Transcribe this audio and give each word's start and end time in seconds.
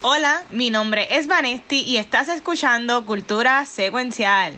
Hola, 0.00 0.44
mi 0.50 0.70
nombre 0.70 1.08
es 1.10 1.26
Vanesti 1.26 1.82
y 1.82 1.96
estás 1.96 2.28
escuchando 2.28 3.04
Cultura 3.04 3.66
Secuencial. 3.66 4.54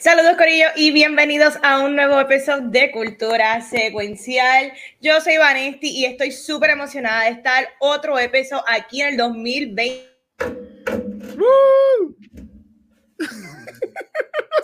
Saludos 0.00 0.36
Corillo 0.36 0.66
y 0.74 0.90
bienvenidos 0.90 1.54
a 1.62 1.78
un 1.78 1.94
nuevo 1.94 2.18
episodio 2.18 2.68
de 2.68 2.90
Cultura 2.90 3.60
Secuencial. 3.60 4.72
Yo 5.00 5.20
soy 5.20 5.36
Vanesti 5.36 5.88
y 5.88 6.06
estoy 6.06 6.32
súper 6.32 6.70
emocionada 6.70 7.26
de 7.26 7.30
estar 7.30 7.68
otro 7.78 8.18
episodio 8.18 8.64
aquí 8.66 9.02
en 9.02 9.08
el 9.10 9.16
2020. 9.16 10.11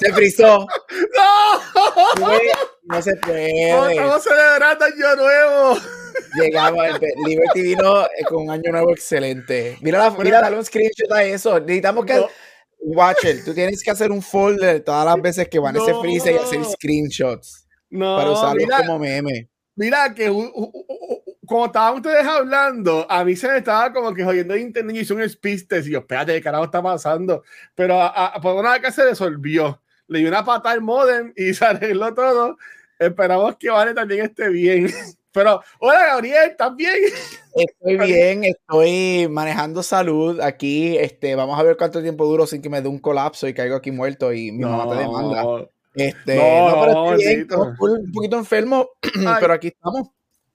Se 0.00 0.12
frizó. 0.12 0.66
¡No! 1.16 2.20
No 2.84 3.02
se 3.02 3.16
puede. 3.16 3.70
Estamos 3.90 4.22
celebrando 4.22 4.84
Año 4.84 5.16
Nuevo. 5.16 5.76
Llegamos, 6.40 6.84
el 6.86 7.00
Liberty 7.26 7.62
vino 7.62 8.04
eh, 8.04 8.24
con 8.28 8.42
un 8.44 8.50
año 8.50 8.70
nuevo 8.72 8.90
excelente. 8.92 9.76
Mira, 9.80 9.98
la, 9.98 10.10
mira, 10.10 10.40
dale 10.40 10.56
un 10.56 10.64
screenshot 10.64 11.10
a 11.12 11.24
eso. 11.24 11.58
Necesitamos 11.60 12.04
que. 12.04 12.14
No. 12.14 12.28
Watcher, 12.80 13.44
tú 13.44 13.52
tienes 13.54 13.82
que 13.82 13.90
hacer 13.90 14.12
un 14.12 14.22
folder 14.22 14.84
todas 14.84 15.04
las 15.04 15.20
veces 15.20 15.48
que 15.48 15.58
van 15.58 15.76
a 15.76 15.80
ese 15.82 15.92
freezer 16.00 16.34
y 16.34 16.38
hacer 16.38 16.64
screenshots 16.64 17.66
No, 17.90 18.16
para 18.16 18.30
usarlos 18.30 18.54
mira, 18.64 18.78
como 18.78 19.00
meme. 19.00 19.50
mira 19.74 20.14
que 20.14 20.30
u- 20.30 20.48
u- 20.54 21.24
como 21.48 21.66
estaban 21.66 21.94
ustedes 21.96 22.26
hablando, 22.26 23.06
a 23.10 23.24
mí 23.24 23.34
se 23.34 23.48
me 23.48 23.58
estaba 23.58 23.92
como 23.92 24.14
que 24.14 24.22
jodiendo 24.24 24.54
de 24.54 24.60
internet 24.60 24.96
y 24.96 25.00
hizo 25.00 25.14
un 25.14 25.28
speech 25.28 25.66
y 25.84 25.90
yo, 25.90 25.98
espérate, 26.00 26.34
¿qué 26.34 26.42
carajo 26.42 26.64
está 26.64 26.82
pasando? 26.82 27.42
Pero 27.74 28.00
a, 28.00 28.08
a- 28.26 28.40
por 28.40 28.54
una 28.56 28.72
vez 28.72 28.82
que 28.82 28.92
se 28.92 29.04
resolvió, 29.04 29.80
le 30.06 30.20
di 30.20 30.26
una 30.26 30.44
patada 30.44 30.74
al 30.74 30.80
modem 30.82 31.32
y 31.36 31.52
se 31.54 31.64
arregló 31.64 32.14
todo. 32.14 32.56
Esperamos 32.98 33.56
que 33.56 33.70
Vale 33.70 33.94
también 33.94 34.24
esté 34.26 34.48
bien. 34.48 34.88
Pero, 35.32 35.62
hola 35.78 36.06
Gabriel, 36.06 36.50
¿estás 36.50 36.74
bien? 36.74 36.94
Estoy 37.54 37.96
bien, 38.06 38.44
estoy 38.44 39.28
manejando 39.30 39.82
salud 39.82 40.40
aquí. 40.40 40.96
Este, 40.96 41.34
vamos 41.34 41.58
a 41.58 41.62
ver 41.62 41.76
cuánto 41.76 42.02
tiempo 42.02 42.24
duro 42.26 42.46
sin 42.46 42.60
que 42.62 42.68
me 42.70 42.80
dé 42.82 42.88
un 42.88 42.98
colapso 42.98 43.46
y 43.46 43.54
caigo 43.54 43.76
aquí 43.76 43.90
muerto 43.90 44.32
y 44.32 44.50
mi 44.50 44.64
mamá 44.64 44.88
te 44.90 44.96
demanda. 45.02 45.44
Este, 45.94 46.36
No, 46.36 46.70
no, 46.70 46.80
pero 46.80 47.14
estoy 47.16 47.36
bien, 47.36 47.48
un 47.52 48.12
poquito 48.12 48.36
enfermo, 48.38 48.88
Ay. 49.26 49.36
pero 49.40 49.52
aquí 49.52 49.68
estamos. 49.68 50.08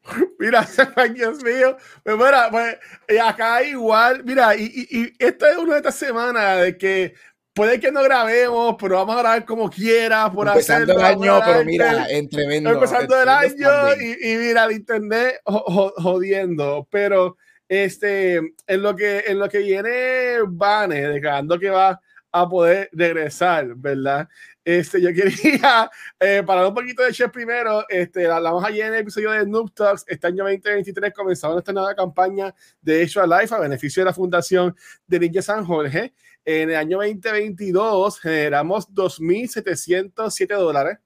Mira, 0.39 0.67
Dios 1.13 1.43
mío. 1.43 1.77
Pues 2.03 2.17
mira, 2.17 2.47
pues 2.51 2.77
eh, 3.07 3.19
acá 3.19 3.63
igual, 3.63 4.23
mira, 4.23 4.55
y, 4.55 4.63
y, 4.89 5.03
y 5.03 5.13
esta 5.19 5.51
es 5.51 5.57
una 5.57 5.73
de 5.73 5.77
estas 5.77 5.95
semanas 5.95 6.61
de 6.61 6.77
que 6.77 7.13
puede 7.53 7.79
que 7.79 7.91
no 7.91 8.01
grabemos, 8.03 8.75
pero 8.79 8.95
vamos 8.95 9.15
a 9.15 9.19
grabar 9.19 9.45
como 9.45 9.69
quiera, 9.69 10.31
por 10.31 10.47
Empezando 10.47 10.93
el 10.93 10.99
hacerlo, 11.01 11.33
año, 11.35 11.41
pero 11.45 11.65
mira, 11.65 12.05
en 12.09 12.29
tremendo. 12.29 12.71
empezando 12.71 13.21
el 13.21 13.29
año 13.29 13.69
y, 14.01 14.31
y 14.31 14.37
mira 14.37 14.65
el 14.65 14.71
internet 14.73 15.39
jo- 15.45 15.63
jo- 15.67 15.93
jodiendo, 15.97 16.88
pero 16.91 17.38
este 17.69 18.38
en 18.67 18.81
lo 18.81 18.95
que 18.95 19.23
en 19.27 19.39
lo 19.39 19.47
que 19.49 19.59
viene 19.59 20.38
Vane 20.47 21.07
declarando 21.07 21.57
que 21.59 21.69
va 21.69 21.99
a 22.31 22.49
poder 22.49 22.89
regresar, 22.91 23.73
¿verdad? 23.75 24.27
Este, 24.66 25.02
yo 25.02 25.09
quería 25.14 25.92
eh, 26.19 26.42
parar 26.45 26.67
un 26.67 26.73
poquito 26.73 27.03
de 27.03 27.11
Chef 27.11 27.31
primero. 27.31 27.86
Este, 27.89 28.28
hablamos 28.28 28.64
ayer 28.64 28.88
en 28.88 28.94
el 28.94 29.00
episodio 29.02 29.31
de 29.31 29.45
Noob 29.45 29.73
Talks. 29.73 30.06
Este 30.08 30.28
año 30.28 30.45
2023 30.45 31.14
comenzamos 31.14 31.58
esta 31.58 31.73
nueva 31.73 31.94
campaña 31.94 32.53
de 32.81 33.03
Hecho 33.03 33.22
a 33.22 33.28
Life 33.28 33.53
a 33.53 33.59
beneficio 33.59 34.02
de 34.02 34.06
la 34.06 34.14
Fundación 34.14 34.75
de 35.06 35.19
Ninja 35.19 35.41
San 35.41 35.66
Jorge. 35.66 36.14
En 36.45 36.69
el 36.69 36.75
año 36.75 36.97
2022 36.97 38.19
generamos 38.19 38.89
2.707 38.89 40.58
dólares 40.58 40.97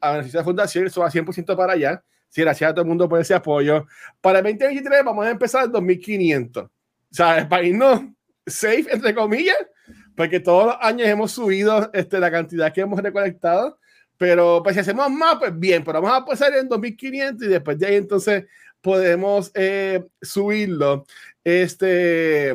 a 0.00 0.12
beneficio 0.12 0.38
de 0.38 0.42
la 0.42 0.44
Fundación. 0.44 0.86
Eso 0.86 1.00
va 1.00 1.10
100% 1.10 1.56
para 1.56 1.72
allá. 1.72 2.04
Sí, 2.28 2.42
gracias 2.42 2.70
a 2.70 2.74
todo 2.74 2.82
el 2.82 2.88
mundo 2.88 3.08
por 3.08 3.20
ese 3.20 3.34
apoyo. 3.34 3.86
Para 4.20 4.38
el 4.38 4.44
2023 4.44 5.04
vamos 5.04 5.26
a 5.26 5.30
empezar 5.30 5.64
en 5.64 5.72
2.500. 5.72 6.64
O 6.64 6.70
sea, 7.10 7.48
para 7.48 7.64
irnos 7.64 8.02
safe, 8.46 8.86
entre 8.90 9.14
comillas, 9.14 9.56
porque 10.16 10.40
todos 10.40 10.66
los 10.66 10.76
años 10.80 11.08
hemos 11.08 11.32
subido 11.32 11.90
este, 11.92 12.18
la 12.20 12.30
cantidad 12.30 12.72
que 12.72 12.82
hemos 12.82 13.00
recolectado. 13.00 13.78
Pero 14.16 14.62
pues 14.62 14.74
si 14.74 14.80
hacemos 14.80 15.10
más, 15.10 15.36
pues 15.38 15.58
bien, 15.58 15.82
pero 15.82 16.02
vamos 16.02 16.18
a 16.18 16.24
pasar 16.26 16.54
en 16.54 16.68
2500 16.68 17.46
y 17.46 17.48
después 17.48 17.78
de 17.78 17.86
ahí 17.86 17.94
entonces 17.94 18.44
podemos 18.80 19.50
eh, 19.54 20.04
subirlo. 20.20 21.06
Este, 21.42 22.54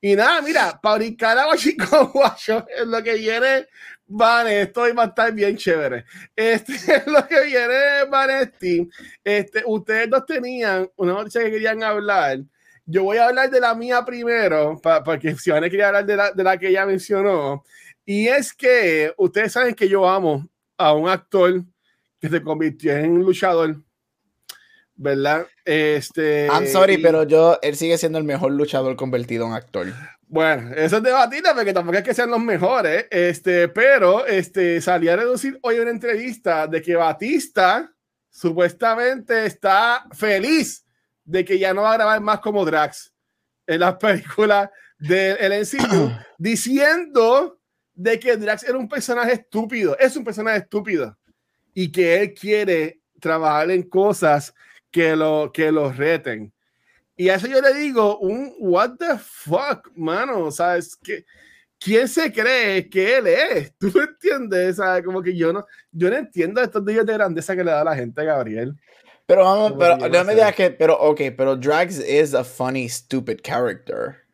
y 0.00 0.14
nada, 0.14 0.42
mira, 0.42 0.78
para 0.80 0.96
brincar 0.96 1.38
a 1.52 1.56
Chico 1.56 2.10
Guacho 2.12 2.66
es 2.68 2.86
lo 2.86 3.02
que 3.02 3.14
viene, 3.14 3.66
vale, 4.06 4.62
esto 4.62 4.82
va 4.94 5.04
a 5.04 5.06
estar 5.06 5.32
bien 5.32 5.56
chévere. 5.56 6.04
Este 6.34 6.72
es 6.96 7.06
lo 7.06 7.26
que 7.26 7.44
viene, 7.44 8.04
Vanesti. 8.10 8.88
Este, 9.24 9.62
ustedes 9.66 10.10
dos 10.10 10.26
tenían 10.26 10.88
una 10.96 11.14
noticia 11.14 11.42
que 11.42 11.50
querían 11.50 11.82
hablar. 11.82 12.40
Yo 12.88 13.02
voy 13.02 13.16
a 13.18 13.26
hablar 13.26 13.50
de 13.50 13.60
la 13.60 13.74
mía 13.74 14.04
primero, 14.04 14.80
pa- 14.80 15.02
porque 15.02 15.34
si 15.36 15.50
van 15.50 15.64
a 15.64 15.68
querer 15.70 15.86
hablar 15.86 16.06
de 16.06 16.16
la, 16.16 16.30
de 16.32 16.44
la 16.44 16.56
que 16.56 16.68
ella 16.68 16.86
mencionó. 16.86 17.64
Y 18.04 18.28
es 18.28 18.54
que 18.54 19.12
ustedes 19.16 19.52
saben 19.52 19.74
que 19.74 19.88
yo 19.88 20.08
amo 20.08 20.48
a 20.78 20.92
un 20.94 21.08
actor 21.08 21.62
que 22.20 22.28
se 22.28 22.40
convirtió 22.42 22.92
en 22.96 23.10
un 23.10 23.24
luchador, 23.24 23.76
¿verdad? 24.94 25.46
Este, 25.64 26.46
I'm 26.46 26.66
sorry, 26.66 26.94
y- 26.94 26.98
pero 26.98 27.24
yo, 27.24 27.58
él 27.62 27.76
sigue 27.76 27.98
siendo 27.98 28.18
el 28.18 28.24
mejor 28.24 28.52
luchador 28.52 28.94
convertido 28.96 29.46
en 29.46 29.52
actor. 29.52 29.88
Bueno, 30.28 30.72
eso 30.74 30.96
es 30.98 31.02
debatible 31.02 31.50
porque 31.54 31.72
tampoco 31.72 31.98
es 31.98 32.04
que 32.04 32.14
sean 32.14 32.30
los 32.30 32.40
mejores, 32.40 33.06
este, 33.10 33.68
pero 33.68 34.26
este, 34.26 34.80
salí 34.80 35.08
a 35.08 35.16
reducir 35.16 35.58
hoy 35.62 35.78
una 35.78 35.90
entrevista 35.90 36.66
de 36.66 36.82
que 36.82 36.96
Batista 36.96 37.92
supuestamente 38.30 39.46
está 39.46 40.04
feliz 40.12 40.84
de 41.26 41.44
que 41.44 41.58
ya 41.58 41.74
no 41.74 41.82
va 41.82 41.92
a 41.92 41.96
grabar 41.96 42.20
más 42.20 42.40
como 42.40 42.64
Drax 42.64 43.12
en 43.66 43.80
las 43.80 43.96
películas 43.96 44.70
del 44.98 45.60
MCU, 45.60 46.10
diciendo 46.38 47.60
de 47.92 48.18
que 48.18 48.36
Drax 48.36 48.62
era 48.62 48.78
un 48.78 48.88
personaje 48.88 49.32
estúpido, 49.32 49.98
es 49.98 50.16
un 50.16 50.24
personaje 50.24 50.58
estúpido 50.58 51.18
y 51.74 51.92
que 51.92 52.20
él 52.20 52.34
quiere 52.34 53.00
trabajar 53.20 53.70
en 53.70 53.82
cosas 53.82 54.54
que 54.90 55.14
lo, 55.14 55.50
que 55.52 55.70
lo 55.70 55.92
reten. 55.92 56.52
Y 57.16 57.28
a 57.28 57.34
eso 57.34 57.46
yo 57.46 57.60
le 57.60 57.74
digo 57.74 58.18
un 58.18 58.54
what 58.58 58.96
the 58.98 59.18
fuck, 59.18 59.90
mano, 59.94 60.50
¿sabes? 60.50 60.96
que 60.96 61.24
¿Quién 61.78 62.08
se 62.08 62.32
cree 62.32 62.88
que 62.88 63.18
él 63.18 63.26
es? 63.26 63.74
¿Tú 63.78 63.92
me 63.94 64.04
entiendes? 64.04 64.76
¿Sabes? 64.76 65.04
Como 65.04 65.22
que 65.22 65.36
yo 65.36 65.52
no, 65.52 65.66
yo 65.92 66.10
no 66.10 66.16
entiendo 66.16 66.60
estos 66.60 66.84
días 66.84 67.04
de 67.04 67.12
grandeza 67.12 67.54
que 67.54 67.64
le 67.64 67.70
da 67.70 67.82
a 67.82 67.84
la 67.84 67.96
gente, 67.96 68.24
Gabriel. 68.24 68.74
Pero 69.26 69.42
vamos, 69.42 69.74
pero 69.78 69.96
no 69.96 70.24
me 70.24 70.34
digas 70.34 70.54
que, 70.54 70.70
pero 70.70 70.96
ok, 70.98 71.20
pero 71.36 71.56
Drax 71.56 71.98
is 71.98 72.32
a 72.32 72.44
funny, 72.44 72.88
stupid 72.88 73.40
character. 73.42 74.26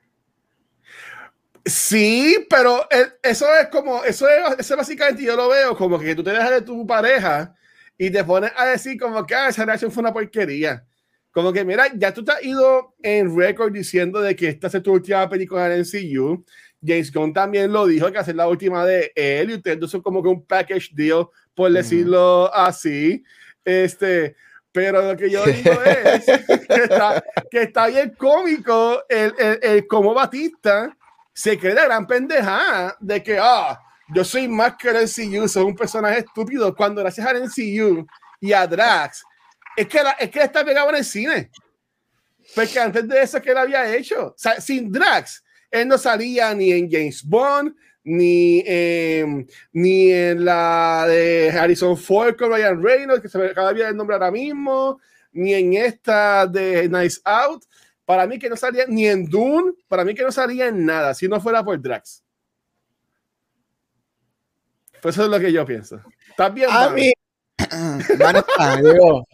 Sí, 1.64 2.46
pero 2.50 2.82
eh, 2.90 3.06
eso 3.22 3.46
es 3.60 3.68
como, 3.68 4.04
eso 4.04 4.28
es, 4.28 4.58
eso 4.58 4.76
básicamente 4.76 5.22
yo 5.22 5.36
lo 5.36 5.48
veo 5.48 5.76
como 5.76 5.98
que 5.98 6.14
tú 6.14 6.22
te 6.22 6.30
dejas 6.30 6.50
de 6.50 6.62
tu 6.62 6.86
pareja 6.86 7.54
y 7.96 8.10
te 8.10 8.24
pones 8.24 8.52
a 8.56 8.66
decir 8.66 8.98
como 8.98 9.24
que 9.24 9.34
ah, 9.34 9.48
esa 9.48 9.64
reacción 9.64 9.90
fue 9.90 10.02
una 10.02 10.12
porquería. 10.12 10.84
Como 11.30 11.52
que, 11.52 11.64
mira, 11.64 11.86
ya 11.96 12.12
tú 12.12 12.22
te 12.24 12.32
has 12.32 12.44
ido 12.44 12.94
en 13.02 13.34
récord 13.34 13.72
diciendo 13.72 14.20
de 14.20 14.36
que 14.36 14.48
esta 14.48 14.66
es 14.66 14.82
tu 14.82 14.92
última 14.92 15.26
película 15.28 15.66
en 15.66 15.72
el 15.72 15.86
MCU. 15.86 16.44
James 16.84 17.12
Gunn 17.12 17.32
también 17.32 17.72
lo 17.72 17.86
dijo 17.86 18.10
que 18.12 18.18
hacer 18.18 18.34
la 18.34 18.48
última 18.48 18.84
de 18.84 19.12
él 19.14 19.50
y 19.50 19.54
ustedes 19.54 19.90
son 19.90 20.02
como 20.02 20.22
que 20.22 20.28
un 20.28 20.44
package 20.44 20.90
deal, 20.92 21.28
por 21.54 21.72
decirlo 21.72 22.52
así. 22.52 23.22
Este, 23.64 24.36
pero 24.72 25.02
lo 25.02 25.16
que 25.16 25.30
yo 25.30 25.44
digo 25.46 25.82
es 25.82 26.24
que 26.24 26.82
está, 26.82 27.24
que 27.50 27.62
está 27.62 27.86
bien 27.86 28.14
cómico 28.16 29.04
el, 29.08 29.34
el, 29.38 29.58
el 29.62 29.86
cómo 29.86 30.14
Batista 30.14 30.96
se 31.32 31.58
cree 31.58 31.74
la 31.74 31.84
gran 31.84 32.06
pendejada 32.06 32.96
de 33.00 33.22
que, 33.22 33.38
ah, 33.38 33.80
yo 34.14 34.24
soy 34.24 34.48
más 34.48 34.76
que 34.76 34.90
el 34.90 35.04
MCU, 35.04 35.48
soy 35.48 35.64
un 35.64 35.76
personaje 35.76 36.20
estúpido, 36.20 36.74
cuando 36.74 37.00
gracias 37.00 37.26
al 37.26 37.42
MCU 37.42 38.06
y 38.40 38.52
a 38.52 38.66
Drax, 38.66 39.24
es 39.76 39.86
que, 39.86 40.02
la, 40.02 40.10
es 40.12 40.30
que 40.30 40.42
está 40.42 40.64
pegado 40.64 40.90
en 40.90 40.96
el 40.96 41.04
cine. 41.04 41.50
Porque 42.54 42.78
antes 42.78 43.08
de 43.08 43.22
eso, 43.22 43.40
¿qué 43.40 43.52
él 43.52 43.58
había 43.58 43.94
hecho? 43.94 44.26
O 44.26 44.34
sea, 44.36 44.60
sin 44.60 44.92
Drax, 44.92 45.42
él 45.70 45.88
no 45.88 45.96
salía 45.96 46.52
ni 46.54 46.72
en 46.72 46.90
James 46.90 47.22
Bond, 47.24 47.74
ni, 48.04 48.62
eh, 48.66 49.46
ni 49.72 50.12
en 50.12 50.44
la 50.44 51.06
de 51.08 51.50
Harrison 51.50 51.96
Ford 51.96 52.36
con 52.36 52.50
Ryan 52.50 52.82
Reynolds, 52.82 53.22
que 53.22 53.28
se 53.28 53.38
me 53.38 53.46
acaba 53.46 53.72
de 53.72 53.82
el 53.82 53.96
nombre 53.96 54.14
ahora 54.14 54.30
mismo, 54.30 55.00
ni 55.32 55.54
en 55.54 55.74
esta 55.74 56.46
de 56.46 56.88
Nice 56.88 57.20
Out. 57.24 57.64
Para 58.04 58.26
mí 58.26 58.38
que 58.38 58.48
no 58.48 58.56
salía 58.56 58.84
ni 58.88 59.06
en 59.06 59.24
Dune, 59.26 59.72
para 59.88 60.04
mí 60.04 60.14
que 60.14 60.22
no 60.22 60.32
salía 60.32 60.68
en 60.68 60.84
nada, 60.84 61.14
si 61.14 61.28
no 61.28 61.40
fuera 61.40 61.64
por 61.64 61.80
Drax. 61.80 62.24
Pues 65.00 65.16
eso 65.16 65.24
es 65.24 65.30
lo 65.30 65.40
que 65.40 65.52
yo 65.52 65.64
pienso. 65.64 66.00
¿Estás 66.28 66.52
bien? 66.52 66.68
A 66.70 66.90
mí, 66.90 67.12
Van 68.18 68.36
está, 68.36 68.76
digo, 68.76 69.26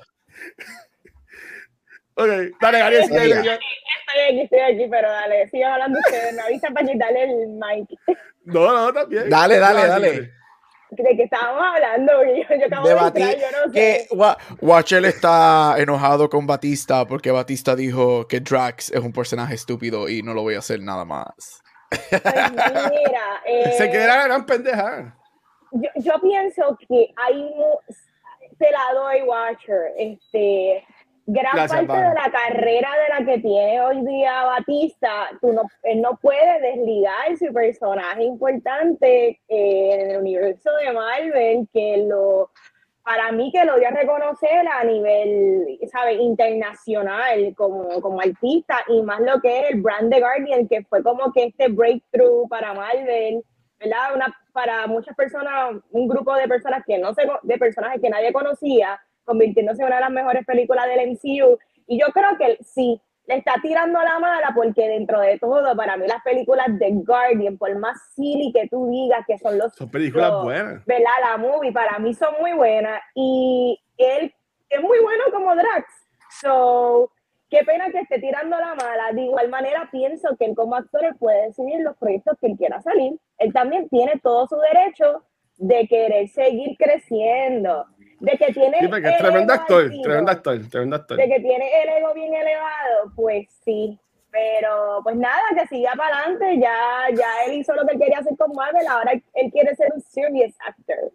Ok, 2.21 2.29
dale, 2.61 3.05
sigue, 3.05 3.29
Estoy 3.29 4.23
aquí, 4.29 4.41
estoy 4.41 4.59
aquí, 4.59 4.89
pero 4.91 5.09
dale, 5.09 5.49
sigan 5.51 5.73
hablando 5.75 6.01
ustedes. 6.01 6.35
Me 6.35 6.43
avisa 6.43 6.69
para 6.71 6.85
quitarle 6.85 7.23
el 7.23 7.49
mic. 7.49 7.89
No, 8.53 8.73
no, 8.73 8.93
también. 8.93 9.29
Dale, 9.29 9.59
dale, 9.59 9.87
dale. 9.87 10.33
¿De 10.91 11.17
qué 11.17 11.23
estábamos 11.25 11.63
hablando? 11.75 12.13
Yo, 12.25 12.57
yo 12.57 12.67
acabo 12.67 12.89
de, 12.89 12.93
entrar, 12.95 13.37
yo 13.37 13.67
no 13.67 13.73
que 13.73 14.07
sé. 14.09 14.17
Watcher 14.61 15.05
está 15.05 15.75
enojado 15.79 16.31
con 16.31 16.47
Batista 16.47 17.07
porque 17.07 17.31
Batista 17.31 17.77
dijo 17.77 18.27
que 18.27 18.41
Drax 18.41 18.91
es 18.93 19.01
un 19.01 19.13
personaje 19.13 19.55
estúpido 19.55 20.09
y 20.09 20.23
no 20.23 20.33
lo 20.33 20.43
voy 20.43 20.55
a 20.55 20.61
hacer 20.61 20.81
nada 20.81 21.05
más. 21.05 21.63
Pues 21.91 22.11
mira, 22.13 23.43
eh, 23.47 23.75
Se 23.77 23.91
queda 23.91 24.17
la 24.17 24.25
gran 24.25 24.47
pendeja. 24.47 25.15
Yo, 25.73 25.91
yo 25.97 26.13
pienso 26.23 26.79
que 26.89 27.13
hay 27.17 27.53
te 28.59 28.71
la 28.71 28.93
doy, 28.95 29.23
Watcher. 29.23 29.93
Este, 29.97 30.85
gran 31.31 31.55
Gracias, 31.55 31.85
parte 31.85 32.09
de 32.09 32.15
la 32.15 32.31
carrera 32.31 32.89
de 33.03 33.09
la 33.11 33.31
que 33.31 33.41
tiene 33.41 33.83
hoy 33.83 34.01
día 34.07 34.45
Batista, 34.45 35.29
tú 35.43 35.53
no, 35.53 35.63
él 35.83 36.01
no 36.01 36.17
puede 36.17 36.61
desligar 36.61 37.37
su 37.37 37.53
personaje 37.53 38.25
importante 38.25 39.39
eh, 39.47 39.91
en 39.93 40.11
el 40.11 40.21
universo 40.21 40.71
de 40.83 40.91
Marvel, 40.91 41.69
que 41.71 42.07
lo, 42.09 42.51
para 43.03 43.31
mí 43.33 43.53
que 43.53 43.63
lo 43.67 43.79
dio 43.79 43.89
a 43.89 43.91
reconocer 43.91 44.67
a 44.67 44.85
nivel, 44.85 45.79
¿sabe? 45.93 46.15
internacional 46.15 47.55
como, 47.55 48.01
como 48.01 48.23
artista 48.23 48.79
y 48.89 49.03
más 49.03 49.21
lo 49.21 49.39
que 49.43 49.61
es 49.61 49.71
el 49.73 49.83
brand 49.83 50.11
de 50.11 50.21
Guardian, 50.21 50.67
que 50.67 50.83
fue 50.85 51.03
como 51.03 51.31
que 51.35 51.45
este 51.45 51.69
breakthrough 51.69 52.49
para 52.49 52.73
Marvel, 52.73 53.45
¿verdad? 53.79 54.15
Una, 54.15 54.35
para 54.55 54.87
muchas 54.87 55.15
personas, 55.15 55.77
un 55.91 56.09
grupo 56.09 56.35
de 56.37 56.49
personas 56.49 56.83
que 56.87 56.97
no 56.97 57.13
se, 57.13 57.29
de 57.43 57.59
personajes 57.59 58.01
que 58.01 58.09
nadie 58.09 58.33
conocía, 58.33 58.99
convirtiéndose 59.29 59.83
en 59.83 59.87
una 59.87 59.97
de 59.97 60.01
las 60.03 60.11
mejores 60.11 60.45
películas 60.47 60.87
del 60.87 61.11
MCU. 61.11 61.59
Y 61.87 62.01
yo 62.01 62.07
creo 62.13 62.37
que 62.39 62.59
sí, 62.65 63.01
le 63.27 63.37
está 63.37 63.55
tirando 63.63 64.01
la 64.03 64.19
mala 64.19 64.53
porque 64.55 64.89
dentro 64.89 65.21
de 65.21 65.39
todo, 65.39 65.77
para 65.77 65.97
mí 65.99 66.07
las 66.09 66.23
películas 66.23 66.67
de 66.79 66.91
Guardian, 67.07 67.59
por 67.59 67.79
más 67.79 67.97
silly 68.15 68.53
que 68.53 68.67
tú 68.69 68.89
digas 68.91 69.25
que 69.27 69.37
son 69.39 69.59
los... 69.59 69.75
Son 69.75 69.91
películas 69.91 70.31
los- 70.33 70.45
buenas. 70.45 70.85
¿Verdad? 70.87 71.11
La 71.31 71.37
movie 71.37 71.71
para 71.73 71.99
mí 71.99 72.15
son 72.15 72.35
muy 72.41 72.53
buenas. 72.55 73.01
Y 73.15 73.79
él 73.99 74.35
es 74.71 74.83
muy 74.83 74.99
bueno 75.01 75.25
como 75.33 75.55
Drax. 75.55 75.85
So, 76.41 77.11
qué 77.51 77.65
pena 77.65 77.91
que 77.91 78.01
esté 78.01 78.19
tirando 78.19 78.57
la 78.59 78.75
mala. 78.75 79.13
De 79.13 79.23
igual 79.23 79.49
manera, 79.51 79.89
pienso 79.93 80.37
que 80.39 80.47
él 80.47 80.55
como 80.55 80.77
actor 80.77 81.05
él 81.05 81.15
puede 81.19 81.47
decidir 81.47 81.81
los 81.81 81.97
proyectos 81.97 82.37
que 82.41 82.47
él 82.49 82.57
quiera 82.57 82.81
salir. 82.81 83.19
Él 83.39 83.53
también 83.53 83.89
tiene 83.89 84.19
todo 84.23 84.47
su 84.47 84.57
derecho 84.57 85.23
de 85.59 85.87
querer 85.89 86.29
seguir 86.29 86.77
creciendo. 86.79 87.85
De 88.21 88.33
que 88.33 88.53
tiene 88.53 88.79
Sí, 88.81 88.89
porque 88.89 89.09
es 89.09 89.15
el 89.15 89.19
tremendo 89.19 89.53
ego 89.53 89.63
actor, 89.63 89.83
altivo, 89.83 90.03
tremendo 90.03 90.33
actor, 90.33 90.61
tremendo 90.71 90.97
actor. 90.97 91.17
De 91.17 91.29
que 91.29 91.41
tiene 91.41 91.83
el 91.83 91.89
ego 91.99 92.15
bien 92.15 92.35
elevado, 92.35 93.13
pues 93.15 93.47
sí. 93.65 93.99
Pero 94.31 95.01
pues 95.03 95.17
nada, 95.17 95.41
que 95.57 95.67
siga 95.69 95.93
para 95.97 96.19
adelante. 96.19 96.59
Ya, 96.61 97.07
ya 97.15 97.45
él 97.47 97.55
hizo 97.55 97.75
lo 97.75 97.87
que 97.87 97.95
él 97.95 98.01
quería 98.01 98.19
hacer 98.19 98.37
con 98.37 98.53
Marvel. 98.55 98.87
Ahora 98.87 99.13
él 99.13 99.51
quiere 99.53 99.75
ser 99.75 99.89
un 99.95 100.01
serious 100.01 100.55
actor. 100.67 101.13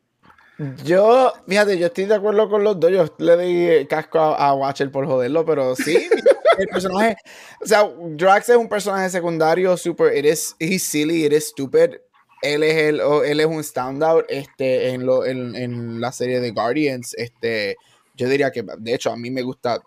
Yo, 0.83 1.33
fíjate, 1.47 1.77
yo 1.77 1.87
estoy 1.87 2.05
de 2.05 2.15
acuerdo 2.15 2.49
con 2.49 2.63
los 2.63 2.79
dos. 2.79 2.91
Yo 2.91 3.05
le 3.17 3.37
di 3.37 3.87
casco 3.87 4.19
a, 4.19 4.49
a 4.49 4.53
Watcher 4.53 4.91
por 4.91 5.05
joderlo, 5.05 5.45
pero 5.45 5.75
sí, 5.75 5.97
el 6.57 6.67
personaje, 6.67 7.17
o 7.61 7.65
sea, 7.65 7.89
Drax 7.97 8.49
es 8.49 8.57
un 8.57 8.69
personaje 8.69 9.09
secundario, 9.09 9.75
super, 9.77 10.15
it 10.15 10.25
is, 10.25 10.55
he's 10.59 10.83
silly, 10.83 11.25
it 11.25 11.33
is 11.33 11.47
stupid. 11.47 11.95
Él 12.43 12.61
es, 12.63 12.75
el, 12.75 13.01
o- 13.01 13.23
él 13.23 13.39
es 13.39 13.45
un 13.45 13.63
standout 13.63 14.25
este, 14.29 14.89
en, 14.89 15.05
lo, 15.05 15.25
en, 15.25 15.55
en 15.55 15.99
la 16.01 16.11
serie 16.11 16.39
de 16.39 16.51
Guardians. 16.51 17.13
Este, 17.17 17.77
yo 18.15 18.27
diría 18.29 18.51
que, 18.51 18.63
de 18.77 18.93
hecho, 18.93 19.11
a 19.11 19.17
mí 19.17 19.31
me 19.31 19.41
gusta, 19.41 19.79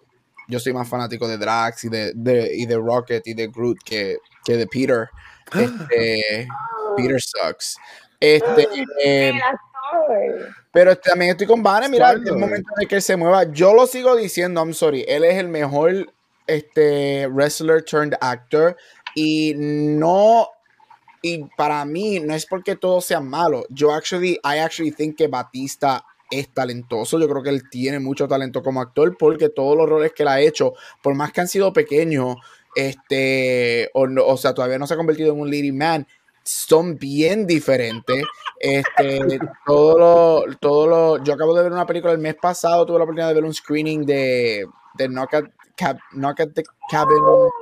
yo 0.49 0.59
soy 0.59 0.73
más 0.73 0.89
fanático 0.89 1.29
de 1.29 1.37
Drax 1.39 1.85
y 1.85 1.89
de, 1.91 2.13
de, 2.15 2.51
y 2.57 2.67
de 2.67 2.77
Rocket 2.77 3.27
y 3.27 3.35
de 3.35 3.49
Groot 3.49 3.79
que, 3.85 4.17
que 4.45 4.57
de 4.57 4.67
Peter. 4.67 5.09
Este, 5.55 6.49
Peter 6.97 7.21
sucks. 7.21 7.77
Este, 8.19 8.67
eh, 9.05 9.29
El 9.29 9.37
actor. 9.43 10.55
pero 10.73 10.97
también 10.97 11.33
estoy 11.33 11.47
con 11.47 11.63
Vane, 11.63 11.89
mira, 11.89 12.13
el 12.13 12.23
momento 12.37 12.71
de 12.79 12.87
que 12.87 12.97
él 12.97 13.03
se 13.03 13.17
mueva. 13.17 13.45
Yo 13.53 13.75
lo 13.75 13.87
sigo 13.87 14.17
diciendo, 14.17 14.61
I'm 14.61 14.73
sorry, 14.73 15.05
él 15.07 15.23
es 15.25 15.35
el 15.37 15.49
mejor 15.49 16.13
este, 16.47 17.27
wrestler 17.29 17.85
turned 17.85 18.15
actor 18.21 18.77
y 19.15 19.53
no, 19.57 20.49
y 21.27 21.45
para 21.57 21.85
mí 21.85 22.21
no 22.21 22.35
es 22.35 22.47
porque 22.47 22.77
todo 22.77 23.01
sea 23.01 23.21
malo. 23.21 23.65
Yo 23.71 23.93
actually, 23.93 24.33
I 24.45 24.59
actually 24.59 24.93
think 24.93 25.17
que 25.17 25.29
Batista 25.29 26.05
es 26.31 26.49
talentoso. 26.53 27.19
Yo 27.19 27.29
creo 27.29 27.43
que 27.43 27.51
él 27.51 27.69
tiene 27.71 27.99
mucho 28.01 28.29
talento 28.29 28.63
como 28.63 28.81
actor 28.81 29.17
porque 29.19 29.49
todos 29.49 29.77
los 29.77 29.89
roles 29.89 30.13
que 30.13 30.23
él 30.23 30.29
ha 30.29 30.41
hecho, 30.41 30.75
por 31.03 31.15
más 31.15 31.33
que 31.33 31.41
han 31.41 31.49
sido 31.49 31.73
pequeños, 31.73 32.37
este, 32.75 33.91
o, 33.95 34.07
no- 34.07 34.25
o 34.27 34.37
sea, 34.37 34.55
todavía 34.55 34.79
no 34.79 34.87
se 34.87 34.95
ha 34.95 34.97
convertido 34.97 35.33
en 35.33 35.41
un 35.41 35.51
leading 35.51 35.77
man, 35.77 36.07
son 36.43 36.97
bien 36.99 37.47
diferentes. 37.47 38.23
Este, 38.61 39.39
todo 39.67 39.99
lo, 39.99 40.57
todo 40.59 40.87
lo, 40.87 41.25
yo 41.25 41.35
acabo 41.35 41.55
de 41.55 41.63
ver 41.63 41.73
una 41.73 41.87
película 41.87 42.13
el 42.13 42.19
mes 42.19 42.37
pasado, 42.41 42.87
tuve 42.87 42.99
la 42.99 43.05
oportunidad 43.05 43.29
de 43.29 43.35
ver 43.35 43.45
un 43.45 43.55
screening 43.55 44.05
de, 44.07 44.67
de 44.95 45.09
Knock 45.09 45.35
at, 45.35 45.45
Cab- 45.77 45.99
Knock 46.13 46.41
at 46.41 46.49
the 46.55 46.63
Cabin, 46.91 47.19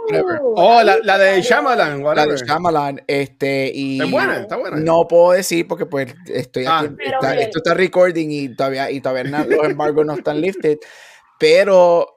whatever. 0.06 0.40
Oh, 0.42 0.82
la, 0.82 0.98
la 1.02 1.18
de 1.18 1.42
Shyamalan, 1.42 1.98
La 1.98 2.04
whatever. 2.04 2.38
de 2.38 2.46
Shyamalan, 2.46 3.02
este, 3.06 3.72
y 3.74 3.98
Está 4.00 4.10
buena, 4.10 4.40
está 4.40 4.56
buena. 4.56 4.76
no 4.76 5.06
puedo 5.08 5.32
decir 5.32 5.66
porque 5.66 5.86
pues 5.86 6.14
estoy 6.26 6.64
Ah. 6.66 6.80
aquí, 6.80 6.94
está- 7.04 7.36
esto 7.40 7.58
está 7.58 7.74
recording 7.74 8.28
y 8.30 8.54
todavía, 8.54 8.90
y 8.90 9.00
todavía 9.00 9.24
na- 9.30 9.44
los 9.44 9.64
embargos 9.64 10.06
no 10.06 10.14
están 10.14 10.40
lifted, 10.40 10.78
pero 11.38 12.08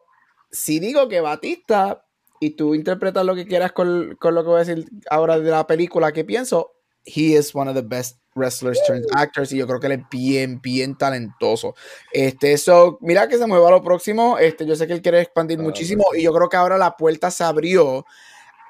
si 0.51 0.79
digo 0.79 1.07
que 1.07 1.21
Batista, 1.21 2.03
y 2.39 2.51
tú 2.51 2.75
interpretas 2.75 3.25
lo 3.25 3.33
que 3.35 3.47
quieras 3.47 3.71
con, 3.71 4.15
con 4.19 4.35
lo 4.35 4.43
que 4.43 4.49
voy 4.49 4.57
a 4.61 4.63
decir 4.65 4.85
ahora 5.09 5.39
de 5.39 5.49
la 5.49 5.65
película 5.65 6.11
que 6.11 6.23
pienso, 6.23 6.73
he 7.05 7.35
is 7.37 7.55
one 7.55 7.69
of 7.69 7.75
the 7.75 7.81
best 7.81 8.19
wrestlers 8.37 8.79
turned 8.85 9.05
actors 9.13 9.51
y 9.51 9.57
yo 9.57 9.67
creo 9.67 9.79
que 9.79 9.87
él 9.87 9.93
es 9.93 10.09
bien, 10.09 10.61
bien 10.61 10.95
talentoso. 10.95 11.75
Este, 12.13 12.57
so, 12.57 12.97
mira 13.01 13.27
que 13.27 13.37
se 13.37 13.47
mueva 13.47 13.67
a 13.69 13.71
lo 13.71 13.83
próximo, 13.83 14.37
este, 14.37 14.65
yo 14.65 14.75
sé 14.75 14.87
que 14.87 14.93
él 14.93 15.01
quiere 15.01 15.21
expandir 15.21 15.59
Ah, 15.59 15.63
muchísimo 15.63 16.05
y 16.15 16.23
yo 16.23 16.33
creo 16.33 16.49
que 16.49 16.57
ahora 16.57 16.77
la 16.77 16.95
puerta 16.95 17.31
se 17.31 17.43
abrió, 17.43 18.05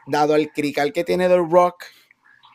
dado 0.07 0.35
el 0.35 0.51
crical 0.51 0.93
que 0.93 1.03
tiene 1.03 1.27
The 1.27 1.37
Rock, 1.37 1.83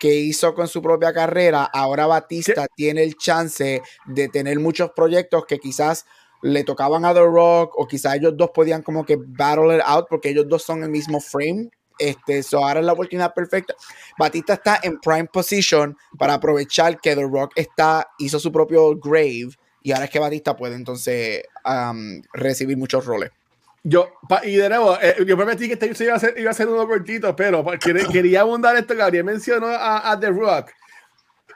que 0.00 0.14
hizo 0.14 0.54
con 0.54 0.66
su 0.66 0.82
propia 0.82 1.12
carrera, 1.12 1.64
ahora 1.64 2.06
Batista 2.06 2.66
tiene 2.74 3.04
el 3.04 3.16
chance 3.16 3.82
de 4.06 4.28
tener 4.28 4.58
muchos 4.58 4.90
proyectos 4.96 5.44
que 5.46 5.58
quizás 5.58 6.06
le 6.42 6.64
tocaban 6.64 7.04
a 7.04 7.14
The 7.14 7.20
Rock 7.20 7.78
o 7.78 7.86
quizás 7.86 8.16
ellos 8.16 8.36
dos 8.36 8.50
podían 8.52 8.82
como 8.82 9.04
que 9.04 9.16
battle 9.16 9.76
it 9.76 9.82
out 9.84 10.06
porque 10.10 10.30
ellos 10.30 10.46
dos 10.48 10.64
son 10.64 10.82
el 10.82 10.90
mismo 10.90 11.20
frame. 11.20 11.70
Este, 11.98 12.42
so 12.42 12.64
ahora 12.64 12.80
es 12.80 12.86
la 12.86 12.92
oportunidad 12.92 13.32
perfecta. 13.34 13.74
Batista 14.18 14.54
está 14.54 14.80
en 14.82 14.98
prime 15.00 15.26
position 15.26 15.96
para 16.18 16.34
aprovechar 16.34 17.00
que 17.00 17.14
The 17.14 17.22
Rock 17.22 17.52
está, 17.56 18.08
hizo 18.18 18.38
su 18.38 18.50
propio 18.52 18.96
grave 18.96 19.50
y 19.82 19.92
ahora 19.92 20.04
es 20.04 20.10
que 20.10 20.18
Batista 20.18 20.56
puede 20.56 20.76
entonces 20.76 21.42
um, 21.64 22.22
recibir 22.32 22.76
muchos 22.76 23.04
roles. 23.04 23.30
Yo, 23.84 24.12
pa- 24.28 24.46
y 24.46 24.54
de 24.54 24.68
nuevo, 24.68 24.96
eh, 25.02 25.16
yo 25.26 25.36
prometí 25.36 25.66
que 25.66 25.74
este 25.74 26.04
iba 26.04 26.14
a 26.14 26.20
ser, 26.20 26.38
iba 26.38 26.52
a 26.52 26.54
ser 26.54 26.68
uno 26.68 26.86
cortito, 26.86 27.34
pero 27.34 27.64
quería, 27.82 28.06
quería 28.06 28.40
abundar 28.42 28.76
esto 28.76 28.94
Gabriel 28.94 29.24
mencionó 29.24 29.66
a, 29.66 30.12
a 30.12 30.20
The 30.20 30.28
Rock. 30.30 30.70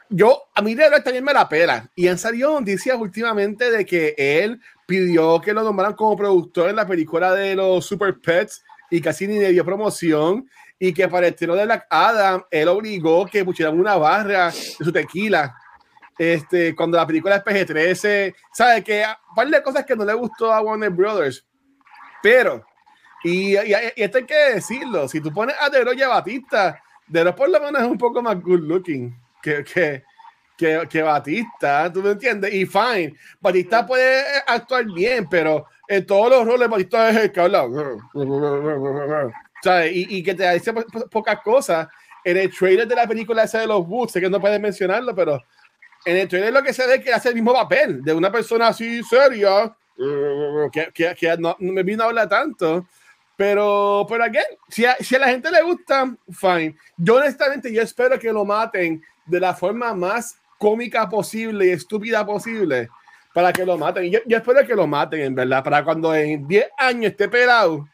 Yo, 0.09 0.43
a 0.55 0.63
mí 0.63 0.75
The 0.75 0.91
Rock 0.91 1.05
también 1.05 1.25
me 1.25 1.33
la 1.33 1.49
pela. 1.49 1.89
Y 1.95 2.09
han 2.09 2.19
salido 2.19 2.59
noticias 2.59 2.97
últimamente 2.99 3.71
de 3.71 3.85
que 3.87 4.15
él 4.17 4.61
pidió 4.87 5.41
que 5.41 5.53
lo 5.53 5.63
nombraran 5.63 5.95
como 5.95 6.17
productor 6.17 6.71
en 6.71 6.77
la 6.77 6.87
película 6.87 7.33
de 7.33 7.55
los 7.55 7.87
Super 7.87 8.19
Pets 8.21 8.65
y 8.91 9.01
casi 9.01 9.27
ni 9.27 9.39
le 9.39 9.53
dio 9.53 9.65
promoción. 9.65 10.49
Y 10.79 10.93
que 10.93 11.09
para 11.09 11.27
el 11.27 11.33
estreno 11.33 11.55
de 11.55 11.65
Black 11.65 11.87
Adam, 11.89 12.45
él 12.51 12.69
obligó 12.69 13.27
que 13.27 13.45
pusieran 13.45 13.79
una 13.79 13.97
barra 13.97 14.47
de 14.47 14.53
su 14.53 14.93
tequila. 14.93 15.55
Este, 16.19 16.75
cuando 16.75 16.97
la 16.97 17.07
película 17.07 17.37
es 17.37 17.45
PG-13, 17.45 18.35
¿sabe? 18.53 18.83
Que 18.83 19.05
un 19.31 19.35
par 19.35 19.49
de 19.49 19.63
cosas 19.63 19.85
que 19.85 19.97
no 19.97 20.05
le 20.05 20.15
gustó 20.15 20.53
a 20.53 20.61
Warner 20.61 20.91
Brothers. 20.91 21.45
Pero, 22.23 22.65
y, 23.23 23.57
y, 23.57 23.71
y 23.97 24.03
esto 24.03 24.19
hay 24.19 24.25
que 24.25 24.53
decirlo, 24.55 25.09
si 25.09 25.21
tú 25.21 25.33
pones 25.33 25.57
a 25.61 25.71
The 25.71 25.85
Rock 25.85 25.97
y 25.97 26.03
a 26.03 26.09
Batista, 26.09 26.83
The 27.11 27.25
Rock 27.25 27.37
por 27.37 27.51
lo 27.51 27.61
menos 27.61 27.83
es 27.83 27.89
un 27.89 27.99
poco 27.99 28.23
más 28.23 28.41
good 28.41 28.61
looking 28.61 29.15
que, 29.43 29.63
que, 29.63 30.03
que, 30.57 30.87
que 30.89 31.03
Batista, 31.03 31.93
¿tú 31.93 32.03
me 32.03 32.11
entiendes? 32.11 32.53
Y 32.53 32.67
fine, 32.67 33.15
Batista 33.41 33.87
puede 33.87 34.25
actuar 34.47 34.87
bien, 34.87 35.29
pero 35.29 35.67
en 35.89 36.07
todos 36.07 36.31
los 36.31 36.47
roles 36.47 36.69
Batista 36.69 37.11
es 37.11 37.17
el 37.17 37.33
que 37.33 37.41
habla. 37.41 37.67
¿sabes? 39.63 39.93
Y, 39.95 40.19
y 40.19 40.23
que 40.23 40.35
te 40.35 40.53
dice 40.53 40.73
po- 40.73 40.85
po- 40.87 41.09
pocas 41.09 41.41
cosas. 41.41 41.89
En 42.25 42.37
el 42.37 42.53
trailer 42.53 42.89
de 42.89 42.95
la 42.97 43.07
película 43.07 43.45
esa 43.45 43.61
de 43.61 43.67
los 43.69 43.87
Boots, 43.87 44.13
sé 44.13 44.21
que 44.21 44.29
no 44.29 44.41
puedes 44.41 44.61
mencionarlo, 44.61 45.15
pero 45.15 45.41
en 46.05 46.17
el 46.17 46.29
trailer 46.29 46.53
lo 46.53 46.63
que 46.63 46.73
se 46.73 46.87
ve 46.87 46.97
es 46.97 47.05
que 47.05 47.13
hace 47.13 47.29
el 47.29 47.37
mismo 47.37 47.53
papel 47.53 48.03
de 48.03 48.13
una 48.13 48.33
persona 48.33 48.69
así 48.69 49.03
seria, 49.05 49.73
que, 50.73 50.91
que, 50.93 51.15
que 51.15 51.37
no, 51.39 51.57
no 51.59 51.73
me 51.73 51.83
vino 51.85 52.03
a 52.03 52.07
hablar 52.07 52.29
tanto. 52.29 52.87
Pero, 53.37 54.07
pero 54.09 54.25
again, 54.25 54.45
si 54.69 54.85
a, 54.87 54.97
si 54.97 55.15
a 55.15 55.19
la 55.21 55.29
gente 55.29 55.51
le 55.51 55.63
gusta, 55.63 56.17
fine. 56.33 56.75
Yo 56.97 57.17
honestamente, 57.17 57.73
yo 57.73 57.83
espero 57.83 58.19
que 58.19 58.33
lo 58.33 58.45
maten 58.45 59.03
de 59.27 59.39
la 59.41 59.55
forma 59.55 59.95
más 59.95 60.37
cómica 60.59 61.09
posible 61.09 61.67
y 61.67 61.71
estúpida 61.71 62.25
posible 62.25 62.89
para 63.37 63.53
que 63.53 63.67
lo 63.67 63.77
maten. 63.77 64.11
Yo, 64.11 64.21
yo 64.25 64.39
espero 64.39 64.67
que 64.67 64.75
lo 64.75 64.87
maten, 64.87 65.21
en 65.21 65.35
verdad, 65.35 65.63
para 65.63 65.85
cuando 65.85 66.15
en 66.15 66.49
10 66.49 66.71
años 66.79 67.11
esté 67.11 67.29
pelado, 67.29 67.87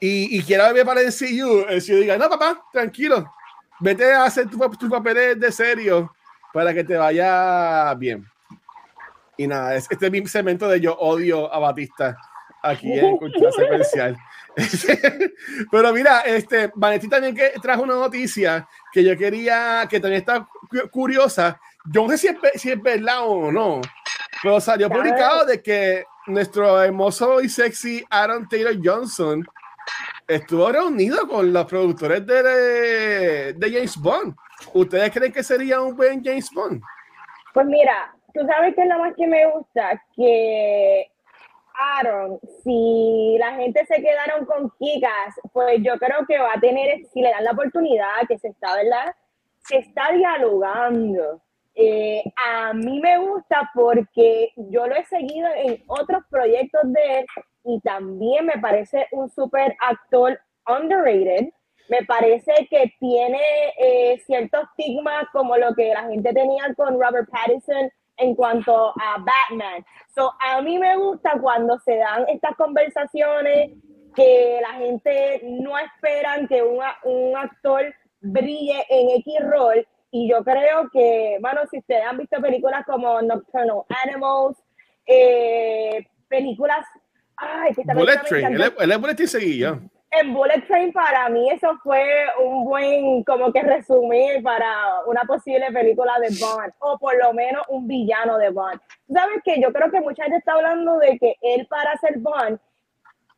y, 0.00 0.36
y 0.36 0.42
quiera 0.42 0.72
ver 0.72 0.84
para 0.84 1.02
el 1.02 1.14
CU, 1.16 1.66
el 1.68 1.80
CU 1.80 1.94
diga, 1.94 2.18
no, 2.18 2.28
papá, 2.28 2.60
tranquilo, 2.72 3.32
vete 3.78 4.12
a 4.12 4.24
hacer 4.24 4.50
tus 4.50 4.76
tu 4.76 4.90
papeles 4.90 5.38
de 5.38 5.52
serio 5.52 6.12
para 6.52 6.74
que 6.74 6.82
te 6.82 6.96
vaya 6.96 7.94
bien. 7.94 8.26
Y 9.36 9.46
nada, 9.46 9.76
este 9.76 10.06
es 10.06 10.10
mi 10.10 10.26
segmento 10.26 10.66
de 10.66 10.80
yo 10.80 10.94
odio 10.98 11.54
a 11.54 11.60
Batista 11.60 12.18
aquí 12.60 12.92
en 12.92 13.16
Cultura 13.18 13.52
Secuencial. 13.52 14.16
Pero 15.70 15.92
mira, 15.92 16.22
este, 16.22 16.72
Vanetti 16.74 17.08
también 17.08 17.36
que 17.36 17.52
trajo 17.62 17.84
una 17.84 17.94
noticia 17.94 18.66
que 18.92 19.04
yo 19.04 19.16
quería, 19.16 19.86
que 19.88 20.00
también 20.00 20.22
está 20.22 20.48
curiosa. 20.90 21.60
Yo 21.84 22.02
no 22.02 22.08
sé 22.08 22.18
si 22.18 22.26
es, 22.26 22.36
si 22.60 22.72
es 22.72 22.82
verdad 22.82 23.20
o 23.20 23.52
no, 23.52 23.80
pero 24.42 24.60
salió 24.60 24.88
publicado 24.88 25.44
de 25.44 25.62
que 25.62 26.04
nuestro 26.26 26.82
hermoso 26.82 27.40
y 27.40 27.48
sexy 27.48 28.04
Aaron 28.10 28.48
Taylor 28.48 28.74
Johnson 28.82 29.44
estuvo 30.26 30.70
reunido 30.70 31.26
con 31.28 31.52
los 31.52 31.64
productores 31.66 32.26
de, 32.26 33.52
de 33.54 33.72
James 33.72 33.96
Bond. 33.96 34.34
¿Ustedes 34.72 35.10
creen 35.10 35.32
que 35.32 35.42
sería 35.42 35.80
un 35.80 35.96
buen 35.96 36.22
James 36.24 36.50
Bond? 36.52 36.82
Pues 37.52 37.66
mira, 37.66 38.14
tú 38.32 38.40
sabes 38.46 38.74
que 38.74 38.82
es 38.82 38.88
lo 38.88 38.98
más 38.98 39.14
que 39.16 39.26
me 39.26 39.46
gusta, 39.50 40.02
que 40.14 41.10
Aaron, 41.74 42.38
si 42.62 43.36
la 43.38 43.54
gente 43.54 43.84
se 43.86 44.02
quedaron 44.02 44.44
con 44.44 44.70
Kikas, 44.78 45.40
pues 45.52 45.78
yo 45.82 45.98
creo 45.98 46.26
que 46.28 46.38
va 46.38 46.54
a 46.54 46.60
tener, 46.60 47.04
si 47.12 47.20
le 47.20 47.30
dan 47.30 47.44
la 47.44 47.52
oportunidad, 47.52 48.26
que 48.28 48.38
se 48.38 48.48
está, 48.48 48.74
¿verdad? 48.76 49.14
Se 49.64 49.78
está 49.78 50.12
dialogando. 50.12 51.42
Eh, 51.82 52.22
a 52.36 52.74
mí 52.74 53.00
me 53.00 53.16
gusta 53.18 53.70
porque 53.74 54.52
yo 54.56 54.86
lo 54.86 54.94
he 54.94 55.04
seguido 55.06 55.48
en 55.56 55.82
otros 55.86 56.22
proyectos 56.28 56.82
de 56.84 57.20
él 57.20 57.26
y 57.64 57.80
también 57.80 58.44
me 58.44 58.58
parece 58.58 59.06
un 59.12 59.30
super 59.30 59.74
actor 59.80 60.38
underrated. 60.68 61.48
Me 61.88 62.04
parece 62.04 62.52
que 62.68 62.92
tiene 63.00 63.40
eh, 63.78 64.22
cierto 64.26 64.60
estigma 64.60 65.26
como 65.32 65.56
lo 65.56 65.74
que 65.74 65.88
la 65.88 66.02
gente 66.02 66.34
tenía 66.34 66.74
con 66.76 67.00
Robert 67.00 67.28
Pattinson 67.30 67.90
en 68.18 68.34
cuanto 68.34 68.90
a 68.90 69.16
Batman. 69.16 69.82
So, 70.14 70.32
a 70.38 70.60
mí 70.60 70.78
me 70.78 70.98
gusta 70.98 71.38
cuando 71.40 71.78
se 71.78 71.96
dan 71.96 72.26
estas 72.28 72.54
conversaciones 72.56 73.70
que 74.14 74.60
la 74.60 74.74
gente 74.74 75.40
no 75.44 75.78
esperan 75.78 76.46
que 76.46 76.62
un 76.62 77.36
actor 77.36 77.94
brille 78.20 78.84
en 78.90 79.10
X 79.20 79.34
rol. 79.50 79.86
Y 80.10 80.28
yo 80.28 80.42
creo 80.42 80.88
que, 80.92 81.38
bueno, 81.40 81.60
si 81.70 81.78
ustedes 81.78 82.04
han 82.04 82.18
visto 82.18 82.40
películas 82.40 82.84
como 82.84 83.22
Nocturnal 83.22 83.82
Animals, 84.04 84.56
eh, 85.06 86.06
películas... 86.28 86.84
Ay, 87.36 87.74
que 87.74 87.82
Bullet 87.94 88.20
Train, 88.28 88.54
él 88.54 88.60
es 88.60 89.00
Bullet 89.00 89.14
Train 89.14 89.90
en 90.12 90.34
Bullet 90.34 90.66
Train 90.66 90.92
para 90.92 91.28
mí 91.28 91.50
eso 91.50 91.78
fue 91.82 92.04
un 92.42 92.64
buen 92.64 93.22
como 93.24 93.52
que 93.52 93.62
resumir 93.62 94.42
para 94.42 95.04
una 95.06 95.22
posible 95.22 95.70
película 95.72 96.18
de 96.18 96.28
Bond 96.40 96.72
o 96.80 96.98
por 96.98 97.16
lo 97.16 97.32
menos 97.32 97.62
un 97.68 97.86
villano 97.86 98.36
de 98.38 98.50
Bond. 98.50 98.80
¿Sabes 99.12 99.40
que 99.44 99.60
Yo 99.60 99.72
creo 99.72 99.90
que 99.90 100.00
mucha 100.00 100.24
gente 100.24 100.38
está 100.38 100.54
hablando 100.54 100.98
de 100.98 101.18
que 101.18 101.36
él 101.40 101.66
para 101.68 101.96
ser 101.98 102.18
Bond 102.18 102.58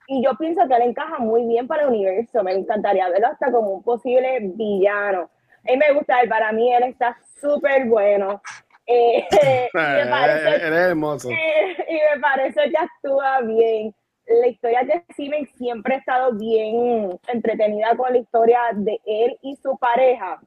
y 0.09 0.25
yo 0.25 0.35
pienso 0.37 0.67
que 0.67 0.75
él 0.75 0.83
encaja 0.83 1.19
muy 1.19 1.47
bien 1.47 1.67
para 1.67 1.83
el 1.83 1.91
universo. 1.91 2.43
Me 2.43 2.53
encantaría 2.53 3.09
verlo 3.09 3.29
hasta 3.29 3.53
como 3.53 3.71
un 3.71 3.83
posible 3.83 4.41
villano. 4.55 5.31
A 5.67 5.73
mí 5.73 5.77
me 5.77 5.93
gusta 5.93 6.21
él, 6.21 6.29
para 6.29 6.53
mí 6.53 6.73
él 6.73 6.85
está 6.85 7.17
súper 7.41 7.87
bueno. 7.87 8.43
Eh, 8.87 9.27
y, 9.73 9.77
me 9.77 10.07
parece, 10.07 10.57
es 10.57 10.63
hermoso. 10.63 11.31
y 11.31 11.35
me 11.35 12.21
parece 12.21 12.71
que 12.71 12.77
actúa 12.77 13.41
bien 13.43 13.95
la 14.27 14.49
historia 14.49 14.83
de 14.85 15.05
Steven 15.13 15.49
siempre 15.57 15.95
ha 15.95 15.99
estado 15.99 16.33
bien 16.35 17.19
entretenida 17.29 17.97
con 17.97 18.13
la 18.13 18.19
historia 18.19 18.59
de 18.75 19.01
él 19.05 19.37
y 19.43 19.57
su 19.57 19.77
pareja. 19.79 20.41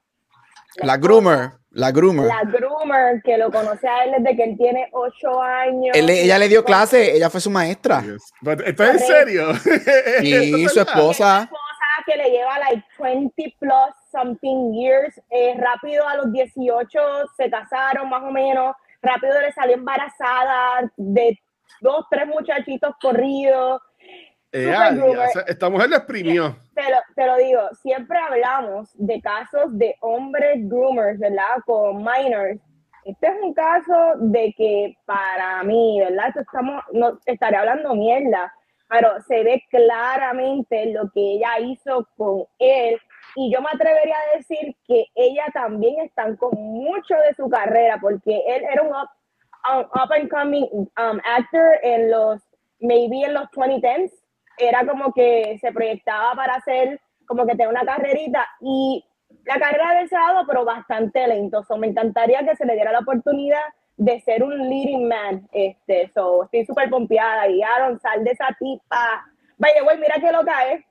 La, 0.78 0.98
groomer, 0.98 1.52
la 1.72 1.92
groomer. 1.92 2.26
La 2.26 2.44
groomer, 2.44 3.22
que 3.24 3.38
lo 3.38 3.50
conoce 3.50 3.88
a 3.88 4.04
él 4.04 4.12
desde 4.18 4.36
que 4.36 4.44
él 4.44 4.58
tiene 4.58 4.90
ocho 4.92 5.42
años. 5.42 5.96
ella 5.96 6.38
le 6.38 6.50
dio 6.50 6.66
clase, 6.66 7.16
ella 7.16 7.30
fue 7.30 7.40
su 7.40 7.50
maestra. 7.50 8.04
¿Estás 8.66 8.96
en 8.96 9.00
serio? 9.00 9.48
Y 10.22 10.68
su 10.68 10.82
esposa. 10.82 11.50
Que 12.06 12.16
le 12.16 12.30
lleva 12.30 12.60
like 12.60 12.84
20 12.98 13.56
plus 13.60 13.96
something 14.12 14.74
years. 14.74 15.20
Eh, 15.30 15.56
rápido 15.58 16.08
a 16.08 16.18
los 16.18 16.32
18 16.32 17.00
se 17.36 17.50
casaron 17.50 18.10
más 18.10 18.24
o 18.24 18.32
menos. 18.32 18.76
Rápido 19.02 19.40
le 19.42 19.52
salió 19.52 19.76
embarazada 19.76 20.92
de 20.98 21.40
dos, 21.82 22.06
tres 22.10 22.28
muchachitos 22.28 22.96
corridos. 23.02 23.82
Eh, 24.52 24.74
esta 25.48 25.70
mujer 25.70 25.90
le 25.90 25.98
exprimió. 25.98 26.56
Te 26.74 26.90
lo, 26.90 26.98
te 27.16 27.26
lo, 27.28 27.36
digo, 27.38 27.62
siempre 27.82 28.18
hablamos 28.18 28.90
de 28.94 29.20
casos 29.22 29.78
de 29.78 29.96
hombres 30.00 30.58
groomers, 30.70 31.20
¿verdad? 31.20 31.58
Con 31.66 31.98
minors. 31.98 32.60
Este 33.04 33.28
es 33.28 33.34
un 33.42 33.54
caso 33.54 34.14
de 34.18 34.54
que 34.58 34.96
para 35.06 35.62
mí, 35.64 36.00
¿verdad? 36.00 36.34
estamos, 36.40 36.84
no 36.92 37.20
estaré 37.26 37.58
hablando 37.58 37.94
mierda, 37.94 38.52
pero 38.88 39.22
se 39.28 39.44
ve 39.44 39.64
claramente 39.70 40.88
lo 40.88 41.10
que 41.12 41.22
ella 41.22 41.60
hizo 41.60 42.08
con 42.18 42.46
él. 42.60 43.00
Y 43.36 43.52
yo 43.52 43.62
me 43.62 43.70
atrevería 43.74 44.16
a 44.16 44.38
decir 44.38 44.76
que 44.88 45.06
ella 45.16 45.46
también 45.54 46.06
estancó 46.06 46.52
mucho 46.52 47.16
de 47.16 47.34
su 47.36 47.50
carrera, 47.50 47.98
porque 48.00 48.44
él 48.48 48.64
era 48.72 48.82
un 48.84 48.90
um, 48.90 49.80
up 49.80 50.14
and 50.14 50.30
coming 50.30 50.68
um, 50.74 51.20
actor 51.38 51.80
en 51.84 52.12
los, 52.12 52.42
maybe 52.80 53.24
en 53.24 53.34
los 53.34 53.50
2010s. 53.52 54.12
Era 54.58 54.86
como 54.86 55.12
que 55.12 55.58
se 55.60 55.72
proyectaba 55.72 56.34
para 56.36 56.56
hacer 56.56 57.02
como 57.26 57.46
que 57.46 57.54
tener 57.54 57.68
una 57.68 57.86
carrerita 57.86 58.48
y 58.62 59.04
la 59.46 59.60
carrera 59.60 59.96
del 59.96 60.10
sábado, 60.10 60.46
pero 60.48 60.64
bastante 60.64 61.28
lento. 61.28 61.64
So, 61.64 61.78
me 61.78 61.88
encantaría 61.88 62.46
que 62.46 62.56
se 62.56 62.66
le 62.66 62.76
diera 62.76 62.92
la 62.92 63.00
oportunidad 63.00 63.64
de 63.98 64.20
ser 64.22 64.44
un 64.44 64.58
leading 64.70 65.08
man. 65.08 65.48
Este, 65.52 66.12
so, 66.14 66.44
estoy 66.44 66.66
súper 66.66 66.90
pompeada. 66.90 67.48
Y 67.48 67.62
Aaron, 67.62 68.00
sal 68.00 68.24
de 68.24 68.32
esa 68.32 68.48
tipa. 68.60 69.26
Vaya, 69.58 69.84
güey, 69.84 69.98
mira 69.98 70.16
qué 70.20 70.32
loca 70.32 70.72
es. 70.72 70.84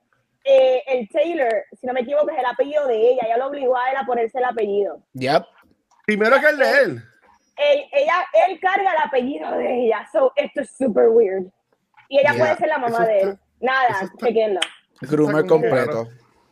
Eh, 0.43 0.83
el 0.87 1.09
Taylor, 1.09 1.51
si 1.79 1.87
no 1.87 1.93
me 1.93 2.01
equivoco, 2.01 2.29
es 2.29 2.37
el 2.37 2.45
apellido 2.45 2.87
de 2.87 2.95
ella. 2.95 3.23
Ella 3.25 3.37
lo 3.37 3.47
obligó 3.47 3.77
a 3.77 3.91
él 3.91 3.97
a 3.97 4.05
ponerse 4.05 4.37
el 4.37 4.45
apellido. 4.45 5.01
Yep. 5.13 5.43
Primero 6.05 6.39
que 6.39 6.47
el 6.47 6.57
de 6.57 6.81
él 6.81 7.03
él, 7.57 7.85
ella, 7.91 8.25
él 8.47 8.59
carga 8.59 8.91
el 8.91 9.07
apellido 9.07 9.51
de 9.57 9.85
ella. 9.85 10.07
So, 10.11 10.31
esto 10.35 10.61
es 10.61 10.75
super 10.75 11.09
weird. 11.09 11.45
Y 12.09 12.19
ella 12.19 12.33
puede 12.37 12.55
ser 12.57 12.67
la 12.67 12.77
mamá 12.77 13.05
de 13.05 13.21
él. 13.21 13.39
Nada, 13.59 14.11
chequenlo. 14.19 14.59
Groomer 15.01 15.45
completo. 15.45 16.07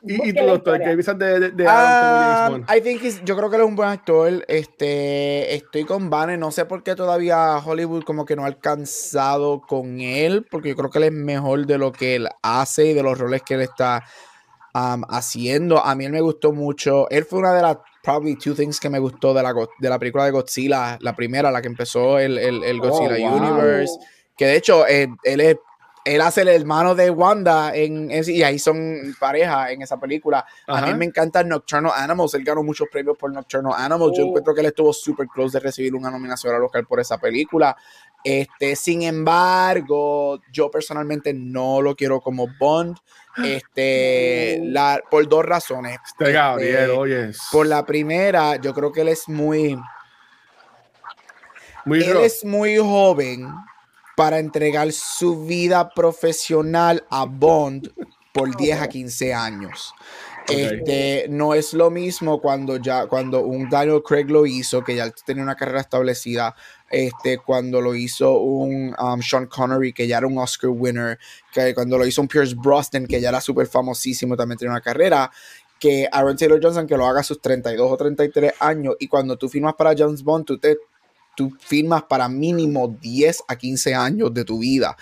¿Y, 0.06 0.30
y 0.30 0.34
tú, 0.34 0.46
doctor, 0.46 0.80
qué 0.80 0.92
piensas 0.92 1.18
de, 1.18 1.40
de, 1.40 1.52
de 1.52 1.64
um, 1.64 2.66
I 2.70 2.82
think 2.82 3.02
yo 3.24 3.38
creo 3.38 3.50
que 3.50 3.56
él 3.56 3.62
es 3.62 3.68
un 3.68 3.76
buen 3.76 3.90
actor. 3.90 4.44
Este, 4.48 5.56
estoy 5.56 5.86
con 5.86 6.10
Vane. 6.10 6.38
No 6.38 6.52
sé 6.52 6.66
por 6.66 6.84
qué 6.84 6.96
todavía 6.96 7.58
Hollywood 7.58 8.04
como 8.04 8.26
que 8.26 8.36
no 8.36 8.44
ha 8.44 8.48
alcanzado 8.48 9.62
con 9.62 10.02
él, 10.02 10.46
porque 10.52 10.70
yo 10.70 10.76
creo 10.76 10.90
que 10.90 10.98
él 10.98 11.06
es 11.06 11.12
mejor 11.14 11.66
de 11.66 11.78
lo 11.78 11.92
que 11.94 12.16
él 12.16 12.28
hace 12.42 12.88
y 12.88 12.94
de 12.94 13.02
los 13.02 13.18
roles 13.18 13.44
que 13.44 13.54
él 13.54 13.62
está 13.62 14.04
um, 14.74 15.04
haciendo. 15.08 15.84
A 15.84 15.96
mí 15.96 16.06
él 16.06 16.12
me 16.12 16.22
gustó 16.22 16.52
mucho. 16.52 17.10
Él 17.10 17.24
fue 17.24 17.40
una 17.40 17.54
de 17.54 17.62
las 17.62 17.78
probably 18.04 18.36
two 18.36 18.54
things 18.54 18.80
que 18.80 18.90
me 18.90 19.00
gustó 19.00 19.34
de 19.34 19.42
la, 19.42 19.54
de 19.80 19.90
la 19.90 19.98
película 19.98 20.26
de 20.26 20.32
Godzilla, 20.32 20.98
la 21.00 21.16
primera, 21.16 21.50
la 21.50 21.62
que 21.62 21.70
empezó 21.70 22.20
el, 22.20 22.38
el, 22.38 22.80
oh, 22.82 22.90
Godzilla 22.90 23.32
Universe, 23.32 23.94
que 24.36 24.46
de 24.48 24.58
hecho 24.58 24.86
eh, 24.86 25.08
él, 25.24 25.40
es, 25.40 25.56
él 26.06 26.22
hace 26.22 26.42
el 26.42 26.50
hermano 26.50 26.96
de 26.96 27.10
Wanda 27.10 27.74
en, 27.74 28.10
y 28.12 28.44
ahí 28.44 28.60
son 28.60 29.16
pareja 29.20 29.72
en 29.72 29.82
esa 29.82 29.98
película. 29.98 30.46
A 30.68 30.82
mí 30.82 30.94
me 30.96 31.06
encanta 31.06 31.44
Nocturnal 31.44 31.94
Animals, 31.96 32.34
él 32.34 32.44
ganó 32.44 32.64
muchos 32.64 32.88
premios 32.92 33.18
por 33.18 33.32
Nocturnal 33.32 33.74
Animals, 33.78 34.18
yo 34.18 34.26
oh. 34.26 34.28
encuentro 34.28 34.54
que 34.54 34.62
él 34.62 34.68
estuvo 34.68 34.92
super 34.92 35.28
close 35.28 35.58
de 35.58 35.64
recibir 35.64 35.96
una 35.96 36.12
nominación 36.12 36.54
a 36.54 36.60
local 36.60 36.86
por 36.86 37.00
esa 37.00 37.18
película. 37.18 37.76
Este, 38.24 38.76
sin 38.76 39.04
embargo, 39.04 40.42
yo 40.52 40.72
personalmente 40.72 41.34
no 41.34 41.82
lo 41.82 41.96
quiero 41.96 42.22
como 42.22 42.48
Bond. 42.60 42.98
Este, 43.44 44.60
la, 44.62 45.02
por 45.10 45.28
dos 45.28 45.44
razones. 45.44 45.98
Este 46.06 46.32
Gabriel, 46.32 46.92
oye. 46.92 47.32
Por 47.52 47.66
la 47.66 47.84
primera, 47.84 48.58
yo 48.58 48.76
creo 48.76 48.92
que 48.92 49.02
él 49.02 49.08
es 49.08 49.28
muy. 49.28 49.76
muy 51.84 52.04
él 52.04 52.18
es 52.18 52.46
muy 52.46 52.78
joven 52.78 53.52
para 54.16 54.40
entregar 54.40 54.92
su 54.92 55.46
vida 55.46 55.90
profesional 55.90 57.06
a 57.10 57.26
Bond 57.26 57.92
por 58.34 58.56
10 58.58 58.82
a 58.82 58.88
15 58.88 59.34
años. 59.34 59.94
Este, 60.48 61.28
no 61.30 61.54
es 61.54 61.74
lo 61.74 61.90
mismo 61.90 62.42
cuando 62.42 62.76
ya 62.76 63.08
cuando 63.08 63.42
un 63.46 63.70
Daniel 63.70 64.02
Craig 64.04 64.26
lo 64.26 64.46
hizo, 64.46 64.84
que 64.84 64.96
ya 64.96 65.10
tenía 65.26 65.42
una 65.42 65.56
carrera 65.56 65.80
establecida, 65.80 66.54
este, 66.90 67.38
cuando 67.38 67.80
lo 67.80 67.96
hizo 67.96 68.40
un 68.40 68.94
um, 69.00 69.22
Sean 69.22 69.48
Connery, 69.48 69.94
que 69.94 70.06
ya 70.06 70.18
era 70.18 70.28
un 70.28 70.38
Oscar 70.38 70.70
winner, 70.72 71.18
que 71.52 71.74
cuando 71.74 71.98
lo 71.98 72.06
hizo 72.06 72.22
un 72.22 72.28
Pierce 72.28 72.56
Brosnan, 72.56 73.08
que 73.08 73.22
ya 73.22 73.30
era 73.30 73.40
súper 73.40 73.68
famosísimo, 73.68 74.36
también 74.36 74.58
tenía 74.58 74.72
una 74.72 74.82
carrera, 74.82 75.32
que 75.80 76.08
Aaron 76.12 76.36
Taylor 76.38 76.60
Johnson, 76.62 76.88
que 76.88 76.98
lo 76.98 77.06
haga 77.06 77.22
a 77.22 77.24
sus 77.24 77.42
32 77.42 77.92
o 77.92 77.98
33 77.98 78.54
años, 78.60 78.96
y 79.00 79.08
cuando 79.08 79.38
tú 79.38 79.50
firmas 79.50 79.76
para 79.76 79.96
James 79.98 80.24
Bond, 80.24 80.46
tú, 80.46 80.60
te, 80.60 80.78
tú 81.36 81.52
firmas 81.60 82.04
para 82.04 82.28
mínimo 82.30 82.88
10 82.88 83.44
a 83.48 83.56
15 83.56 83.96
años 83.96 84.34
de 84.34 84.46
tu 84.46 84.60
vida. 84.60 84.96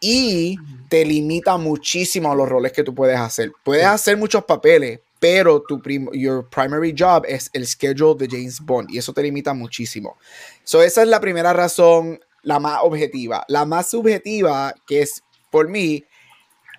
y 0.00 0.56
te 0.88 1.04
limita 1.04 1.56
muchísimo 1.56 2.30
a 2.30 2.34
los 2.34 2.48
roles 2.48 2.72
que 2.72 2.84
tú 2.84 2.94
puedes 2.94 3.18
hacer. 3.18 3.50
Puedes 3.64 3.84
hacer 3.84 4.16
muchos 4.16 4.44
papeles, 4.44 5.00
pero 5.18 5.62
tu 5.62 5.82
your 6.12 6.48
primary 6.48 6.94
job 6.96 7.24
es 7.26 7.50
el 7.52 7.66
schedule 7.66 8.14
de 8.16 8.28
James 8.30 8.60
Bond 8.60 8.90
y 8.90 8.98
eso 8.98 9.12
te 9.12 9.22
limita 9.22 9.54
muchísimo. 9.54 10.16
So 10.62 10.82
esa 10.82 11.02
es 11.02 11.08
la 11.08 11.20
primera 11.20 11.52
razón, 11.52 12.20
la 12.42 12.60
más 12.60 12.78
objetiva. 12.82 13.44
La 13.48 13.64
más 13.64 13.90
subjetiva, 13.90 14.72
que 14.86 15.02
es 15.02 15.22
por 15.50 15.68
mí, 15.68 16.04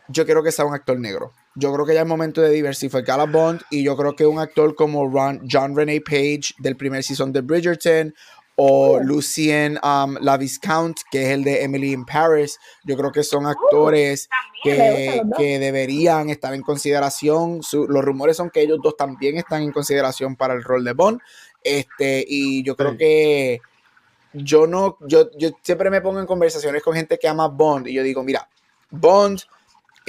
yo 0.07 0.25
quiero 0.25 0.43
que 0.43 0.51
sea 0.51 0.65
un 0.65 0.73
actor 0.73 0.99
negro. 0.99 1.33
Yo 1.55 1.73
creo 1.73 1.85
que 1.85 1.93
ya 1.93 2.01
es 2.01 2.07
momento 2.07 2.41
de 2.41 2.51
diversificar 2.51 3.19
a 3.19 3.25
Bond 3.25 3.61
y 3.69 3.83
yo 3.83 3.97
creo 3.97 4.15
que 4.15 4.25
un 4.25 4.39
actor 4.39 4.75
como 4.75 5.11
John 5.49 5.75
Rene 5.75 5.99
Page 5.99 6.53
del 6.59 6.77
primer 6.77 7.03
season 7.03 7.33
de 7.33 7.41
Bridgerton 7.41 8.13
o 8.61 8.99
Lucien 8.99 9.79
um, 9.83 10.17
La 10.19 10.35
Viscount, 10.35 10.97
que 11.09 11.23
es 11.23 11.29
el 11.29 11.45
de 11.45 11.63
Emily 11.63 11.93
in 11.93 12.05
Paris. 12.05 12.59
Yo 12.83 12.97
creo 12.97 13.09
que 13.09 13.23
son 13.23 13.45
actores 13.45 14.27
que, 14.61 15.21
que, 15.37 15.59
deberían 15.59 16.29
estar 16.29 16.53
en 16.53 16.61
consideración. 16.61 17.61
los 17.71 18.03
rumores 18.03 18.35
son 18.35 18.49
que 18.49 18.61
ellos 18.61 18.79
dos 18.83 18.97
también 18.97 19.37
están 19.37 19.61
en 19.61 19.71
consideración 19.71 20.35
para 20.35 20.53
el 20.55 20.61
rol 20.61 20.83
de 20.83 20.91
Bond. 20.91 21.21
Este, 21.63 22.25
y 22.27 22.61
yo 22.63 22.75
creo 22.75 22.97
que 22.97 23.61
yo 24.33 24.67
no, 24.67 24.97
yo, 25.07 25.29
yo 25.37 25.51
siempre 25.61 25.89
me 25.89 26.01
pongo 26.01 26.19
en 26.19 26.25
conversaciones 26.25 26.83
con 26.83 26.95
gente 26.95 27.17
que 27.17 27.29
ama 27.29 27.47
Bond 27.47 27.87
y 27.87 27.93
yo 27.93 28.03
digo, 28.03 28.23
mira, 28.25 28.49
Bond 28.89 29.39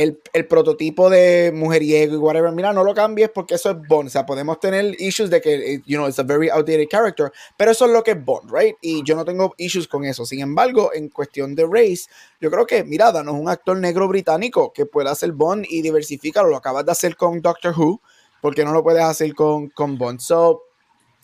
el, 0.03 0.47
prototipo 0.47 1.11
de 1.11 1.53
mujeriego 1.55 2.15
y 2.15 2.19
whatever, 2.19 2.53
mira, 2.53 2.73
no 2.73 2.83
lo 2.85 2.95
cambies 2.95 3.29
porque 3.29 3.55
eso 3.55 3.71
es 3.71 3.77
Bond. 3.89 4.09
O 4.09 4.11
sea, 4.11 4.25
podemos 4.25 4.59
tener 4.59 4.97
issues 4.99 5.31
de 5.31 5.41
que, 5.41 5.75
eh, 5.75 5.83
you 5.87 5.97
know, 5.97 6.09
it's 6.09 6.19
a 6.19 6.23
very 6.23 6.49
outdated 6.49 6.89
character, 6.89 7.31
pero 7.57 7.71
eso 7.71 7.87
es 7.87 7.93
lo 7.93 8.03
que 8.03 8.13
es 8.13 8.25
Bond, 8.25 8.51
right? 8.53 8.77
Y 8.81 9.03
yo 9.05 9.15
no 9.15 9.25
tengo 9.25 9.55
issues 9.59 9.87
con 9.87 10.05
eso. 10.05 10.25
Sin 10.25 10.41
embargo, 10.41 10.91
en 10.95 11.09
cuestión 11.09 11.55
de 11.55 11.67
race, 11.67 12.05
yo 12.41 12.51
creo 12.51 12.67
que, 12.67 12.85
mira, 12.85 13.13
danos 13.13 13.35
un 13.35 13.49
actor 13.49 13.77
negro 13.77 14.09
británico 14.09 14.73
que 14.73 14.87
pueda 14.87 15.11
hacer 15.11 15.33
Bond 15.33 15.67
y 15.69 15.83
diversificarlo. 15.83 16.51
Lo 16.51 16.57
acabas 16.57 16.87
de 16.87 16.93
hacer 16.93 17.17
con 17.17 17.41
Doctor 17.43 17.75
Who, 17.77 18.01
porque 18.41 18.65
no 18.65 18.73
lo 18.73 18.83
puedes 18.83 19.03
hacer 19.03 19.35
con, 19.35 19.69
con 19.69 19.99
Bond? 19.99 20.21
So, 20.21 20.63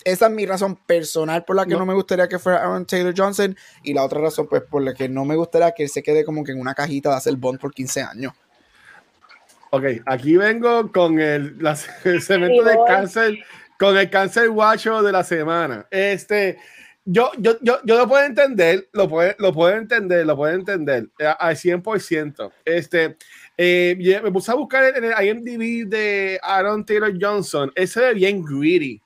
esa 0.04 0.26
es 0.26 0.32
mi 0.32 0.46
razón 0.46 0.76
personal 0.86 1.44
por 1.44 1.56
la 1.56 1.64
que 1.64 1.72
no. 1.72 1.80
no. 1.80 1.86
me 1.86 1.94
gustaría 1.94 2.28
que 2.28 2.38
fuera 2.38 2.58
Aaron 2.58 2.86
Taylor 2.86 3.14
Johnson 3.16 3.56
y 3.82 3.92
la 3.92 4.04
otra 4.04 4.20
razón 4.20 4.46
pues 4.46 4.62
por 4.62 4.82
la 4.82 4.94
que 4.94 5.08
no 5.08 5.24
me 5.24 5.34
gustaría 5.34 5.72
que 5.72 5.82
él 5.82 5.88
se 5.88 6.02
quede 6.02 6.24
como 6.24 6.44
que 6.44 6.52
en 6.52 6.60
una 6.60 6.74
cajita 6.74 7.10
de 7.10 7.16
hacer 7.16 7.36
Bond 7.36 7.58
por 7.58 7.72
15 7.72 8.02
años. 8.02 8.32
Ok, 9.70 9.84
aquí 10.06 10.36
vengo 10.36 10.90
con 10.92 11.20
el, 11.20 11.58
cemento 12.20 12.62
de 12.62 12.78
cáncer, 12.86 13.38
con 13.78 13.96
el 13.96 14.08
cáncer 14.10 14.50
guacho 14.50 15.02
de 15.02 15.12
la 15.12 15.24
semana. 15.24 15.86
Este, 15.90 16.58
yo, 17.04 17.30
yo, 17.38 17.56
yo, 17.60 17.78
yo 17.84 17.98
lo 17.98 18.08
puedo 18.08 18.24
entender, 18.24 18.88
lo 18.92 19.08
puedo, 19.08 19.34
lo 19.38 19.52
puedo 19.52 19.76
entender, 19.76 20.26
lo 20.26 20.36
puedo 20.36 20.54
entender 20.54 21.08
eh, 21.18 21.32
al 21.38 21.56
100%. 21.56 22.52
Este, 22.64 23.16
eh, 23.56 24.20
me 24.22 24.30
puse 24.30 24.50
a 24.50 24.54
buscar 24.54 24.96
en 24.96 25.04
el 25.04 25.26
IMDb 25.26 25.88
de 25.88 26.38
Aaron 26.42 26.84
Taylor 26.84 27.12
Johnson. 27.20 27.72
Ese 27.74 28.00
ve 28.00 28.14
bien 28.14 28.42
greedy. 28.44 29.00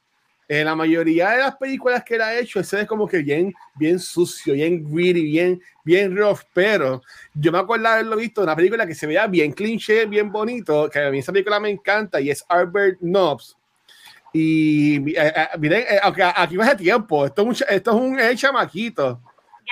En 0.53 0.65
la 0.65 0.75
mayoría 0.75 1.31
de 1.31 1.39
las 1.39 1.55
películas 1.55 2.03
que 2.03 2.17
él 2.17 2.23
ha 2.23 2.37
hecho, 2.37 2.59
ese 2.59 2.81
es 2.81 2.87
como 2.89 3.07
que 3.07 3.19
bien, 3.19 3.55
bien 3.77 4.01
sucio, 4.01 4.53
bien 4.55 4.85
greedy, 4.93 5.23
bien, 5.23 5.63
bien 5.85 6.17
rough. 6.17 6.41
Pero 6.53 7.01
yo 7.33 7.53
me 7.53 7.59
acuerdo 7.59 7.87
haberlo 7.87 8.17
visto 8.17 8.41
en 8.41 8.49
una 8.49 8.57
película 8.57 8.85
que 8.85 8.97
se 8.97 9.07
veía 9.07 9.29
bien 9.29 9.53
cliché, 9.53 10.07
bien 10.07 10.33
bonito, 10.33 10.91
que 10.91 10.99
a 10.99 11.11
mí 11.13 11.21
esa 11.21 11.31
película 11.31 11.61
me 11.61 11.71
encanta 11.71 12.21
y 12.21 12.31
es 12.31 12.45
Albert 12.49 12.99
Knobs. 12.99 13.57
Y 14.33 15.17
eh, 15.17 15.33
eh, 15.37 15.47
miren, 15.57 15.83
eh, 15.83 16.01
aunque 16.03 16.25
aquí 16.25 16.57
va 16.57 16.65
hace 16.65 16.77
tiempo, 16.79 17.27
esto, 17.27 17.49
esto 17.69 17.91
es 17.93 17.97
un 17.97 18.19
chamaquito 18.37 19.21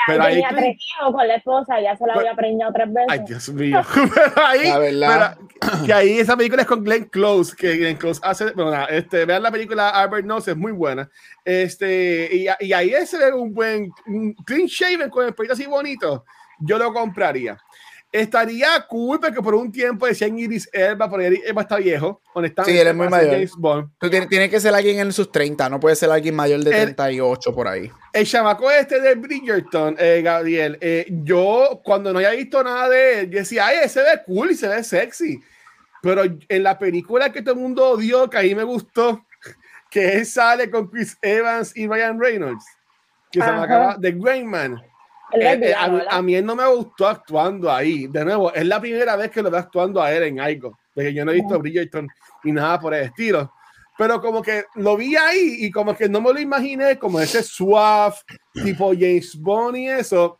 pero 0.07 0.25
tenía 0.25 0.49
tres 0.50 0.76
hijos 0.76 1.14
con 1.14 1.28
la 1.28 1.35
esposa, 1.35 1.80
ya 1.80 1.97
se 1.97 2.07
la 2.07 2.14
había 2.14 2.35
preñado 2.35 2.73
tres 2.73 2.92
veces. 2.92 3.09
Ay, 3.09 3.21
Dios 3.26 3.49
mío. 3.50 3.80
pero 4.14 4.47
ahí, 4.47 4.95
pero, 5.00 5.85
que 5.85 5.92
ahí 5.92 6.18
esa 6.18 6.37
película 6.37 6.62
es 6.62 6.68
con 6.68 6.85
Glenn 6.85 7.04
Close, 7.04 7.54
que 7.57 7.76
Glenn 7.76 7.97
Close 7.97 8.21
hace, 8.23 8.52
bueno, 8.52 8.87
este, 8.88 9.25
vean 9.25 9.42
la 9.42 9.50
película 9.50 9.90
Albert 9.90 10.25
Knows, 10.25 10.49
es 10.49 10.57
muy 10.57 10.73
buena. 10.73 11.09
Este, 11.45 12.28
y, 12.33 12.47
y 12.66 12.73
ahí 12.73 12.90
ese 12.90 13.28
es 13.28 13.35
un 13.35 13.52
buen 13.52 13.90
un 14.07 14.35
clean 14.45 14.66
shaven 14.66 15.11
con 15.11 15.27
el 15.27 15.35
pelo 15.35 15.53
así 15.53 15.66
bonito. 15.66 16.24
Yo 16.61 16.79
lo 16.79 16.92
compraría. 16.92 17.57
Estaría 18.11 18.87
cool 18.88 19.21
porque 19.21 19.42
por 19.42 19.55
un 19.55 19.71
tiempo 19.71 20.07
decían 20.07 20.38
Iris 20.38 20.68
Elba, 20.73 21.11
porque 21.11 21.27
Iris 21.27 21.40
Elba 21.44 21.62
está 21.62 21.77
viejo. 21.77 22.23
Honestamente, 22.33 22.73
sí, 22.73 22.81
él 22.81 22.88
es 22.88 22.94
muy 22.94 23.09
mayor. 23.09 23.90
Tú 23.99 24.09
tienes, 24.09 24.29
tiene 24.31 24.49
que 24.49 24.59
ser 24.61 24.75
alguien 24.75 24.99
en 24.99 25.12
sus 25.12 25.31
30, 25.31 25.68
no 25.68 25.79
puede 25.79 25.94
ser 25.94 26.11
alguien 26.11 26.35
mayor 26.35 26.64
de 26.64 26.71
38 26.71 27.55
por 27.55 27.68
ahí. 27.68 27.90
El 28.14 28.27
chamaco 28.27 28.71
este 28.71 29.01
de 29.01 29.14
Bridgerton, 29.14 29.97
eh, 29.99 30.23
Gabriel, 30.25 30.79
eh, 30.81 31.07
yo 31.23 31.83
cuando 31.85 32.11
no 32.12 32.18
había 32.18 32.31
visto 32.31 32.64
nada 32.64 32.88
de 32.88 33.21
él, 33.21 33.31
decía, 33.31 33.66
ay, 33.66 33.79
ese 33.83 34.01
ve 34.01 34.23
cool 34.25 34.53
y 34.53 34.55
se 34.55 34.68
ve 34.68 34.83
sexy. 34.83 35.42
Pero 36.01 36.23
en 36.25 36.62
la 36.62 36.79
película 36.79 37.31
que 37.31 37.42
todo 37.42 37.55
el 37.55 37.61
mundo 37.61 37.90
odió, 37.90 38.31
que 38.31 38.38
ahí 38.38 38.55
me 38.55 38.62
gustó, 38.62 39.27
que 39.90 40.14
él 40.14 40.25
sale 40.25 40.71
con 40.71 40.88
Chris 40.88 41.18
Evans 41.21 41.77
y 41.77 41.87
Ryan 41.87 42.18
Reynolds, 42.18 42.64
que 43.31 43.40
se 43.40 43.47
llama 43.47 43.99
The 44.01 44.12
Greyman 45.30 45.62
eh, 45.62 45.70
eh, 45.70 46.06
a, 46.08 46.22
mí 46.22 46.34
él 46.34 46.44
no 46.44 46.56
me 46.56 46.66
gustó 46.66 47.06
actuando 47.06 47.70
ahí. 47.70 48.06
De 48.06 48.24
nuevo, 48.24 48.52
es 48.52 48.66
la 48.66 48.80
primera 48.80 49.16
vez 49.16 49.30
que 49.30 49.42
lo 49.42 49.50
veo 49.50 49.60
actuando 49.60 50.02
a 50.02 50.12
él 50.12 50.22
en 50.24 50.40
algo. 50.40 50.78
De 50.94 51.04
que 51.04 51.14
yo 51.14 51.24
no 51.24 51.32
he 51.32 51.36
visto 51.36 51.58
Bridgerton 51.58 52.08
ni 52.44 52.52
nada 52.52 52.80
por 52.80 52.94
el 52.94 53.04
estilo. 53.04 53.52
Pero 53.96 54.20
como 54.20 54.42
que 54.42 54.64
lo 54.76 54.96
vi 54.96 55.16
ahí 55.16 55.56
y 55.60 55.70
como 55.70 55.94
que 55.94 56.08
no 56.08 56.20
me 56.20 56.32
lo 56.32 56.40
imaginé 56.40 56.98
como 56.98 57.20
ese 57.20 57.42
suave 57.42 58.14
tipo 58.52 58.92
James 58.92 59.36
Bond 59.36 59.76
y 59.76 59.88
eso. 59.88 60.38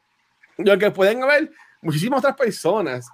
Lo 0.59 0.79
que 0.79 0.91
pueden 0.91 1.23
haber 1.23 1.51
muchísimas 1.83 2.21
otras 2.21 2.37
personas. 2.37 3.09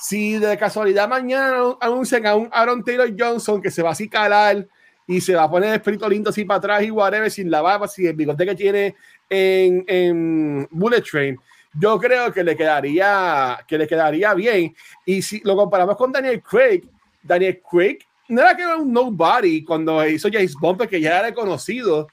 Si 0.00 0.38
de 0.38 0.56
casualidad 0.56 1.08
mañana 1.08 1.76
anuncian 1.80 2.26
a 2.26 2.34
un 2.34 2.48
Aaron 2.50 2.82
Taylor 2.82 3.10
Johnson 3.16 3.60
que 3.60 3.70
se 3.70 3.82
va 3.82 3.90
a 3.90 3.92
así 3.92 4.08
calar 4.08 4.66
y 5.06 5.20
se 5.20 5.34
va 5.34 5.44
a 5.44 5.50
poner 5.50 5.68
el 5.68 5.74
espíritu 5.74 6.08
lindo 6.08 6.30
así 6.30 6.44
para 6.44 6.58
atrás 6.58 6.82
y 6.82 6.90
whatever, 6.90 7.30
sin 7.30 7.50
la 7.50 7.60
barba, 7.60 7.86
sin 7.86 8.06
el 8.06 8.14
bigote 8.14 8.46
que 8.46 8.54
tiene 8.54 8.96
en, 9.30 10.68
Bullet 10.70 11.02
Train, 11.02 11.38
yo 11.74 11.98
creo 11.98 12.32
que 12.32 12.42
le 12.42 12.56
quedaría, 12.56 13.64
que 13.66 13.78
le 13.78 13.86
quedaría 13.86 14.34
bien. 14.34 14.74
Y 15.06 15.22
si 15.22 15.40
lo 15.44 15.56
comparamos 15.56 15.96
con 15.96 16.10
Daniel 16.10 16.42
Craig, 16.42 16.82
Daniel 17.22 17.62
Craig 17.70 17.98
no 18.28 18.42
era 18.42 18.56
que 18.56 18.62
era 18.62 18.76
un 18.76 18.92
nobody 18.92 19.64
cuando 19.64 20.06
hizo 20.06 20.28
James 20.30 20.54
Bond, 20.54 20.78
porque 20.78 21.00
ya 21.00 21.10
era 21.10 21.28
reconocido, 21.28 22.08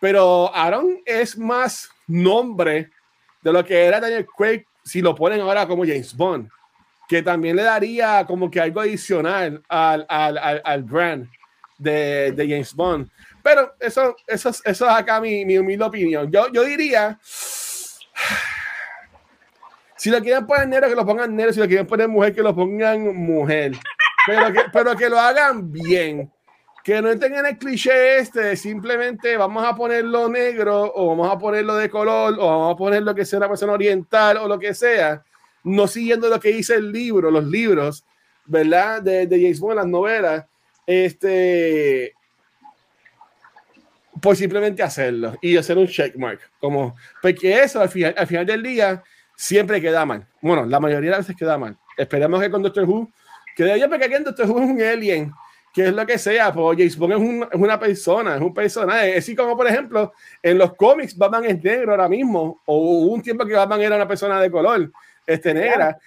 pero 0.00 0.54
Aaron 0.54 1.00
es 1.04 1.38
más 1.38 1.88
nombre 2.06 2.90
de 3.42 3.52
lo 3.52 3.64
que 3.64 3.84
era 3.84 4.00
Daniel 4.00 4.26
Craig 4.36 4.64
si 4.84 5.00
lo 5.00 5.14
ponen 5.14 5.40
ahora 5.40 5.66
como 5.66 5.84
James 5.84 6.14
Bond, 6.16 6.48
que 7.08 7.22
también 7.22 7.56
le 7.56 7.62
daría 7.62 8.24
como 8.26 8.50
que 8.50 8.60
algo 8.60 8.80
adicional 8.80 9.62
al, 9.68 10.06
al, 10.08 10.38
al, 10.38 10.62
al 10.64 10.82
brand 10.82 11.28
de, 11.78 12.32
de 12.32 12.48
James 12.48 12.74
Bond. 12.74 13.08
Pero 13.42 13.74
eso, 13.80 14.16
eso, 14.26 14.50
eso 14.50 14.64
es 14.64 14.82
acá 14.82 15.20
mi, 15.20 15.44
mi 15.44 15.58
humilde 15.58 15.84
opinión. 15.84 16.30
Yo, 16.30 16.46
yo 16.52 16.62
diría, 16.64 17.18
si 20.02 20.10
lo 20.10 20.20
quieren 20.20 20.44
poner 20.46 20.66
negro, 20.66 20.88
que 20.88 20.96
lo 20.96 21.06
pongan 21.06 21.36
negro. 21.36 21.52
Si 21.52 21.60
lo 21.60 21.68
quieren 21.68 21.86
poner 21.86 22.08
mujer, 22.08 22.34
que 22.34 22.42
lo 22.42 22.52
pongan 22.52 23.14
mujer. 23.14 23.70
Pero 24.26 24.52
que, 24.52 24.60
pero 24.72 24.96
que 24.96 25.08
lo 25.08 25.16
hagan 25.16 25.70
bien. 25.70 26.28
Que 26.82 27.00
no 27.00 27.16
tengan 27.16 27.46
el 27.46 27.56
cliché 27.56 28.18
este 28.18 28.56
simplemente 28.56 29.36
vamos 29.36 29.64
a 29.64 29.76
ponerlo 29.76 30.28
negro 30.28 30.92
o 30.92 31.10
vamos 31.10 31.32
a 31.32 31.38
ponerlo 31.38 31.76
de 31.76 31.88
color 31.88 32.34
o 32.36 32.46
vamos 32.48 32.74
a 32.74 32.76
ponerlo 32.76 33.14
que 33.14 33.24
sea 33.24 33.36
una 33.36 33.48
persona 33.48 33.74
oriental 33.74 34.38
o 34.38 34.48
lo 34.48 34.58
que 34.58 34.74
sea. 34.74 35.22
No 35.62 35.86
siguiendo 35.86 36.28
lo 36.28 36.40
que 36.40 36.48
dice 36.48 36.74
el 36.74 36.90
libro, 36.90 37.30
los 37.30 37.44
libros, 37.44 38.04
¿verdad? 38.44 39.02
De, 39.02 39.28
de 39.28 39.40
James 39.40 39.60
Bond, 39.60 39.76
las 39.76 39.86
novelas. 39.86 40.46
Este, 40.84 42.14
por 44.22 44.36
simplemente 44.36 44.82
hacerlo 44.82 45.36
y 45.42 45.56
hacer 45.56 45.76
un 45.76 45.88
checkmark. 45.88 46.40
Como, 46.60 46.96
porque 47.20 47.62
eso 47.62 47.80
al 47.80 47.88
final, 47.88 48.14
al 48.16 48.26
final 48.26 48.46
del 48.46 48.62
día 48.62 49.02
siempre 49.36 49.80
queda 49.80 50.06
mal. 50.06 50.26
Bueno, 50.40 50.64
la 50.64 50.78
mayoría 50.78 51.10
de 51.10 51.16
las 51.16 51.26
veces 51.26 51.36
queda 51.36 51.58
mal. 51.58 51.76
Esperemos 51.96 52.40
que 52.40 52.50
con 52.50 52.62
Doctor 52.62 52.84
Who 52.84 53.10
quede 53.56 53.74
bien 53.74 53.90
porque 53.90 54.04
aquí 54.04 54.14
en 54.14 54.24
Doctor 54.24 54.48
Who 54.48 54.62
es 54.62 54.70
un 54.70 54.80
alien, 54.80 55.32
que 55.74 55.88
es 55.88 55.92
lo 55.92 56.06
que 56.06 56.18
sea, 56.18 56.52
porque 56.52 56.82
James 56.82 56.96
Bond 56.96 57.12
es, 57.12 57.18
un, 57.18 57.48
es, 57.50 57.60
una 57.60 57.78
persona, 57.80 58.36
es 58.36 58.40
un 58.40 58.54
personaje. 58.54 59.16
Así 59.16 59.34
como, 59.34 59.56
por 59.56 59.66
ejemplo, 59.66 60.12
en 60.40 60.56
los 60.56 60.74
cómics 60.74 61.18
Batman 61.18 61.44
es 61.44 61.62
negro 61.62 61.90
ahora 61.90 62.08
mismo, 62.08 62.62
o 62.64 62.76
un 63.06 63.20
tiempo 63.20 63.44
que 63.44 63.54
Batman 63.54 63.82
era 63.82 63.96
una 63.96 64.06
persona 64.06 64.40
de 64.40 64.50
color, 64.50 64.92
este 65.26 65.52
negra. 65.52 65.98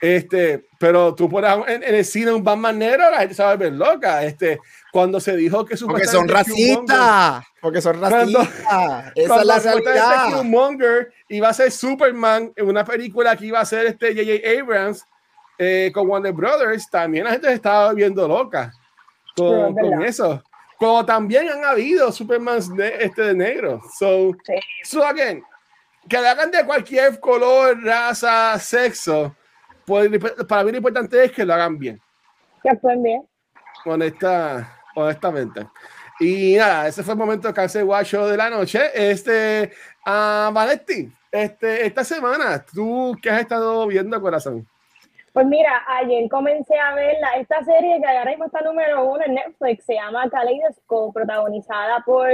Este, 0.00 0.68
pero 0.78 1.14
tú 1.14 1.28
pones 1.28 1.52
en, 1.66 1.82
en, 1.82 1.94
el 1.94 2.04
cine 2.04 2.30
un 2.32 2.44
Batman 2.44 2.78
negro, 2.78 3.10
la 3.10 3.18
gente 3.18 3.34
se 3.34 3.42
va 3.42 3.50
a 3.50 3.56
ver 3.56 3.72
loca. 3.72 4.22
Este, 4.24 4.60
cuando 4.92 5.18
se 5.18 5.36
dijo 5.36 5.64
que 5.64 5.76
Porque 5.76 6.06
son 6.06 6.28
racistas. 6.28 7.44
Porque 7.60 7.80
son 7.80 8.00
racistas. 8.00 8.48
Esa 9.14 9.40
es 9.40 9.46
la 9.46 9.58
realidad. 9.58 10.42
Monger 10.44 11.12
iba 11.28 11.48
a 11.48 11.54
ser 11.54 11.72
Superman 11.72 12.52
en 12.54 12.68
una 12.68 12.84
película 12.84 13.36
que 13.36 13.46
iba 13.46 13.60
a 13.60 13.64
ser 13.64 13.86
este 13.86 14.14
J.J. 14.14 14.60
Abrams 14.60 15.04
eh, 15.58 15.90
con 15.92 16.08
Warner 16.08 16.32
Brothers, 16.32 16.88
también 16.88 17.24
la 17.24 17.32
gente 17.32 17.48
se 17.48 17.54
estaba 17.54 17.92
viendo 17.92 18.28
loca 18.28 18.72
con, 19.36 19.74
con 19.74 20.04
eso. 20.04 20.40
Como 20.78 21.04
también 21.04 21.48
han 21.48 21.64
habido 21.64 22.12
Superman 22.12 22.60
de, 22.76 22.98
este 23.00 23.22
de 23.22 23.34
negro. 23.34 23.80
So, 23.98 24.36
so 24.84 25.04
again, 25.04 25.42
que 26.08 26.20
le 26.20 26.28
hagan 26.28 26.52
de 26.52 26.64
cualquier 26.64 27.18
color, 27.18 27.82
raza, 27.82 28.56
sexo 28.60 29.34
para 30.48 30.64
mí 30.64 30.70
lo 30.70 30.76
importante 30.76 31.24
es 31.24 31.32
que 31.32 31.44
lo 31.44 31.54
hagan 31.54 31.78
bien. 31.78 32.00
Que 32.62 32.70
actúen 32.70 33.02
bien. 33.02 33.28
Honesta, 33.84 34.80
honestamente. 34.94 35.66
Y 36.20 36.56
nada, 36.56 36.88
ese 36.88 37.02
fue 37.02 37.14
el 37.14 37.18
momento 37.18 37.52
de 37.52 37.62
hace 37.62 37.82
guacho 37.82 38.26
de 38.26 38.36
la 38.36 38.50
noche. 38.50 38.80
Este, 38.94 39.72
uh, 40.06 40.52
Vanetti, 40.52 41.12
este, 41.30 41.86
esta 41.86 42.04
semana, 42.04 42.64
¿tú 42.64 43.16
qué 43.22 43.30
has 43.30 43.40
estado 43.40 43.86
viendo, 43.86 44.20
corazón? 44.20 44.66
Pues 45.32 45.46
mira, 45.46 45.84
ayer 45.86 46.28
comencé 46.28 46.76
a 46.76 46.94
ver 46.94 47.16
esta 47.38 47.62
serie 47.62 48.00
que 48.00 48.08
ahora 48.08 48.24
mismo 48.24 48.46
está 48.46 48.60
número 48.62 49.04
uno 49.04 49.22
en 49.24 49.34
Netflix, 49.34 49.84
se 49.84 49.94
llama 49.94 50.28
Kaleidoscope, 50.28 51.12
protagonizada 51.12 52.02
por 52.04 52.28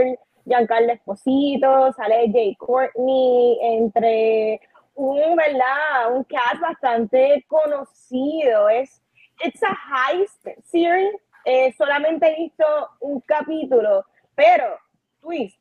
Giancarlo 0.47 0.93
Esposito, 0.93 1.93
sale 1.93 2.31
Jay 2.33 2.55
Courtney, 2.57 3.59
entre 3.61 4.61
un, 4.95 5.37
¿verdad? 5.37 6.15
Un 6.15 6.25
cast 6.25 6.61
bastante 6.61 7.45
conocido. 7.49 8.69
Es 8.69 9.03
It's 9.45 9.63
a 9.63 9.77
Heist 9.91 10.47
series. 10.65 11.15
Eh, 11.45 11.75
solamente 11.77 12.27
he 12.27 12.37
visto 12.45 12.65
un 13.01 13.21
capítulo, 13.21 14.05
pero 14.35 14.79
twist. 15.21 15.61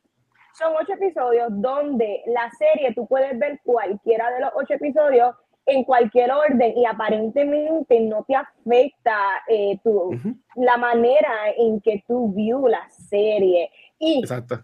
Son 0.58 0.74
ocho 0.80 0.94
episodios 0.94 1.48
donde 1.50 2.22
la 2.28 2.50
serie 2.52 2.94
tú 2.94 3.08
puedes 3.08 3.38
ver 3.40 3.60
cualquiera 3.64 4.30
de 4.32 4.42
los 4.42 4.52
ocho 4.56 4.76
episodios 4.76 5.36
en 5.66 5.84
cualquier 5.84 6.32
orden 6.32 6.78
y 6.78 6.86
aparentemente 6.86 8.00
no 8.02 8.24
te 8.26 8.36
afecta 8.36 9.18
eh, 9.48 9.80
tu, 9.84 10.12
la 10.56 10.78
manera 10.78 11.50
en 11.58 11.82
que 11.82 12.04
tú 12.08 12.32
view 12.34 12.68
la 12.68 12.88
serie. 12.90 13.72
Y 13.98 14.20
Exacto 14.20 14.64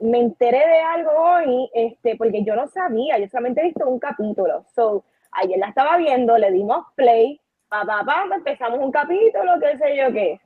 me 0.00 0.20
enteré 0.20 0.58
de 0.58 0.80
algo 0.80 1.10
hoy, 1.12 1.70
este, 1.74 2.16
porque 2.16 2.44
yo 2.44 2.54
no 2.54 2.68
sabía, 2.68 3.18
yo 3.18 3.28
solamente 3.28 3.60
he 3.60 3.64
visto 3.64 3.88
un 3.88 3.98
capítulo. 3.98 4.64
So, 4.74 5.04
ayer 5.32 5.58
la 5.58 5.68
estaba 5.68 5.96
viendo, 5.96 6.36
le 6.38 6.50
dimos 6.50 6.86
play, 6.94 7.40
pa, 7.68 7.84
pa, 7.84 8.04
pa, 8.04 8.24
empezamos 8.34 8.78
un 8.80 8.90
capítulo, 8.90 9.58
qué 9.60 9.78
sé 9.78 9.96
yo 9.96 10.12
qué. 10.12 10.40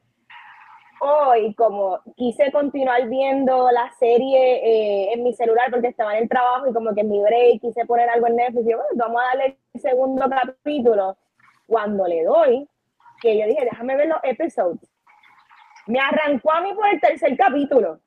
Hoy, 1.00 1.52
como 1.54 1.98
quise 2.16 2.52
continuar 2.52 3.08
viendo 3.08 3.70
la 3.72 3.90
serie 3.98 4.38
eh, 4.64 5.12
en 5.12 5.24
mi 5.24 5.34
celular 5.34 5.68
porque 5.70 5.88
estaba 5.88 6.16
en 6.16 6.22
el 6.22 6.28
trabajo 6.28 6.68
y 6.68 6.72
como 6.72 6.94
que 6.94 7.00
en 7.00 7.10
mi 7.10 7.20
break 7.20 7.60
quise 7.60 7.84
poner 7.86 8.08
algo 8.08 8.28
en 8.28 8.36
Netflix, 8.36 8.68
y 8.68 8.74
bueno, 8.74 8.88
vamos 8.94 9.20
a 9.20 9.26
darle 9.26 9.58
el 9.74 9.80
segundo 9.80 10.24
capítulo. 10.30 11.16
Cuando 11.66 12.06
le 12.06 12.22
doy, 12.22 12.68
que 13.20 13.38
yo 13.38 13.46
dije, 13.46 13.64
déjame 13.64 13.96
ver 13.96 14.08
los 14.08 14.18
episodios, 14.22 14.80
me 15.86 15.98
arrancó 15.98 16.52
a 16.52 16.60
mí 16.60 16.72
por 16.74 16.86
el 16.88 17.00
tercer 17.00 17.36
capítulo. 17.36 17.98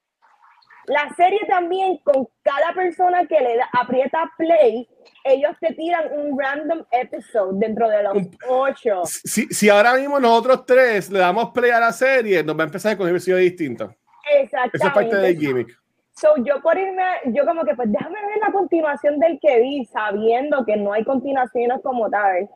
La 0.87 1.13
serie 1.15 1.39
también, 1.47 1.97
con 2.03 2.27
cada 2.43 2.73
persona 2.73 3.25
que 3.25 3.39
le 3.39 3.57
da, 3.57 3.69
aprieta 3.73 4.31
play, 4.37 4.87
ellos 5.23 5.55
te 5.59 5.73
tiran 5.73 6.11
un 6.13 6.39
random 6.39 6.85
episode 6.91 7.57
dentro 7.59 7.89
de 7.89 8.03
los 8.03 8.13
ocho. 8.47 9.01
Si, 9.05 9.47
si 9.47 9.69
ahora 9.69 9.95
mismo 9.95 10.19
nosotros 10.19 10.65
tres 10.65 11.09
le 11.09 11.19
damos 11.19 11.49
play 11.51 11.71
a 11.71 11.79
la 11.79 11.91
serie, 11.91 12.43
nos 12.43 12.57
va 12.57 12.63
a 12.63 12.65
empezar 12.67 12.95
con 12.95 13.05
un 13.05 13.11
episodio 13.11 13.37
distinto. 13.37 13.95
Exactamente. 14.31 14.77
Esa 14.77 14.87
es 14.87 14.93
parte 14.93 15.15
del 15.15 15.37
gimmick. 15.37 15.85
So, 16.17 16.29
yo 16.37 16.61
por 16.61 16.77
irme, 16.77 17.03
yo 17.25 17.45
como 17.45 17.65
que 17.65 17.75
pues 17.75 17.91
déjame 17.91 18.15
ver 18.25 18.37
la 18.37 18.51
continuación 18.51 19.19
del 19.19 19.37
que 19.41 19.59
vi, 19.59 19.85
sabiendo 19.85 20.63
que 20.65 20.77
no 20.77 20.93
hay 20.93 21.03
continuaciones 21.03 21.81
como 21.83 22.09
tal. 22.09 22.49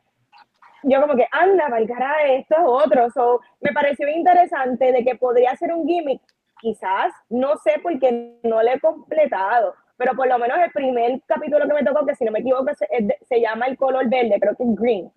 Yo 0.84 1.02
como 1.02 1.16
que, 1.16 1.28
anda, 1.32 1.68
cara, 1.86 2.24
esto 2.28 2.56
es 2.56 2.64
otro. 2.66 3.10
So, 3.10 3.42
me 3.60 3.74
pareció 3.74 4.08
interesante 4.08 4.94
de 4.94 5.04
que 5.04 5.16
podría 5.16 5.54
ser 5.58 5.74
un 5.74 5.86
gimmick 5.86 6.22
quizás, 6.60 7.14
no 7.30 7.58
sé 7.58 7.74
porque 7.82 8.38
no 8.44 8.62
lo 8.62 8.70
he 8.70 8.80
completado, 8.80 9.76
pero 9.98 10.14
por 10.14 10.28
lo 10.28 10.38
menos 10.38 10.58
el 10.60 10.72
primer 10.72 11.22
capítulo 11.26 11.68
que 11.68 11.74
me 11.74 11.84
tocó, 11.84 12.06
que 12.06 12.16
si 12.16 12.26
no 12.26 12.32
me 12.32 12.40
equivoco 12.40 12.72
se, 12.74 13.42
llama 13.42 13.68
El 13.68 13.78
color 13.78 14.10
verde, 14.10 14.40
creo 14.40 14.56
que 14.56 14.64
es 14.64 14.76
green. 14.76 15.12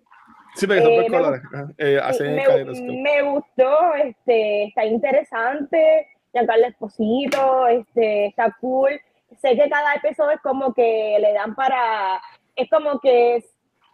Sí, 0.55 0.67
pero 0.67 0.87
eh, 0.87 1.07
colores. 1.09 1.41
Eh, 1.77 1.99
me, 3.01 3.21
gustó, 3.23 3.95
este, 3.95 4.65
está 4.65 4.85
interesante, 4.85 6.07
Giancarlo 6.31 6.67
Esposito, 6.67 7.67
este, 7.67 8.27
está 8.27 8.55
cool. 8.59 8.91
Sé 9.41 9.55
que 9.55 9.69
cada 9.69 9.95
episodio 9.95 10.31
es 10.31 10.41
como 10.41 10.73
que 10.73 11.17
le 11.19 11.33
dan 11.33 11.55
para, 11.55 12.21
es 12.55 12.69
como 12.69 12.99
que 12.99 13.37
es 13.37 13.45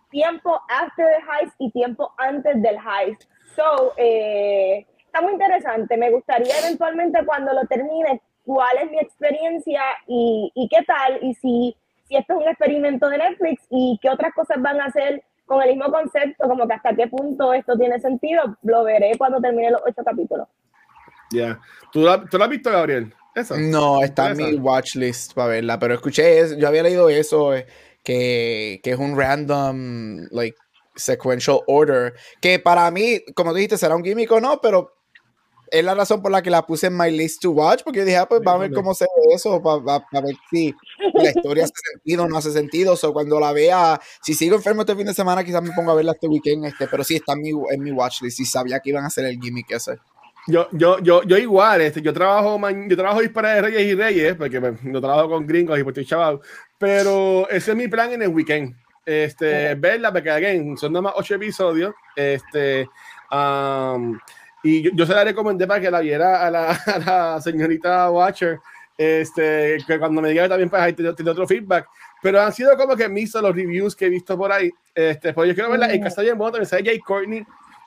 tiempo 0.09 0.59
after 0.69 1.05
the 1.05 1.23
heist 1.31 1.55
y 1.59 1.71
tiempo 1.71 2.11
antes 2.17 2.61
del 2.61 2.77
heist. 2.77 3.23
So, 3.55 3.93
eh, 3.97 4.85
está 5.09 5.21
muy 5.21 5.33
interesante. 5.33 5.97
Me 5.97 6.11
gustaría 6.11 6.57
eventualmente 6.59 7.25
cuando 7.25 7.53
lo 7.53 7.65
termine, 7.65 8.21
cuál 8.45 8.77
es 8.83 8.91
mi 8.91 8.99
experiencia 8.99 9.81
y, 10.07 10.51
y 10.55 10.69
qué 10.69 10.83
tal, 10.83 11.19
y 11.21 11.33
si, 11.35 11.75
si 12.07 12.15
esto 12.15 12.33
es 12.33 12.39
un 12.39 12.47
experimento 12.47 13.09
de 13.09 13.17
Netflix 13.17 13.63
y 13.69 13.99
qué 14.01 14.09
otras 14.09 14.33
cosas 14.33 14.61
van 14.61 14.79
a 14.79 14.85
hacer 14.85 15.23
con 15.45 15.61
el 15.63 15.69
mismo 15.69 15.91
concepto, 15.91 16.47
como 16.47 16.67
que 16.67 16.73
hasta 16.73 16.95
qué 16.95 17.07
punto 17.07 17.53
esto 17.53 17.75
tiene 17.75 17.99
sentido, 17.99 18.57
lo 18.63 18.83
veré 18.83 19.11
cuando 19.17 19.41
termine 19.41 19.71
los 19.71 19.81
ocho 19.85 20.03
capítulos. 20.03 20.47
Ya. 21.31 21.59
¿Tú, 21.91 22.01
lo 22.01 22.11
has 22.11 22.49
visto, 22.49 22.71
Gabriel? 22.71 23.13
No, 23.57 24.03
está 24.03 24.31
en 24.31 24.37
mi 24.37 24.55
watch 24.55 24.95
list 24.95 25.33
para 25.33 25.49
verla, 25.49 25.79
pero 25.79 25.93
escuché, 25.93 26.57
yo 26.59 26.67
había 26.67 26.83
leído 26.83 27.09
eso, 27.09 27.55
eh, 27.55 27.65
que, 28.03 28.79
que 28.83 28.91
es 28.91 28.97
un 28.97 29.17
random, 29.17 30.27
like, 30.31 30.57
sequential 30.95 31.61
order, 31.67 32.13
que 32.41 32.59
para 32.59 32.89
mí, 32.91 33.21
como 33.35 33.53
dijiste, 33.53 33.77
será 33.77 33.95
un 33.95 34.03
gimmick 34.03 34.31
o 34.31 34.41
no, 34.41 34.59
pero 34.61 34.98
es 35.71 35.83
la 35.83 35.95
razón 35.95 36.21
por 36.21 36.31
la 36.31 36.41
que 36.41 36.49
la 36.49 36.65
puse 36.65 36.87
en 36.87 36.97
my 36.97 37.11
list 37.11 37.41
to 37.41 37.51
watch, 37.51 37.81
porque 37.83 37.99
yo 37.99 38.05
dije, 38.05 38.17
ah, 38.17 38.27
pues 38.27 38.41
va 38.45 38.53
a 38.53 38.57
ver 38.57 38.71
cómo 38.71 38.93
se 38.93 39.05
ve 39.05 39.33
eso, 39.33 39.61
para 39.61 40.25
ver 40.25 40.35
si 40.49 40.73
la 41.13 41.29
historia 41.29 41.63
hace 41.63 41.73
sentido 41.91 42.23
o 42.23 42.27
no 42.27 42.37
hace 42.37 42.51
sentido. 42.51 42.95
O 43.01 43.13
cuando 43.13 43.39
la 43.39 43.53
vea, 43.53 43.99
si 44.21 44.33
sigo 44.33 44.55
enfermo 44.55 44.81
este 44.81 44.95
fin 44.95 45.05
de 45.05 45.13
semana, 45.13 45.43
quizás 45.43 45.61
me 45.61 45.71
ponga 45.71 45.91
a 45.91 45.95
verla 45.95 46.11
este 46.13 46.27
weekend, 46.27 46.65
este, 46.65 46.87
pero 46.87 47.03
sí 47.03 47.15
está 47.15 47.33
en 47.33 47.41
mi, 47.41 47.49
en 47.49 47.83
mi 47.83 47.91
watch 47.91 48.21
list 48.21 48.39
y 48.39 48.45
sabía 48.45 48.79
que 48.79 48.89
iban 48.89 49.03
a 49.03 49.07
hacer 49.07 49.25
el 49.25 49.39
gimmick 49.39 49.71
ese. 49.71 49.97
Yo, 50.47 50.67
yo, 50.71 50.99
yo, 50.99 51.23
yo 51.23 51.37
igual, 51.37 51.81
este, 51.81 52.01
yo 52.01 52.13
trabajo, 52.13 52.59
yo 52.87 52.95
trabajo 52.95 53.21
dispara 53.21 53.55
de 53.55 53.61
Reyes 53.61 53.81
y 53.83 53.95
Reyes, 53.95 54.35
porque 54.35 54.59
no 54.59 54.75
pues, 54.75 55.01
trabajo 55.01 55.29
con 55.29 55.45
gringos 55.45 55.77
y 55.77 55.83
pues 55.83 55.93
estoy 55.93 56.05
chaval, 56.05 56.39
pero 56.77 57.47
ese 57.49 57.71
es 57.71 57.77
mi 57.77 57.87
plan 57.87 58.11
en 58.13 58.23
el 58.23 58.29
weekend. 58.29 58.75
Este, 59.05 59.73
verla, 59.75 60.11
porque 60.11 60.29
again, 60.29 60.77
son 60.77 60.93
nada 60.93 61.01
más 61.01 61.13
ocho 61.15 61.33
episodios. 61.33 61.95
Este, 62.15 62.87
um, 63.31 64.19
y 64.63 64.95
yo, 64.95 65.05
se 65.05 65.13
la 65.13 65.23
recomendé 65.23 65.65
para 65.65 65.79
que 65.79 65.91
la 65.91 66.01
viera 66.01 66.45
a 66.45 66.51
la, 66.51 67.41
señorita 67.41 68.09
Watcher. 68.11 68.59
Este, 68.97 69.77
que 69.87 69.97
cuando 69.97 70.21
me 70.21 70.29
diga 70.29 70.49
también, 70.49 70.69
pues 70.69 70.81
ahí 70.81 70.93
tiene, 70.93 71.11
otro 71.11 71.47
feedback. 71.47 71.87
Pero 72.21 72.41
han 72.41 72.51
sido 72.51 72.75
como 72.75 72.97
que 72.97 73.07
mis 73.07 73.33
los 73.33 73.55
reviews 73.55 73.95
que 73.95 74.07
he 74.07 74.09
visto 74.09 74.37
por 74.37 74.51
ahí. 74.51 74.69
Este, 74.93 75.33
pues 75.33 75.47
yo 75.47 75.55
quiero 75.55 75.69
verla 75.69 75.93
en 75.93 76.01
Casa 76.01 76.21
bien 76.21 76.37
bueno. 76.37 76.51
También 76.51 76.69
sale 76.69 76.83
Jay 76.83 76.99
Courtney, 76.99 77.45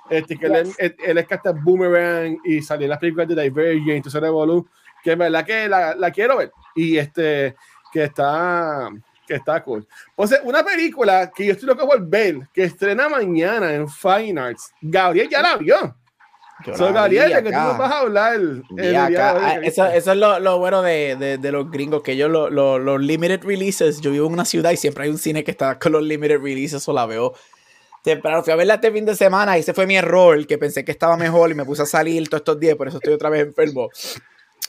este, 0.08 0.38
que 0.38 0.46
él, 0.46 0.72
él, 0.78 1.18
es 1.18 1.26
que 1.26 1.34
está 1.34 1.52
Boomerang 1.52 2.38
y 2.44 2.62
salió 2.62 2.86
en 2.86 2.90
las 2.90 2.98
películas 2.98 3.28
de 3.28 3.42
Divergent, 3.42 3.96
entonces 3.96 4.20
Revolu, 4.20 4.66
que 5.04 5.12
es 5.12 5.18
verdad 5.18 5.44
que 5.44 5.68
la, 5.68 5.94
la, 5.94 6.10
quiero 6.10 6.38
ver. 6.38 6.50
Y 6.74 6.96
este, 6.96 7.54
que 7.92 8.04
está, 8.04 8.88
que 9.26 9.34
está 9.34 9.62
cool. 9.62 9.86
Pues 10.16 10.40
una 10.44 10.64
película 10.64 11.30
que 11.30 11.44
yo 11.44 11.52
estoy 11.52 11.68
loco 11.68 11.86
por 11.86 12.06
ver, 12.06 12.48
que 12.54 12.64
estrena 12.64 13.10
mañana 13.10 13.74
en 13.74 13.86
Fine 13.86 14.40
Arts. 14.40 14.72
Gabriel 14.80 15.28
ya 15.28 15.42
la 15.42 15.56
vio. 15.56 15.94
Soy 16.76 16.92
Gabriel, 16.92 17.32
que 17.42 17.50
tú 17.50 17.50
nos 17.50 17.78
vas 17.78 17.92
a 17.92 17.98
hablar. 18.00 18.40
Ah, 18.78 19.58
eso, 19.62 19.86
eso, 19.86 20.12
es 20.12 20.18
lo, 20.18 20.38
lo 20.38 20.58
bueno 20.58 20.82
de, 20.82 21.16
de, 21.16 21.38
de, 21.38 21.52
los 21.52 21.70
gringos, 21.70 22.02
que 22.02 22.12
ellos 22.12 22.30
los 22.30 22.50
lo, 22.50 22.98
limited 22.98 23.42
releases, 23.44 24.00
yo 24.00 24.10
vivo 24.10 24.26
en 24.26 24.32
una 24.32 24.44
ciudad 24.44 24.70
y 24.70 24.76
siempre 24.76 25.04
hay 25.04 25.10
un 25.10 25.18
cine 25.18 25.44
que 25.44 25.50
está 25.50 25.78
con 25.78 25.92
los 25.92 26.02
limited 26.02 26.40
releases, 26.40 26.88
o 26.88 26.92
la 26.92 27.06
veo 27.06 27.34
temprano. 28.02 28.42
Fui 28.42 28.52
a 28.52 28.56
verla 28.56 28.74
este 28.74 28.90
fin 28.92 29.04
de 29.04 29.14
semana 29.14 29.56
y 29.56 29.60
ese 29.60 29.74
fue 29.74 29.86
mi 29.86 29.96
error, 29.96 30.46
que 30.46 30.58
pensé 30.58 30.84
que 30.84 30.92
estaba 30.92 31.16
mejor 31.16 31.50
y 31.50 31.54
me 31.54 31.64
puse 31.64 31.82
a 31.82 31.86
salir 31.86 32.28
todos 32.28 32.40
estos 32.40 32.60
días, 32.60 32.76
por 32.76 32.88
eso 32.88 32.98
estoy 32.98 33.14
otra 33.14 33.30
vez 33.30 33.42
enfermo. 33.42 33.88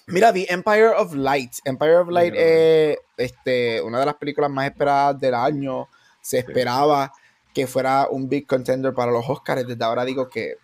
Mira, 0.07 0.33
The 0.33 0.47
Empire 0.49 0.89
of 0.89 1.13
Light. 1.13 1.53
Empire 1.63 1.95
of 1.95 2.09
Light 2.09 2.33
es 2.35 2.97
este, 3.17 3.81
una 3.81 3.99
de 3.99 4.05
las 4.05 4.15
películas 4.15 4.51
más 4.51 4.65
esperadas 4.67 5.19
del 5.19 5.33
año. 5.33 5.87
Se 6.21 6.39
esperaba 6.39 7.11
que 7.53 7.67
fuera 7.67 8.07
un 8.09 8.27
big 8.27 8.45
contender 8.45 8.93
para 8.93 9.11
los 9.11 9.23
Oscars. 9.29 9.65
Desde 9.65 9.83
ahora 9.83 10.03
digo 10.03 10.29
que 10.29 10.57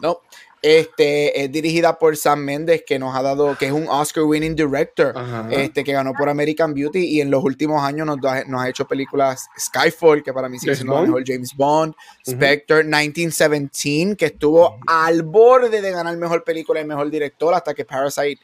no. 0.00 0.20
Este, 0.62 1.44
es 1.44 1.52
dirigida 1.52 1.96
por 1.96 2.16
Sam 2.16 2.40
Mendes, 2.40 2.82
que 2.84 2.98
nos 2.98 3.14
ha 3.14 3.22
dado, 3.22 3.56
que 3.56 3.66
es 3.66 3.72
un 3.72 3.86
Oscar 3.88 4.24
winning 4.24 4.56
director, 4.56 5.14
este, 5.50 5.84
que 5.84 5.92
ganó 5.92 6.12
por 6.12 6.28
American 6.28 6.74
Beauty 6.74 7.04
y 7.04 7.20
en 7.20 7.30
los 7.30 7.44
últimos 7.44 7.82
años 7.84 8.04
nos, 8.04 8.18
nos 8.48 8.62
ha 8.62 8.68
hecho 8.68 8.84
películas 8.84 9.46
Skyfall, 9.56 10.24
que 10.24 10.32
para 10.32 10.48
mí 10.48 10.58
sigue 10.58 10.74
siendo 10.74 11.00
mejor, 11.00 11.22
James 11.24 11.54
Bond, 11.54 11.94
Spectre, 12.26 12.82
1917, 12.82 14.16
que 14.16 14.26
estuvo 14.26 14.78
al 14.88 15.22
borde 15.22 15.80
de 15.80 15.90
ganar 15.92 16.16
mejor 16.16 16.42
película 16.42 16.80
y 16.80 16.84
mejor 16.84 17.10
director 17.10 17.54
hasta 17.54 17.72
que 17.72 17.84
Parasite 17.84 18.40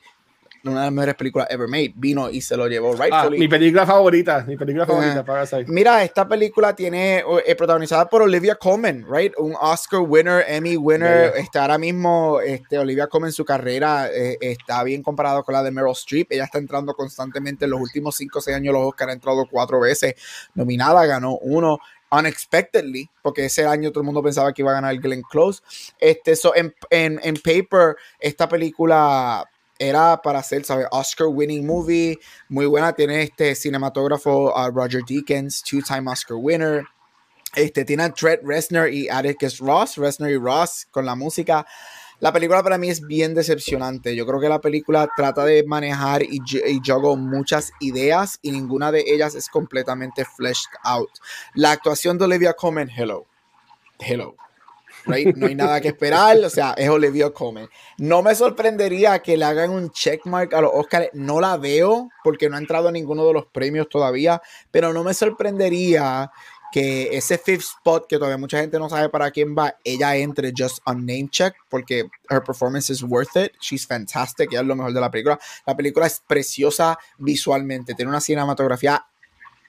una 0.71 0.81
de 0.81 0.87
las 0.87 0.93
mejores 0.93 1.15
películas 1.17 1.49
ever 1.51 1.69
made. 1.69 1.93
Vino 1.97 2.31
y 2.31 2.41
se 2.41 2.57
lo 2.57 2.69
llevó 2.69 2.95
ah, 3.11 3.29
mi 3.31 3.49
película 3.49 3.87
favorita, 3.87 4.45
mi 4.47 4.57
película 4.57 4.87
favorita, 4.87 5.25
Parasite. 5.25 5.65
Mira, 5.69 6.03
esta 6.05 6.27
película 6.27 6.75
tiene 6.75 7.19
es 7.19 7.25
eh, 7.47 7.55
protagonizada 7.57 8.09
por 8.09 8.23
Olivia 8.23 8.55
Colman, 8.55 9.05
right? 9.11 9.33
Un 9.39 9.55
Oscar 9.61 10.01
winner, 10.01 10.45
Emmy 10.47 10.77
winner. 10.77 11.33
Está 11.37 11.63
ahora 11.63 11.79
mismo, 11.79 12.41
este, 12.41 12.79
Olivia 12.79 13.07
Colman, 13.07 13.33
su 13.33 13.45
carrera 13.45 14.09
eh, 14.13 14.39
está 14.41 14.83
bien 14.85 15.03
comparado 15.03 15.43
con 15.43 15.55
la 15.55 15.63
de 15.63 15.71
Meryl 15.71 15.93
Streep. 15.93 16.31
Ella 16.31 16.45
está 16.45 16.59
entrando 16.59 16.95
constantemente 16.95 17.65
en 17.65 17.73
los 17.73 17.81
últimos 17.81 18.17
5 18.17 18.39
o 18.39 18.43
6 18.43 18.57
años 18.57 18.73
los 18.73 18.87
Oscar 18.87 19.11
ha 19.11 19.13
entrado 19.13 19.47
cuatro 19.51 19.81
veces 19.81 20.15
nominada, 20.55 21.05
ganó 21.07 21.39
uno. 21.39 21.79
unexpectedly, 22.11 23.09
porque 23.23 23.47
ese 23.47 23.65
año 23.65 23.91
todo 23.91 24.01
el 24.01 24.05
mundo 24.05 24.23
pensaba 24.23 24.53
que 24.53 24.61
iba 24.61 24.71
a 24.71 24.75
ganar 24.75 24.95
Glenn 24.99 25.23
Close. 25.23 25.63
Este, 25.99 26.37
so, 26.37 26.55
en, 26.55 26.75
en, 26.91 27.19
en 27.23 27.37
paper, 27.37 27.97
esta 28.21 28.47
película 28.49 29.49
era 29.83 30.21
para 30.23 30.39
hacer, 30.39 30.65
¿sabes? 30.65 30.87
Oscar 30.93 31.27
winning 31.27 31.67
movie, 31.67 32.19
muy 32.49 32.67
buena. 32.67 32.93
Tiene 32.93 33.23
este 33.23 33.55
cinematógrafo 33.55 34.55
uh, 34.55 34.71
Roger 34.71 35.03
Deakins, 35.07 35.63
two-time 35.63 36.11
Oscar 36.11 36.37
winner. 36.41 36.85
Este, 37.55 37.85
tiene 37.85 38.05
a 38.05 38.13
Trent 38.13 38.43
Reznor 38.45 38.93
y 38.93 39.09
Atticus 39.09 39.59
Ross, 39.59 39.97
Reznor 39.97 40.31
y 40.31 40.39
Ross 40.39 40.87
con 40.91 41.05
la 41.05 41.15
música. 41.15 41.67
La 42.21 42.33
película 42.33 42.63
para 42.63 42.79
mí 42.79 42.89
es 42.89 43.05
bien 43.05 43.35
decepcionante. 43.35 44.15
Yo 44.15 44.25
creo 44.25 44.41
que 44.41 44.49
la 44.49 44.61
película 44.61 45.09
trata 45.17 45.45
de 45.45 45.65
manejar 45.65 46.23
y, 46.23 46.39
y 46.67 46.81
juego 46.87 47.17
muchas 47.17 47.73
ideas 47.81 48.39
y 48.43 48.53
ninguna 48.53 48.93
de 48.93 49.03
ellas 49.05 49.35
es 49.35 49.49
completamente 49.49 50.25
fleshed 50.25 50.71
out. 50.85 51.11
La 51.55 51.73
actuación 51.73 52.19
de 52.19 52.27
Olivia 52.27 52.53
Colman, 52.53 52.89
hello. 52.89 53.27
Hello. 53.99 54.37
No 55.07 55.15
hay 55.15 55.55
nada 55.55 55.81
que 55.81 55.89
esperar, 55.89 56.39
o 56.39 56.51
sea, 56.51 56.75
es 56.77 56.89
Olivia 56.89 57.31
Colman. 57.31 57.69
No 57.99 58.23
me 58.23 58.35
sorprendería 58.35 59.19
que 59.21 59.37
le 59.37 59.45
hagan 59.45 59.71
un 59.71 59.91
checkmark 59.91 60.55
a 60.55 60.61
los 60.61 60.71
Oscars, 60.75 61.09
no 61.13 61.41
la 61.41 61.57
veo 61.57 62.11
porque 62.23 62.49
no 62.49 62.57
ha 62.57 62.61
entrado 62.61 62.89
a 62.89 62.93
ninguno 62.93 63.27
de 63.27 63.33
los 63.33 63.47
premios 63.47 63.89
todavía, 63.89 64.41
pero 64.71 64.93
no 64.93 65.03
me 65.05 65.15
sorprendería 65.15 66.31
que 66.73 67.15
ese 67.15 67.37
fifth 67.37 67.65
spot, 67.65 68.07
que 68.09 68.17
todavía 68.17 68.39
mucha 68.39 68.59
gente 68.59 68.79
no 68.79 68.89
sabe 68.89 69.11
para 69.11 69.31
quién 69.31 69.55
va, 69.55 69.77
ella 69.85 70.17
entre 70.17 70.53
just 70.57 70.79
on 70.87 71.05
name 71.05 71.29
check, 71.31 71.55
porque 71.69 72.09
her 72.31 72.43
performance 72.43 72.91
is 72.91 73.03
worth 73.03 73.37
it. 73.37 73.53
She's 73.61 73.87
fantastic, 73.87 74.51
ella 74.51 74.63
es 74.63 74.67
lo 74.67 74.75
mejor 74.75 74.95
de 74.95 75.01
la 75.01 75.11
película. 75.11 75.39
La 75.67 75.77
película 75.77 76.07
es 76.07 76.23
preciosa 76.27 76.99
visualmente, 77.19 77.95
tiene 77.95 78.09
una 78.09 78.23
cinematografía 78.23 79.05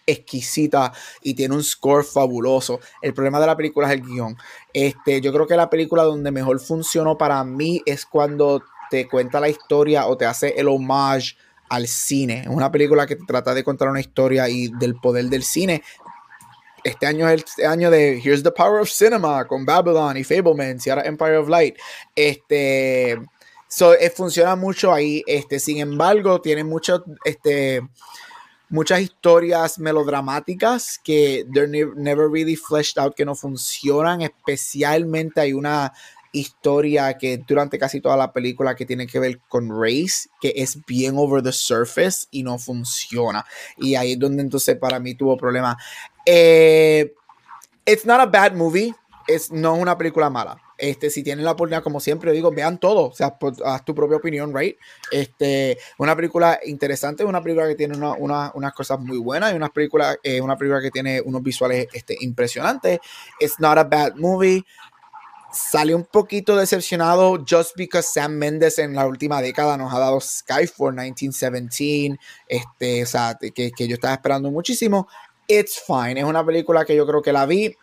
exquisita 0.06 0.94
y 1.22 1.34
tiene 1.34 1.56
un 1.56 1.64
score 1.64 2.04
fabuloso. 2.04 2.80
El 3.02 3.14
problema 3.14 3.40
de 3.40 3.48
la 3.48 3.58
película 3.58 3.88
es 3.88 3.94
el 3.94 4.02
guion. 4.02 4.38
Este, 4.74 5.22
yo 5.22 5.32
creo 5.34 5.48
que 5.48 5.56
la 5.56 5.70
película 5.70 6.04
donde 6.04 6.32
mejor 6.32 6.60
funcionó 6.60 7.18
para 7.18 7.44
mí 7.44 7.82
es 7.86 8.06
cuando 8.06 8.64
te 8.90 9.08
cuenta 9.08 9.40
la 9.40 9.50
historia 9.50 10.08
o 10.08 10.18
te 10.18 10.26
hace 10.26 10.54
el 10.58 10.68
homage 10.68 11.36
al 11.70 11.88
cine. 11.88 12.42
Es 12.42 12.48
una 12.48 12.72
película 12.72 13.08
que 13.08 13.16
trata 13.16 13.54
de 13.54 13.64
contar 13.64 13.90
una 13.90 14.00
historia 14.00 14.48
y 14.50 14.68
del 14.80 14.96
poder 14.96 15.26
del 15.26 15.44
cine, 15.44 15.82
este 16.84 17.06
año 17.06 17.30
es 17.30 17.46
el 17.58 17.68
año 17.68 17.90
de 17.90 18.20
Here's 18.20 18.44
the 18.44 18.52
Power 18.52 18.82
of 18.82 18.90
Cinema 18.90 19.46
con 19.48 19.66
Babylon 19.66 20.18
y 20.18 20.24
Fableman 20.24 20.78
y 20.84 20.90
ahora 20.90 21.04
Empire 21.04 21.38
of 21.38 21.48
Light. 21.48 21.78
Este, 22.16 23.18
so, 23.68 23.94
eh, 23.94 24.10
funciona 24.10 24.56
mucho 24.56 24.92
ahí. 24.94 25.24
Este, 25.26 25.60
sin 25.60 25.78
embargo, 25.78 26.42
tiene 26.42 26.64
mucho, 26.64 27.04
este, 27.24 27.82
muchas 28.74 29.02
historias 29.02 29.78
melodramáticas 29.78 31.00
que 31.04 31.46
they're 31.54 31.70
never 31.96 32.28
really 32.28 32.56
fleshed 32.56 32.98
out, 32.98 33.14
que 33.14 33.24
no 33.24 33.36
funcionan. 33.36 34.22
Especialmente 34.22 35.40
hay 35.42 35.54
una 35.54 35.94
historia 36.32 37.16
que 37.16 37.38
durante 37.38 37.78
casi 37.78 38.02
toda 38.02 38.18
la 38.18 38.34
película 38.34 38.76
que 38.76 38.88
tiene 38.88 39.06
que 39.06 39.20
ver 39.20 39.40
con 39.48 39.70
race, 39.70 40.28
que 40.42 40.54
es 40.56 40.84
bien 40.88 41.14
over 41.18 41.44
the 41.44 41.52
surface 41.52 42.26
y 42.32 42.42
no 42.42 42.58
funciona. 42.58 43.46
Y 43.78 43.94
ahí 43.94 44.14
es 44.14 44.20
donde 44.20 44.42
entonces 44.42 44.76
para 44.78 45.00
mí 45.00 45.14
tuvo 45.14 45.38
problemas. 45.38 45.76
Eh, 46.26 47.14
it's 47.86 48.08
not 48.08 48.20
a 48.22 48.26
bad 48.26 48.54
movie. 48.54 48.92
Es, 49.28 49.52
no 49.52 49.76
es 49.76 49.82
una 49.82 49.98
película 49.98 50.30
mala. 50.30 50.62
Este, 50.78 51.10
si 51.10 51.24
tienen 51.24 51.46
la 51.46 51.52
oportunidad, 51.52 51.84
como 51.84 52.00
siempre 52.00 52.32
digo, 52.32 52.52
vean 52.52 52.78
todo, 52.78 53.08
o 53.10 53.14
sea, 53.14 53.38
haz 53.66 53.86
tu 53.86 53.96
propia 53.96 54.18
opinión, 54.18 54.54
right? 54.54 54.76
Este, 55.12 55.78
una 55.98 56.16
película 56.16 56.60
interesante, 56.66 57.24
una 57.24 57.42
película 57.42 57.68
que 57.68 57.76
tiene 57.76 57.96
una, 57.96 58.14
una, 58.14 58.52
unas 58.56 58.74
cosas 58.74 59.00
muy 59.00 59.18
buenas 59.18 59.54
y 59.54 59.56
una 59.56 59.70
película, 59.70 60.18
eh, 60.24 60.42
una 60.42 60.58
película 60.58 60.82
que 60.82 60.92
tiene 60.92 61.22
unos 61.22 61.42
visuales 61.42 61.88
este, 61.94 62.18
impresionantes. 62.20 63.00
It's 63.40 63.60
not 63.60 63.78
a 63.78 63.84
bad 63.84 64.16
movie. 64.16 64.66
Salió 65.54 65.96
un 65.96 66.06
poquito 66.06 66.58
decepcionado 66.58 67.46
just 67.46 67.78
because 67.78 68.10
Sam 68.12 68.34
Mendes 68.34 68.80
en 68.80 68.96
la 68.96 69.06
última 69.06 69.40
década 69.40 69.78
nos 69.78 69.94
ha 69.94 70.00
dado 70.00 70.20
Skyfall 70.20 70.94
1917, 70.94 72.20
este, 72.48 73.04
o 73.04 73.06
sea, 73.06 73.38
que, 73.40 73.72
que 73.72 73.88
yo 73.88 73.94
estaba 73.94 74.16
esperando 74.16 74.50
muchísimo. 74.50 75.08
It's 75.48 75.82
Fine. 75.86 76.20
Es 76.20 76.26
una 76.26 76.46
película 76.46 76.86
que 76.86 76.96
yo 76.96 77.06
creo 77.06 77.22
que 77.22 77.34
la 77.34 77.46
vi. 77.46 77.76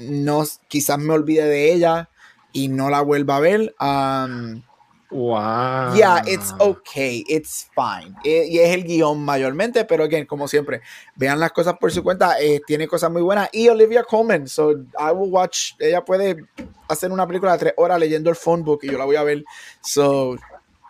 No, 0.00 0.44
quizás 0.68 0.98
me 0.98 1.12
olvide 1.12 1.44
de 1.44 1.72
ella 1.74 2.08
y 2.52 2.68
no 2.68 2.88
la 2.88 3.02
vuelva 3.02 3.36
a 3.36 3.40
ver. 3.40 3.74
Um, 3.78 4.62
wow. 5.10 5.94
Yeah, 5.94 6.22
it's 6.26 6.54
okay. 6.58 7.22
It's 7.28 7.68
fine. 7.74 8.16
E, 8.24 8.46
y 8.48 8.58
es 8.60 8.70
el 8.74 8.84
guion 8.84 9.22
mayormente, 9.22 9.84
pero 9.84 10.04
again, 10.04 10.24
como 10.24 10.48
siempre, 10.48 10.80
vean 11.16 11.38
las 11.38 11.52
cosas 11.52 11.74
por 11.78 11.92
su 11.92 12.02
cuenta. 12.02 12.40
Eh, 12.40 12.62
tiene 12.66 12.88
cosas 12.88 13.10
muy 13.10 13.20
buenas. 13.20 13.50
Y 13.52 13.68
Olivia 13.68 14.02
Colman. 14.02 14.48
So 14.48 14.70
I 14.72 15.12
will 15.14 15.30
watch. 15.30 15.72
Ella 15.78 16.02
puede 16.02 16.44
hacer 16.88 17.12
una 17.12 17.26
película 17.26 17.52
de 17.52 17.58
tres 17.58 17.74
horas 17.76 18.00
leyendo 18.00 18.30
el 18.30 18.36
phone 18.36 18.64
book 18.64 18.80
y 18.82 18.90
yo 18.90 18.96
la 18.96 19.04
voy 19.04 19.16
a 19.16 19.22
ver. 19.22 19.44
So, 19.82 20.36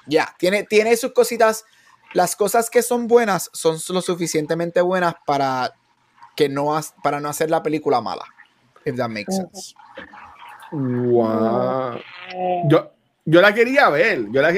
yeah, 0.06 0.32
tiene, 0.38 0.62
tiene 0.62 0.96
sus 0.96 1.12
cositas. 1.12 1.64
Las 2.12 2.36
cosas 2.36 2.70
que 2.70 2.82
son 2.82 3.08
buenas 3.08 3.50
son 3.52 3.76
lo 3.88 4.02
suficientemente 4.02 4.80
buenas 4.80 5.14
para 5.26 5.74
que 6.36 6.48
no 6.48 6.78
para 7.02 7.20
no 7.20 7.28
hacer 7.28 7.50
la 7.50 7.62
película 7.62 8.00
mala. 8.00 8.24
If 8.84 8.96
that 8.96 9.08
makes 9.08 9.34
sense. 9.34 9.74
Wow. 10.72 12.00
Yo, 12.68 12.92
yo 13.24 13.40
la 13.40 13.52
quería 13.52 13.88
ver. 13.90 14.26
Yo 14.30 14.40
la, 14.40 14.52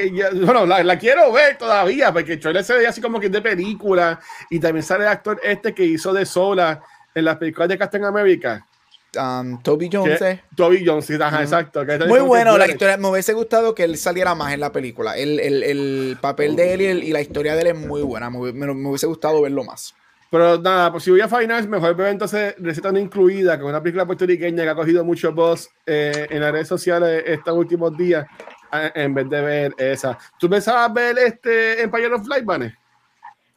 bueno, 0.45 0.65
la, 0.65 0.83
la, 0.83 0.97
quiero 0.97 1.31
ver 1.31 1.57
todavía, 1.57 2.13
porque 2.13 2.33
el 2.33 2.63
se 2.63 2.73
ve 2.73 2.87
así 2.87 3.01
como 3.01 3.19
que 3.19 3.27
es 3.27 3.31
de 3.31 3.41
película. 3.41 4.19
Y 4.49 4.59
también 4.59 4.83
sale 4.83 5.03
el 5.03 5.09
actor 5.09 5.39
este 5.43 5.73
que 5.73 5.83
hizo 5.83 6.13
de 6.13 6.25
sola 6.25 6.81
en 7.13 7.25
las 7.25 7.37
películas 7.37 7.69
de 7.69 7.77
Captain 7.77 8.05
America. 8.05 8.65
Um, 9.15 9.61
Toby 9.61 9.89
Jones. 9.91 10.21
Eh. 10.21 10.41
Toby 10.55 10.83
Jones, 10.85 11.05
sí, 11.05 11.15
ajá, 11.21 11.43
exacto. 11.43 11.85
Muy 12.07 12.21
bueno 12.21 12.57
la 12.57 12.67
historia. 12.67 12.97
Me 12.97 13.09
hubiese 13.09 13.33
gustado 13.33 13.75
que 13.75 13.83
él 13.83 13.97
saliera 13.97 14.33
más 14.33 14.53
en 14.53 14.59
la 14.59 14.71
película. 14.71 15.15
El, 15.17 15.39
el, 15.39 15.63
el 15.63 16.17
papel 16.19 16.55
de 16.55 16.73
él 16.73 16.81
y, 16.81 16.85
el, 16.85 17.03
y, 17.03 17.11
la 17.11 17.21
historia 17.21 17.53
de 17.53 17.61
él 17.61 17.67
es 17.67 17.75
muy 17.75 18.01
buena. 18.01 18.29
Me, 18.31 18.51
me, 18.53 18.73
me 18.73 18.89
hubiese 18.89 19.05
gustado 19.05 19.41
verlo 19.41 19.63
más. 19.63 19.93
Pero 20.33 20.57
nada, 20.57 20.91
pues 20.91 21.03
si 21.03 21.11
voy 21.11 21.21
a 21.21 21.27
Finance, 21.27 21.67
mejor 21.67 21.95
ver 21.95 22.07
entonces 22.07 22.55
Receta 22.57 22.91
No 22.91 22.97
Incluida, 22.97 23.59
con 23.59 23.69
una 23.69 23.83
película 23.83 24.07
puertorriqueña 24.07 24.63
que 24.63 24.69
ha 24.71 24.73
cogido 24.73 25.05
mucho 25.05 25.31
voz 25.31 25.69
eh, 25.85 26.25
en 26.27 26.41
las 26.41 26.51
redes 26.51 26.67
sociales 26.67 27.23
estos 27.27 27.55
últimos 27.55 27.95
días, 27.95 28.25
en 28.71 29.13
vez 29.13 29.29
de 29.29 29.41
ver 29.41 29.73
esa. 29.77 30.17
¿Tú 30.39 30.49
pensabas 30.49 30.91
ver 30.91 31.19
este 31.19 31.83
Empire 31.83 32.15
of 32.15 32.27
Light, 32.27 32.45
Vane? 32.45 32.73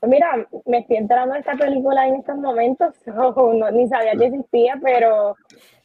Pues 0.01 0.11
mira, 0.11 0.47
me 0.67 0.81
estoy 0.81 0.99
enterando 0.99 1.33
de 1.33 1.41
esta 1.41 1.55
película 1.55 2.09
en 2.09 2.17
estos 2.17 2.37
momentos, 2.37 2.95
no, 3.07 3.71
ni 3.71 3.89
sabía 3.89 4.13
que 4.13 4.27
existía, 4.27 4.79
pero 4.83 5.35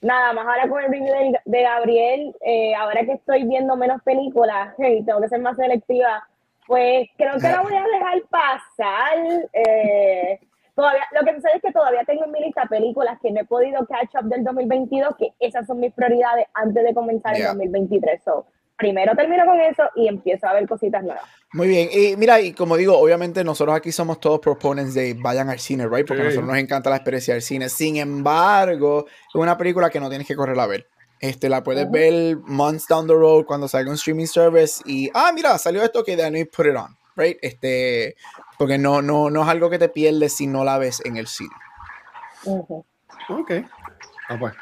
nada 0.01 0.33
más 0.33 0.45
ahora 0.45 0.67
con 0.67 0.83
el 0.83 0.91
review 0.91 1.05
de, 1.05 1.39
de 1.45 1.61
Gabriel, 1.63 2.35
eh, 2.41 2.75
ahora 2.75 3.05
que 3.05 3.13
estoy 3.13 3.45
viendo 3.45 3.77
menos 3.77 4.01
películas 4.03 4.75
y 4.77 5.05
tengo 5.05 5.21
que 5.21 5.29
ser 5.29 5.39
más 5.39 5.55
selectiva, 5.55 6.27
pues 6.67 7.07
creo 7.15 7.35
que 7.35 7.47
la 7.47 7.61
voy 7.61 7.75
a 7.75 7.81
dejar 7.81 8.21
pasar. 8.29 9.47
Eh, 9.53 10.37
Todavía, 10.81 11.03
lo 11.11 11.23
que 11.23 11.35
sucede 11.35 11.51
es 11.57 11.61
que 11.61 11.71
todavía 11.71 12.03
tengo 12.07 12.25
en 12.25 12.31
mi 12.31 12.39
lista 12.39 12.63
películas 12.67 13.19
que 13.21 13.29
no 13.29 13.41
he 13.41 13.45
podido 13.45 13.85
catch 13.85 14.15
up 14.19 14.27
del 14.27 14.43
2022, 14.43 15.15
que 15.15 15.31
esas 15.39 15.67
son 15.67 15.79
mis 15.79 15.93
prioridades 15.93 16.47
antes 16.55 16.83
de 16.83 16.91
comenzar 16.95 17.35
el 17.35 17.43
2023. 17.43 18.19
So, 18.25 18.47
primero 18.77 19.15
termino 19.15 19.45
con 19.45 19.61
eso 19.61 19.83
y 19.95 20.07
empiezo 20.07 20.47
a 20.47 20.53
ver 20.53 20.67
cositas 20.67 21.03
nuevas. 21.03 21.21
Muy 21.53 21.67
bien, 21.67 21.87
y 21.91 22.15
mira, 22.15 22.41
y 22.41 22.53
como 22.53 22.77
digo, 22.77 22.97
obviamente 22.97 23.43
nosotros 23.43 23.75
aquí 23.75 23.91
somos 23.91 24.19
todos 24.19 24.39
proponents 24.39 24.95
de 24.95 25.13
vayan 25.13 25.51
al 25.51 25.59
cine, 25.59 25.87
right? 25.87 26.07
Porque 26.07 26.23
a 26.23 26.25
nosotros 26.25 26.47
nos 26.47 26.57
encanta 26.57 26.89
la 26.89 26.95
experiencia 26.95 27.35
del 27.35 27.43
cine. 27.43 27.69
Sin 27.69 27.97
embargo, 27.97 29.05
es 29.07 29.35
una 29.35 29.55
película 29.55 29.91
que 29.91 29.99
no 29.99 30.09
tienes 30.09 30.27
que 30.27 30.35
correr 30.35 30.59
a 30.59 30.65
ver. 30.65 30.87
Este, 31.19 31.47
la 31.47 31.61
puedes 31.61 31.91
ver 31.91 32.37
months 32.37 32.87
down 32.87 33.05
the 33.05 33.13
road 33.13 33.45
cuando 33.45 33.67
salga 33.67 33.91
un 33.91 33.97
streaming 33.97 34.25
service 34.25 34.81
y, 34.87 35.11
ah, 35.13 35.31
mira, 35.31 35.59
salió 35.59 35.83
esto 35.83 36.03
que 36.03 36.17
then 36.17 36.33
we 36.33 36.43
put 36.45 36.65
it 36.65 36.75
on, 36.75 36.97
right? 37.15 37.37
Este, 37.43 38.15
porque 38.61 38.77
no, 38.77 39.01
no, 39.01 39.31
no 39.31 39.41
es 39.41 39.49
algo 39.49 39.71
que 39.71 39.79
te 39.79 39.89
pierdes 39.89 40.37
si 40.37 40.45
no 40.45 40.63
la 40.63 40.77
ves 40.77 41.03
en 41.03 41.17
el 41.17 41.25
cine. 41.25 41.49
Ok. 42.45 43.53
Ah, 44.29 44.37
pues. 44.39 44.53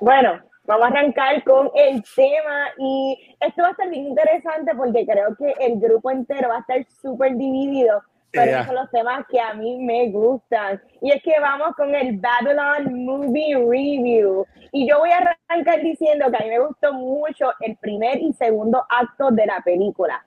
Bueno, 0.00 0.40
vamos 0.62 0.86
a 0.86 0.90
arrancar 0.90 1.42
con 1.42 1.72
el 1.74 2.04
tema 2.14 2.68
y 2.78 3.36
esto 3.40 3.62
va 3.62 3.68
a 3.68 3.70
estar 3.72 3.90
bien 3.90 4.06
interesante 4.06 4.76
porque 4.76 5.04
creo 5.04 5.34
que 5.34 5.52
el 5.58 5.80
grupo 5.80 6.12
entero 6.12 6.50
va 6.50 6.58
a 6.58 6.60
estar 6.60 6.86
súper 7.02 7.34
dividido, 7.34 8.00
pero 8.30 8.52
esos 8.52 8.66
son 8.66 8.76
los 8.76 8.90
temas 8.92 9.26
que 9.28 9.40
a 9.40 9.54
mí 9.54 9.84
me 9.84 10.10
gustan. 10.10 10.80
Y 11.00 11.10
es 11.10 11.20
que 11.24 11.34
vamos 11.40 11.74
con 11.74 11.92
el 11.92 12.16
Babylon 12.20 13.04
Movie 13.04 13.56
Review. 13.56 14.46
Y 14.70 14.88
yo 14.88 15.00
voy 15.00 15.10
a 15.10 15.34
arrancar 15.48 15.82
diciendo 15.82 16.30
que 16.30 16.36
a 16.36 16.46
mí 16.46 16.50
me 16.50 16.60
gustó 16.60 16.92
mucho 16.92 17.50
el 17.58 17.76
primer 17.78 18.18
y 18.18 18.32
segundo 18.34 18.86
acto 18.88 19.32
de 19.32 19.46
la 19.46 19.60
película. 19.64 20.22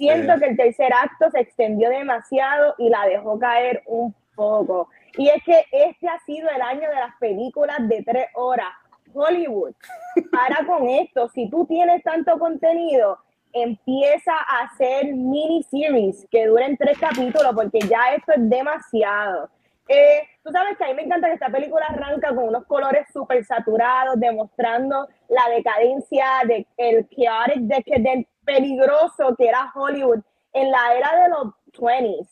Siento 0.00 0.38
que 0.38 0.46
el 0.46 0.56
tercer 0.56 0.90
acto 0.94 1.30
se 1.30 1.40
extendió 1.40 1.90
demasiado 1.90 2.74
y 2.78 2.88
la 2.88 3.04
dejó 3.04 3.38
caer 3.38 3.82
un 3.84 4.14
poco. 4.34 4.88
Y 5.18 5.28
es 5.28 5.44
que 5.44 5.66
este 5.70 6.08
ha 6.08 6.18
sido 6.20 6.48
el 6.48 6.62
año 6.62 6.88
de 6.88 6.94
las 6.94 7.14
películas 7.20 7.86
de 7.86 8.02
tres 8.02 8.26
horas. 8.34 8.70
Hollywood, 9.12 9.74
para 10.32 10.64
con 10.66 10.88
esto. 10.88 11.28
Si 11.28 11.50
tú 11.50 11.66
tienes 11.66 12.02
tanto 12.02 12.38
contenido, 12.38 13.18
empieza 13.52 14.32
a 14.32 14.64
hacer 14.64 15.14
miniseries 15.14 16.26
que 16.30 16.46
duren 16.46 16.78
tres 16.78 16.98
capítulos, 16.98 17.52
porque 17.54 17.80
ya 17.80 18.14
esto 18.16 18.32
es 18.32 18.48
demasiado. 18.48 19.50
Eh, 19.92 20.22
tú 20.44 20.52
sabes 20.52 20.78
que 20.78 20.84
a 20.84 20.86
mí 20.86 20.94
me 20.94 21.02
encanta 21.02 21.26
que 21.26 21.34
esta 21.34 21.48
película 21.48 21.84
arranca 21.86 22.28
con 22.28 22.44
unos 22.44 22.64
colores 22.66 23.08
súper 23.12 23.44
saturados, 23.44 24.20
demostrando 24.20 25.08
la 25.28 25.48
decadencia 25.52 26.26
del 26.46 26.64
el 26.76 27.08
chaotic 27.08 27.62
decadent 27.62 28.28
peligroso 28.44 29.34
que 29.36 29.48
era 29.48 29.72
Hollywood 29.74 30.20
en 30.52 30.70
la 30.70 30.94
era 30.94 31.22
de 31.24 31.28
los 31.30 31.54
20s. 31.76 32.28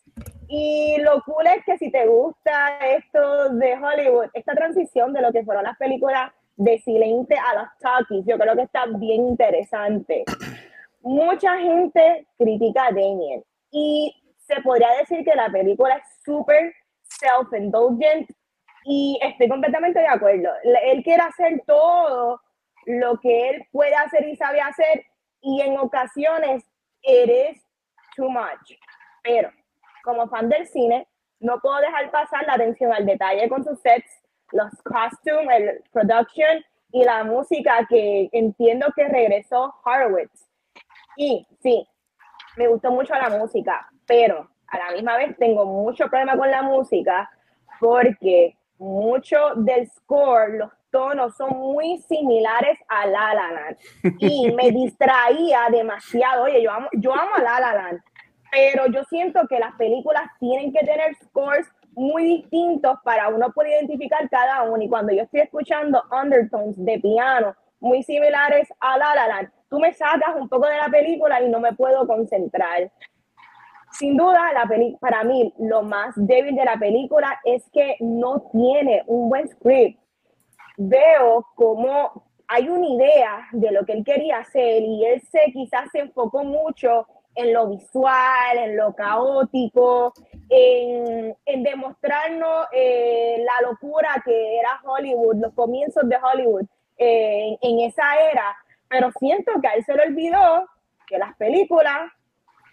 Y 0.47 0.99
lo 1.01 1.21
cool 1.25 1.49
es 1.49 1.65
que 1.65 1.77
si 1.79 1.91
te 1.91 2.07
gusta 2.07 2.79
esto 2.97 3.49
de 3.51 3.75
Hollywood, 3.75 4.31
esta 4.35 4.55
transición 4.55 5.13
de 5.13 5.23
lo 5.23 5.33
que 5.33 5.45
fueron 5.45 5.65
las 5.65 5.77
películas 5.79 6.31
de 6.57 6.79
silente 6.79 7.37
a 7.37 7.55
los 7.61 7.69
talkies, 7.81 8.25
yo 8.25 8.39
creo 8.39 8.55
que 8.55 8.63
está 8.63 8.87
bien 8.87 9.27
interesante. 9.27 10.25
Mucha 11.03 11.59
gente 11.59 12.25
critica 12.37 12.87
a 12.87 12.93
Damien 12.93 13.43
y 13.73 14.15
se 14.47 14.61
podría 14.63 14.91
decir 15.01 15.25
que 15.25 15.35
la 15.35 15.51
película 15.51 15.97
es 15.97 16.05
súper 16.25 16.73
self-indulgent 17.19 18.31
y 18.85 19.19
estoy 19.23 19.49
completamente 19.49 20.01
de 20.01 20.07
acuerdo. 20.07 20.51
Él 20.85 21.03
quiere 21.03 21.23
hacer 21.23 21.63
todo 21.67 22.41
lo 22.87 23.19
que 23.21 23.51
él 23.51 23.67
puede 23.71 23.95
hacer 23.95 24.27
y 24.27 24.37
sabe 24.37 24.61
hacer 24.61 25.05
y 25.41 25.61
en 25.61 25.79
ocasiones 25.79 26.65
eres 27.03 27.61
too 28.17 28.31
much. 28.31 28.79
Pero 29.23 29.51
como 30.03 30.29
fan 30.29 30.49
del 30.49 30.67
cine, 30.67 31.07
no 31.41 31.61
puedo 31.61 31.77
dejar 31.81 32.11
pasar 32.11 32.47
la 32.47 32.55
atención 32.55 32.93
al 32.93 33.07
detalle 33.07 33.49
con 33.49 33.63
sus 33.63 33.81
sets, 33.81 34.11
los 34.53 34.71
costumes, 34.83 35.61
el 35.61 35.85
production 35.93 36.65
y 36.91 37.05
la 37.05 37.25
música 37.25 37.87
que 37.89 38.29
entiendo 38.33 38.87
que 38.97 39.07
regresó 39.07 39.75
Horowitz. 39.85 40.49
Y 41.17 41.47
sí, 41.61 41.87
me 42.57 42.69
gustó 42.69 42.91
mucho 42.91 43.15
la 43.15 43.29
música, 43.29 43.89
pero 44.07 44.49
a 44.69 44.79
la 44.79 44.93
misma 44.93 45.17
vez 45.17 45.37
tengo 45.39 45.65
mucho 45.65 46.09
problema 46.09 46.37
con 46.37 46.51
la 46.51 46.63
música 46.63 47.31
porque 47.81 48.57
mucho 48.79 49.55
del 49.57 49.89
score, 49.89 50.59
los 50.59 50.71
tonos 50.91 51.37
son 51.37 51.51
muy 51.57 51.99
similares 52.09 52.79
a 52.89 53.07
La 53.07 53.35
La 53.35 53.53
Land 53.53 53.77
y 54.19 54.53
me 54.53 54.71
distraía 54.73 55.69
demasiado. 55.71 56.45
Oye, 56.45 56.63
yo 56.63 56.71
amo, 56.71 56.89
yo 56.93 57.13
amo 57.13 57.35
a 57.37 57.43
La 57.43 57.61
La 57.61 57.75
Land, 57.75 58.01
pero 58.51 58.87
yo 58.87 59.05
siento 59.05 59.47
que 59.49 59.59
las 59.59 59.75
películas 59.77 60.25
tienen 60.39 60.73
que 60.73 60.81
tener 60.81 61.15
scores 61.25 61.67
muy 61.93 62.25
distintos 62.25 62.99
para 63.03 63.29
uno 63.29 63.53
poder 63.53 63.73
identificar 63.73 64.29
cada 64.31 64.63
uno. 64.63 64.83
Y 64.83 64.89
cuando 64.89 65.13
yo 65.13 65.23
estoy 65.23 65.41
escuchando 65.41 66.03
undertones 66.11 66.83
de 66.85 66.99
piano 67.01 67.55
muy 67.81 68.03
similares 68.03 68.69
a 68.81 68.97
La 68.99 69.15
La 69.15 69.29
Land, 69.29 69.51
tú 69.69 69.79
me 69.79 69.93
sacas 69.93 70.35
un 70.37 70.49
poco 70.49 70.67
de 70.67 70.77
la 70.77 70.89
película 70.89 71.43
y 71.43 71.49
no 71.49 71.61
me 71.61 71.73
puedo 71.75 72.07
concentrar. 72.07 72.91
Sin 73.99 74.17
duda, 74.17 74.53
la 74.53 74.69
para 75.01 75.25
mí, 75.25 75.53
lo 75.59 75.83
más 75.83 76.15
débil 76.15 76.55
de 76.55 76.65
la 76.65 76.77
película 76.77 77.41
es 77.45 77.69
que 77.73 77.97
no 77.99 78.43
tiene 78.53 79.03
un 79.07 79.29
buen 79.29 79.49
script. 79.49 80.01
Veo 80.77 81.45
como 81.57 82.29
hay 82.47 82.69
una 82.69 82.87
idea 82.87 83.49
de 83.51 83.73
lo 83.73 83.85
que 83.85 83.95
él 83.95 84.05
quería 84.05 84.39
hacer 84.39 84.83
y 84.83 85.05
él 85.05 85.21
se 85.23 85.51
quizás 85.53 85.91
se 85.91 85.99
enfocó 85.99 86.45
mucho 86.45 87.09
en 87.35 87.53
lo 87.53 87.71
visual, 87.71 88.57
en 88.57 88.77
lo 88.77 88.95
caótico, 88.95 90.13
en, 90.49 91.37
en 91.45 91.63
demostrarnos 91.65 92.67
eh, 92.73 93.45
la 93.45 93.69
locura 93.69 94.23
que 94.25 94.61
era 94.61 94.81
Hollywood, 94.85 95.37
los 95.41 95.55
comienzos 95.55 96.09
de 96.09 96.17
Hollywood 96.17 96.67
eh, 96.97 97.59
en 97.61 97.81
esa 97.81 98.17
era, 98.31 98.57
pero 98.89 99.11
siento 99.19 99.53
que 99.61 99.69
a 99.69 99.75
él 99.75 99.85
se 99.85 99.95
le 99.95 100.03
olvidó 100.05 100.69
que 101.07 101.19
las 101.19 101.37
películas, 101.37 102.13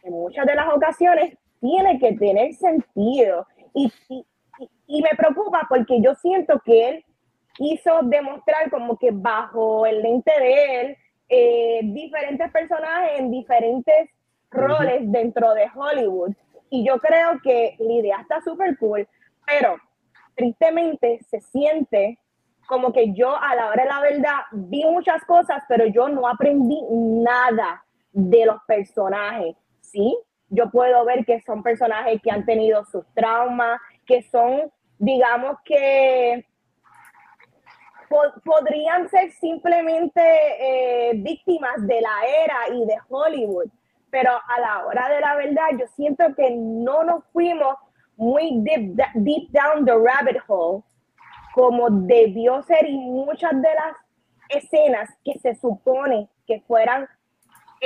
en 0.05 0.13
muchas 0.13 0.45
de 0.45 0.55
las 0.55 0.73
ocasiones, 0.73 1.37
tienen 1.59 1.99
que 1.99 2.13
tener 2.13 2.53
sentido. 2.53 3.45
Y, 3.73 3.91
y, 4.09 4.25
y 4.87 5.01
me 5.01 5.09
preocupa 5.17 5.65
porque 5.67 5.99
yo 6.01 6.15
siento 6.15 6.61
que 6.63 6.89
él 6.89 7.05
quiso 7.55 7.99
demostrar 8.03 8.69
como 8.69 8.97
que 8.97 9.09
bajo 9.11 9.85
el 9.85 10.01
lente 10.01 10.31
de 10.39 10.81
él, 10.81 10.97
eh, 11.29 11.79
diferentes 11.83 12.51
personajes 12.51 13.19
en 13.19 13.31
diferentes 13.31 14.09
roles 14.51 15.11
dentro 15.11 15.53
de 15.53 15.67
Hollywood. 15.73 16.33
Y 16.69 16.85
yo 16.85 16.99
creo 16.99 17.39
que 17.43 17.75
la 17.79 17.93
idea 17.93 18.21
está 18.21 18.41
súper 18.41 18.77
cool, 18.77 19.07
pero 19.45 19.77
tristemente 20.35 21.19
se 21.29 21.41
siente 21.41 22.19
como 22.67 22.91
que 22.91 23.13
yo 23.13 23.35
a 23.35 23.55
la 23.55 23.67
hora 23.67 23.83
de 23.83 23.89
la 23.89 24.01
verdad 24.01 24.39
vi 24.51 24.83
muchas 24.85 25.23
cosas, 25.25 25.63
pero 25.67 25.85
yo 25.85 26.09
no 26.09 26.27
aprendí 26.27 26.81
nada 26.91 27.85
de 28.11 28.45
los 28.45 28.57
personajes. 28.67 29.55
Sí, 29.91 30.17
yo 30.49 30.69
puedo 30.69 31.05
ver 31.05 31.25
que 31.25 31.41
son 31.41 31.63
personajes 31.63 32.21
que 32.21 32.31
han 32.31 32.45
tenido 32.45 32.85
sus 32.85 33.05
traumas, 33.13 33.79
que 34.05 34.23
son, 34.23 34.71
digamos 34.97 35.57
que 35.65 36.45
podrían 38.43 39.09
ser 39.09 39.31
simplemente 39.31 40.21
eh, 40.21 41.13
víctimas 41.15 41.85
de 41.85 42.01
la 42.01 42.15
era 42.43 42.75
y 42.75 42.85
de 42.85 42.95
Hollywood. 43.09 43.69
Pero 44.09 44.31
a 44.31 44.59
la 44.59 44.85
hora 44.85 45.09
de 45.09 45.19
la 45.19 45.35
verdad 45.35 45.67
yo 45.77 45.87
siento 45.95 46.23
que 46.35 46.51
no 46.51 47.03
nos 47.03 47.25
fuimos 47.33 47.75
muy 48.15 48.61
deep, 48.61 48.95
deep 49.15 49.49
down 49.51 49.85
the 49.85 49.91
rabbit 49.91 50.41
hole 50.47 50.83
como 51.53 51.89
debió 51.89 52.61
ser 52.63 52.85
y 52.85 52.97
muchas 52.97 53.53
de 53.53 53.69
las 53.73 53.97
escenas 54.49 55.09
que 55.23 55.39
se 55.39 55.55
supone 55.55 56.29
que 56.45 56.61
fueran 56.67 57.07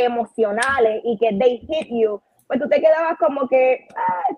emocionales 0.06 1.02
y 1.04 1.18
que 1.18 1.38
they 1.38 1.60
hit 1.60 1.88
you, 1.90 2.22
pues 2.48 2.60
tú 2.60 2.68
te 2.68 2.82
quedabas 2.82 3.18
como 3.18 3.48
que, 3.48 3.88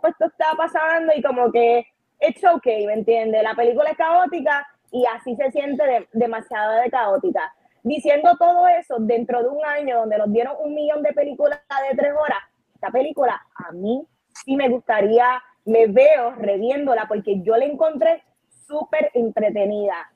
pues 0.02 0.14
esto 0.14 0.26
está 0.26 0.56
pasando 0.58 1.14
y 1.16 1.22
como 1.22 1.52
que 1.52 1.86
it's 2.20 2.44
okay, 2.44 2.86
¿me 2.86 2.94
entiendes? 2.94 3.42
La 3.44 3.56
película 3.56 3.90
es 3.90 3.98
caótica 3.98 4.68
y 4.92 5.06
así 5.06 5.36
se 5.36 5.52
siente 5.52 6.08
demasiado 6.12 6.82
de 6.82 6.90
caótica. 6.90 7.54
Diciendo 7.84 8.36
todo 8.38 8.68
eso 8.68 8.98
dentro 9.00 9.42
de 9.42 9.50
un 9.50 9.66
año 9.66 10.00
donde 10.00 10.18
nos 10.18 10.32
dieron 10.32 10.56
un 10.60 10.76
millón 10.76 11.02
de 11.02 11.14
películas 11.14 11.62
de 11.90 11.98
tres 11.98 12.14
horas, 12.14 12.40
esta 12.76 12.90
película 12.92 13.42
a 13.56 13.72
mí 13.72 14.06
sí 14.44 14.56
me 14.56 14.70
gustaría, 14.70 15.42
me 15.66 15.88
veo 15.88 16.32
reviéndola 16.36 17.06
porque 17.08 17.42
yo 17.42 17.56
la 17.56 17.66
encontré 17.66 18.24
súper 18.68 19.10
entretenida. 19.14 20.12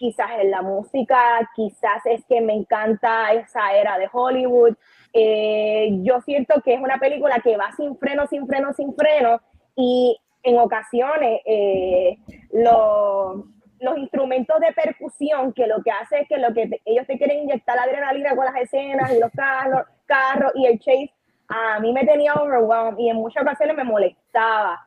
Quizás 0.00 0.30
en 0.40 0.50
la 0.50 0.62
música, 0.62 1.18
quizás 1.54 2.06
es 2.06 2.24
que 2.24 2.40
me 2.40 2.54
encanta 2.54 3.34
esa 3.34 3.74
era 3.74 3.98
de 3.98 4.08
Hollywood. 4.10 4.74
Eh, 5.12 5.90
yo 6.00 6.22
siento 6.22 6.62
que 6.62 6.72
es 6.72 6.80
una 6.80 6.96
película 6.96 7.40
que 7.40 7.58
va 7.58 7.70
sin 7.76 7.98
freno, 7.98 8.26
sin 8.26 8.46
freno, 8.46 8.72
sin 8.72 8.94
freno 8.94 9.42
y 9.76 10.18
en 10.42 10.58
ocasiones 10.58 11.42
eh, 11.44 12.16
lo 12.50 13.44
los 13.80 13.98
instrumentos 13.98 14.58
de 14.60 14.72
percusión 14.72 15.52
que 15.52 15.66
lo 15.66 15.82
que 15.82 15.90
hace 15.90 16.20
es 16.20 16.28
que 16.28 16.38
lo 16.38 16.52
que 16.54 16.80
ellos 16.84 17.06
te 17.06 17.18
quieren 17.18 17.40
inyectar 17.44 17.76
la 17.76 17.82
adrenalina 17.82 18.36
con 18.36 18.44
las 18.44 18.56
escenas 18.56 19.12
y 19.12 19.18
los 19.18 19.30
carros, 19.32 19.86
carros 20.06 20.52
y 20.54 20.66
el 20.66 20.78
chase, 20.78 21.12
a 21.48 21.80
mí 21.80 21.92
me 21.92 22.04
tenía 22.04 22.34
overwhelmed 22.34 22.98
y 22.98 23.08
en 23.08 23.16
muchas 23.16 23.42
ocasiones 23.42 23.76
me 23.76 23.84
molestaba, 23.84 24.86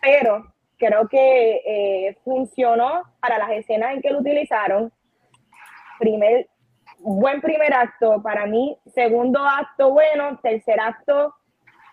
pero 0.00 0.52
creo 0.80 1.06
que 1.08 1.60
eh, 1.64 2.16
funcionó 2.24 3.02
para 3.20 3.38
las 3.38 3.50
escenas 3.50 3.94
en 3.94 4.00
que 4.00 4.10
lo 4.10 4.18
utilizaron. 4.18 4.90
Primer, 5.98 6.48
buen 6.98 7.40
primer 7.42 7.72
acto 7.74 8.22
para 8.22 8.46
mí, 8.46 8.76
segundo 8.86 9.44
acto 9.44 9.90
bueno, 9.90 10.40
tercer 10.42 10.80
acto 10.80 11.34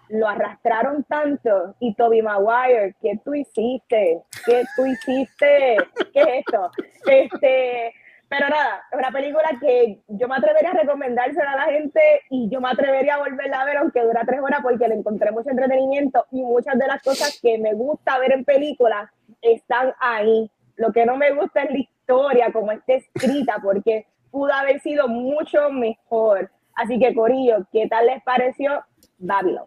lo 0.10 0.26
arrastraron 0.26 1.04
tanto 1.04 1.76
y 1.82 1.94
Toby 1.96 2.22
Maguire, 2.22 2.96
¿qué 3.02 3.20
tú 3.26 3.36
hiciste? 3.36 4.22
¿Qué 4.46 4.64
tú 4.76 4.86
hiciste? 4.86 5.78
¿Qué 6.14 6.22
es 6.22 6.28
esto? 6.48 6.72
Este, 7.08 7.94
pero 8.30 8.50
nada, 8.50 8.84
es 8.92 9.00
una 9.00 9.12
película 9.12 9.50
que 9.60 10.02
yo 10.08 10.28
me 10.28 10.36
atrevería 10.36 10.72
a 10.72 10.74
recomendársela 10.74 11.52
a 11.52 11.68
la 11.68 11.74
gente 11.74 12.02
y 12.30 12.50
yo 12.50 12.60
me 12.60 12.70
atrevería 12.70 13.16
a 13.16 13.20
volverla 13.20 13.62
a 13.62 13.66
ver 13.66 13.78
aunque 13.78 14.04
dura 14.04 14.24
tres 14.26 14.42
horas 14.42 14.60
porque 14.62 14.88
le 14.88 14.96
encontré 14.96 15.32
mucho 15.32 15.50
entretenimiento 15.50 16.26
y 16.32 16.42
muchas 16.44 16.78
de 16.78 16.88
las 16.88 17.02
cosas 17.02 17.40
que 17.42 17.58
me 17.58 17.74
gusta 17.74 18.20
ver 18.20 18.34
en 18.34 18.44
películas 18.44 19.10
están 19.42 19.94
ahí. 20.00 20.52
Lo 20.76 20.92
que 20.92 21.06
no 21.06 21.16
me 21.16 21.32
gusta 21.32 21.64
es 21.64 21.72
la 21.72 21.78
historia, 21.78 22.52
como 22.52 22.72
está 22.72 22.94
escrita, 22.94 23.60
porque 23.64 24.06
pudo 24.30 24.54
haber 24.54 24.82
sido 24.82 25.08
mucho 25.08 25.70
mejor. 25.72 26.52
Así 26.76 27.00
que, 27.00 27.16
Corillo, 27.16 27.66
¿qué 27.72 27.88
tal 27.88 28.08
les 28.08 28.22
pareció 28.24 28.84
Babylon? 29.18 29.66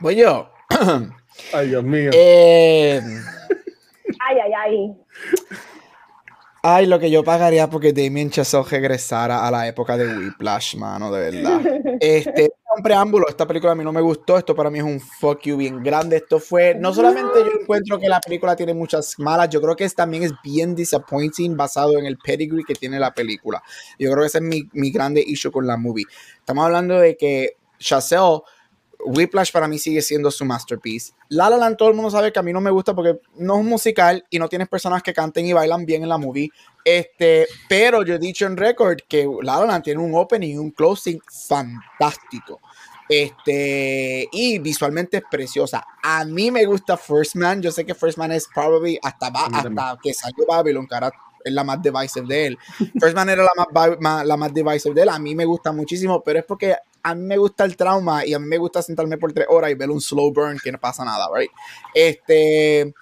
Voy 0.00 0.16
yo. 0.16 0.50
Ay, 1.54 1.68
Dios 1.68 1.84
mío. 1.84 2.10
Eh, 2.12 3.00
ay, 4.20 4.36
ay, 4.44 4.52
ay. 4.54 4.96
Ay, 6.62 6.84
lo 6.84 6.98
que 6.98 7.10
yo 7.10 7.24
pagaría 7.24 7.70
porque 7.70 7.94
Damien 7.94 8.30
Chazelle 8.30 8.64
regresara 8.68 9.46
a 9.46 9.50
la 9.50 9.66
época 9.66 9.96
de 9.96 10.06
Whiplash, 10.06 10.76
mano, 10.76 11.10
de 11.10 11.30
verdad. 11.30 11.60
Este, 12.00 12.50
un 12.76 12.82
preámbulo, 12.82 13.28
esta 13.28 13.46
película 13.46 13.72
a 13.72 13.74
mí 13.74 13.82
no 13.82 13.92
me 13.92 14.00
gustó, 14.00 14.38
esto 14.38 14.54
para 14.54 14.70
mí 14.70 14.78
es 14.78 14.84
un 14.84 15.00
fuck 15.00 15.40
you 15.42 15.56
bien 15.56 15.82
grande. 15.82 16.16
Esto 16.16 16.38
fue, 16.38 16.74
no 16.74 16.92
solamente 16.92 17.40
yo 17.40 17.60
encuentro 17.60 17.98
que 17.98 18.08
la 18.08 18.20
película 18.20 18.56
tiene 18.56 18.74
muchas 18.74 19.18
malas, 19.18 19.48
yo 19.48 19.60
creo 19.60 19.74
que 19.74 19.84
es, 19.84 19.94
también 19.94 20.22
es 20.22 20.32
bien 20.42 20.74
disappointing 20.74 21.56
basado 21.56 21.98
en 21.98 22.06
el 22.06 22.18
pedigree 22.18 22.64
que 22.64 22.74
tiene 22.74 22.98
la 22.98 23.12
película. 23.12 23.62
Yo 23.98 24.10
creo 24.10 24.22
que 24.22 24.26
ese 24.26 24.38
es 24.38 24.44
mi, 24.44 24.68
mi 24.72 24.90
grande 24.90 25.22
issue 25.26 25.50
con 25.50 25.66
la 25.66 25.76
movie. 25.76 26.04
Estamos 26.38 26.64
hablando 26.64 26.98
de 26.98 27.16
que 27.16 27.56
Chazelle 27.78 28.40
Whiplash 29.04 29.52
para 29.52 29.68
mí 29.68 29.78
sigue 29.78 30.02
siendo 30.02 30.30
su 30.30 30.44
masterpiece. 30.44 31.12
La 31.28 31.48
La 31.50 31.56
Land 31.56 31.76
todo 31.76 31.88
el 31.88 31.94
mundo 31.94 32.10
sabe 32.10 32.32
que 32.32 32.38
a 32.38 32.42
mí 32.42 32.52
no 32.52 32.60
me 32.60 32.70
gusta 32.70 32.94
porque 32.94 33.20
no 33.36 33.54
es 33.54 33.60
un 33.60 33.66
musical 33.66 34.24
y 34.30 34.38
no 34.38 34.48
tienes 34.48 34.68
personas 34.68 35.02
que 35.02 35.12
canten 35.12 35.46
y 35.46 35.52
bailan 35.52 35.86
bien 35.86 36.02
en 36.02 36.08
la 36.08 36.18
movie. 36.18 36.50
Este, 36.84 37.46
pero 37.68 38.02
yo 38.02 38.14
he 38.14 38.18
dicho 38.18 38.46
en 38.46 38.56
record 38.56 38.98
que 39.08 39.28
La 39.42 39.58
La 39.58 39.66
Land 39.66 39.84
tiene 39.84 40.02
un 40.02 40.14
opening 40.14 40.54
y 40.54 40.58
un 40.58 40.70
closing 40.70 41.20
fantástico. 41.28 42.60
Este, 43.08 44.28
y 44.30 44.58
visualmente 44.60 45.16
es 45.16 45.24
preciosa. 45.28 45.84
A 46.02 46.24
mí 46.24 46.50
me 46.50 46.64
gusta 46.64 46.96
First 46.96 47.34
Man. 47.34 47.60
Yo 47.60 47.72
sé 47.72 47.84
que 47.84 47.94
First 47.94 48.18
Man 48.18 48.30
es 48.30 48.46
probably 48.54 48.98
hasta, 49.02 49.26
hasta 49.26 49.98
que 50.00 50.14
salió 50.14 50.46
Babylon, 50.46 50.86
cara 50.86 51.10
es 51.44 51.52
la 51.52 51.64
más 51.64 51.80
divisive 51.82 52.26
de 52.26 52.46
él. 52.46 52.58
First 53.00 53.14
Man 53.14 53.28
era 53.28 53.42
la 53.42 53.98
más, 53.98 54.26
la 54.26 54.36
más 54.36 54.54
divisive 54.54 54.94
de 54.94 55.02
él. 55.02 55.08
A 55.08 55.18
mí 55.18 55.34
me 55.34 55.44
gusta 55.44 55.72
muchísimo, 55.72 56.22
pero 56.22 56.40
es 56.40 56.44
porque 56.44 56.76
a 57.02 57.14
mí 57.14 57.22
me 57.22 57.36
gusta 57.36 57.64
el 57.64 57.76
trauma 57.76 58.24
y 58.24 58.34
a 58.34 58.38
mí 58.38 58.46
me 58.46 58.58
gusta 58.58 58.82
sentarme 58.82 59.18
por 59.18 59.32
tres 59.32 59.46
horas 59.48 59.70
y 59.70 59.74
ver 59.74 59.90
un 59.90 60.00
slow 60.00 60.32
burn 60.32 60.58
que 60.62 60.72
no 60.72 60.78
pasa 60.78 61.04
nada, 61.04 61.26
right? 61.34 61.50
Este. 61.94 62.94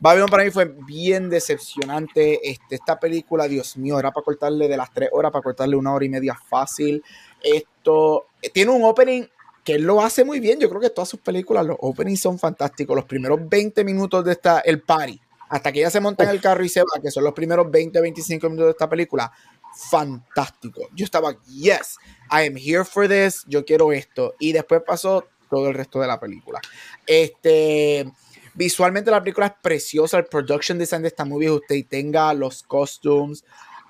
Babylon 0.00 0.28
para 0.28 0.44
mí 0.44 0.50
fue 0.50 0.66
bien 0.86 1.30
decepcionante. 1.30 2.50
Este, 2.50 2.74
esta 2.74 2.98
película, 2.98 3.48
Dios 3.48 3.76
mío, 3.76 3.98
era 3.98 4.12
para 4.12 4.24
cortarle 4.24 4.68
de 4.68 4.76
las 4.76 4.92
tres 4.92 5.08
horas, 5.12 5.32
para 5.32 5.42
cortarle 5.42 5.76
una 5.76 5.94
hora 5.94 6.04
y 6.04 6.10
media 6.10 6.38
fácil. 6.48 7.02
Esto 7.42 8.26
tiene 8.52 8.72
un 8.72 8.84
opening 8.84 9.22
que 9.64 9.76
él 9.76 9.82
lo 9.82 10.02
hace 10.02 10.24
muy 10.24 10.40
bien. 10.40 10.60
Yo 10.60 10.68
creo 10.68 10.80
que 10.80 10.90
todas 10.90 11.08
sus 11.08 11.20
películas, 11.20 11.64
los 11.64 11.78
openings 11.80 12.20
son 12.20 12.38
fantásticos. 12.38 12.94
Los 12.94 13.06
primeros 13.06 13.48
20 13.48 13.82
minutos 13.82 14.24
de 14.24 14.32
esta, 14.32 14.60
el 14.60 14.82
party, 14.82 15.18
hasta 15.48 15.72
que 15.72 15.80
ella 15.80 15.90
se 15.90 16.00
monta 16.00 16.24
en 16.24 16.30
el 16.30 16.40
carro 16.40 16.64
y 16.64 16.68
se 16.68 16.80
va, 16.80 17.00
que 17.02 17.10
son 17.10 17.24
los 17.24 17.32
primeros 17.32 17.70
20, 17.70 18.00
25 18.00 18.50
minutos 18.50 18.66
de 18.66 18.72
esta 18.72 18.88
película, 18.88 19.32
fantástico. 19.74 20.88
Yo 20.94 21.04
estaba, 21.04 21.36
yes, 21.46 21.96
I 22.30 22.46
am 22.46 22.56
here 22.56 22.84
for 22.84 23.08
this, 23.08 23.44
yo 23.46 23.64
quiero 23.64 23.92
esto. 23.92 24.34
Y 24.38 24.52
después 24.52 24.82
pasó 24.86 25.26
todo 25.50 25.68
el 25.68 25.74
resto 25.74 26.00
de 26.00 26.06
la 26.06 26.18
película. 26.18 26.60
Este, 27.06 28.10
visualmente 28.54 29.10
la 29.10 29.22
película 29.22 29.46
es 29.46 29.52
preciosa, 29.62 30.18
el 30.18 30.26
production 30.26 30.78
design 30.78 31.02
de 31.02 31.08
esta 31.08 31.24
movie, 31.24 31.50
usted 31.50 31.84
tenga 31.88 32.32
los 32.34 32.62
costumes. 32.62 33.44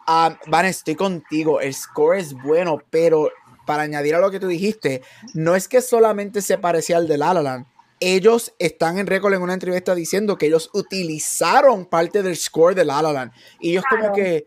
Um, 0.07 0.35
Van, 0.47 0.67
estoy 0.67 0.97
contigo, 0.97 1.61
el 1.61 1.75
score 1.75 2.19
es 2.19 2.35
bueno, 2.35 2.79
pero 2.91 3.31
para 3.65 3.85
añadir 3.85 4.15
a 4.15 4.21
lo 4.21 4.31
que 4.31 4.41
tú 4.41 4.49
dijiste, 4.49 5.03
no 5.33 5.57
es 5.57 5.69
que 5.69 5.81
solamente 5.81 6.43
se 6.43 6.59
parecía 6.59 6.99
al 6.99 7.09
de 7.09 7.17
La 7.17 7.33
La 7.33 7.43
Land, 7.43 7.67
ellos 8.01 8.53
están 8.59 8.99
en 8.99 9.07
récord 9.07 9.33
en 9.33 9.43
una 9.43 9.55
entrevista 9.55 9.95
diciendo 9.95 10.37
que 10.37 10.47
ellos 10.47 10.69
utilizaron 10.75 11.87
parte 11.87 12.23
del 12.23 12.37
score 12.37 12.75
de 12.75 12.85
La 12.85 13.01
La 13.01 13.13
Land. 13.13 13.33
Y 13.61 13.71
ellos 13.71 13.85
como 13.89 14.13
que, 14.13 14.47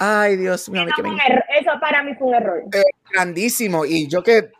ay 0.00 0.36
Dios 0.36 0.68
mío, 0.68 0.82
eso, 0.82 1.04
eso, 1.60 1.70
para 1.80 2.02
mí 2.02 2.14
fue 2.18 2.28
un 2.28 2.34
error. 2.34 2.62
Eh, 2.72 2.82
grandísimo. 3.12 3.84
Y 3.84 4.08
yo 4.08 4.22
que, 4.22 4.50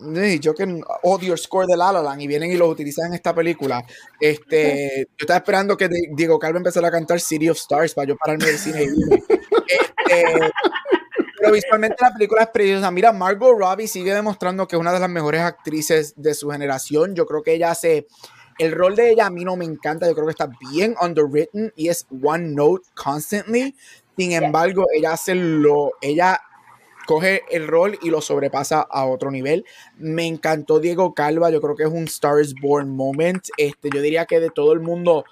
yo 0.40 0.54
que 0.54 0.80
odio 1.02 1.32
el 1.32 1.38
score 1.38 1.66
de 1.66 1.76
La 1.76 1.92
La 1.92 2.02
Land 2.02 2.20
y 2.20 2.26
vienen 2.28 2.52
y 2.52 2.56
lo 2.56 2.68
utilizan 2.68 3.08
en 3.08 3.14
esta 3.14 3.34
película. 3.34 3.82
Este, 4.20 5.06
yo 5.08 5.16
estaba 5.18 5.38
esperando 5.38 5.76
que 5.76 5.88
Diego 6.12 6.38
Calvo 6.38 6.58
empezara 6.58 6.88
a 6.88 6.92
cantar 6.92 7.20
City 7.20 7.48
of 7.48 7.56
Stars 7.56 7.94
para 7.94 8.08
yo 8.08 8.16
pararme 8.16 8.46
del 8.46 8.58
cine 8.58 8.84
y 8.84 9.14
este, 9.66 10.50
pero 11.40 11.52
visualmente 11.52 11.96
la 12.00 12.12
película 12.12 12.42
es 12.42 12.48
preciosa. 12.48 12.90
Mira, 12.90 13.12
Margot 13.12 13.58
Robbie 13.58 13.88
sigue 13.88 14.12
demostrando 14.12 14.68
que 14.68 14.76
es 14.76 14.80
una 14.80 14.92
de 14.92 15.00
las 15.00 15.08
mejores 15.08 15.40
actrices 15.40 16.14
de 16.16 16.34
su 16.34 16.50
generación. 16.50 17.14
Yo 17.14 17.26
creo 17.26 17.42
que 17.42 17.54
ella 17.54 17.70
hace. 17.70 18.06
El 18.58 18.72
rol 18.72 18.94
de 18.94 19.10
ella 19.10 19.24
a 19.24 19.30
mí 19.30 19.42
no 19.42 19.56
me 19.56 19.64
encanta. 19.64 20.06
Yo 20.06 20.12
creo 20.12 20.26
que 20.26 20.32
está 20.32 20.50
bien 20.70 20.94
underwritten 21.00 21.72
y 21.76 21.88
es 21.88 22.06
one 22.22 22.48
note 22.50 22.86
constantly. 22.94 23.74
Sin 24.20 24.32
embargo, 24.32 24.84
ella 24.94 25.12
hace 25.12 25.34
lo. 25.34 25.92
Ella 26.02 26.42
coge 27.06 27.42
el 27.50 27.66
rol 27.66 27.98
y 28.02 28.10
lo 28.10 28.20
sobrepasa 28.20 28.82
a 28.82 29.06
otro 29.06 29.30
nivel. 29.30 29.64
Me 29.96 30.26
encantó 30.26 30.78
Diego 30.78 31.14
Calva. 31.14 31.50
Yo 31.50 31.62
creo 31.62 31.74
que 31.74 31.84
es 31.84 31.90
un 31.90 32.04
Stars 32.04 32.52
Born 32.60 32.94
moment. 32.94 33.42
Este, 33.56 33.88
yo 33.88 34.02
diría 34.02 34.26
que 34.26 34.38
de 34.38 34.50
todo 34.50 34.74
el 34.74 34.80
mundo, 34.80 35.24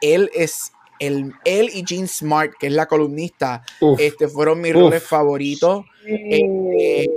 él 0.00 0.30
es 0.32 0.72
el, 1.00 1.34
él 1.44 1.70
y 1.74 1.84
Jean 1.84 2.06
Smart, 2.06 2.52
que 2.56 2.68
es 2.68 2.72
la 2.72 2.86
columnista, 2.86 3.64
este, 3.98 4.28
fueron 4.28 4.60
mis 4.60 4.74
roles 4.74 5.02
favoritos. 5.02 5.84
Este, 6.06 7.10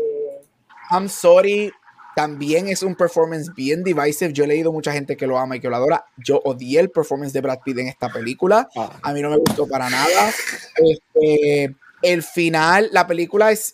I'm 0.90 1.08
sorry, 1.08 1.72
también 2.20 2.68
es 2.68 2.84
un 2.84 2.96
performance 2.96 3.50
bien 3.56 3.82
divisive. 3.82 4.34
Yo 4.34 4.44
he 4.44 4.48
leído 4.48 4.74
mucha 4.74 4.92
gente 4.92 5.16
que 5.16 5.26
lo 5.26 5.38
ama 5.38 5.56
y 5.56 5.62
que 5.62 5.70
lo 5.70 5.78
adora. 5.78 6.04
Yo 6.18 6.42
odié 6.44 6.82
el 6.82 6.90
performance 6.90 7.32
de 7.32 7.40
Brad 7.40 7.60
Pitt 7.64 7.78
en 7.78 7.88
esta 7.88 8.10
película. 8.10 8.68
Ah. 8.76 9.00
A 9.04 9.14
mí 9.14 9.22
no 9.22 9.30
me 9.30 9.38
gustó 9.38 9.66
para 9.70 9.90
nada. 9.90 10.34
Este, 10.76 11.74
el 12.02 12.22
final, 12.22 12.90
la 12.92 13.08
película 13.08 13.54
es 13.54 13.74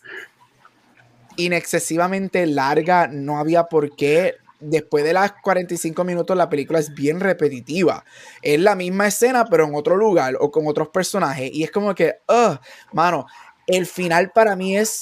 inexcesivamente 1.38 2.46
larga. 2.46 3.08
No 3.08 3.40
había 3.40 3.64
por 3.64 3.96
qué 3.96 4.36
después 4.60 5.04
de 5.04 5.14
las 5.14 5.34
45 5.42 6.04
minutos 6.04 6.38
la 6.38 6.48
película 6.48 6.78
es 6.78 6.94
bien 6.94 7.22
repetitiva. 7.22 8.06
Es 8.44 8.60
la 8.60 8.76
misma 8.76 9.08
escena, 9.08 9.46
pero 9.46 9.66
en 9.66 9.74
otro 9.74 9.98
lugar 9.98 10.38
o 10.40 10.52
con 10.52 10.68
otros 10.68 10.90
personajes. 10.90 11.50
Y 11.52 11.64
es 11.64 11.72
como 11.72 11.96
que, 11.96 12.18
uh, 12.30 12.58
mano, 12.94 13.26
el 13.66 13.88
final 13.88 14.30
para 14.36 14.56
mí 14.56 14.78
es 14.78 15.02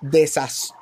desastroso. 0.00 0.79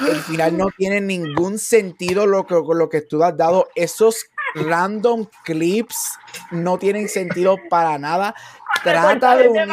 El 0.00 0.16
final 0.16 0.56
no 0.56 0.68
tiene 0.76 1.00
ningún 1.00 1.58
sentido 1.58 2.26
lo 2.26 2.46
que, 2.46 2.54
lo 2.54 2.88
que 2.88 3.02
tú 3.02 3.22
has 3.22 3.36
dado. 3.36 3.68
Esos 3.74 4.26
random 4.54 5.26
clips 5.44 6.18
no 6.50 6.78
tienen 6.78 7.08
sentido 7.08 7.56
para 7.68 7.98
nada. 7.98 8.34
Trata 8.82 9.36
de 9.36 9.48
unir 9.48 9.66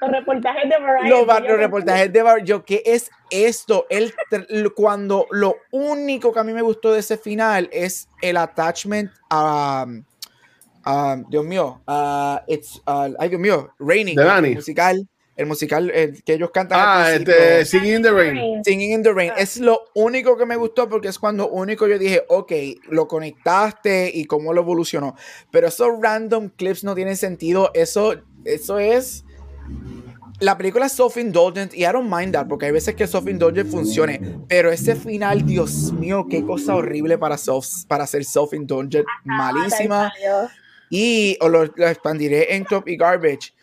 los 0.00 0.10
reportajes 0.10 0.68
de 0.68 0.78
Variety. 0.78 1.08
Los, 1.10 1.58
reportajes 1.58 2.12
de 2.12 2.22
Variety. 2.22 2.48
Yo, 2.48 2.64
¿qué 2.64 2.82
es 2.84 3.10
esto? 3.30 3.86
El, 3.90 4.14
cuando 4.74 5.26
lo 5.30 5.56
único 5.70 6.32
que 6.32 6.40
a 6.40 6.44
mí 6.44 6.52
me 6.52 6.62
gustó 6.62 6.92
de 6.92 7.00
ese 7.00 7.18
final 7.18 7.68
es 7.72 8.08
el 8.22 8.36
attachment 8.36 9.10
a. 9.30 9.86
Dios 11.28 11.44
mío, 11.44 11.82
it's, 12.46 12.80
ay 12.86 13.28
Dios 13.28 13.40
mío, 13.40 13.74
Raining, 13.80 14.16
musical 14.54 15.08
el 15.36 15.46
musical 15.46 15.92
que 16.24 16.32
ellos 16.32 16.50
cantan. 16.50 16.78
Ah, 16.82 17.12
este, 17.12 17.64
Singing 17.64 17.96
in 17.96 18.02
the 18.02 18.10
Rain. 18.10 18.64
Singing 18.64 18.92
in 18.92 19.02
the 19.02 19.12
Rain. 19.12 19.32
Es 19.36 19.58
lo 19.58 19.84
único 19.94 20.36
que 20.36 20.46
me 20.46 20.56
gustó 20.56 20.88
porque 20.88 21.08
es 21.08 21.18
cuando 21.18 21.48
único 21.48 21.86
yo 21.86 21.98
dije, 21.98 22.24
ok, 22.28 22.52
lo 22.88 23.06
conectaste 23.06 24.10
y 24.12 24.24
cómo 24.24 24.52
lo 24.52 24.62
evolucionó. 24.62 25.14
Pero 25.50 25.68
esos 25.68 25.88
random 26.00 26.48
clips 26.48 26.84
no 26.84 26.94
tienen 26.94 27.16
sentido. 27.16 27.70
Eso, 27.74 28.14
eso 28.44 28.78
es. 28.78 29.24
La 30.40 30.58
película 30.58 30.86
es 30.86 30.92
self-indulgent 30.92 31.72
y 31.74 31.84
I 31.84 31.92
don't 31.92 32.12
mind 32.12 32.34
that 32.34 32.46
porque 32.46 32.66
hay 32.66 32.72
veces 32.72 32.94
que 32.94 33.06
self-indulgent 33.06 33.70
funcione, 33.70 34.20
pero 34.48 34.70
ese 34.70 34.94
final, 34.94 35.46
Dios 35.46 35.94
mío, 35.94 36.26
qué 36.28 36.44
cosa 36.44 36.76
horrible 36.76 37.16
para, 37.16 37.38
self, 37.38 37.66
para 37.88 38.06
ser 38.06 38.22
self-indulgent, 38.22 39.06
malísima. 39.24 40.12
Y 40.90 41.38
o 41.40 41.48
lo, 41.48 41.64
lo 41.64 41.88
expandiré 41.88 42.54
en 42.54 42.66
Top 42.66 42.86
y 42.86 42.98
Garbage 42.98 43.55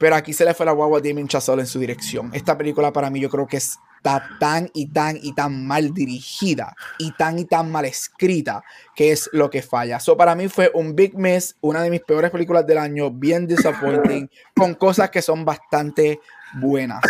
pero 0.00 0.16
aquí 0.16 0.32
se 0.32 0.46
le 0.46 0.54
fue 0.54 0.64
la 0.64 0.72
guagua 0.72 0.96
a 0.96 1.02
Damien 1.02 1.28
Chazelle 1.28 1.60
en 1.60 1.66
su 1.66 1.78
dirección. 1.78 2.30
Esta 2.32 2.56
película 2.56 2.90
para 2.90 3.10
mí 3.10 3.20
yo 3.20 3.28
creo 3.28 3.46
que 3.46 3.58
está 3.58 4.26
tan 4.40 4.70
y 4.72 4.86
tan 4.86 5.18
y 5.22 5.34
tan 5.34 5.66
mal 5.66 5.92
dirigida 5.92 6.74
y 6.98 7.12
tan 7.12 7.38
y 7.38 7.44
tan 7.44 7.70
mal 7.70 7.84
escrita 7.84 8.64
que 8.96 9.12
es 9.12 9.28
lo 9.34 9.50
que 9.50 9.60
falla. 9.60 9.98
Eso 9.98 10.16
para 10.16 10.34
mí 10.34 10.48
fue 10.48 10.70
un 10.72 10.96
big 10.96 11.18
miss, 11.18 11.54
una 11.60 11.82
de 11.82 11.90
mis 11.90 12.00
peores 12.00 12.30
películas 12.30 12.66
del 12.66 12.78
año, 12.78 13.10
bien 13.10 13.46
disappointing, 13.46 14.30
con 14.56 14.72
cosas 14.72 15.10
que 15.10 15.20
son 15.20 15.44
bastante 15.44 16.18
buenas. 16.54 17.02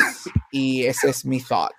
Y 0.50 0.84
ese 0.84 1.10
es 1.10 1.24
mi 1.24 1.40
thought. 1.40 1.76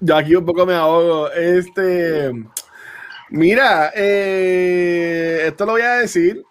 Yo 0.00 0.18
aquí 0.18 0.36
un 0.36 0.44
poco 0.44 0.66
me 0.66 0.74
ahogo. 0.74 1.32
Este, 1.32 2.30
mira, 3.30 3.90
eh, 3.94 5.44
esto 5.46 5.64
lo 5.64 5.72
voy 5.72 5.80
a 5.80 5.92
decir 5.92 6.44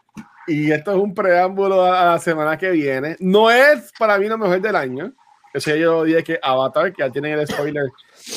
y 0.48 0.72
esto 0.72 0.91
es 0.91 0.98
un 0.98 1.14
preámbulo 1.14 1.84
a 1.84 2.06
la 2.06 2.20
semana 2.20 2.58
que 2.58 2.72
viene. 2.72 3.18
No 3.20 3.52
es 3.52 3.91
para 4.00 4.18
mí 4.18 4.28
lo 4.28 4.38
mejor 4.38 4.62
del 4.62 4.76
año. 4.76 5.14
Eso 5.54 5.76
yo 5.76 6.04
dije 6.04 6.24
que 6.24 6.39
Avatar, 6.41 6.93
que 6.93 7.04
ya 7.04 7.10
tienen 7.10 7.38
el 7.38 7.48
spoiler 7.48 7.86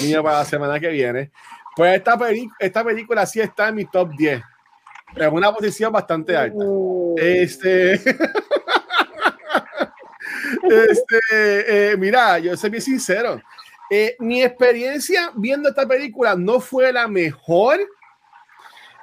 mío 0.02 0.22
para 0.22 0.38
la 0.38 0.44
semana 0.44 0.80
que 0.80 0.88
viene. 0.88 1.30
Pues 1.76 1.96
esta, 1.96 2.18
esta 2.58 2.84
película 2.84 3.24
sí 3.26 3.40
está 3.40 3.68
en 3.68 3.76
mi 3.76 3.84
top 3.84 4.10
10. 4.16 4.42
En 5.16 5.32
una 5.32 5.52
posición 5.52 5.92
bastante 5.92 6.36
alta. 6.36 6.56
Uh. 6.58 7.14
Este. 7.16 7.94
este 10.62 11.92
eh, 11.92 11.96
mira, 11.96 12.38
yo 12.38 12.56
soy 12.56 12.70
bien 12.70 12.82
sincero. 12.82 13.40
Eh, 13.90 14.16
mi 14.20 14.42
experiencia 14.42 15.32
viendo 15.34 15.68
esta 15.68 15.86
película 15.86 16.36
no 16.36 16.60
fue 16.60 16.92
la 16.92 17.08
mejor 17.08 17.78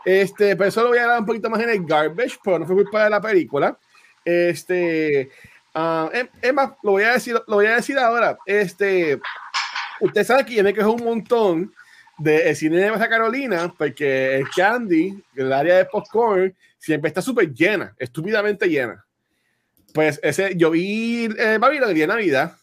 este, 0.08 0.55
pero 0.55 0.70
eso 0.70 0.84
lo 0.84 0.88
voy 0.88 0.99
a 0.99 1.05
dar 1.05 1.20
un 1.20 1.26
poquito 1.26 1.49
más 1.49 1.60
en 1.60 1.68
el 1.70 1.86
garbage, 1.86 2.39
pero 2.41 2.60
no 2.60 2.66
fue 2.66 2.78
culpa 2.78 3.03
de 3.03 3.10
la 3.10 3.20
película. 3.20 3.78
Este, 4.24 5.30
uh, 5.76 6.08
es 6.41 6.53
más, 6.53 6.72
lo 6.82 6.91
voy 6.91 7.03
a 7.03 7.12
decir, 7.12 7.34
lo 7.45 7.55
voy 7.58 7.66
a 7.66 7.76
decir 7.76 7.99
ahora. 7.99 8.38
Este, 8.45 9.20
usted 9.99 10.24
sabe 10.24 10.45
que 10.45 10.53
yo 10.53 10.64
me 10.64 10.74
quejo 10.74 10.93
un 10.93 11.03
montón 11.03 11.74
de 12.20 12.49
el 12.49 12.55
cine 12.55 12.78
de 12.78 12.89
Baja 12.89 13.10
Carolina, 13.10 13.74
porque 13.78 14.38
el 14.38 14.49
candy, 14.49 15.22
el 15.36 15.51
área 15.51 15.76
de 15.76 15.86
popcorn, 15.86 16.55
siempre 16.78 17.10
está 17.10 17.22
súper 17.22 17.53
llena, 17.53 17.93
estúpidamente 17.99 18.66
llena. 18.70 19.03
Pues 19.93 20.22
ese, 20.24 20.55
yo 20.55 20.72
vi 20.72 21.28
eh, 21.38 21.58
Babylon 21.60 21.89
el 21.89 21.95
día 21.95 22.08
de 22.08 22.14
Navidad 22.14 22.55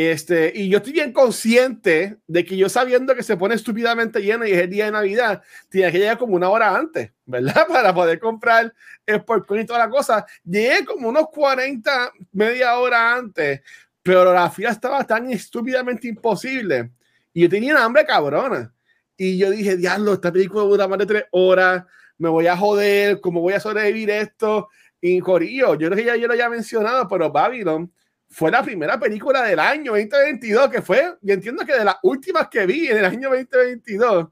Este, 0.00 0.52
y 0.54 0.68
yo 0.68 0.78
estoy 0.78 0.92
bien 0.92 1.12
consciente 1.12 2.18
de 2.28 2.44
que 2.44 2.56
yo 2.56 2.68
sabiendo 2.68 3.16
que 3.16 3.24
se 3.24 3.36
pone 3.36 3.56
estúpidamente 3.56 4.22
lleno 4.22 4.46
y 4.46 4.52
es 4.52 4.60
el 4.60 4.70
día 4.70 4.84
de 4.84 4.92
Navidad, 4.92 5.42
tiene 5.68 5.90
que 5.90 5.98
llegar 5.98 6.16
como 6.16 6.36
una 6.36 6.48
hora 6.50 6.76
antes, 6.76 7.10
¿verdad? 7.26 7.66
Para 7.68 7.92
poder 7.92 8.20
comprar 8.20 8.72
el 9.04 9.24
popcorn 9.24 9.62
y 9.62 9.66
toda 9.66 9.80
la 9.80 9.90
cosa. 9.90 10.24
Llegué 10.44 10.84
como 10.84 11.08
unos 11.08 11.26
40, 11.32 12.12
media 12.30 12.78
hora 12.78 13.16
antes, 13.16 13.60
pero 14.00 14.32
la 14.32 14.48
fila 14.48 14.70
estaba 14.70 15.04
tan 15.04 15.32
estúpidamente 15.32 16.06
imposible. 16.06 16.92
Y 17.32 17.42
yo 17.42 17.48
tenía 17.48 17.84
hambre 17.84 18.06
cabrona. 18.06 18.72
Y 19.16 19.36
yo 19.36 19.50
dije, 19.50 19.76
diablo, 19.76 20.12
esta 20.12 20.30
película 20.30 20.62
dura 20.62 20.86
más 20.86 21.00
de 21.00 21.06
tres 21.06 21.24
horas, 21.32 21.82
me 22.18 22.28
voy 22.28 22.46
a 22.46 22.56
joder, 22.56 23.20
¿cómo 23.20 23.40
voy 23.40 23.54
a 23.54 23.58
sobrevivir 23.58 24.10
esto? 24.10 24.68
Y 25.00 25.18
Corillo, 25.18 25.74
yo 25.74 25.88
creo 25.88 25.96
que 25.96 26.04
ya 26.04 26.14
yo 26.14 26.28
lo 26.28 26.34
había 26.34 26.48
mencionado, 26.48 27.08
pero 27.08 27.32
Babylon 27.32 27.92
fue 28.30 28.50
la 28.50 28.62
primera 28.62 28.98
película 29.00 29.42
del 29.42 29.58
año 29.58 29.92
2022, 29.92 30.70
que 30.70 30.82
fue, 30.82 31.16
y 31.22 31.32
entiendo 31.32 31.64
que 31.64 31.72
de 31.72 31.84
las 31.84 31.96
últimas 32.02 32.48
que 32.48 32.66
vi 32.66 32.88
en 32.88 32.98
el 32.98 33.04
año 33.04 33.30
2022, 33.30 34.28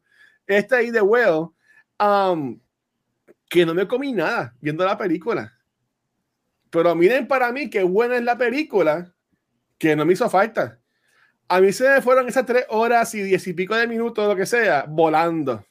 esta 0.47 0.77
ahí 0.77 0.91
de 0.91 1.01
Well, 1.01 1.49
um, 1.99 2.61
que 3.49 3.65
no 3.65 3.75
me 3.75 3.89
comí 3.89 4.13
nada 4.13 4.55
viendo 4.61 4.85
la 4.85 4.99
película. 4.99 5.53
Pero 6.71 6.95
miren 6.95 7.27
para 7.27 7.51
mí 7.53 7.71
qué 7.71 7.83
buena 7.83 8.17
es 8.17 8.23
la 8.23 8.37
película, 8.37 9.15
que 9.79 9.97
no 9.97 10.05
me 10.05 10.13
hizo 10.13 10.29
falta. 10.29 10.79
A 11.49 11.61
mí 11.61 11.73
se 11.73 11.89
me 11.89 12.03
fueron 12.03 12.29
esas 12.29 12.45
tres 12.45 12.67
horas 12.69 13.15
y 13.15 13.23
diez 13.23 13.47
y 13.47 13.55
pico 13.55 13.75
de 13.77 13.87
minutos, 13.87 14.27
lo 14.29 14.37
que 14.37 14.47
sea, 14.47 14.85
volando, 14.89 15.65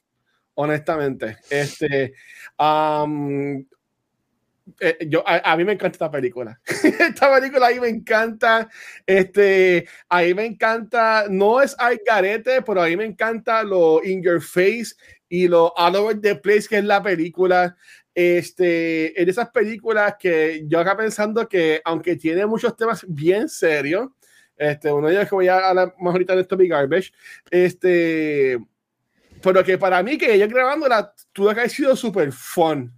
honestamente. 0.55 1.37
Este, 1.49 2.13
um, 2.57 3.63
eh, 4.79 4.97
yo, 5.07 5.23
a, 5.27 5.55
mí 5.55 5.63
me 5.63 5.73
encanta 5.73 5.95
esta 5.95 6.11
película. 6.11 6.59
esta 6.65 7.33
película 7.33 7.67
ahí 7.67 7.79
me 7.79 7.87
encanta. 7.87 8.67
Este, 9.05 9.87
ahí 10.09 10.33
me 10.33 10.45
encanta. 10.45 11.25
No 11.29 11.61
es 11.61 11.75
Ay 11.77 11.99
Garete, 12.05 12.61
pero 12.61 12.81
ahí 12.81 12.97
me 12.97 13.05
encanta 13.05 13.63
lo 13.63 14.03
In 14.03 14.23
Your 14.23 14.41
Face 14.41 14.95
y 15.29 15.47
lo 15.47 15.71
All 15.75 15.95
Over 15.95 16.19
the 16.19 16.35
Place, 16.35 16.67
que 16.67 16.79
es 16.79 16.85
la 16.85 17.01
película. 17.03 17.75
Este, 18.13 19.21
en 19.21 19.29
esas 19.29 19.49
películas 19.49 20.15
que 20.17 20.63
yo 20.67 20.79
acá 20.79 20.95
pensando 20.95 21.47
que, 21.47 21.81
aunque 21.83 22.15
tiene 22.15 22.45
muchos 22.45 22.75
temas 22.75 23.05
bien 23.07 23.49
serios, 23.49 24.09
este, 24.57 24.91
uno 24.91 25.07
de 25.07 25.15
ellos 25.15 25.29
que 25.29 25.35
voy 25.35 25.47
a 25.49 25.67
hablar 25.67 25.93
más 25.99 26.13
ahorita 26.13 26.33
de 26.33 26.41
esto, 26.41 26.55
Garbage, 26.57 27.11
este, 27.51 28.57
pero 29.43 29.63
que 29.65 29.77
para 29.77 30.01
mí, 30.01 30.17
que 30.17 30.39
yo 30.39 30.47
grabándola, 30.47 31.13
tuvo 31.33 31.53
que 31.53 31.59
haber 31.59 31.69
sido 31.69 31.95
súper 31.95 32.31
fun 32.31 32.93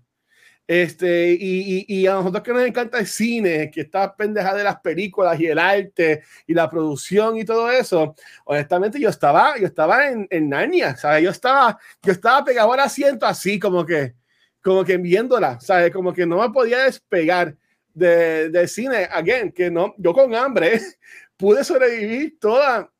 este, 0.67 1.31
y, 1.31 1.85
y, 1.87 2.01
y, 2.01 2.07
a 2.07 2.15
nosotros 2.15 2.43
que 2.43 2.51
nos 2.51 2.63
encanta 2.63 2.99
el 2.99 3.07
cine, 3.07 3.71
que 3.71 3.81
está 3.81 4.13
pendeja 4.13 4.53
de 4.53 4.65
las 4.65 4.81
películas 4.81 5.39
y 5.39 5.47
el 5.47 5.57
arte 5.57 6.23
y 6.45 6.53
la 6.53 6.69
producción 6.69 7.37
y 7.37 7.45
todo 7.45 7.71
eso, 7.71 8.13
honestamente 8.43 8.99
yo 8.99 9.09
estaba, 9.09 9.57
yo 9.57 9.65
estaba 9.65 10.09
en, 10.09 10.27
en 10.29 10.49
Narnia, 10.49 10.97
¿sabes? 10.97 11.23
Yo 11.23 11.29
estaba, 11.29 11.79
yo 12.03 12.11
estaba 12.11 12.43
pegado 12.43 12.73
al 12.73 12.81
asiento 12.81 13.25
así, 13.25 13.57
como 13.57 13.85
que, 13.85 14.15
como 14.61 14.83
que 14.83 14.97
viéndola, 14.97 15.57
¿sabes? 15.61 15.91
Como 15.91 16.13
que 16.13 16.25
no 16.25 16.41
me 16.41 16.49
podía 16.49 16.83
despegar 16.83 17.55
de, 17.93 18.49
de 18.49 18.67
cine, 18.67 19.07
again, 19.09 19.53
que 19.53 19.71
no, 19.71 19.95
yo 19.97 20.13
con 20.13 20.35
hambre 20.35 20.81
pude 21.37 21.63
sobrevivir 21.63 22.37
toda 22.39 22.91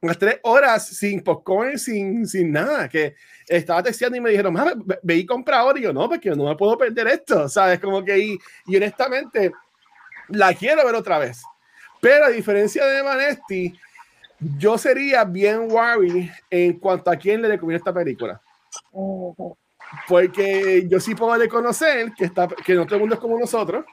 unas 0.00 0.18
tres 0.18 0.38
horas 0.42 0.86
sin 0.86 1.22
popcorn, 1.22 1.78
sin, 1.78 2.26
sin 2.26 2.52
nada, 2.52 2.88
que 2.88 3.14
estaba 3.48 3.82
texteando 3.82 4.16
y 4.16 4.20
me 4.20 4.30
dijeron, 4.30 4.54
ve, 4.54 4.98
ve, 5.02 5.14
y 5.16 5.26
compra 5.26 5.58
ahora, 5.58 5.78
y 5.78 5.82
yo, 5.82 5.92
no, 5.92 6.08
porque 6.08 6.30
no 6.30 6.44
me 6.44 6.56
puedo 6.56 6.76
perder 6.76 7.08
esto, 7.08 7.48
¿sabes? 7.48 7.80
Como 7.80 8.04
que, 8.04 8.18
y, 8.18 8.38
y 8.66 8.76
honestamente, 8.76 9.52
la 10.28 10.52
quiero 10.54 10.84
ver 10.84 10.94
otra 10.94 11.18
vez. 11.18 11.42
Pero 12.00 12.26
a 12.26 12.30
diferencia 12.30 12.84
de 12.84 13.02
Vanesti, 13.02 13.78
yo 14.58 14.76
sería 14.76 15.24
bien 15.24 15.70
worried 15.70 16.30
en 16.50 16.78
cuanto 16.78 17.10
a 17.10 17.16
quién 17.16 17.42
le 17.42 17.48
recomiendo 17.48 17.78
esta 17.78 17.92
película. 17.92 18.40
Porque 20.06 20.86
yo 20.88 21.00
sí 21.00 21.14
puedo 21.14 21.36
reconocer 21.36 22.12
que, 22.16 22.26
está, 22.26 22.46
que 22.48 22.74
no 22.74 22.84
todo 22.84 22.96
el 22.96 23.00
mundo 23.00 23.14
es 23.14 23.20
como 23.20 23.38
nosotros. 23.38 23.84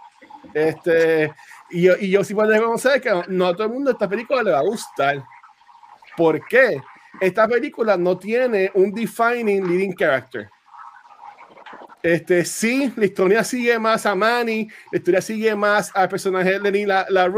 Este, 0.54 1.34
y, 1.70 1.84
yo, 1.84 1.94
y 1.98 2.10
yo 2.10 2.24
sí 2.24 2.34
puedo 2.34 2.50
reconocer 2.50 3.00
que 3.02 3.10
no, 3.10 3.24
no 3.28 3.48
a 3.48 3.54
todo 3.54 3.68
el 3.68 3.74
mundo 3.74 3.92
esta 3.92 4.10
película 4.10 4.44
le 4.44 4.52
va 4.52 4.60
a 4.60 4.64
gustar. 4.64 5.24
¿Por 6.16 6.46
qué? 6.48 6.82
Esta 7.20 7.48
película 7.48 7.98
no 7.98 8.18
tiene 8.18 8.72
un 8.74 8.92
defining 8.94 9.68
leading 9.68 9.94
character. 9.94 10.50
Este, 12.02 12.44
sí, 12.44 12.92
la 12.98 13.06
historia 13.06 13.44
sigue 13.44 13.80
más 13.80 14.06
a 14.06 14.14
Manny, 14.14 14.68
la 14.92 14.98
historia 14.98 15.22
sigue 15.22 15.56
más 15.56 15.90
al 15.96 16.10
personaje 16.10 16.52
de 16.52 16.60
Lenny 16.60 16.86
la, 16.86 17.06
la 17.10 17.32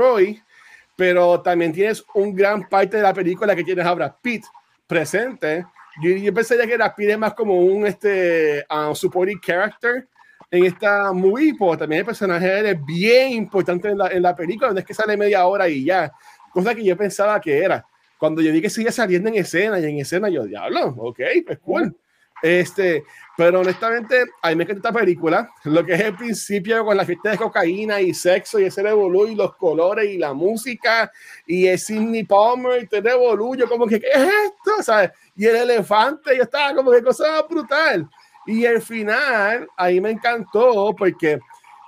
pero 0.96 1.42
también 1.42 1.72
tienes 1.72 2.04
un 2.16 2.34
gran 2.34 2.68
parte 2.68 2.98
de 2.98 3.04
la 3.04 3.14
película 3.14 3.56
que 3.56 3.64
tienes 3.64 3.86
a 3.86 3.94
Brad 3.94 4.14
Pitt 4.22 4.44
presente. 4.88 5.66
Yo, 6.02 6.10
yo 6.10 6.34
pensaría 6.34 6.66
que 6.66 6.78
Brad 6.78 6.96
Pitt 6.96 7.10
es 7.10 7.18
más 7.18 7.36
como 7.36 7.60
un 7.60 7.86
este, 7.86 8.66
um, 8.72 8.96
supporting 8.96 9.40
character 9.40 10.08
en 10.50 10.66
esta 10.66 11.12
movie, 11.12 11.54
porque 11.54 11.82
también 11.82 12.00
el 12.00 12.06
personaje 12.06 12.72
es 12.72 12.86
bien 12.86 13.34
importante 13.34 13.90
en 13.90 14.00
la, 14.00 14.08
en 14.08 14.24
la 14.24 14.36
película, 14.36 14.72
no 14.72 14.80
es 14.80 14.86
que 14.86 14.94
sale 14.96 15.16
media 15.16 15.46
hora 15.46 15.68
y 15.68 15.84
ya, 15.84 16.12
cosa 16.52 16.74
que 16.74 16.84
yo 16.84 16.98
pensaba 16.98 17.40
que 17.40 17.60
era 17.60 17.86
cuando 18.18 18.42
yo 18.42 18.52
vi 18.52 18.62
que 18.62 18.70
sigue 18.70 18.92
saliendo 18.92 19.30
en 19.30 19.36
escena 19.36 19.80
y 19.80 19.86
en 19.86 20.00
escena, 20.00 20.30
yo, 20.30 20.46
diablo, 20.46 20.96
ok, 20.98 21.20
pues 21.46 21.60
cool. 21.60 21.96
Este, 22.42 23.04
pero 23.38 23.62
honestamente, 23.62 24.24
a 24.42 24.50
mí 24.50 24.56
me 24.56 24.64
encanta 24.64 24.90
esta 24.90 25.00
película. 25.00 25.50
Lo 25.64 25.86
que 25.86 25.94
es 25.94 26.02
el 26.02 26.16
principio 26.16 26.86
con 26.86 26.96
la 26.96 27.06
fiesta 27.06 27.32
de 27.32 27.38
cocaína 27.38 28.02
y 28.02 28.14
sexo 28.14 28.60
y 28.60 28.66
ese 28.66 28.84
revolú 28.84 29.28
y 29.28 29.36
los 29.36 29.56
colores 29.56 30.10
y 30.10 30.18
la 30.18 30.34
música 30.34 31.12
y 31.48 31.68
el 31.68 31.80
Sidney 31.80 32.24
Palmer 32.24 32.84
y 32.84 32.88
todo 32.88 33.02
revolú. 33.02 33.56
Yo, 33.56 33.68
como 33.68 33.88
que, 33.88 34.00
¿qué 34.00 34.08
es 34.14 34.28
esto? 34.28 34.84
¿Sabes? 34.84 35.12
Y 35.36 35.46
el 35.46 35.56
elefante, 35.56 36.36
yo 36.38 36.44
estaba 36.44 36.76
como 36.76 36.92
que 36.92 37.02
cosa 37.02 37.42
brutal. 37.44 38.08
Y 38.46 38.64
el 38.66 38.82
final, 38.82 39.68
ahí 39.76 40.00
me 40.00 40.12
encantó 40.12 40.94
porque, 40.96 41.40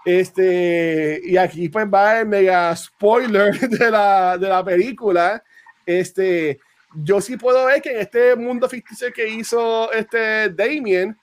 este, 0.06 1.22
y 1.24 1.38
aquí 1.38 1.70
pues 1.70 1.86
va 1.86 2.20
el 2.20 2.28
mega 2.28 2.76
spoiler 2.76 3.60
de 3.70 3.92
la, 3.92 4.38
de 4.38 4.50
la 4.50 4.64
película 4.64 5.44
este, 5.88 6.60
yo 6.94 7.22
sí 7.22 7.38
puedo 7.38 7.66
ver 7.66 7.82
que 7.82 7.92
en 7.92 8.02
este 8.02 8.36
mundo 8.36 8.70
ficticio 8.70 9.12
que 9.14 9.28
hizo 9.28 9.92
este 9.94 10.50
Damien, 10.50 11.18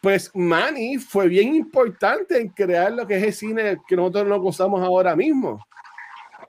pues 0.00 0.30
Manny 0.34 0.98
fue 0.98 1.28
bien 1.28 1.54
importante 1.54 2.38
en 2.38 2.48
crear 2.48 2.92
lo 2.92 3.06
que 3.06 3.16
es 3.16 3.22
el 3.24 3.32
cine 3.32 3.78
que 3.86 3.96
nosotros 3.96 4.26
nos 4.26 4.40
gozamos 4.40 4.82
ahora 4.82 5.16
mismo. 5.16 5.64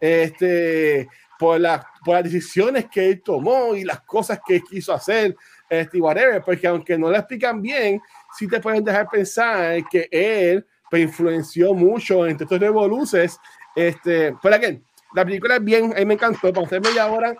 Este, 0.02 1.08
por, 1.38 1.60
la, 1.60 1.86
por 2.04 2.16
las 2.16 2.24
decisiones 2.24 2.88
que 2.90 3.10
él 3.10 3.22
tomó 3.22 3.76
y 3.76 3.84
las 3.84 4.02
cosas 4.02 4.40
que 4.46 4.62
quiso 4.62 4.94
hacer, 4.94 5.36
este, 5.70 6.02
whatever, 6.02 6.42
porque 6.44 6.68
aunque 6.68 6.98
no 6.98 7.10
lo 7.10 7.16
explican 7.16 7.62
bien, 7.62 8.02
sí 8.38 8.48
te 8.48 8.60
pueden 8.60 8.84
dejar 8.84 9.08
pensar 9.10 9.84
que 9.90 10.08
él 10.12 10.66
pues, 10.90 11.04
influenció 11.04 11.74
mucho 11.74 12.26
entre 12.26 12.46
estos 12.46 12.60
revoluces. 12.60 13.38
Este, 13.76 14.36
pero 14.42 14.56
again, 14.56 14.84
la 15.14 15.26
película 15.26 15.56
es 15.56 15.64
bien, 15.64 15.94
a 15.94 16.00
mí 16.00 16.06
me 16.06 16.14
encantó, 16.14 16.54
para 16.54 16.66
hacer 16.66 16.82
media 16.82 17.08
hora. 17.08 17.36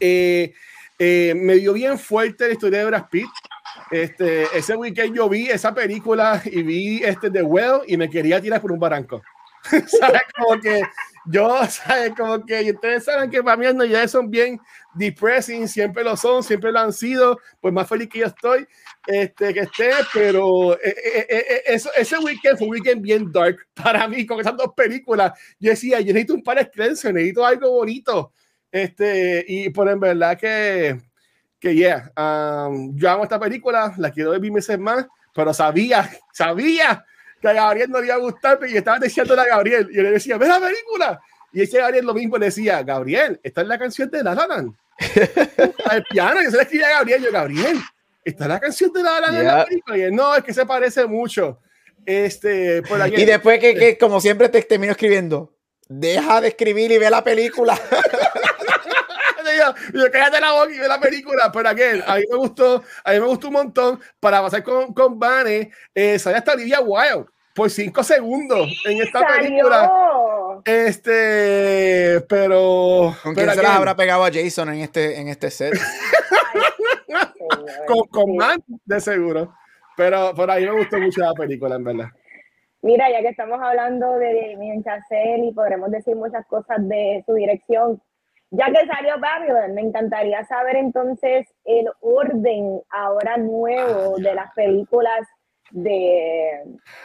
Eh, 0.00 0.52
eh, 0.98 1.34
me 1.36 1.54
dio 1.54 1.72
bien 1.72 1.98
fuerte 1.98 2.46
la 2.46 2.52
historia 2.52 2.80
de 2.80 2.84
Brad 2.86 3.08
Pitt. 3.10 3.28
Este, 3.90 4.44
ese 4.56 4.74
weekend 4.76 5.14
yo 5.14 5.28
vi 5.28 5.48
esa 5.48 5.74
película 5.74 6.40
y 6.44 6.62
vi 6.62 7.02
este 7.02 7.30
The 7.30 7.42
Well 7.42 7.82
y 7.86 7.96
me 7.96 8.08
quería 8.08 8.40
tirar 8.40 8.60
por 8.60 8.72
un 8.72 8.78
barranco. 8.80 9.22
¿Sabes? 9.86 10.22
Como 10.36 10.60
que 10.60 10.82
yo, 11.26 11.64
¿sabes? 11.66 12.12
Como 12.16 12.44
que 12.44 12.72
ustedes 12.72 13.04
saben 13.04 13.30
que 13.30 13.42
para 13.42 13.56
mí 13.56 13.64
las 13.64 13.74
navidades 13.74 14.10
son 14.10 14.30
bien 14.30 14.60
depressing, 14.94 15.68
siempre 15.68 16.02
lo 16.02 16.16
son, 16.16 16.42
siempre 16.42 16.72
lo 16.72 16.80
han 16.80 16.92
sido, 16.92 17.38
pues 17.60 17.72
más 17.72 17.88
feliz 17.88 18.08
que 18.08 18.20
yo 18.20 18.26
estoy 18.26 18.66
este, 19.06 19.52
que 19.52 19.60
esté, 19.60 19.90
pero 20.12 20.74
eh, 20.74 20.80
eh, 20.84 21.26
eh, 21.28 21.62
eso, 21.66 21.90
ese 21.96 22.18
weekend 22.18 22.58
fue 22.58 22.66
un 22.66 22.72
weekend 22.72 23.02
bien 23.02 23.32
dark 23.32 23.56
para 23.74 24.06
mí, 24.06 24.24
con 24.26 24.40
esas 24.40 24.56
dos 24.56 24.72
películas. 24.76 25.32
Yo 25.58 25.70
decía, 25.70 26.00
yo 26.00 26.12
necesito 26.12 26.34
un 26.34 26.42
par 26.42 26.56
de 26.56 26.62
extensos, 26.62 27.12
necesito 27.12 27.44
algo 27.44 27.70
bonito. 27.70 28.32
Este, 28.70 29.44
y 29.46 29.70
por 29.70 29.88
en 29.88 30.00
verdad 30.00 30.38
que, 30.38 30.98
que 31.58 31.74
yeah, 31.74 32.10
um, 32.16 32.96
yo 32.96 33.10
amo 33.10 33.24
esta 33.24 33.38
película, 33.38 33.92
la 33.98 34.10
quiero 34.10 34.30
ver 34.30 34.40
mil 34.40 34.52
meses 34.52 34.78
más, 34.78 35.06
pero 35.34 35.52
sabía, 35.52 36.10
sabía 36.32 37.04
que 37.40 37.48
a 37.48 37.52
Gabriel 37.52 37.90
no 37.90 38.00
le 38.00 38.06
iba 38.06 38.14
a 38.14 38.18
gustar, 38.18 38.58
y 38.66 38.76
estaba 38.76 38.98
diciendo 38.98 39.38
a 39.38 39.44
Gabriel, 39.44 39.88
y 39.90 39.96
yo 39.96 40.02
le 40.02 40.12
decía, 40.12 40.38
ve 40.38 40.46
la 40.46 40.60
película. 40.60 41.20
Y 41.52 41.62
ese 41.62 41.78
Gabriel 41.78 42.06
lo 42.06 42.14
mismo 42.14 42.38
le 42.38 42.46
decía, 42.46 42.82
Gabriel, 42.82 43.38
esta 43.42 43.60
es 43.60 43.66
la 43.66 43.78
canción 43.78 44.08
de 44.10 44.22
La 44.22 44.34
La 44.34 44.44
Al 45.90 46.04
piano, 46.04 46.42
yo 46.42 46.50
se 46.50 46.56
le 46.56 46.62
escribía 46.62 46.86
a 46.86 46.98
Gabriel, 46.98 47.22
yo, 47.24 47.32
Gabriel, 47.32 47.78
está 48.24 48.48
la 48.48 48.60
canción 48.60 48.92
de 48.92 49.02
La 49.02 49.20
La 49.20 49.30
yeah. 49.30 49.42
la 49.42 49.64
película. 49.64 49.98
Y 49.98 50.02
él, 50.02 50.14
no, 50.14 50.34
es 50.34 50.44
que 50.44 50.54
se 50.54 50.66
parece 50.66 51.06
mucho. 51.06 51.60
Este, 52.04 52.82
por 52.82 53.00
ahí, 53.00 53.14
y 53.16 53.24
después 53.24 53.60
que, 53.60 53.74
que, 53.74 53.96
como 53.96 54.20
siempre, 54.20 54.48
te 54.48 54.60
termino 54.62 54.92
escribiendo, 54.92 55.54
deja 55.88 56.40
de 56.40 56.48
escribir 56.48 56.90
y 56.90 56.98
ve 56.98 57.10
la 57.10 57.22
película. 57.22 57.78
yo, 59.58 59.74
yo, 59.94 60.10
cállate 60.10 60.40
la 60.40 60.52
boca 60.52 60.72
y 60.72 60.78
ve 60.78 60.88
la 60.88 61.00
película. 61.00 61.52
Pero 61.52 61.68
again, 61.68 62.02
a 62.06 62.16
mí 62.16 62.24
me 62.28 62.36
gustó, 62.36 62.82
a 63.04 63.12
mí 63.12 63.20
me 63.20 63.26
gustó 63.26 63.48
un 63.48 63.54
montón. 63.54 64.00
Para 64.18 64.42
pasar 64.42 64.62
con, 64.62 64.92
con 64.92 65.18
Vane, 65.18 65.70
eh, 65.94 66.18
sale 66.18 66.38
hasta 66.38 66.52
Olivia 66.52 66.80
Wilde 66.80 67.26
por 67.54 67.70
cinco 67.70 68.02
segundos 68.02 68.70
en 68.86 69.02
esta 69.02 69.20
salió. 69.20 69.48
película. 69.48 69.92
Este, 70.64 72.20
pero. 72.28 73.16
¿Con 73.22 73.34
pero 73.34 73.46
quién 73.52 73.56
se 73.56 73.62
las 73.62 73.76
habrá 73.76 73.96
pegado 73.96 74.24
a 74.24 74.30
Jason 74.32 74.68
en 74.70 74.80
este, 74.80 75.20
en 75.20 75.28
este 75.28 75.50
set? 75.50 75.74
Con, 77.86 78.06
con 78.08 78.36
Man, 78.36 78.62
de 78.84 79.00
seguro. 79.00 79.54
Pero 79.96 80.34
por 80.34 80.50
ahí 80.50 80.64
me 80.64 80.72
gustó 80.72 80.98
mucho 80.98 81.20
la 81.20 81.32
película, 81.32 81.76
en 81.76 81.84
verdad. 81.84 82.08
Mira, 82.82 83.10
ya 83.10 83.20
que 83.20 83.28
estamos 83.28 83.60
hablando 83.62 84.18
de 84.18 84.52
Damien 84.52 84.82
Chazelle 84.82 85.46
y 85.46 85.52
podremos 85.52 85.90
decir 85.90 86.16
muchas 86.16 86.44
cosas 86.46 86.76
de 86.88 87.22
su 87.24 87.34
dirección, 87.34 88.02
ya 88.50 88.66
que 88.66 88.86
salió 88.86 89.14
Babylon, 89.20 89.74
me 89.74 89.82
encantaría 89.82 90.44
saber 90.44 90.76
entonces 90.76 91.46
el 91.64 91.88
orden 92.00 92.82
ahora 92.90 93.36
nuevo 93.36 94.16
de 94.18 94.34
las 94.34 94.52
películas 94.54 95.28
de, 95.72 96.62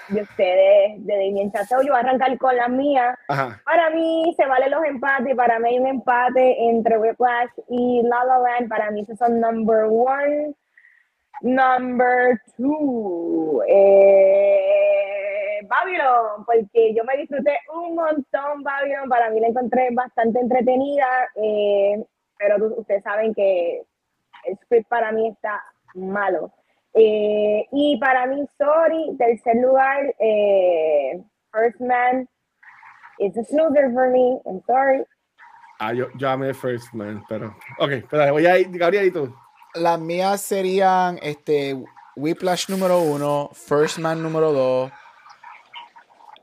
de 0.09 0.21
ustedes, 0.21 1.05
de 1.05 1.13
Damien 1.13 1.51
Chazelle. 1.51 1.85
Yo 1.85 1.93
voy 1.93 1.97
a 1.97 2.03
arrancar 2.03 2.37
con 2.37 2.55
las 2.55 2.69
mías. 2.69 3.17
Ajá. 3.27 3.61
Para 3.65 3.89
mí 3.89 4.33
se 4.37 4.45
valen 4.45 4.71
los 4.71 4.83
empates, 4.85 5.35
para 5.35 5.59
mí 5.59 5.69
hay 5.69 5.79
un 5.79 5.87
empate 5.87 6.69
entre 6.69 6.97
Whiplash 6.97 7.49
y 7.69 8.01
La 8.03 8.23
La 8.25 8.39
Land, 8.39 8.69
para 8.69 8.91
mí 8.91 9.01
esos 9.01 9.17
son 9.17 9.39
number 9.39 9.85
one. 9.85 10.53
Number 11.41 12.41
two, 12.57 13.61
eh, 13.67 15.59
Babylon, 15.67 16.43
porque 16.47 16.95
yo 16.95 17.03
me 17.03 17.15
disfruté 17.15 17.59
un 17.75 17.93
montón 17.93 18.63
Babylon, 18.63 19.07
para 19.07 19.29
mí 19.29 19.39
la 19.39 19.49
encontré 19.49 19.89
bastante 19.91 20.39
entretenida, 20.39 21.05
eh, 21.35 22.03
pero 22.39 22.57
ustedes 22.75 23.03
saben 23.03 23.35
que 23.35 23.83
el 24.45 24.57
script 24.63 24.89
para 24.89 25.11
mí 25.11 25.27
está 25.29 25.63
malo. 25.93 26.51
Eh, 26.99 27.67
y 27.71 27.97
para 27.99 28.25
mí, 28.25 28.43
sorry, 28.57 29.15
tercer 29.17 29.57
lugar, 29.57 30.15
eh, 30.19 31.21
First 31.51 31.79
Man, 31.79 32.27
it's 33.19 33.37
a 33.37 33.43
snoozer 33.43 33.91
for 33.93 34.09
me, 34.09 34.39
I'm 34.45 34.61
sorry. 34.65 35.03
Ah, 35.79 35.93
yo, 35.93 36.07
yo 36.17 36.27
amé 36.29 36.53
First 36.55 36.93
Man, 36.93 37.23
pero. 37.29 37.55
Ok, 37.79 38.05
pero 38.09 38.31
voy 38.33 38.47
a 38.47 38.57
ir, 38.57 38.69
Gabriel 38.71 39.05
y 39.05 39.11
tú. 39.11 39.35
Las 39.75 39.99
mías 39.99 40.41
serían 40.41 41.19
este 41.21 41.75
Whiplash 42.15 42.67
número 42.69 42.99
uno, 42.99 43.51
First 43.53 43.99
Man 43.99 44.23
número 44.23 44.51
dos, 44.51 44.91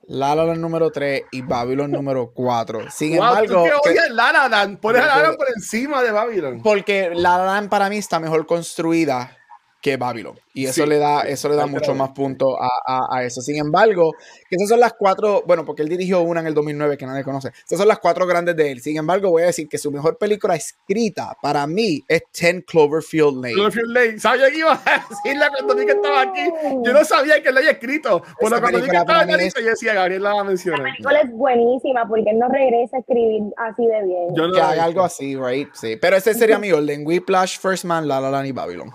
La 0.06 0.36
número 0.54 0.90
tres 0.90 1.24
y 1.32 1.42
Babylon 1.42 1.90
número 1.90 2.30
cuatro. 2.32 2.88
Sin 2.90 3.16
Wow, 3.16 3.26
embargo, 3.26 3.64
tú 3.82 3.90
que 3.90 4.08
La 4.10 4.30
La 4.30 4.48
Land, 4.48 4.78
pones 4.78 5.02
a 5.02 5.06
La 5.06 5.30
La 5.30 5.36
por 5.36 5.48
encima 5.48 6.00
de 6.02 6.12
Babylon. 6.12 6.62
porque 6.62 7.10
La 7.12 7.38
La 7.38 7.46
Land 7.46 7.70
para 7.70 7.88
mí 7.88 7.96
está 7.96 8.20
mejor 8.20 8.46
construida 8.46 9.36
que 9.84 9.98
Babylon. 9.98 10.34
Y 10.54 10.64
eso 10.64 10.82
Sí, 10.82 10.88
le 10.88 10.96
da, 10.96 11.20
eso 11.22 11.46
le 11.50 11.56
da 11.56 11.66
mucho 11.66 11.90
lo 11.90 11.96
más 11.98 12.10
puntos 12.12 12.56
a, 12.58 12.68
a- 12.86 13.18
a 13.18 13.24
eso. 13.24 13.42
Sin 13.42 13.56
embargo, 13.58 14.12
que 14.48 14.56
esas 14.56 14.70
son 14.70 14.80
las 14.80 14.94
cuatro, 14.94 15.42
bueno, 15.46 15.66
porque 15.66 15.82
él 15.82 15.90
dirigió 15.90 16.22
una 16.22 16.40
en 16.40 16.46
el 16.46 16.54
2009 16.54 16.96
que 16.96 17.04
nadie 17.04 17.22
conoce. 17.22 17.48
Esas 17.66 17.78
son 17.80 17.88
las 17.88 17.98
cuatro 17.98 18.26
grandes 18.26 18.56
de 18.56 18.70
él. 18.72 18.80
Sin 18.80 18.96
embargo, 18.96 19.28
voy 19.28 19.42
a 19.42 19.46
decir 19.46 19.68
que 19.68 19.76
su 19.76 19.90
mejor 19.90 20.16
película 20.16 20.54
escrita 20.56 21.36
para 21.42 21.66
mí 21.66 22.02
es 22.08 22.22
10 22.40 22.64
Cloverfield 22.66 23.42
Lane. 23.42 23.52
Cloverfield 23.52 23.90
Lane. 23.90 24.18
¿Sabía 24.18 24.50
que 24.50 24.56
iba 24.58 24.72
a 24.72 25.06
decirla 25.10 25.50
cuando 25.50 25.74
vi 25.76 25.84
que 25.84 25.92
estaba 25.92 26.22
aquí? 26.22 26.44
Yo 26.82 26.92
no 26.94 27.04
sabía 27.04 27.42
que 27.42 27.52
lo 27.52 27.58
había 27.58 27.72
escrito. 27.72 28.22
Pero 28.40 28.48
Esa 28.56 28.60
cuando 28.62 28.80
vi 28.80 28.88
que 28.88 28.96
estaba 28.96 29.26
clarito, 29.26 29.58
es- 29.58 29.64
yo 29.64 29.70
decía, 29.70 29.92
Gabriel 29.92 30.22
la 30.22 30.30
va 30.32 30.40
a 30.40 30.44
La 30.44 30.48
mencionar. 30.48 30.82
película 30.82 31.20
es 31.20 31.30
buenísima 31.30 32.08
porque 32.08 32.30
él 32.30 32.38
no 32.38 32.48
regresa 32.48 32.96
a 32.96 33.00
escribir 33.00 33.42
así 33.58 33.86
de 33.86 34.02
bien. 34.06 34.34
Yo 34.34 34.46
no 34.46 34.54
que 34.54 34.60
la 34.60 34.68
he 34.70 34.72
haga 34.72 34.84
algo 34.84 35.02
así, 35.02 35.36
right? 35.36 35.68
Sí. 35.74 35.96
Pero 36.00 36.16
ese 36.16 36.32
sería 36.32 36.58
mi 36.58 36.72
orden. 36.72 37.02
Whiplash, 37.06 37.58
First 37.58 37.84
Man, 37.84 38.08
La 38.08 38.18
La 38.18 38.30
Land 38.30 38.46
y 38.46 38.52
Babylon. 38.52 38.90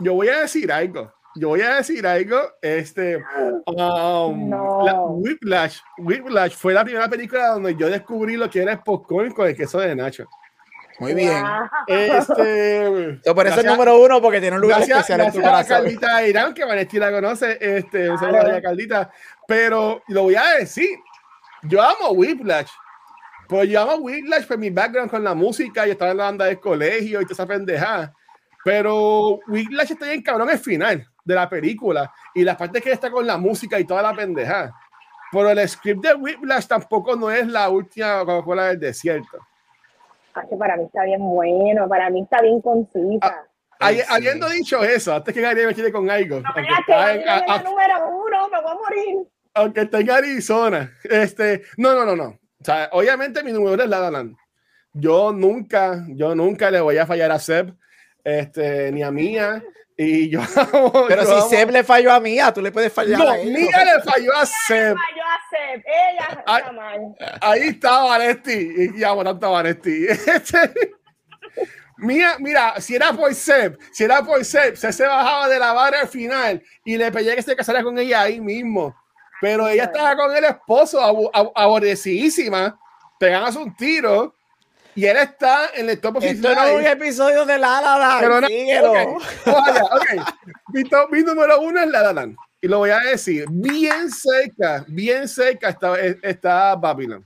Yo 0.00 0.14
voy 0.14 0.28
a 0.28 0.40
decir 0.40 0.70
algo. 0.72 1.12
Yo 1.36 1.48
voy 1.48 1.60
a 1.62 1.76
decir 1.76 2.06
algo. 2.06 2.38
Este, 2.60 3.16
um, 3.66 4.48
No. 4.50 4.82
la- 4.84 5.00
Whiplash, 5.02 5.78
Whiplash 5.98 6.54
fue 6.56 6.74
la 6.74 6.84
primera 6.84 7.08
película 7.08 7.48
donde 7.48 7.76
yo 7.76 7.88
descubrí 7.88 8.36
lo 8.36 8.50
que 8.50 8.62
era 8.62 8.72
el 8.72 8.80
popcorn 8.80 9.32
con 9.32 9.46
el 9.46 9.56
queso 9.56 9.78
de 9.78 9.94
Nacho. 9.94 10.26
Muy 10.98 11.14
bien. 11.14 11.42
Este, 11.86 13.20
So, 13.24 13.34
por 13.34 13.46
eso 13.46 13.56
es 13.56 13.62
gracias- 13.62 13.72
número 13.72 13.98
uno, 14.02 14.20
porque 14.20 14.40
tiene 14.40 14.56
un 14.56 14.62
lugar 14.62 14.78
Gracias, 14.78 14.98
especial 14.98 15.20
en 15.26 15.32
tu 15.32 15.38
gracias 15.38 15.70
a 15.70 15.78
corazón. 15.80 15.84
Carlita 16.00 16.26
Irán, 16.28 16.54
que 16.54 16.64
Vanetti 16.64 16.98
la 16.98 17.10
conoce. 17.10 17.58
Este, 17.60 18.10
a 18.10 18.60
Carlita. 18.62 19.10
Pero 19.46 20.02
lo 20.08 20.22
voy 20.24 20.34
a 20.34 20.56
decir. 20.58 20.98
Yo 21.62 21.80
amo 21.82 22.10
Whiplash. 22.10 22.68
Pero 23.48 23.64
yo 23.64 23.80
amo 23.82 23.94
Whiplash 23.96 24.46
por 24.46 24.58
mi 24.58 24.70
background 24.70 25.10
con 25.10 25.24
la 25.24 25.34
música. 25.34 25.86
Yo 25.86 25.92
estaba 25.92 26.10
en 26.10 26.16
la 26.18 26.24
banda 26.24 26.44
del 26.46 26.60
colegio 26.60 27.20
y 27.20 27.24
toda 27.24 27.32
esa 27.34 27.46
pendejada. 27.46 28.14
Pero 28.64 29.38
Whiplash 29.48 29.92
está 29.92 30.06
bien 30.06 30.22
cabrón 30.22 30.50
el 30.50 30.58
final 30.58 31.06
de 31.24 31.34
la 31.34 31.48
película. 31.48 32.12
Y 32.34 32.44
las 32.44 32.56
partes 32.56 32.82
que 32.82 32.92
está 32.92 33.10
con 33.10 33.26
la 33.26 33.36
música 33.38 33.78
y 33.80 33.84
toda 33.84 34.02
la 34.02 34.14
pendejada. 34.14 34.74
Pero 35.32 35.48
el 35.50 35.68
script 35.68 36.04
de 36.04 36.14
Whiplash 36.14 36.66
tampoco 36.66 37.16
no 37.16 37.30
es 37.30 37.46
la 37.46 37.68
última 37.70 38.20
Coca-Cola 38.24 38.64
del 38.68 38.80
desierto. 38.80 39.38
Ah, 40.34 40.42
que 40.48 40.56
para 40.56 40.76
mí 40.76 40.84
está 40.84 41.04
bien 41.04 41.20
bueno, 41.20 41.88
para 41.88 42.10
mí 42.10 42.22
está 42.22 42.40
bien 42.42 42.60
concisa. 42.60 43.44
Hay- 43.82 43.96
Sí. 43.98 44.02
Habiendo 44.10 44.48
dicho 44.50 44.82
eso, 44.84 45.14
antes 45.14 45.32
que 45.32 45.40
Gabriel 45.40 45.68
me 45.68 45.74
quede 45.74 45.90
con 45.90 46.10
algo. 46.10 46.40
No 46.40 46.48
aunque 46.54 46.68
que 46.86 46.92
a- 46.92 47.16
la 47.16 47.36
a- 47.54 47.62
número 47.62 48.08
uno, 48.08 48.48
me 48.50 48.60
voy 48.60 48.70
a 48.70 48.74
morir. 48.74 49.28
aunque 49.54 49.80
esté 49.80 49.98
en 50.00 50.10
Arizona. 50.10 50.92
Este, 51.04 51.62
no, 51.78 51.94
no, 51.94 52.04
no, 52.04 52.14
no. 52.14 52.24
O 52.60 52.64
sea, 52.64 52.90
obviamente 52.92 53.42
mi 53.42 53.52
número 53.52 53.82
es 53.82 53.88
La 53.88 53.98
La 54.00 54.10
Land. 54.10 54.36
Yo 54.92 55.32
nunca, 55.32 56.04
yo 56.08 56.34
nunca 56.34 56.70
le 56.70 56.80
voy 56.80 56.98
a 56.98 57.06
fallar 57.06 57.30
a 57.32 57.38
Seb, 57.38 57.74
este, 58.38 58.92
ni 58.92 59.02
a 59.02 59.10
Mía. 59.10 59.62
Y 59.96 60.30
yo 60.30 60.40
amo- 60.56 61.04
Pero 61.08 61.22
yo 61.24 61.28
si 61.28 61.32
amo- 61.34 61.48
Seb 61.50 61.70
le 61.70 61.84
falló 61.84 62.12
a 62.12 62.20
Mía, 62.20 62.52
tú 62.52 62.62
le 62.62 62.72
puedes 62.72 62.92
fallar 62.92 63.18
No, 63.18 63.28
a 63.30 63.38
él. 63.38 63.50
Mía 63.52 63.84
le 63.84 64.02
falló 64.02 64.34
a 64.34 64.46
Seb. 64.46 64.96
Falló 64.96 65.22
a 65.24 65.38
Seb, 65.50 65.84
ella 65.86 66.72
mal. 66.72 67.00
Ahí 67.42 67.62
está 67.68 68.02
Vanetti. 68.04 68.90
Y 68.96 69.04
amo 69.04 69.22
tanto 69.24 69.46
a 69.46 69.50
Vanetti. 69.50 70.06
Este, 70.26 70.72
Mía, 71.98 72.36
mira, 72.38 72.80
si 72.80 72.94
era 72.96 73.12
por 73.12 73.34
Seb, 73.34 73.76
si 73.92 74.04
era 74.04 74.22
por 74.22 74.42
Seb, 74.42 74.74
se 74.76 74.90
se 74.90 75.04
bajaba 75.06 75.48
de 75.50 75.58
la 75.58 75.74
barra 75.74 76.00
al 76.00 76.08
final 76.08 76.62
y 76.82 76.96
le 76.96 77.12
pedía 77.12 77.36
que 77.36 77.42
se 77.42 77.54
casara 77.54 77.82
con 77.82 77.98
ella 77.98 78.22
ahí 78.22 78.40
mismo. 78.40 78.96
Pero 79.42 79.68
ella 79.68 79.84
estaba 79.84 80.16
con 80.16 80.34
el 80.34 80.44
esposo, 80.44 80.98
aborrecidísima, 81.54 82.78
pegándose 83.18 83.58
un 83.58 83.74
tiro 83.76 84.34
y 84.94 85.06
él 85.06 85.16
está 85.16 85.70
en 85.74 85.88
el 85.90 86.00
top 86.00 86.16
of 86.16 86.24
his 86.24 86.32
Esto 86.32 86.54
no 86.54 86.64
es 86.64 86.76
un 86.76 86.86
episodio 86.86 87.44
de 87.46 87.58
La 87.58 87.80
La 87.80 87.98
Land. 87.98 88.20
Pero 88.20 88.40
no, 88.40 88.46
síguelo. 88.46 88.92
ok, 88.92 89.22
vaya, 89.46 89.84
ok. 89.84 90.06
Mi, 90.68 90.84
top- 90.84 91.10
mi 91.10 91.22
número 91.22 91.60
uno 91.60 91.80
es 91.80 91.88
La 91.90 92.02
La 92.02 92.12
Land. 92.12 92.36
Y 92.62 92.68
lo 92.68 92.78
voy 92.78 92.90
a 92.90 92.98
decir, 92.98 93.46
bien 93.48 94.10
cerca, 94.10 94.84
bien 94.88 95.26
cerca 95.26 95.70
está, 95.70 95.98
está 95.98 96.74
Babylon. 96.76 97.24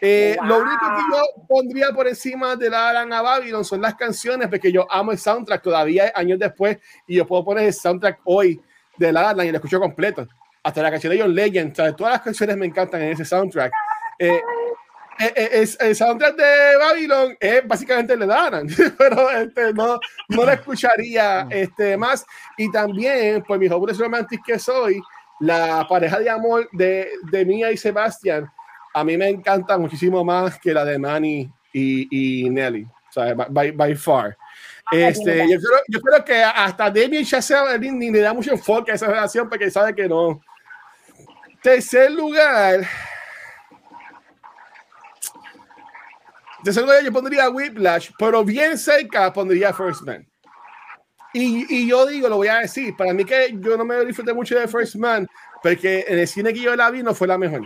Eh, 0.00 0.38
Lo 0.44 0.54
Wow. 0.54 0.62
único 0.62 0.86
que 0.96 1.02
yo 1.12 1.44
pondría 1.46 1.92
por 1.92 2.08
encima 2.08 2.56
de 2.56 2.70
La 2.70 2.86
La 2.86 2.92
Land 3.00 3.12
a 3.12 3.20
Babylon 3.22 3.64
son 3.64 3.82
las 3.82 3.94
canciones, 3.96 4.48
porque 4.48 4.72
yo 4.72 4.90
amo 4.90 5.12
el 5.12 5.18
soundtrack 5.18 5.62
todavía 5.62 6.10
años 6.14 6.38
después 6.38 6.78
y 7.06 7.16
yo 7.16 7.26
puedo 7.26 7.44
poner 7.44 7.66
el 7.66 7.74
soundtrack 7.74 8.20
hoy 8.24 8.62
de 8.96 9.12
La 9.12 9.22
La 9.22 9.34
Land 9.34 9.48
y 9.48 9.52
lo 9.52 9.56
escucho 9.58 9.78
completo. 9.78 10.26
Hasta 10.62 10.82
la 10.82 10.90
canción 10.90 11.12
de 11.12 11.20
John 11.20 11.34
Legend, 11.34 11.74
¿sabes? 11.76 11.96
todas 11.96 12.12
las 12.14 12.22
canciones 12.22 12.56
me 12.56 12.64
encantan 12.66 13.02
en 13.02 13.12
ese 13.12 13.24
soundtrack. 13.26 13.72
Eh, 14.18 14.40
es- 15.20 15.78
el 15.80 15.94
soundtrack 15.94 16.36
de 16.36 16.76
Babylon 16.78 17.36
es 17.38 17.66
básicamente 17.66 18.16
le 18.16 18.26
dan, 18.26 18.66
pero 18.98 19.30
este, 19.30 19.72
no, 19.74 19.98
no 20.28 20.44
lo 20.44 20.50
escucharía 20.50 21.46
este, 21.50 21.96
más. 21.96 22.24
Y 22.56 22.70
también, 22.70 23.42
por 23.42 23.58
mi 23.58 23.68
hobbies 23.68 23.98
romantic 23.98 24.40
que 24.44 24.58
soy, 24.58 25.00
la 25.40 25.86
pareja 25.88 26.18
de 26.18 26.28
amor 26.30 26.68
de, 26.72 27.10
de 27.30 27.44
Mía 27.44 27.70
y 27.72 27.76
Sebastián, 27.76 28.50
a 28.92 29.04
mí 29.04 29.16
me 29.16 29.28
encanta 29.28 29.78
muchísimo 29.78 30.24
más 30.24 30.58
que 30.58 30.74
la 30.74 30.84
de 30.84 30.98
Manny 30.98 31.50
y, 31.72 32.44
y 32.44 32.50
Nelly, 32.50 32.82
o 32.84 33.12
sea, 33.12 33.34
by, 33.34 33.70
by 33.70 33.94
far. 33.94 34.36
Este, 34.92 35.48
yo, 35.48 35.58
creo, 35.60 35.78
yo 35.86 36.00
creo 36.00 36.24
que 36.24 36.42
hasta 36.42 36.90
Damien 36.90 37.24
Chazelle 37.24 37.78
ni 37.92 38.10
le 38.10 38.20
da 38.20 38.34
mucho 38.34 38.50
enfoque 38.50 38.90
a 38.90 38.96
esa 38.96 39.06
relación 39.06 39.48
porque 39.48 39.70
sabe 39.70 39.94
que 39.94 40.08
no. 40.08 40.40
Tercer 41.62 42.10
lugar, 42.10 42.80
De 46.64 46.72
segundo 46.72 46.94
yo 47.00 47.12
pondría 47.12 47.48
Whiplash, 47.48 48.10
pero 48.18 48.44
bien 48.44 48.76
cerca 48.76 49.32
pondría 49.32 49.72
First 49.72 50.02
Man. 50.02 50.26
Y, 51.32 51.64
y 51.74 51.88
yo 51.88 52.06
digo, 52.06 52.28
lo 52.28 52.36
voy 52.36 52.48
a 52.48 52.58
decir, 52.58 52.94
para 52.96 53.14
mí 53.14 53.24
que 53.24 53.54
yo 53.60 53.76
no 53.76 53.84
me 53.84 54.04
disfruté 54.04 54.34
mucho 54.34 54.58
de 54.58 54.66
First 54.66 54.96
Man, 54.96 55.28
porque 55.62 56.04
en 56.08 56.18
el 56.18 56.26
cine 56.28 56.52
que 56.52 56.60
yo 56.60 56.74
la 56.74 56.90
vi 56.90 57.02
no 57.02 57.14
fue 57.14 57.28
la 57.28 57.38
mejor. 57.38 57.62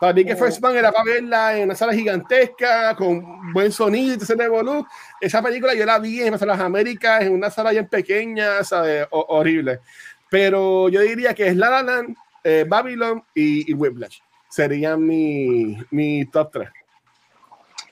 Para 0.00 0.12
mí 0.12 0.24
que 0.24 0.36
First 0.36 0.60
Man 0.60 0.76
era 0.76 0.92
para 0.92 1.04
verla 1.04 1.56
en 1.56 1.64
una 1.64 1.74
sala 1.74 1.94
gigantesca, 1.94 2.94
con 2.96 3.52
buen 3.54 3.72
sonido 3.72 4.14
y 4.14 4.16
ese 4.22 4.34
revolú. 4.34 4.84
Esa 5.20 5.40
película 5.40 5.72
yo 5.74 5.86
la 5.86 5.98
vi 5.98 6.20
en 6.20 6.32
las 6.32 6.40
salas 6.40 6.60
Américas, 6.60 7.22
en 7.22 7.32
una 7.32 7.48
sala 7.48 7.70
bien 7.70 7.88
pequeña, 7.88 8.62
¿sabes? 8.64 9.06
O- 9.10 9.24
horrible. 9.28 9.80
Pero 10.28 10.88
yo 10.90 11.00
diría 11.00 11.32
que 11.32 11.46
es 11.46 11.56
La 11.56 11.70
La 11.70 11.82
Land, 11.82 12.14
eh, 12.44 12.66
Babylon 12.68 13.22
y, 13.34 13.70
y 13.70 13.74
Whiplash. 13.74 14.18
Serían 14.50 15.06
mi, 15.06 15.78
mi 15.90 16.26
top 16.26 16.50
3. 16.52 16.68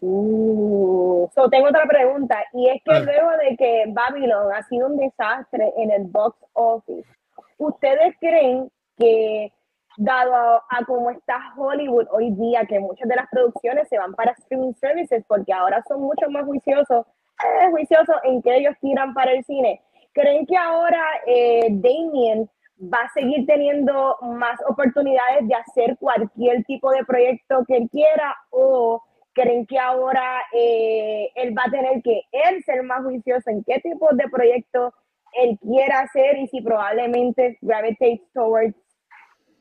Uh, 0.07 1.31
so 1.35 1.49
tengo 1.49 1.69
otra 1.69 1.87
pregunta, 1.87 2.37
y 2.53 2.69
es 2.69 2.83
que 2.85 2.93
Ah. 2.93 3.01
luego 3.01 3.31
de 3.39 3.57
que 3.57 3.85
Babylon 3.89 4.53
ha 4.53 4.63
sido 4.65 4.89
un 4.89 4.99
desastre 4.99 5.73
en 5.79 5.91
el 5.91 6.05
box 6.05 6.37
office, 6.53 7.09
¿ustedes 7.57 8.15
creen 8.21 8.71
que 8.99 9.51
dado 9.97 10.63
a, 10.69 10.85
cómo 10.87 11.11
está 11.11 11.39
Hollywood 11.57 12.07
hoy 12.11 12.33
día, 12.33 12.67
que 12.67 12.81
muchas 12.81 13.09
de 13.09 13.17
las 13.17 13.29
producciones 13.31 13.89
se 13.89 13.99
van 13.99 14.13
para 14.13 14.33
streaming 14.33 14.75
services 14.75 15.25
porque 15.27 15.53
ahora 15.53 15.83
son 15.89 16.03
mucho 16.03 16.29
más 16.29 16.45
juiciosos, 16.45 17.07
eh, 17.43 17.71
juiciosos 17.71 18.17
en 18.25 18.43
que 18.43 18.57
ellos 18.57 18.75
tiran 18.81 19.15
para 19.15 19.33
el 19.33 19.43
cine. 19.45 19.81
¿Creen 20.13 20.45
que 20.47 20.57
ahora 20.57 21.03
eh, 21.27 21.69
Damien 21.71 22.51
va 22.93 22.99
a 22.99 23.13
seguir 23.13 23.47
teniendo 23.47 24.17
más 24.21 24.61
oportunidades 24.69 25.49
de 25.49 25.55
hacer 25.55 25.97
cualquier 25.99 26.63
tipo 26.65 26.91
de 26.91 27.05
proyecto 27.05 27.65
que 27.67 27.77
él 27.77 27.89
quiera 27.91 28.37
o 28.51 29.01
creen 29.35 29.66
que 29.66 29.78
ahora 29.78 30.43
eh, 30.53 31.30
él 31.35 31.55
va 31.57 31.64
a 31.66 31.70
tener 31.70 32.03
que 32.03 32.22
él 32.32 32.62
ser 32.64 32.82
más 32.82 33.03
juicioso 33.03 33.51
en 33.51 33.64
qué 33.64 33.80
tipo 33.80 34.09
de 34.12 34.28
proyecto 34.28 34.95
él 35.32 35.59
quiera 35.61 36.01
hacer 36.01 36.39
y 36.39 36.47
si 36.47 36.61
probablemente 36.62 37.59
gravitate 37.61 38.22
towards 38.32 38.74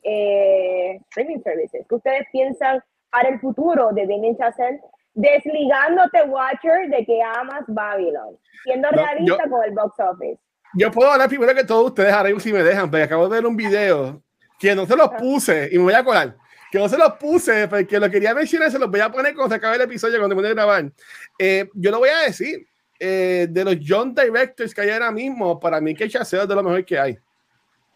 eh, 0.02 0.98
streaming 1.08 1.42
services. 1.42 1.84
¿Qué 1.88 1.94
ustedes 1.94 2.26
piensan 2.32 2.82
para 3.10 3.28
el 3.28 3.40
futuro 3.40 3.90
de 3.92 4.06
Damien 4.06 4.36
Chazelle 4.36 4.80
desligándote 5.14 6.22
Watcher 6.24 6.88
de 6.90 7.04
que 7.04 7.22
amas 7.22 7.64
Babylon, 7.68 8.36
siendo 8.64 8.88
realista 8.90 9.48
con 9.48 9.64
el 9.64 9.72
box 9.72 9.94
office? 9.98 10.40
Yo 10.76 10.90
puedo 10.90 11.10
hablar 11.10 11.28
primero 11.28 11.54
que 11.54 11.64
todos 11.64 11.86
ustedes, 11.86 12.12
ahora 12.12 12.30
si 12.38 12.52
me 12.52 12.62
dejan, 12.62 12.90
porque 12.90 13.04
acabo 13.04 13.28
de 13.28 13.36
ver 13.36 13.46
un 13.46 13.56
video 13.56 14.22
que 14.58 14.74
no 14.74 14.86
se 14.86 14.96
los 14.96 15.08
puse 15.10 15.68
y 15.70 15.78
me 15.78 15.84
voy 15.84 15.94
a 15.94 16.04
colar. 16.04 16.36
Que 16.74 16.80
no 16.80 16.88
se 16.88 16.98
los 16.98 17.12
puse 17.12 17.68
porque 17.68 18.00
lo 18.00 18.10
quería 18.10 18.34
mencionar, 18.34 18.68
se 18.68 18.80
los 18.80 18.90
voy 18.90 18.98
a 18.98 19.08
poner 19.08 19.32
cuando 19.32 19.54
se 19.54 19.58
acabe 19.58 19.76
el 19.76 19.82
episodio, 19.82 20.18
cuando 20.18 20.34
me 20.34 20.44
a 20.44 20.54
grabar. 20.54 20.90
Eh, 21.38 21.70
yo 21.72 21.92
lo 21.92 22.00
voy 22.00 22.08
a 22.08 22.22
decir. 22.22 22.66
Eh, 22.98 23.46
de 23.48 23.64
los 23.64 23.76
John 23.86 24.12
Directors 24.12 24.74
que 24.74 24.80
hay 24.80 24.90
ahora 24.90 25.12
mismo, 25.12 25.60
para 25.60 25.80
mí 25.80 25.94
que 25.94 26.08
Chazelle 26.08 26.42
es 26.42 26.48
de 26.48 26.54
lo 26.56 26.64
mejor 26.64 26.84
que 26.84 26.98
hay 26.98 27.16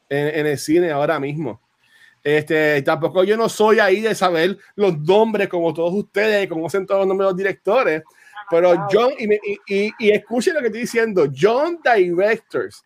en, 0.08 0.28
en 0.28 0.46
el 0.46 0.56
cine 0.56 0.92
ahora 0.92 1.18
mismo. 1.18 1.60
Este, 2.22 2.80
tampoco 2.82 3.24
yo 3.24 3.36
no 3.36 3.48
soy 3.48 3.80
ahí 3.80 4.00
de 4.00 4.14
saber 4.14 4.56
los 4.76 4.96
nombres 5.00 5.48
como 5.48 5.74
todos 5.74 5.92
ustedes, 5.94 6.48
conocen 6.48 6.86
todos 6.86 7.00
los 7.00 7.08
nombres 7.08 7.26
de 7.26 7.30
los 7.32 7.36
directores, 7.36 8.02
pero 8.48 8.86
John, 8.92 9.10
y, 9.18 9.92
y, 9.98 10.10
escuchen 10.12 10.54
lo 10.54 10.60
que 10.60 10.66
estoy 10.66 10.82
diciendo, 10.82 11.26
John 11.36 11.80
Directors. 11.82 12.84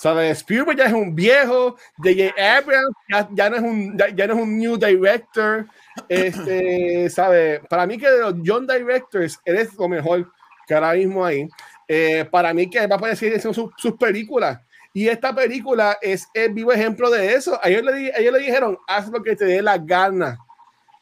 ¿Sabes? 0.00 0.38
Spielberg 0.38 0.78
ya 0.78 0.86
es 0.86 0.94
un 0.94 1.14
viejo, 1.14 1.76
J.J. 1.98 2.32
Abrams 2.56 2.96
ya, 3.06 3.28
ya, 3.32 3.50
no 3.50 3.56
es 3.56 3.62
un, 3.62 3.98
ya, 3.98 4.26
no 4.26 4.32
es 4.32 4.40
un 4.40 4.58
new 4.58 4.78
director. 4.78 5.66
Este, 6.08 7.10
¿sabe? 7.10 7.60
Para 7.68 7.86
mí 7.86 7.98
que 7.98 8.08
de 8.08 8.20
los 8.20 8.34
John 8.42 8.66
Directors, 8.66 9.38
eres 9.44 9.74
lo 9.74 9.88
mejor 9.88 10.32
que 10.66 10.72
ahora 10.72 10.94
mismo 10.94 11.22
ahí. 11.22 11.46
Eh, 11.86 12.26
para 12.30 12.54
mí 12.54 12.70
que 12.70 12.86
va 12.86 12.94
a 12.94 12.98
aparecer 12.98 13.34
en 13.34 13.42
sus, 13.42 13.60
sus 13.76 13.92
películas. 13.98 14.58
Y 14.94 15.06
esta 15.06 15.34
película 15.34 15.98
es 16.00 16.26
el 16.32 16.54
vivo 16.54 16.72
ejemplo 16.72 17.10
de 17.10 17.34
eso. 17.34 17.60
Ellos 17.62 17.82
le, 17.82 18.18
ellos 18.18 18.32
le 18.32 18.38
dijeron, 18.38 18.78
haz 18.86 19.06
lo 19.08 19.22
que 19.22 19.36
te 19.36 19.44
dé 19.44 19.60
la 19.60 19.76
gana 19.76 20.38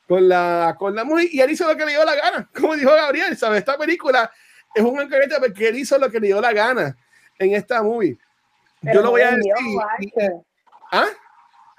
con 0.09 0.28
la, 0.28 0.74
con 0.76 0.96
la 0.96 1.05
mujer. 1.05 1.28
Y 1.30 1.40
él 1.40 1.53
hizo 1.53 1.68
lo 1.68 1.76
que 1.76 1.86
le 1.86 1.92
dio 1.92 2.05
la 2.05 2.16
gana. 2.16 2.51
Como 2.61 2.74
dijo 2.74 2.90
Gabriel, 2.90 3.36
¿sabes? 3.36 3.61
Esta 3.61 3.78
película 3.78 4.28
es 4.74 4.82
un 4.82 5.01
encarguete 5.01 5.36
porque 5.38 5.68
él 5.68 5.78
hizo 5.78 5.96
lo 5.99 6.11
que 6.11 6.18
le 6.18 6.26
dio 6.26 6.40
la 6.40 6.53
gana 6.53 6.96
en 7.38 7.55
esta 7.55 7.80
movie. 7.80 8.18
Yo 8.83 9.03
lo 9.03 9.11
voy 9.11 9.22
a 9.22 9.33
decir. 9.33 9.53
¿Ah? 10.93 11.07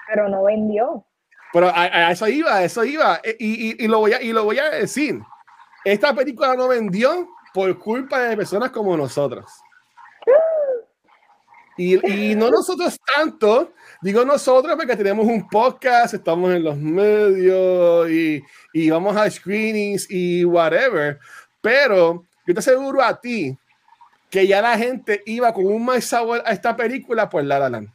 Pero 0.08 0.30
no 0.30 0.44
vendió. 0.44 1.06
Pero 1.52 1.72
a, 1.74 2.12
eso 2.12 2.28
iba, 2.28 2.64
eso 2.64 2.84
iba. 2.84 3.20
E, 3.24 3.36
y, 3.40 3.70
y, 3.70 3.86
y, 3.86 3.88
lo 3.88 4.00
voy 4.00 4.14
a, 4.14 4.22
y 4.22 4.34
lo 4.34 4.44
voy 4.44 4.60
a 4.60 4.70
decir. 4.70 5.20
Esta 5.84 6.14
película 6.14 6.56
no 6.56 6.68
vendió 6.68 7.28
por 7.54 7.78
culpa 7.80 8.20
de 8.20 8.38
personas 8.38 8.72
como 8.72 8.96
nosotros. 8.96 9.52
Y, 11.80 12.36
no 12.36 12.50
nosotros 12.52 13.00
tanto, 13.16 13.72
digo 14.02 14.26
nosotros 14.26 14.76
porque 14.76 14.98
tenemos 14.98 15.26
un 15.26 15.48
podcast, 15.48 16.14
estamos 16.14 16.54
en 16.54 16.64
los 16.64 16.78
medios 16.78 18.10
y, 18.10 18.44
y 18.74 18.90
vamos 18.90 19.16
a 19.16 19.30
screenings 19.32 20.06
y 20.10 20.44
whatever. 20.44 21.18
Pero 21.62 22.26
yo 22.46 22.54
te 22.54 22.60
aseguro 22.60 23.02
a 23.02 23.20
ti 23.20 23.58
que 24.30 24.48
ya 24.48 24.62
la 24.62 24.78
gente 24.78 25.24
iba 25.26 25.54
con 25.54 25.66
un 25.66 25.86
más 25.86 26.06
sabor 26.06 26.44
a 26.46 26.52
esta 26.52 26.76
película 26.76 27.30
por 27.30 27.44
La 27.44 27.60
La 27.60 27.70
Land. 27.70 27.90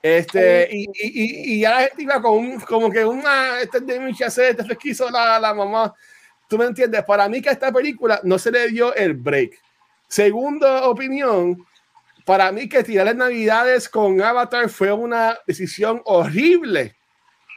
Este, 0.00 0.68
y, 0.70 0.84
y, 0.84 1.54
y, 1.54 1.60
ya 1.60 1.70
la 1.70 1.80
gente 1.80 2.02
iba 2.04 2.22
con 2.22 2.38
un, 2.38 2.60
como 2.60 2.90
que 2.90 3.04
una, 3.04 3.60
este 3.60 3.78
es 3.78 3.86
de 3.86 3.98
mi 3.98 4.12
este 4.12 4.50
es 4.50 4.78
quiso 4.78 5.10
la, 5.10 5.40
la 5.40 5.52
mamá. 5.52 5.92
¿Tú 6.48 6.56
me 6.56 6.64
entiendes? 6.64 7.04
Para 7.04 7.28
mí 7.28 7.42
que 7.42 7.48
a 7.48 7.52
esta 7.52 7.72
película 7.72 8.20
no 8.22 8.38
se 8.38 8.50
le 8.50 8.68
dio 8.68 8.94
el 8.94 9.14
break. 9.14 9.60
Segunda 10.06 10.88
opinión, 10.88 11.66
para 12.24 12.50
mí 12.52 12.68
que 12.68 12.84
tirar 12.84 13.06
las 13.06 13.16
navidades 13.16 13.88
con 13.88 14.20
Avatar 14.22 14.68
fue 14.70 14.92
una 14.92 15.38
decisión 15.46 16.00
horrible, 16.04 16.96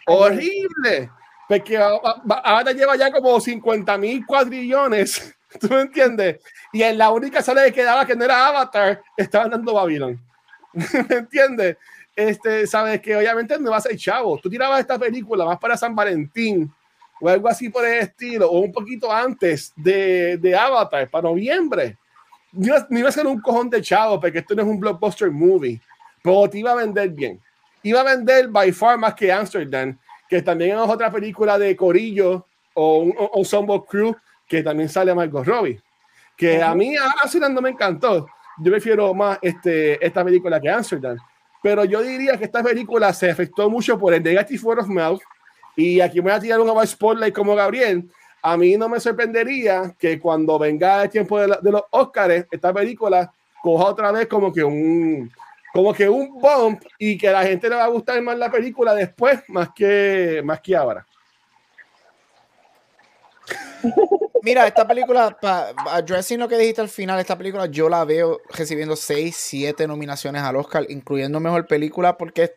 horrible, 0.07 1.09
porque 1.47 1.77
Avatar 1.77 2.75
lleva 2.75 2.95
ya 2.95 3.11
como 3.11 3.39
50 3.39 3.97
mil 3.97 4.25
cuadrillones, 4.25 5.35
¿tú 5.59 5.69
me 5.69 5.81
entiendes? 5.81 6.41
Y 6.73 6.83
en 6.83 6.97
la 6.97 7.11
única 7.11 7.41
sala 7.41 7.63
que 7.65 7.73
quedaba 7.73 8.05
que 8.05 8.15
no 8.15 8.25
era 8.25 8.47
Avatar, 8.47 9.01
estaban 9.17 9.51
dando 9.51 9.73
Babylon, 9.73 10.19
¿me 10.73 11.15
entiendes? 11.15 11.77
Este, 12.15 12.67
sabes 12.67 13.01
que 13.01 13.15
obviamente 13.15 13.57
no 13.59 13.71
vas 13.71 13.85
a 13.85 13.89
ser 13.89 13.97
chavo, 13.97 14.37
tú 14.37 14.49
tirabas 14.49 14.79
esta 14.79 14.99
película 14.99 15.45
más 15.45 15.57
para 15.57 15.77
San 15.77 15.95
Valentín 15.95 16.71
o 17.19 17.29
algo 17.29 17.47
así 17.47 17.69
por 17.69 17.85
el 17.85 17.99
estilo, 17.99 18.49
o 18.49 18.59
un 18.59 18.71
poquito 18.71 19.11
antes 19.11 19.73
de, 19.75 20.37
de 20.37 20.55
Avatar, 20.55 21.07
para 21.09 21.29
noviembre 21.29 21.97
no 22.51 22.99
iba 22.99 23.09
a 23.09 23.11
ser 23.11 23.27
un 23.27 23.39
cojón 23.39 23.69
de 23.69 23.81
chavo 23.81 24.19
porque 24.19 24.39
esto 24.39 24.55
no 24.55 24.61
es 24.61 24.67
un 24.67 24.79
blockbuster 24.79 25.31
movie, 25.31 25.79
pero 26.21 26.49
te 26.49 26.59
iba 26.59 26.71
a 26.71 26.75
vender 26.75 27.09
bien. 27.09 27.39
Iba 27.83 28.01
a 28.01 28.03
vender 28.03 28.47
by 28.47 28.71
far 28.71 28.97
más 28.97 29.15
que 29.15 29.31
Amsterdam, 29.31 29.97
que 30.29 30.41
también 30.41 30.77
es 30.77 30.89
otra 30.89 31.11
película 31.11 31.57
de 31.57 31.75
Corillo 31.75 32.45
o 32.73 32.99
un 32.99 33.15
Ensemble 33.35 33.81
Crew 33.87 34.15
que 34.47 34.61
también 34.61 34.89
sale 34.89 35.11
a 35.11 35.15
Margot 35.15 35.45
Robbie. 35.45 35.81
Que 36.37 36.61
a 36.61 36.73
mí 36.73 36.95
Amsterdam 37.21 37.53
no 37.53 37.61
me 37.61 37.69
encantó. 37.69 38.27
Yo 38.57 38.71
prefiero 38.71 39.13
más 39.13 39.39
este, 39.41 40.03
esta 40.05 40.23
película 40.23 40.59
que 40.59 40.69
Amsterdam. 40.69 41.17
Pero 41.61 41.85
yo 41.85 42.01
diría 42.01 42.37
que 42.37 42.45
esta 42.45 42.63
película 42.63 43.13
se 43.13 43.29
afectó 43.29 43.69
mucho 43.69 43.97
por 43.97 44.13
el 44.13 44.23
negative 44.23 44.63
word 44.63 44.79
of 44.79 44.87
mouth. 44.87 45.21
Y 45.75 46.01
aquí 46.01 46.19
voy 46.19 46.31
a 46.31 46.39
tirar 46.39 46.59
un 46.59 46.87
spotlight 46.87 47.33
como 47.33 47.55
Gabriel 47.55 48.09
a 48.41 48.57
mí 48.57 48.75
no 48.77 48.89
me 48.89 48.99
sorprendería 48.99 49.95
que 49.97 50.19
cuando 50.19 50.57
venga 50.57 51.03
el 51.03 51.09
tiempo 51.09 51.39
de, 51.39 51.47
los 51.47 51.83
Oscars, 51.91 52.47
esta 52.49 52.73
película 52.73 53.31
coja 53.61 53.85
otra 53.85 54.11
vez 54.11 54.27
como 54.27 54.51
que 54.51 54.63
un 54.63 55.31
como 55.73 55.93
que 55.93 56.09
un 56.09 56.39
bump 56.39 56.81
y 56.97 57.17
que 57.17 57.29
a 57.29 57.33
la 57.33 57.43
gente 57.43 57.69
le 57.69 57.75
va 57.75 57.85
a 57.85 57.89
gustar 57.89 58.21
más 58.21 58.37
la 58.37 58.51
película 58.51 58.93
después 58.93 59.41
más 59.47 59.69
que 59.73 60.41
más 60.43 60.59
que 60.59 60.75
ahora. 60.75 61.05
Mira, 64.43 64.65
esta 64.65 64.87
película, 64.87 65.37
addressing 65.91 66.39
lo 66.39 66.47
que 66.47 66.57
dijiste 66.57 66.81
al 66.81 66.89
final, 66.89 67.19
esta 67.19 67.37
película 67.37 67.67
yo 67.67 67.89
la 67.89 68.03
veo 68.05 68.39
recibiendo 68.49 68.95
6, 68.95 69.35
7 69.37 69.87
nominaciones 69.87 70.41
al 70.41 70.55
Oscar, 70.55 70.85
incluyendo 70.89 71.39
mejor 71.39 71.67
película, 71.67 72.17
porque 72.17 72.51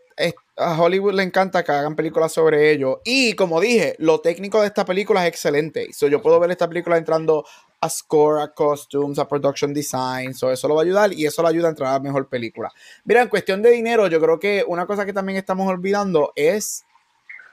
a 0.57 0.81
Hollywood 0.81 1.14
le 1.14 1.25
encanta 1.25 1.62
que 1.62 1.72
hagan 1.72 1.95
películas 1.95 2.33
sobre 2.33 2.70
ello. 2.70 3.03
Y 3.05 3.35
como 3.35 3.61
dije, 3.61 3.97
lo 3.99 4.20
técnico 4.20 4.62
de 4.62 4.68
esta 4.68 4.85
película 4.85 5.22
es 5.22 5.29
excelente. 5.29 5.93
So, 5.93 6.09
yo 6.09 6.22
puedo 6.22 6.41
ver 6.41 6.51
esta 6.51 6.68
película 6.68 6.97
entrando 6.97 7.45
a 7.81 7.91
score, 7.91 8.41
a 8.41 8.55
costumes, 8.55 9.18
a 9.18 9.29
production 9.29 9.75
design. 9.75 10.33
So, 10.33 10.51
eso 10.51 10.68
lo 10.68 10.77
va 10.77 10.81
a 10.81 10.85
ayudar 10.85 11.12
y 11.12 11.27
eso 11.27 11.43
lo 11.43 11.49
ayuda 11.49 11.66
a 11.66 11.70
entrar 11.70 11.95
a 11.95 12.01
mejor 12.01 12.29
película. 12.29 12.72
Mira, 13.05 13.20
en 13.20 13.29
cuestión 13.29 13.61
de 13.61 13.70
dinero, 13.70 14.07
yo 14.07 14.20
creo 14.20 14.39
que 14.39 14.64
una 14.66 14.87
cosa 14.87 15.05
que 15.05 15.12
también 15.12 15.37
estamos 15.37 15.68
olvidando 15.68 16.33
es 16.35 16.85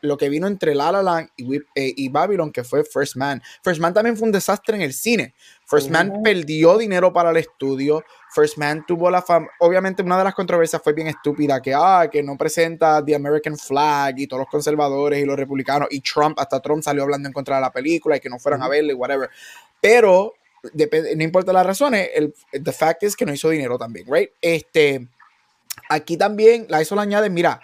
lo 0.02 0.18
que 0.18 0.30
vino 0.30 0.48
entre 0.48 0.76
La 0.76 0.92
La 0.92 1.02
Land 1.02 1.30
y, 1.38 1.56
eh, 1.56 1.62
y, 1.76 2.10
Babylon, 2.10 2.52
que 2.52 2.64
fue 2.64 2.84
First 2.84 3.16
Man. 3.16 3.42
First 3.64 3.80
Man 3.80 3.94
también 3.94 4.18
fue 4.18 4.26
un 4.26 4.32
desastre 4.32 4.76
en 4.76 4.82
el 4.82 4.94
cine. 4.94 5.34
First 5.66 5.90
Man 5.90 6.22
perdió 6.24 6.78
dinero 6.78 7.14
para 7.14 7.32
el 7.32 7.38
estudio. 7.38 8.04
First 8.34 8.58
Man 8.58 8.84
tuvo 8.86 9.10
la 9.10 9.22
fama. 9.22 9.48
Obviamente, 9.60 10.04
una 10.04 10.18
de 10.18 10.24
las 10.26 10.36
controversias 10.36 10.82
fue 10.84 10.94
bien 10.94 11.08
estúpida: 11.08 11.62
que, 11.62 11.74
ah, 11.74 12.10
que 12.12 12.22
no 12.24 12.38
presenta 12.38 13.04
The 13.04 13.16
American 13.16 13.58
Flag 13.58 14.20
y 14.20 14.28
todos 14.28 14.42
los 14.42 14.50
conservadores 14.50 15.22
y 15.22 15.26
los 15.26 15.38
republicanos. 15.38 15.88
Y 15.92 16.02
Trump, 16.02 16.40
hasta 16.40 16.60
Trump 16.60 16.84
salió 16.84 17.04
hablando 17.04 17.28
en 17.28 17.34
contra 17.34 17.56
de 17.56 17.62
la 17.62 17.72
película 17.72 18.18
y 18.18 18.20
que 18.20 18.30
no 18.30 18.40
fueran 18.40 18.62
a 18.64 18.68
verla 18.68 18.92
y 18.92 18.96
whatever. 18.96 19.30
Pero, 19.80 20.34
no 20.74 21.24
importa 21.24 21.54
las 21.54 21.66
razones, 21.66 22.10
el 22.14 22.34
the 22.52 22.72
fact 22.72 23.04
es 23.04 23.16
que 23.16 23.26
no 23.26 23.34
hizo 23.34 23.50
dinero 23.50 23.78
también, 23.78 24.06
right? 24.10 24.32
Este, 24.42 25.08
aquí 25.90 26.18
también, 26.18 26.66
la 26.70 26.82
eso 26.82 26.96
le 26.96 27.02
añade, 27.02 27.30
mira 27.30 27.62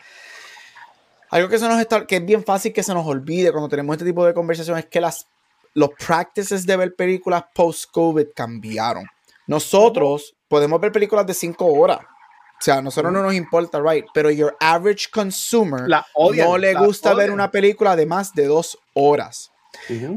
algo 1.30 1.50
que, 1.50 1.60
se 1.60 1.68
nos 1.68 1.80
está, 1.80 2.06
que 2.06 2.18
es 2.18 2.26
bien 2.26 2.44
fácil 2.44 2.74
que 2.74 2.84
se 2.84 2.94
nos 2.94 3.06
olvide 3.06 3.52
cuando 3.52 3.70
tenemos 3.70 3.94
este 3.96 4.06
tipo 4.06 4.26
de 4.26 4.34
conversaciones 4.34 4.86
es 4.86 4.90
que 4.90 5.02
las, 5.02 5.28
los 5.74 5.90
practices 5.92 6.66
de 6.66 6.78
ver 6.78 6.96
películas 6.96 7.44
post-COVID 7.54 8.28
cambiaron. 8.36 9.06
Nosotros 9.46 10.36
podemos 10.48 10.80
ver 10.80 10.92
películas 10.92 11.26
de 11.26 11.34
5 11.34 11.66
horas. 11.66 12.00
O 12.00 12.64
sea, 12.64 12.78
a 12.78 12.82
nosotros 12.82 13.14
no 13.14 13.22
nos 13.22 13.34
importa, 13.34 13.80
right? 13.80 14.06
Pero 14.14 14.32
your 14.32 14.56
average 14.60 15.10
consumer 15.12 15.88
no 16.36 16.58
le 16.58 16.74
gusta 16.74 17.14
ver 17.14 17.32
una 17.32 17.52
película 17.52 17.96
de 17.96 18.06
más 18.06 18.34
de 18.34 18.46
2 18.46 18.78
horas. 18.94 19.52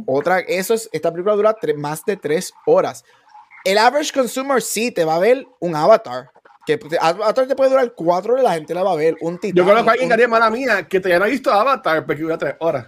Otra, 0.06 0.40
eso 0.40 0.74
es, 0.74 0.88
esta 0.92 1.10
película 1.10 1.34
dura 1.34 1.56
más 1.76 2.04
de 2.04 2.16
3 2.16 2.52
horas. 2.66 3.04
El 3.64 3.76
average 3.76 4.12
consumer 4.12 4.62
sí 4.62 4.90
te 4.90 5.04
va 5.04 5.16
a 5.16 5.18
ver 5.18 5.46
un 5.60 5.76
avatar 5.76 6.30
que 6.66 6.78
Avatar 7.00 7.46
te 7.46 7.56
puede 7.56 7.70
durar 7.70 7.92
cuatro 7.94 8.34
horas, 8.34 8.44
la 8.44 8.54
gente 8.54 8.74
la 8.74 8.82
va 8.82 8.92
a 8.92 8.96
ver. 8.96 9.16
Un 9.20 9.36
Titanic, 9.38 9.56
Yo 9.56 9.64
conozco 9.64 9.88
a 9.88 9.92
alguien 9.92 10.08
que 10.08 10.14
haría 10.14 10.28
mala 10.28 10.50
mía 10.50 10.86
que 10.88 11.00
todavía 11.00 11.18
no 11.18 11.24
ha 11.24 11.28
visto 11.28 11.50
Avatar 11.52 12.04
porque 12.06 12.22
dura 12.22 12.38
tres 12.38 12.54
horas. 12.60 12.86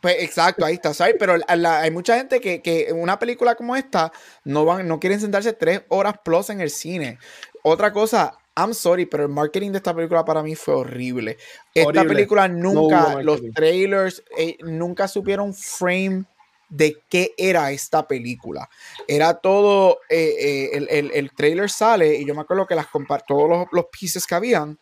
Pues 0.00 0.16
exacto, 0.18 0.64
ahí 0.64 0.74
está, 0.74 0.92
¿sabes? 0.92 1.14
Pero 1.18 1.36
la- 1.36 1.56
la- 1.56 1.80
hay 1.82 1.90
mucha 1.92 2.16
gente 2.16 2.40
que, 2.40 2.60
que 2.60 2.92
una 2.92 3.18
película 3.20 3.54
como 3.54 3.76
esta 3.76 4.12
no 4.44 4.64
van, 4.64 4.88
no 4.88 4.98
quieren 4.98 5.20
sentarse 5.20 5.52
tres 5.52 5.82
horas 5.88 6.14
plus 6.24 6.50
en 6.50 6.60
el 6.60 6.70
cine. 6.70 7.18
Otra 7.62 7.92
cosa, 7.92 8.36
I'm 8.56 8.74
sorry, 8.74 9.06
pero 9.06 9.22
el 9.22 9.28
marketing 9.28 9.70
de 9.70 9.76
esta 9.76 9.94
película 9.94 10.24
para 10.24 10.42
mí 10.42 10.56
fue 10.56 10.74
horrible. 10.74 11.38
Esta 11.72 11.88
Horrible. 11.88 12.08
película 12.08 12.48
nunca, 12.48 13.22
los 13.22 13.40
trailers, 13.54 14.24
eh, 14.36 14.56
nunca 14.64 15.06
supieron 15.06 15.54
frame 15.54 16.24
de 16.72 16.96
qué 17.10 17.34
era 17.36 17.70
esta 17.70 18.08
película. 18.08 18.68
Era 19.06 19.34
todo, 19.34 19.98
eh, 20.08 20.34
eh, 20.38 20.70
el, 20.72 20.88
el- 20.90 21.10
el 21.12 21.34
trailer 21.34 21.70
sale 21.70 22.16
y 22.16 22.26
yo 22.26 22.34
me 22.34 22.40
acuerdo 22.40 22.66
que 22.66 22.74
las 22.74 22.86
todos 23.26 23.48
los, 23.48 23.66
los 23.72 23.84
pieces 23.92 24.26
que 24.26 24.34
habían. 24.34 24.78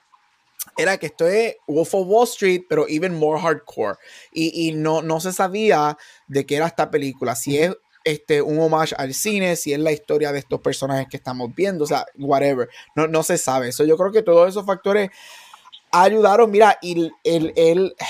Era 0.76 0.99
que 0.99 1.07
esto 1.07 1.26
es 1.26 1.57
Wolf 1.66 1.95
of 1.95 2.07
Wall 2.07 2.28
Street, 2.28 2.62
pero 2.68 2.86
even 2.88 3.14
more 3.14 3.41
hardcore. 3.41 3.97
Y, 4.32 4.68
y 4.68 4.72
no, 4.72 5.03
no 5.03 5.18
se 5.18 5.32
sabía 5.32 5.99
de 6.28 6.47
qué 6.47 6.57
era 6.57 6.68
esta 6.68 6.91
película. 6.91 7.34
Si 7.34 7.59
es 7.59 7.74
este, 8.05 8.41
un 8.41 8.61
homage 8.61 8.95
al 8.97 9.12
cine, 9.12 9.57
si 9.57 9.72
es 9.72 9.80
la 9.80 9.91
historia 9.91 10.30
de 10.30 10.38
estos 10.38 10.61
personajes 10.61 11.09
que 11.11 11.16
estamos 11.16 11.53
viendo, 11.57 11.84
o 11.84 11.86
sea, 11.88 12.07
whatever. 12.18 12.68
No, 12.95 13.09
no 13.09 13.24
se 13.24 13.36
sabe. 13.36 13.68
Eso 13.68 13.84
yo 13.84 13.97
creo 13.97 14.12
que 14.12 14.22
todos 14.22 14.49
esos 14.49 14.64
factores 14.64 15.11
ayudaron. 15.91 16.51
Mira, 16.53 16.78
y 16.80 16.93
el, 17.01 17.12
el, 17.24 17.53
el- 17.57 17.97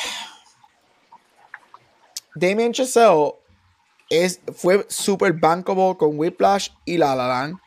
Damien 2.35 2.72
Chazelle 2.72 3.39
es, 4.11 4.40
fue 4.54 4.84
super 4.88 5.32
bankable 5.32 5.96
con 5.96 6.18
Whiplash 6.18 6.70
y 6.84 6.98
La 6.98 7.14
La 7.14 7.28
Land, 7.28 7.58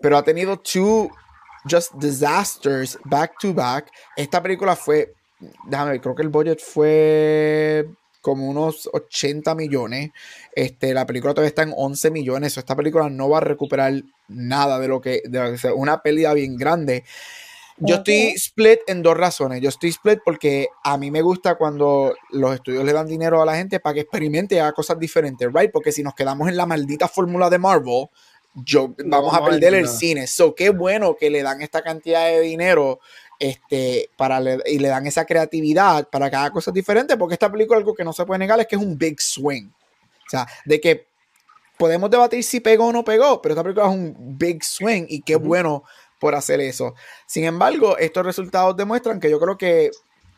pero 0.00 0.16
ha 0.18 0.22
tenido 0.22 0.58
two 0.58 1.10
just 1.68 1.92
disasters 1.94 2.98
back 3.04 3.38
to 3.40 3.52
back. 3.52 3.90
Esta 4.16 4.42
película 4.42 4.76
fue, 4.76 5.14
déjame 5.66 5.92
ver, 5.92 6.00
creo 6.00 6.14
que 6.14 6.22
el 6.22 6.28
budget 6.28 6.60
fue 6.60 7.88
como 8.20 8.48
unos 8.48 8.88
80 8.92 9.54
millones. 9.54 10.10
Este, 10.54 10.94
la 10.94 11.06
película 11.06 11.34
todavía 11.34 11.48
está 11.48 11.62
en 11.62 11.74
11 11.76 12.10
millones. 12.10 12.56
esta 12.56 12.76
película 12.76 13.10
no 13.10 13.28
va 13.28 13.38
a 13.38 13.40
recuperar 13.40 14.02
nada 14.28 14.78
de 14.78 14.88
lo 14.88 15.00
que, 15.00 15.22
de 15.24 15.58
lo 15.58 15.76
una 15.76 16.02
pérdida 16.02 16.32
bien 16.34 16.56
grande. 16.56 17.04
Yo 17.78 17.96
estoy 17.96 18.14
split 18.36 18.80
en 18.86 19.02
dos 19.02 19.16
razones. 19.16 19.60
Yo 19.60 19.68
estoy 19.68 19.90
split 19.90 20.20
porque 20.24 20.68
a 20.84 20.96
mí 20.98 21.10
me 21.10 21.22
gusta 21.22 21.56
cuando 21.56 22.14
los 22.30 22.54
estudios 22.54 22.84
le 22.84 22.92
dan 22.92 23.06
dinero 23.06 23.42
a 23.42 23.46
la 23.46 23.56
gente 23.56 23.80
para 23.80 23.94
que 23.94 24.00
experimente 24.00 24.54
y 24.54 24.58
haga 24.58 24.72
cosas 24.72 24.98
diferentes, 24.98 25.48
right? 25.52 25.70
Porque 25.72 25.90
si 25.92 26.02
nos 26.02 26.14
quedamos 26.14 26.48
en 26.48 26.56
la 26.56 26.66
maldita 26.66 27.08
fórmula 27.08 27.48
de 27.50 27.58
Marvel, 27.58 28.06
yo, 28.54 28.94
No 28.98 29.16
vamos 29.22 29.34
a 29.34 29.38
perder 29.44 29.74
el 29.74 29.88
cine. 29.88 30.26
So, 30.26 30.54
qué 30.54 30.68
bueno 30.70 31.16
que 31.18 31.30
le 31.30 31.42
dan 31.42 31.62
esta 31.62 31.82
cantidad 31.82 32.26
de 32.26 32.40
dinero 32.40 33.00
este, 33.38 34.10
para 34.16 34.38
le- 34.38 34.62
y 34.66 34.78
le 34.78 34.88
dan 34.88 35.06
esa 35.06 35.24
creatividad 35.24 36.08
para 36.10 36.28
que 36.30 36.36
haga 36.36 36.50
cosas 36.50 36.72
diferentes, 36.74 37.16
porque 37.16 37.34
esta 37.34 37.50
película 37.50 37.78
algo 37.78 37.94
que 37.94 38.04
no 38.04 38.12
se 38.12 38.24
puede 38.26 38.38
negar 38.38 38.60
es 38.60 38.66
que 38.66 38.76
es 38.76 38.82
un 38.82 38.96
big 38.96 39.20
swing. 39.20 39.68
O 39.68 40.30
sea, 40.30 40.46
de 40.64 40.80
que 40.80 41.06
podemos 41.78 42.10
debatir 42.10 42.44
si 42.44 42.60
pegó 42.60 42.86
o 42.88 42.92
no 42.92 43.02
pegó, 43.04 43.40
pero 43.42 43.54
esta 43.54 43.62
película 43.64 43.86
es 43.86 43.92
un 43.92 44.14
big 44.38 44.62
swing 44.62 45.06
y 45.08 45.22
qué 45.22 45.36
bueno 45.36 45.82
por 46.22 46.36
hacer 46.36 46.60
eso. 46.60 46.94
Sin 47.26 47.42
embargo, 47.42 47.98
estos 47.98 48.24
resultados 48.24 48.76
demuestran 48.76 49.18
que 49.18 49.28
yo 49.28 49.40
creo 49.40 49.58
que 49.58 49.90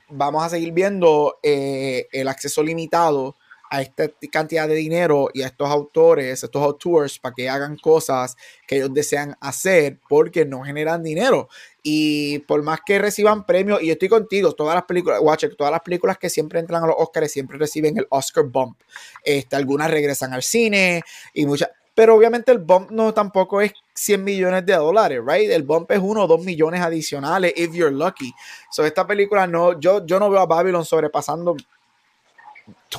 vamos 0.09 0.43
a 0.43 0.49
seguir 0.49 0.73
viendo 0.73 1.39
eh, 1.43 2.07
el 2.11 2.27
acceso 2.29 2.63
limitado 2.63 3.37
a 3.69 3.83
esta 3.83 4.09
cantidad 4.33 4.67
de 4.67 4.77
dinero 4.77 5.29
y 5.35 5.43
a 5.43 5.49
estos 5.49 5.69
autores, 5.69 6.43
estos 6.43 6.63
autores, 6.63 7.19
para 7.19 7.35
que 7.35 7.51
hagan 7.51 7.77
cosas 7.77 8.35
que 8.67 8.77
ellos 8.77 8.95
desean 8.95 9.37
hacer 9.43 10.01
porque 10.09 10.47
no 10.47 10.63
generan 10.63 11.03
dinero. 11.03 11.51
Y 11.83 12.39
por 12.41 12.63
más 12.63 12.81
que 12.87 12.99
reciban 12.99 13.45
premios, 13.45 13.83
y 13.83 13.89
yo 13.89 13.93
estoy 13.93 14.09
contigo, 14.09 14.53
todas 14.53 14.75
las 14.75 14.85
películas, 14.85 15.21
watch 15.21 15.45
it, 15.45 15.55
todas 15.55 15.71
las 15.71 15.83
películas 15.83 16.17
que 16.17 16.31
siempre 16.31 16.61
entran 16.61 16.83
a 16.83 16.87
los 16.87 16.97
Oscars 16.99 17.31
siempre 17.31 17.59
reciben 17.59 17.99
el 17.99 18.07
Oscar 18.09 18.45
bump. 18.45 18.81
Este, 19.23 19.55
algunas 19.55 19.91
regresan 19.91 20.33
al 20.33 20.43
cine 20.43 21.03
y 21.35 21.45
muchas. 21.45 21.69
Pero 21.95 22.17
obviamente 22.17 22.51
el 22.51 22.59
bump 22.59 22.91
no 22.91 23.15
tampoco 23.15 23.61
es 23.61 23.73
100 23.95 24.25
millones 24.25 24.67
de 24.67 24.75
dólares, 24.75 25.21
right? 25.25 25.51
El 25.51 25.63
bump 25.63 25.91
es 25.93 26.01
uno 26.01 26.25
o 26.25 26.27
dos 26.27 26.45
millones 26.45 26.81
adicionales 26.81 27.53
if 27.57 27.73
you're 27.73 27.95
lucky. 27.95 28.33
So 28.71 28.85
esta 28.85 29.07
película 29.07 29.47
no, 29.47 29.79
yo, 29.79 30.05
yo 30.05 30.19
no 30.19 30.29
veo 30.29 30.41
a 30.41 30.47
Babylon 30.47 30.85
sobrepasando 30.85 31.57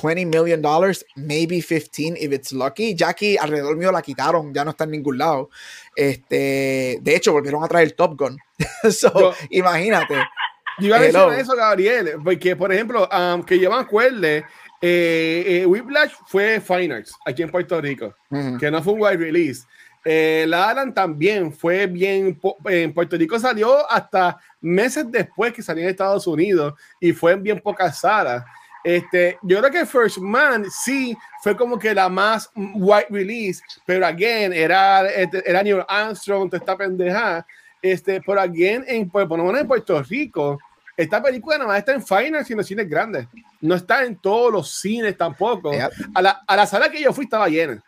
20 0.02 0.26
million 0.26 0.60
dollars, 0.62 1.04
maybe 1.16 1.60
15 1.60 2.16
if 2.18 2.32
it's 2.32 2.52
lucky. 2.52 2.94
Jackie 2.94 3.36
alrededor 3.36 3.76
mío 3.76 3.90
la 3.90 4.02
quitaron, 4.02 4.52
ya 4.52 4.64
no 4.64 4.70
está 4.70 4.84
en 4.84 4.92
ningún 4.92 5.18
lado. 5.18 5.50
Este, 5.94 6.98
de 7.00 7.16
hecho, 7.16 7.32
volvieron 7.32 7.64
a 7.64 7.68
traer 7.68 7.92
Top 7.92 8.16
Gun. 8.18 8.38
so, 8.90 9.12
Yo- 9.12 9.32
imagínate. 9.50 10.14
Yo 10.78 10.88
iba 10.88 10.96
a 10.96 11.00
mencionar 11.00 11.40
eso, 11.40 11.56
Gabriel, 11.56 12.16
porque, 12.22 12.54
por 12.54 12.70
ejemplo, 12.70 13.08
um, 13.08 13.42
que 13.42 13.58
yo 13.58 13.70
me 13.70 13.78
acuerde, 13.78 14.44
eh, 14.80 15.44
eh, 15.46 15.66
Whiplash 15.66 16.12
fue 16.26 16.60
Fine 16.60 16.94
Arts 16.94 17.14
aquí 17.24 17.42
en 17.42 17.50
Puerto 17.50 17.80
Rico, 17.80 18.14
que 18.58 18.70
no 18.70 18.82
fue 18.82 18.92
un 18.92 19.02
wide 19.02 19.16
release. 19.16 19.64
Eh, 20.04 20.44
la 20.46 20.70
Alan 20.70 20.94
también 20.94 21.52
fue 21.52 21.86
bien, 21.86 22.38
en 22.66 22.94
Puerto 22.94 23.16
Rico 23.16 23.38
salió 23.40 23.90
hasta 23.90 24.38
meses 24.60 25.10
después 25.10 25.52
que 25.52 25.62
salió 25.62 25.82
en 25.82 25.90
Estados 25.90 26.26
Unidos 26.28 26.74
y 27.00 27.12
fue 27.12 27.32
en 27.32 27.42
bien 27.42 27.60
pocas 27.60 27.98
salas. 27.98 28.44
Este, 28.84 29.36
yo 29.42 29.58
creo 29.58 29.72
que 29.72 29.84
First 29.84 30.18
Man 30.18 30.64
sí 30.70 31.16
fue 31.42 31.56
como 31.56 31.76
que 31.76 31.92
la 31.92 32.08
más 32.08 32.48
white 32.54 33.08
release, 33.10 33.60
pero 33.84 34.06
again 34.06 34.52
era, 34.52 35.08
este, 35.08 35.42
era 35.44 35.60
Neil 35.64 35.82
Armstrong, 35.88 36.48
toda 36.48 36.58
esta 36.58 36.76
pendeja. 36.76 37.44
Este, 37.82 38.20
pero 38.24 38.40
again, 38.40 38.84
en, 38.86 39.10
por 39.10 39.26
por 39.26 39.38
lo 39.38 39.44
menos 39.44 39.60
en 39.60 39.66
Puerto 39.66 40.00
Rico, 40.04 40.58
esta 40.96 41.22
película 41.22 41.58
nada 41.58 41.68
más 41.68 41.78
está 41.78 41.92
en 41.92 42.04
finals 42.04 42.48
y 42.48 42.52
en 42.52 42.56
los 42.58 42.66
cines 42.66 42.88
grandes. 42.88 43.26
No 43.60 43.74
está 43.74 44.04
en 44.04 44.16
todos 44.16 44.52
los 44.52 44.70
cines 44.80 45.16
tampoco. 45.16 45.72
A, 46.14 46.22
la, 46.22 46.42
a 46.46 46.56
la 46.56 46.66
sala 46.66 46.90
que 46.90 47.00
yo 47.02 47.12
fui 47.12 47.24
estaba 47.24 47.48
llena. 47.48 47.82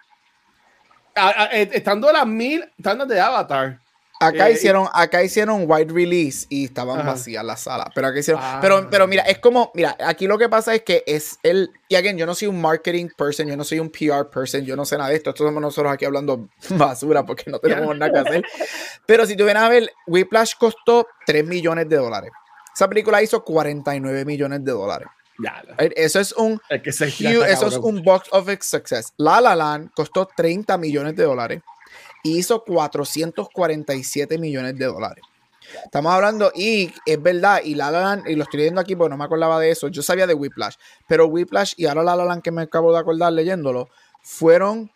A- 1.14 1.44
a- 1.44 1.46
eh, 1.52 1.68
estando 1.72 2.12
las 2.12 2.26
mil 2.26 2.64
tandas 2.82 3.09
de 3.09 3.20
Avatar. 3.20 3.80
Acá 4.20 4.48
Eh, 4.48 4.54
hicieron, 4.54 4.88
acá 4.92 5.22
hicieron 5.22 5.64
wide 5.68 5.92
release 5.92 6.44
y 6.50 6.64
estaban 6.64 6.98
Ajá. 6.98 7.11
vacías 7.12 7.44
las 7.44 7.61
salas. 7.61 7.86
Pero 7.94 8.09
acá 8.09 8.18
hicieron. 8.18 8.42
Ah. 8.44 8.59
Pero, 8.61 8.88
pero 8.90 9.06
mira, 9.06 9.22
es 9.22 9.38
como, 9.38 9.70
mira, 9.74 9.96
aquí 10.04 10.26
lo 10.26 10.36
que 10.36 10.48
pasa 10.48 10.74
es 10.74 10.82
que 10.82 11.04
es 11.06 11.38
el. 11.44 11.70
Y 11.88 11.94
again, 11.94 12.18
yo 12.18 12.26
no 12.26 12.34
soy 12.34 12.48
un 12.48 12.61
marketing 12.61 13.11
person, 13.16 13.46
yo 13.46 13.56
no 13.56 13.62
soy 13.62 13.78
un 13.78 13.90
PR 13.90 14.28
person, 14.28 14.64
yo 14.64 14.74
no 14.74 14.84
sé 14.84 14.98
nada 14.98 15.11
de 15.11 15.16
esto. 15.16 15.30
Esto 15.30 15.44
somos 15.46 15.62
nosotros 15.62 15.92
aquí 15.92 16.04
hablando 16.04 16.48
basura 16.70 17.24
porque 17.24 17.48
no 17.48 17.61
tenemos 17.61 17.96
nada 17.96 18.12
que 18.12 18.18
hacer. 18.18 18.44
Pero 19.06 19.24
si 19.24 19.36
tú 19.36 19.44
vienes 19.44 19.62
a 19.62 19.68
ver, 19.68 19.88
Whiplash 20.09 20.54
costó 20.59 21.06
3 21.24 21.46
millones 21.46 21.88
de 21.88 21.96
dólares. 21.96 22.32
Esa 22.79 22.89
película 22.89 23.20
hizo 23.20 23.43
49 23.43 24.24
millones 24.24 24.64
de 24.64 24.70
dólares. 24.70 25.09
Ya? 25.43 25.64
Eso 25.97 26.20
es 26.20 26.31
un 26.33 26.61
es 26.70 26.81
que 26.81 26.93
se 26.93 27.07
huge- 27.07 27.49
eso 27.51 27.66
es 27.66 27.76
un 27.76 28.05
box 28.05 28.29
office 28.31 28.59
success. 28.62 29.12
La 29.16 29.41
La 29.41 29.57
Land 29.57 29.91
costó 29.97 30.26
30 30.26 30.79
millones 30.79 31.16
de 31.16 31.24
dólares 31.24 31.61
y 32.22 32.39
hizo 32.39 32.62
447 32.62 34.39
millones 34.39 34.79
de 34.79 34.85
dólares. 34.85 35.24
Estamos 35.85 36.12
hablando, 36.12 36.53
y 36.55 36.93
es 37.05 37.20
verdad, 37.20 37.62
y 37.64 37.74
La 37.74 37.91
La 37.91 38.01
Land, 38.01 38.29
y 38.29 38.37
lo 38.37 38.45
estoy 38.45 38.59
leyendo 38.61 38.81
aquí 38.81 38.95
porque 38.95 39.11
no 39.11 39.16
me 39.16 39.24
acordaba 39.24 39.59
de 39.59 39.70
eso, 39.72 39.89
yo 39.89 40.01
sabía 40.03 40.29
de 40.29 40.35
Whiplash, 40.35 40.76
pero 41.09 41.26
Whiplash 41.26 41.72
y 41.76 41.87
ahora 41.87 42.05
La 42.05 42.14
La 42.14 42.24
Land 42.26 42.43
que 42.43 42.53
me 42.53 42.62
acabo 42.62 42.93
de 42.93 43.01
acordar 43.01 43.33
leyéndolo, 43.33 43.89
fueron 44.22 44.93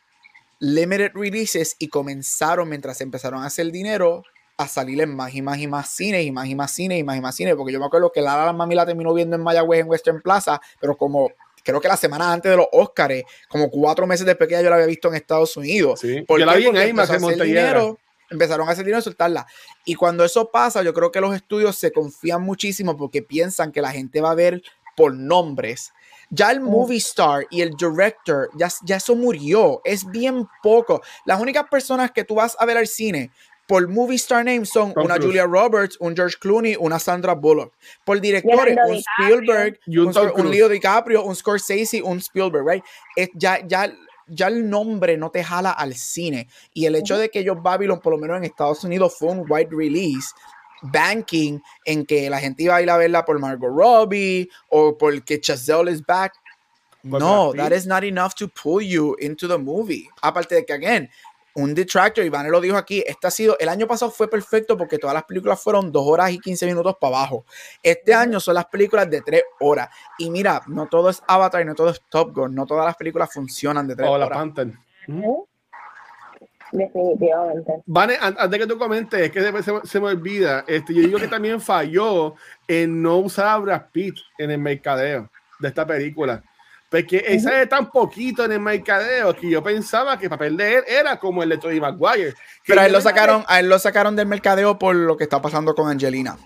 limited 0.60 1.10
releases 1.14 1.74
y 1.80 1.88
comenzaron 1.88 2.68
mientras 2.68 3.00
empezaron 3.00 3.42
a 3.42 3.46
hacer 3.46 3.72
dinero 3.72 4.22
a 4.62 4.68
salir 4.68 5.00
en 5.00 5.14
más 5.14 5.34
y 5.34 5.42
más 5.42 5.58
y 5.58 5.66
más 5.66 5.88
cines 5.88 6.24
y 6.24 6.30
más 6.30 6.46
y 6.46 6.54
más 6.54 6.72
cines 6.72 6.98
y 6.98 7.04
más 7.04 7.16
y 7.16 7.20
más 7.20 7.34
cines, 7.34 7.54
porque 7.56 7.72
yo 7.72 7.80
me 7.80 7.86
acuerdo 7.86 8.10
que 8.12 8.20
La 8.20 8.44
La 8.44 8.52
mami 8.52 8.74
la 8.74 8.86
terminó 8.86 9.12
viendo 9.14 9.36
en 9.36 9.42
Mayagüez 9.42 9.80
en 9.80 9.88
Western 9.88 10.20
Plaza, 10.22 10.60
pero 10.80 10.96
como 10.96 11.30
creo 11.62 11.80
que 11.80 11.88
la 11.88 11.96
semana 11.96 12.32
antes 12.32 12.50
de 12.50 12.56
los 12.56 12.66
Oscars, 12.72 13.22
como 13.48 13.70
cuatro 13.70 14.06
meses 14.06 14.26
después 14.26 14.48
que 14.48 14.54
ya 14.54 14.62
yo 14.62 14.70
la 14.70 14.76
había 14.76 14.86
visto 14.86 15.08
en 15.08 15.14
Estados 15.14 15.56
Unidos. 15.56 16.00
Sí. 16.00 16.22
¿Por 16.22 16.40
Yo 16.40 16.46
la 16.46 16.54
vi 16.54 16.66
en 16.66 16.72
Porque 16.72 16.88
IMAX 16.88 17.10
empezó 17.10 17.12
en 17.12 17.14
a 17.14 17.16
hacer 17.16 17.20
Montelledra. 17.20 17.60
dinero, 17.62 17.98
empezaron 18.30 18.68
a 18.68 18.72
hacer 18.72 18.84
dinero 18.84 19.00
y 19.00 19.02
soltarla. 19.02 19.46
Y 19.84 19.94
cuando 19.94 20.24
eso 20.24 20.50
pasa, 20.50 20.82
yo 20.82 20.92
creo 20.92 21.12
que 21.12 21.20
los 21.20 21.34
estudios 21.34 21.76
se 21.76 21.92
confían 21.92 22.42
muchísimo 22.42 22.96
porque 22.96 23.22
piensan 23.22 23.72
que 23.72 23.82
la 23.82 23.92
gente 23.92 24.20
va 24.20 24.32
a 24.32 24.34
ver 24.34 24.62
por 24.96 25.14
nombres. 25.14 25.92
Ya 26.30 26.50
el 26.50 26.60
movie 26.60 26.96
star 26.96 27.46
y 27.50 27.60
el 27.60 27.76
director, 27.76 28.48
ya, 28.56 28.68
ya 28.84 28.96
eso 28.96 29.14
murió. 29.14 29.82
Es 29.84 30.10
bien 30.10 30.48
poco. 30.62 31.02
Las 31.26 31.40
únicas 31.40 31.64
personas 31.70 32.10
que 32.10 32.24
tú 32.24 32.36
vas 32.36 32.56
a 32.58 32.64
ver 32.64 32.78
al 32.78 32.86
cine 32.86 33.30
por 33.68 33.88
movie 33.88 34.16
star 34.16 34.44
name 34.44 34.66
son 34.66 34.92
Tom 34.92 35.04
una 35.04 35.14
Cruise. 35.14 35.26
Julia 35.28 35.44
Roberts, 35.46 35.96
un 36.00 36.14
George 36.14 36.36
Clooney, 36.40 36.76
una 36.78 36.98
Sandra 36.98 37.34
Bullock. 37.34 37.72
Por 38.04 38.20
directores, 38.20 38.74
Leonardo 38.74 38.90
un 38.92 38.96
DiCaprio. 38.98 39.26
Spielberg, 39.34 39.80
Y 39.86 39.98
un 39.98 40.06
un, 40.08 40.12
Tom 40.12 40.22
Scor- 40.26 40.30
un 40.30 40.40
Cruise. 40.40 40.50
Leo 40.56 40.68
DiCaprio, 40.68 41.24
un 41.24 41.34
Scorsese, 41.36 42.02
un 42.02 42.18
Spielberg, 42.18 42.66
right? 42.68 42.84
Es, 43.16 43.30
ya, 43.34 43.66
ya, 43.66 43.92
ya 44.26 44.48
el 44.48 44.68
nombre 44.68 45.16
no 45.16 45.30
te 45.30 45.42
jala 45.44 45.70
al 45.70 45.94
cine. 45.94 46.48
Y 46.74 46.86
el 46.86 46.96
hecho 46.96 47.16
de 47.16 47.30
que 47.30 47.38
ellos 47.40 47.56
Babylon, 47.62 48.00
por 48.00 48.12
lo 48.12 48.18
menos 48.18 48.36
en 48.38 48.44
Estados 48.44 48.84
Unidos, 48.84 49.14
fue 49.18 49.30
un 49.30 49.44
wide 49.48 49.68
release, 49.70 50.28
banking 50.82 51.60
en 51.84 52.04
que 52.04 52.28
la 52.28 52.40
gente 52.40 52.64
iba 52.64 52.76
a 52.76 52.82
ir 52.82 52.90
a 52.90 52.96
verla 52.96 53.24
por 53.24 53.38
Margot 53.38 53.70
Robbie 53.70 54.48
o 54.68 54.96
porque 54.98 55.40
Chazelle 55.40 55.90
is 55.90 56.04
back. 56.04 56.32
No, 57.04 57.50
Brad 57.50 57.56
that 57.64 57.68
Pitt. 57.70 57.78
is 57.78 57.86
not 57.86 58.04
enough 58.04 58.34
to 58.34 58.46
pull 58.48 58.80
you 58.80 59.16
into 59.18 59.48
the 59.48 59.58
movie. 59.58 60.08
Aparte 60.22 60.54
de 60.54 60.64
que, 60.64 60.72
again, 60.72 61.08
un 61.54 61.74
detractor, 61.74 62.24
Iván 62.24 62.50
lo 62.50 62.60
dijo 62.60 62.76
aquí, 62.76 63.04
este 63.06 63.26
ha 63.26 63.30
sido, 63.30 63.56
el 63.58 63.68
año 63.68 63.86
pasado 63.86 64.10
fue 64.10 64.28
perfecto 64.28 64.76
porque 64.76 64.98
todas 64.98 65.14
las 65.14 65.24
películas 65.24 65.62
fueron 65.62 65.92
dos 65.92 66.04
horas 66.06 66.30
y 66.30 66.38
15 66.38 66.66
minutos 66.66 66.96
para 67.00 67.18
abajo. 67.18 67.44
Este 67.82 68.14
año 68.14 68.40
son 68.40 68.54
las 68.54 68.66
películas 68.66 69.08
de 69.10 69.20
tres 69.20 69.42
horas. 69.60 69.88
Y 70.18 70.30
mira, 70.30 70.62
no 70.66 70.86
todo 70.86 71.10
es 71.10 71.22
Avatar, 71.28 71.64
no 71.66 71.74
todo 71.74 71.90
es 71.90 72.00
Top 72.08 72.34
Gun, 72.34 72.54
no 72.54 72.64
todas 72.66 72.86
las 72.86 72.96
películas 72.96 73.32
funcionan 73.32 73.86
de 73.86 73.96
tres 73.96 74.08
O 74.08 74.12
horas. 74.12 74.28
la 74.30 74.34
Panther. 74.34 74.72
Definitivamente. 76.72 77.82
Vane, 77.84 78.16
an- 78.18 78.36
antes 78.38 78.58
que 78.60 78.66
tú 78.66 78.78
comentes, 78.78 79.20
es 79.20 79.30
que 79.30 79.62
se, 79.62 79.72
se 79.86 80.00
me 80.00 80.06
olvida, 80.06 80.64
este, 80.66 80.94
yo 80.94 81.02
digo 81.02 81.18
que 81.18 81.28
también 81.28 81.60
falló 81.60 82.34
en 82.66 83.02
no 83.02 83.18
usar 83.18 83.46
a 83.48 83.58
Brad 83.58 83.82
Pitt 83.92 84.14
en 84.38 84.50
el 84.52 84.58
mercadeo 84.58 85.30
de 85.60 85.68
esta 85.68 85.86
película. 85.86 86.42
Porque 86.92 87.24
él 87.26 87.40
sale 87.40 87.66
tan 87.66 87.90
poquito 87.90 88.44
en 88.44 88.52
el 88.52 88.60
mercadeo 88.60 89.34
que 89.34 89.48
yo 89.48 89.62
pensaba 89.62 90.18
que 90.18 90.26
el 90.26 90.30
papel 90.30 90.58
de 90.58 90.74
él 90.74 90.84
era 90.86 91.18
como 91.18 91.42
el 91.42 91.48
de 91.48 91.56
Tobey 91.56 91.80
Maguire. 91.80 92.34
Pero 92.66 92.82
a 92.82 92.86
él 92.86 92.92
lo 92.92 93.00
sacaron, 93.00 93.46
a 93.48 93.60
él 93.60 93.68
lo 93.70 93.78
sacaron 93.78 94.14
del 94.14 94.26
mercadeo 94.26 94.78
por 94.78 94.94
lo 94.94 95.16
que 95.16 95.24
está 95.24 95.40
pasando 95.40 95.74
con 95.74 95.88
Angelina. 95.88 96.36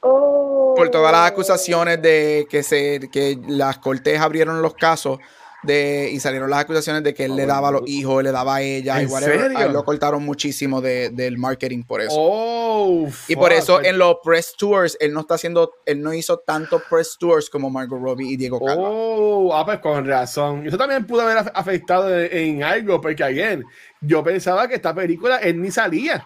Oh. 0.00 0.74
Por 0.76 0.90
todas 0.90 1.12
las 1.12 1.30
acusaciones 1.30 2.02
de 2.02 2.48
que 2.50 2.64
se, 2.64 3.08
que 3.12 3.38
las 3.46 3.78
cortes 3.78 4.18
abrieron 4.18 4.60
los 4.60 4.74
casos 4.74 5.20
de, 5.64 6.10
y 6.12 6.20
salieron 6.20 6.48
las 6.50 6.60
acusaciones 6.60 7.02
de 7.02 7.12
que 7.14 7.24
él 7.24 7.34
le 7.34 7.44
daba 7.44 7.68
a 7.68 7.72
los 7.72 7.82
hijos, 7.86 8.22
le 8.22 8.30
daba 8.30 8.56
a 8.56 8.62
ella, 8.62 9.00
y 9.00 9.04
¿En 9.06 9.10
whatever. 9.10 9.40
serio? 9.40 9.58
A 9.58 9.64
él 9.64 9.72
lo 9.72 9.84
cortaron 9.84 10.22
muchísimo 10.24 10.80
de- 10.80 11.10
del 11.10 11.36
marketing 11.36 11.82
por 11.82 12.00
eso. 12.00 12.14
Oh, 12.16 13.08
Y 13.26 13.34
por 13.34 13.52
eso 13.52 13.82
en 13.82 13.98
los 13.98 14.18
press 14.22 14.54
tours, 14.56 14.96
él 15.00 15.12
no 15.12 15.20
está 15.20 15.34
haciendo, 15.34 15.72
él 15.84 16.00
no 16.00 16.14
hizo 16.14 16.38
tanto 16.38 16.80
press 16.88 17.16
tours 17.18 17.50
como 17.50 17.70
Margot 17.70 18.00
Robbie 18.00 18.28
y 18.32 18.36
Diego 18.36 18.60
Calva. 18.64 18.82
Oh, 18.88 19.52
ah, 19.54 19.64
pues 19.66 19.80
con 19.80 20.06
razón. 20.06 20.64
Eso 20.66 20.78
también 20.78 21.04
pudo 21.06 21.22
haber 21.22 21.38
af- 21.38 21.52
afectado 21.54 22.16
en, 22.18 22.30
en 22.58 22.62
algo, 22.62 23.00
porque 23.00 23.24
again, 23.24 23.64
yo 24.00 24.22
pensaba 24.22 24.68
que 24.68 24.76
esta 24.76 24.94
película 24.94 25.38
él 25.38 25.60
ni 25.60 25.70
salía. 25.72 26.24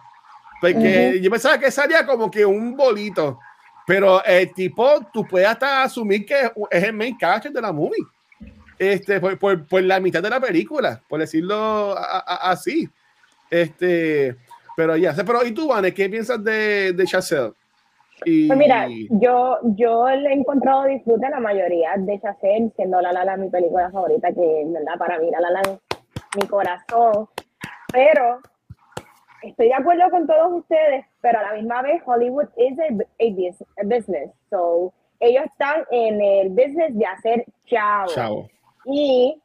Porque 0.61 1.19
yo 1.21 1.31
pensaba 1.31 1.59
que 1.59 1.71
salía 1.71 2.07
como 2.07 2.31
que 2.31 2.45
un 2.45 2.77
bolito. 2.77 3.39
Pero 3.87 4.23
el 4.25 4.53
tipo, 4.55 5.01
tú 5.13 5.27
puedes 5.27 5.49
hasta 5.49 5.83
asumir 5.83 6.25
que 6.25 6.53
es 6.71 6.85
el 6.85 6.93
main 6.93 7.17
character 7.19 7.51
de 7.51 7.61
la 7.61 7.73
movie. 7.73 8.05
Este, 8.91 9.21
por, 9.21 9.39
por, 9.39 9.65
por 9.67 9.81
la 9.83 10.01
mitad 10.01 10.21
de 10.21 10.29
la 10.31 10.41
película, 10.41 11.01
por 11.09 11.21
decirlo 11.21 11.55
a- 11.97 12.19
a- 12.27 12.51
así. 12.51 12.89
Este, 13.49 14.35
pero 14.77 14.97
ya, 14.97 15.15
pero 15.25 15.45
¿y 15.47 15.53
tú, 15.53 15.69
Vane, 15.69 15.95
qué 15.95 16.09
piensas 16.09 16.43
de, 16.43 16.93
de 16.93 17.05
Chazelle? 17.05 17.53
Y, 18.25 18.49
Pues 18.49 18.59
mira, 18.59 18.87
yo, 19.11 19.59
yo 19.77 20.09
le 20.11 20.31
he 20.31 20.33
encontrado 20.33 20.85
disfrute 20.85 21.27
a 21.27 21.31
la 21.31 21.41
mayoría 21.41 21.93
de 21.97 22.21
Chazelle, 22.21 22.73
siendo 22.75 23.01
La 23.01 23.13
La 23.13 23.25
La 23.25 23.37
mi 23.37 23.49
película 23.51 23.89
favorita, 23.91 24.33
que 24.33 24.61
en 24.63 24.73
verdad 24.73 24.99
para 24.99 25.19
mí 25.21 25.31
La 25.31 25.41
La 25.41 25.51
La 25.51 25.63
mi 26.41 26.47
corazón. 26.49 27.29
Pero 27.93 28.41
estoy 29.43 29.67
de 29.69 29.75
acuerdo 29.75 30.11
con 30.11 30.27
todos 30.27 30.53
ustedes, 30.61 31.05
pero 31.21 31.39
a 31.39 31.43
la 31.43 31.53
misma 31.55 31.83
vez 31.83 32.03
Hollywood 32.05 32.49
es 32.57 32.79
a, 32.79 32.85
a 32.85 32.91
bus- 32.91 33.65
a 33.81 33.85
business. 33.85 34.31
So, 34.51 34.93
ellos 35.21 35.45
están 35.45 35.85
en 35.93 36.21
el 36.21 36.49
business 36.51 36.97
de 36.97 37.07
hacer 37.07 37.45
chao. 37.67 38.07
Chavo. 38.09 38.49
Y 38.85 39.41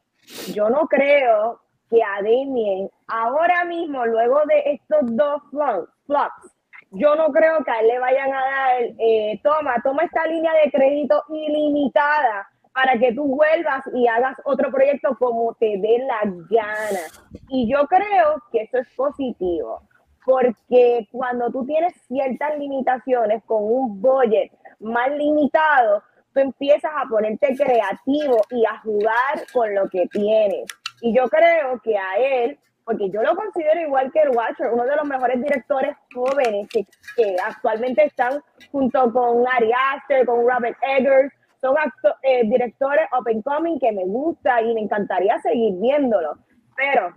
yo 0.52 0.68
no 0.70 0.86
creo 0.88 1.60
que 1.90 2.02
a 2.02 2.16
Damien, 2.22 2.90
ahora 3.06 3.64
mismo, 3.64 4.04
luego 4.04 4.40
de 4.46 4.72
estos 4.72 5.00
dos 5.16 5.42
flop- 5.50 5.88
flops, 6.06 6.54
yo 6.90 7.14
no 7.16 7.28
creo 7.32 7.62
que 7.64 7.70
a 7.70 7.80
él 7.80 7.88
le 7.88 7.98
vayan 7.98 8.32
a 8.32 8.40
dar, 8.40 8.82
eh, 8.98 9.40
toma, 9.42 9.76
toma 9.82 10.04
esta 10.04 10.26
línea 10.26 10.52
de 10.64 10.70
crédito 10.70 11.22
ilimitada 11.28 12.48
para 12.72 12.98
que 12.98 13.12
tú 13.12 13.24
vuelvas 13.36 13.82
y 13.94 14.06
hagas 14.06 14.36
otro 14.44 14.70
proyecto 14.70 15.16
como 15.18 15.54
te 15.54 15.78
dé 15.78 15.98
la 16.06 16.20
gana. 16.24 17.00
Y 17.48 17.70
yo 17.70 17.86
creo 17.86 18.42
que 18.52 18.62
eso 18.62 18.78
es 18.78 18.88
positivo, 18.94 19.82
porque 20.24 21.08
cuando 21.10 21.50
tú 21.50 21.64
tienes 21.66 21.94
ciertas 22.06 22.58
limitaciones 22.58 23.42
con 23.44 23.64
un 23.64 24.00
budget 24.00 24.52
más 24.80 25.10
limitado, 25.10 26.02
tú 26.32 26.40
empiezas 26.40 26.90
a 26.94 27.08
ponerte 27.08 27.56
creativo 27.56 28.40
y 28.50 28.64
a 28.64 28.78
jugar 28.80 29.46
con 29.52 29.74
lo 29.74 29.88
que 29.88 30.06
tienes. 30.08 30.64
Y 31.00 31.14
yo 31.14 31.28
creo 31.28 31.80
que 31.82 31.96
a 31.96 32.16
él, 32.18 32.58
porque 32.84 33.10
yo 33.10 33.22
lo 33.22 33.36
considero 33.36 33.80
igual 33.80 34.10
que 34.12 34.20
el 34.20 34.30
Watcher, 34.30 34.70
uno 34.72 34.84
de 34.84 34.96
los 34.96 35.04
mejores 35.04 35.40
directores 35.40 35.96
jóvenes 36.12 36.68
que, 36.68 36.84
que 37.16 37.36
actualmente 37.44 38.04
están 38.04 38.42
junto 38.72 39.12
con 39.12 39.44
Ari 39.46 39.70
Aster, 39.94 40.26
con 40.26 40.40
Robert 40.48 40.76
Eggers, 40.82 41.32
son 41.60 41.74
eh, 42.22 42.42
directores 42.44 43.08
and 43.10 43.42
coming 43.42 43.78
que 43.78 43.92
me 43.92 44.04
gusta 44.04 44.62
y 44.62 44.74
me 44.74 44.82
encantaría 44.82 45.38
seguir 45.40 45.74
viéndolo. 45.80 46.38
Pero 46.76 47.12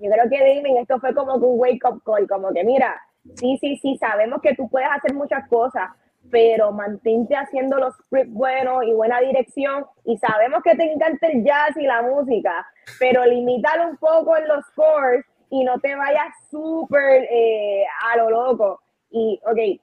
yo 0.00 0.10
creo 0.10 0.28
que 0.28 0.38
Damien, 0.38 0.78
esto 0.78 0.98
fue 0.98 1.14
como 1.14 1.34
un 1.34 1.60
wake 1.60 1.84
up 1.88 2.02
call, 2.04 2.26
como 2.28 2.52
que 2.52 2.64
mira, 2.64 3.00
sí, 3.34 3.56
sí, 3.60 3.76
sí, 3.76 3.96
sabemos 3.96 4.40
que 4.40 4.54
tú 4.54 4.68
puedes 4.68 4.88
hacer 4.90 5.14
muchas 5.14 5.48
cosas, 5.48 5.90
pero 6.30 6.72
mantente 6.72 7.36
haciendo 7.36 7.78
los 7.78 7.94
scripts 7.94 8.32
buenos 8.32 8.84
y 8.84 8.92
buena 8.92 9.20
dirección, 9.20 9.86
y 10.04 10.16
sabemos 10.18 10.62
que 10.62 10.74
te 10.74 10.92
encanta 10.92 11.26
el 11.28 11.44
jazz 11.44 11.76
y 11.76 11.86
la 11.86 12.02
música, 12.02 12.66
pero 12.98 13.24
limítalo 13.24 13.88
un 13.88 13.96
poco 13.96 14.36
en 14.36 14.48
los 14.48 14.64
scores 14.66 15.24
y 15.50 15.64
no 15.64 15.78
te 15.80 15.94
vayas 15.94 16.28
súper 16.50 17.26
eh, 17.30 17.84
a 18.12 18.16
lo 18.16 18.30
loco. 18.30 18.80
Y, 19.10 19.40
ok, 19.44 19.80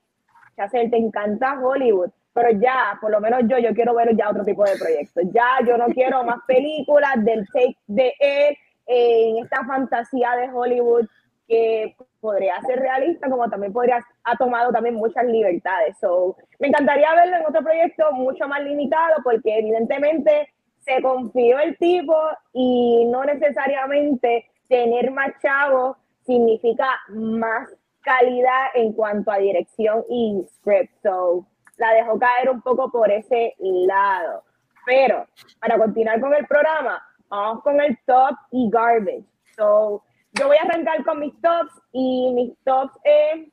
Chazelle, 0.55 0.89
te 0.89 0.97
encanta 0.97 1.59
Hollywood, 1.59 2.09
pero 2.33 2.51
ya, 2.51 2.97
por 3.01 3.11
lo 3.11 3.19
menos 3.19 3.41
yo, 3.47 3.57
yo 3.57 3.73
quiero 3.73 3.95
ver 3.95 4.15
ya 4.15 4.29
otro 4.29 4.43
tipo 4.43 4.63
de 4.63 4.77
proyectos. 4.77 5.23
Ya, 5.31 5.65
yo 5.65 5.77
no 5.77 5.87
quiero 5.87 6.23
más 6.23 6.39
películas 6.45 7.15
del 7.23 7.45
take 7.47 7.77
de 7.87 8.13
él 8.19 8.57
en 8.87 9.43
esta 9.43 9.65
fantasía 9.65 10.35
de 10.35 10.49
Hollywood 10.51 11.07
que 11.47 11.95
podría 12.19 12.59
ser 12.61 12.79
realista, 12.79 13.29
como 13.29 13.49
también 13.49 13.73
podría, 13.73 13.99
ha 14.23 14.35
tomado 14.37 14.71
también 14.71 14.95
muchas 14.95 15.25
libertades. 15.25 15.97
So, 15.99 16.35
me 16.59 16.67
encantaría 16.67 17.13
verlo 17.13 17.37
en 17.37 17.45
otro 17.45 17.61
proyecto 17.61 18.11
mucho 18.13 18.47
más 18.47 18.63
limitado, 18.63 19.15
porque 19.23 19.59
evidentemente 19.59 20.49
se 20.79 21.01
confió 21.01 21.59
el 21.59 21.77
tipo 21.77 22.15
y 22.53 23.05
no 23.05 23.23
necesariamente 23.25 24.45
tener 24.67 25.11
más 25.11 25.31
chavos 25.41 25.97
significa 26.25 26.87
más 27.09 27.69
calidad 28.01 28.67
en 28.75 28.93
cuanto 28.93 29.31
a 29.31 29.37
dirección 29.37 30.03
y 30.09 30.45
script. 30.55 30.93
So, 31.03 31.45
la 31.77 31.91
dejó 31.93 32.17
caer 32.19 32.49
un 32.49 32.61
poco 32.61 32.89
por 32.91 33.11
ese 33.11 33.55
lado. 33.59 34.43
Pero 34.85 35.25
para 35.59 35.77
continuar 35.77 36.21
con 36.21 36.33
el 36.33 36.45
programa, 36.45 37.01
vamos 37.27 37.63
con 37.63 37.81
el 37.81 37.97
top 38.05 38.35
y 38.51 38.69
garbage. 38.69 39.25
So, 39.55 40.03
yo 40.39 40.47
voy 40.47 40.57
a 40.57 40.63
arrancar 40.63 41.03
con 41.03 41.19
mis 41.19 41.33
tops 41.41 41.73
y 41.91 42.31
mis 42.33 42.57
tops 42.63 42.93
es, 43.03 43.47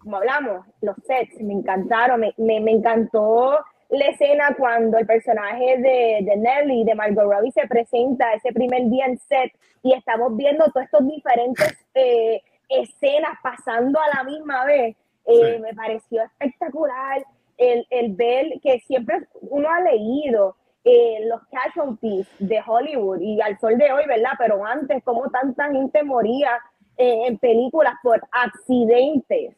como 0.00 0.16
hablamos, 0.16 0.66
los 0.80 0.96
sets, 1.06 1.40
me 1.40 1.54
encantaron, 1.54 2.20
me, 2.20 2.34
me, 2.36 2.60
me 2.60 2.72
encantó 2.72 3.58
la 3.90 4.06
escena 4.06 4.54
cuando 4.56 4.98
el 4.98 5.06
personaje 5.06 5.78
de, 5.78 6.18
de 6.22 6.36
Nelly, 6.36 6.84
de 6.84 6.94
Margot 6.94 7.24
Robbie, 7.24 7.52
se 7.52 7.66
presenta 7.66 8.34
ese 8.34 8.52
primer 8.52 8.84
día 8.90 9.06
en 9.06 9.18
set 9.18 9.52
y 9.82 9.94
estamos 9.94 10.36
viendo 10.36 10.66
todos 10.66 10.84
estos 10.84 11.06
diferentes 11.06 11.86
eh, 11.94 12.42
escenas 12.68 13.38
pasando 13.42 13.98
a 13.98 14.16
la 14.16 14.24
misma 14.24 14.64
vez. 14.64 14.96
Eh, 15.24 15.54
Sí. 15.54 15.60
Me 15.60 15.74
pareció 15.74 16.22
espectacular 16.22 17.22
el, 17.58 17.86
el 17.90 18.14
ver 18.14 18.46
que 18.62 18.80
siempre 18.80 19.28
uno 19.42 19.68
ha 19.68 19.80
leído 19.80 20.56
eh, 20.84 21.18
los 21.26 21.40
casualties 21.50 22.26
de 22.38 22.60
Hollywood 22.66 23.20
y 23.20 23.40
al 23.40 23.58
sol 23.58 23.76
de 23.76 23.92
hoy, 23.92 24.04
¿verdad? 24.06 24.32
Pero 24.38 24.64
antes, 24.64 25.02
como 25.04 25.28
tanta 25.30 25.70
gente 25.70 26.02
moría 26.02 26.50
eh, 26.96 27.26
en 27.26 27.38
películas 27.38 27.94
por 28.02 28.20
accidentes, 28.32 29.54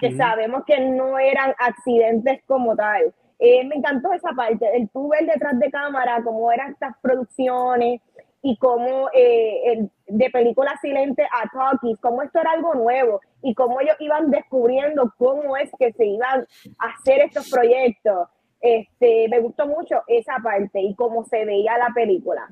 que 0.00 0.16
sabemos 0.16 0.64
que 0.66 0.80
no 0.80 1.18
eran 1.18 1.54
accidentes 1.58 2.40
como 2.46 2.74
tal. 2.76 3.14
Eh, 3.38 3.64
me 3.64 3.76
encantó 3.76 4.12
esa 4.12 4.30
parte, 4.32 4.66
el 4.76 4.88
tú 4.90 5.08
ver 5.08 5.26
detrás 5.26 5.58
de 5.58 5.70
cámara 5.70 6.20
cómo 6.24 6.50
eran 6.50 6.72
estas 6.72 6.94
producciones 7.02 8.00
y 8.42 8.56
cómo 8.58 9.08
eh, 9.12 9.72
el- 9.72 9.90
de 10.08 10.30
películas 10.30 10.74
silentes 10.80 11.26
a 11.32 11.48
talkies, 11.50 11.98
cómo 12.00 12.22
esto 12.22 12.40
era 12.40 12.52
algo 12.52 12.74
nuevo 12.74 13.20
y 13.42 13.54
cómo 13.54 13.80
ellos 13.80 13.96
iban 14.00 14.30
descubriendo 14.30 15.12
cómo 15.18 15.56
es 15.56 15.70
que 15.78 15.92
se 15.92 16.06
iban 16.06 16.46
a 16.78 16.86
hacer 16.94 17.20
estos 17.20 17.50
proyectos. 17.50 18.28
Este, 18.66 19.28
me 19.28 19.38
gustó 19.40 19.66
mucho 19.66 20.02
esa 20.08 20.36
parte 20.42 20.80
y 20.80 20.94
cómo 20.96 21.24
se 21.24 21.44
veía 21.44 21.78
la 21.78 21.90
película. 21.94 22.48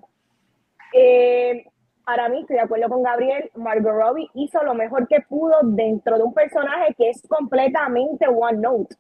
Eh, 0.93 1.65
para 2.05 2.29
mí, 2.29 2.41
estoy 2.41 2.57
de 2.57 2.63
acuerdo 2.63 2.89
con 2.89 3.03
Gabriel, 3.03 3.51
Margot 3.55 3.93
Robbie 3.93 4.29
hizo 4.35 4.63
lo 4.63 4.75
mejor 4.75 5.09
que 5.09 5.21
pudo 5.23 5.57
dentro 5.63 6.17
de 6.19 6.23
un 6.23 6.35
personaje 6.35 6.95
que 6.97 7.11
es 7.11 7.21
completamente 7.29 8.29
one 8.29 8.59
note. 8.59 8.95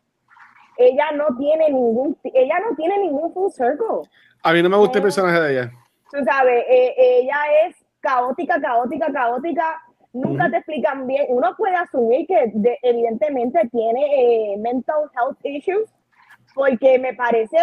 Ella 0.77 1.12
no 1.15 1.27
tiene 1.39 1.69
ningún, 1.71 2.17
ella 2.25 2.57
no 2.69 2.75
tiene 2.75 2.99
ningún 2.99 3.33
full 3.33 3.51
circle. 3.51 4.09
A 4.43 4.53
mí 4.53 4.62
no 4.62 4.69
me 4.71 4.77
gusta 4.79 4.99
el 4.99 5.03
personaje 5.05 5.41
de 5.41 5.53
ella. 5.53 5.71
Tú 6.11 6.19
sabes, 6.25 6.65
eh, 6.69 6.95
ella 6.97 7.37
es 7.67 7.77
caótica, 8.01 8.61
caótica, 8.61 9.12
caótica. 9.12 9.83
Nunca 10.12 10.45
Ujú. 10.45 10.51
te 10.53 10.57
explican 10.59 11.07
bien. 11.07 11.27
Uno 11.29 11.55
puede 11.57 11.77
asumir 11.77 12.27
que 12.27 12.51
de- 12.55 12.79
evidentemente 12.83 13.69
tiene 13.71 14.55
eh, 14.55 14.57
mental 14.59 15.11
health 15.15 15.39
issues, 15.45 15.89
porque 16.55 16.98
me 16.98 17.14
parece 17.14 17.59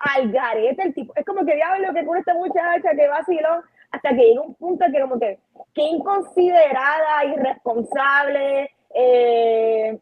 al 0.00 0.30
garete 0.30 0.82
el 0.82 0.94
tipo. 0.94 1.12
Es 1.16 1.24
como 1.24 1.44
que 1.44 1.54
diablo 1.54 1.92
que 1.94 2.04
con 2.04 2.16
esta 2.16 2.34
muchacha 2.34 2.90
que 2.96 3.08
vaciló, 3.08 3.62
hasta 3.90 4.10
que 4.10 4.16
llega 4.16 4.42
un 4.42 4.54
punto 4.54 4.84
que 4.92 5.00
como 5.00 5.18
que, 5.18 5.38
qué 5.74 5.82
inconsiderada, 5.82 7.24
irresponsable, 7.24 8.70
eh, 8.94 9.98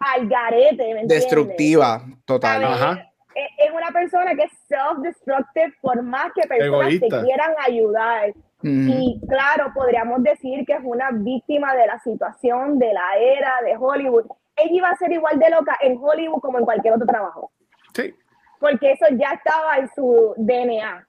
al 0.00 0.28
garete, 0.28 0.94
¿me 0.94 1.06
Destructiva, 1.06 2.02
total. 2.24 3.04
Es 3.34 3.70
una 3.70 3.90
persona 3.92 4.34
que 4.34 4.44
es 4.44 4.52
self-destructive 4.68 5.74
por 5.80 6.02
más 6.02 6.32
que 6.34 6.46
personas 6.48 6.88
te 6.88 7.08
quieran 7.08 7.54
ayudar. 7.64 8.32
Y 8.62 9.20
claro, 9.28 9.70
podríamos 9.72 10.22
decir 10.24 10.64
que 10.66 10.72
es 10.72 10.80
una 10.82 11.10
víctima 11.12 11.74
de 11.76 11.86
la 11.86 12.00
situación, 12.00 12.78
de 12.78 12.92
la 12.92 13.16
era 13.16 13.52
de 13.64 13.76
Hollywood. 13.76 14.26
Ella 14.58 14.72
iba 14.72 14.88
a 14.90 14.96
ser 14.96 15.12
igual 15.12 15.38
de 15.38 15.50
loca 15.50 15.76
en 15.80 15.98
Hollywood 16.00 16.40
como 16.40 16.58
en 16.58 16.64
cualquier 16.64 16.94
otro 16.94 17.06
trabajo. 17.06 17.50
Sí. 17.94 18.14
Porque 18.60 18.92
eso 18.92 19.06
ya 19.12 19.32
estaba 19.32 19.78
en 19.78 19.88
su 19.94 20.34
DNA. 20.36 21.06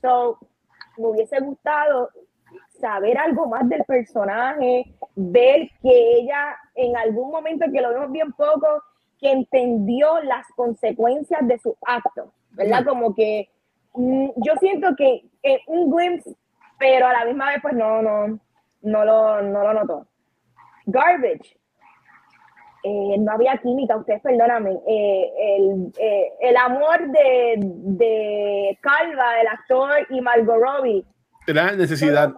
So, 0.00 0.38
me 0.96 1.06
hubiese 1.06 1.40
gustado 1.40 2.10
saber 2.80 3.18
algo 3.18 3.46
más 3.46 3.68
del 3.68 3.84
personaje, 3.84 4.94
ver 5.14 5.70
que 5.82 6.18
ella 6.18 6.56
en 6.74 6.96
algún 6.96 7.30
momento, 7.30 7.66
que 7.72 7.80
lo 7.80 7.90
vemos 7.90 8.12
bien 8.12 8.32
poco, 8.32 8.82
que 9.18 9.32
entendió 9.32 10.20
las 10.22 10.46
consecuencias 10.54 11.46
de 11.46 11.58
su 11.58 11.76
acto, 11.84 12.32
¿verdad? 12.50 12.84
Como 12.84 13.14
que 13.14 13.50
mm, 13.94 14.28
yo 14.36 14.54
siento 14.60 14.94
que 14.96 15.28
un 15.66 15.90
glimpse, 15.90 16.36
pero 16.78 17.06
a 17.06 17.12
la 17.12 17.24
misma 17.24 17.50
vez 17.50 17.58
pues 17.60 17.74
no, 17.74 18.00
no, 18.00 18.38
no 18.82 19.04
lo, 19.04 19.42
no 19.42 19.62
lo 19.64 19.74
notó. 19.74 20.06
Garbage. 20.86 21.57
Eh, 22.88 23.18
no 23.18 23.32
había 23.32 23.58
química, 23.58 23.96
ustedes 23.96 24.22
perdóname. 24.22 24.78
Eh, 24.86 25.32
el, 25.58 25.92
eh, 25.98 26.32
el, 26.40 26.56
amor 26.56 26.98
de, 27.10 27.56
de 27.58 28.78
Calva, 28.80 29.40
el 29.42 29.46
actor, 29.46 30.06
y 30.08 30.22
Margot 30.22 30.56
Robbie. 30.58 31.04
Era 31.46 31.72
necesidad. 31.72 32.32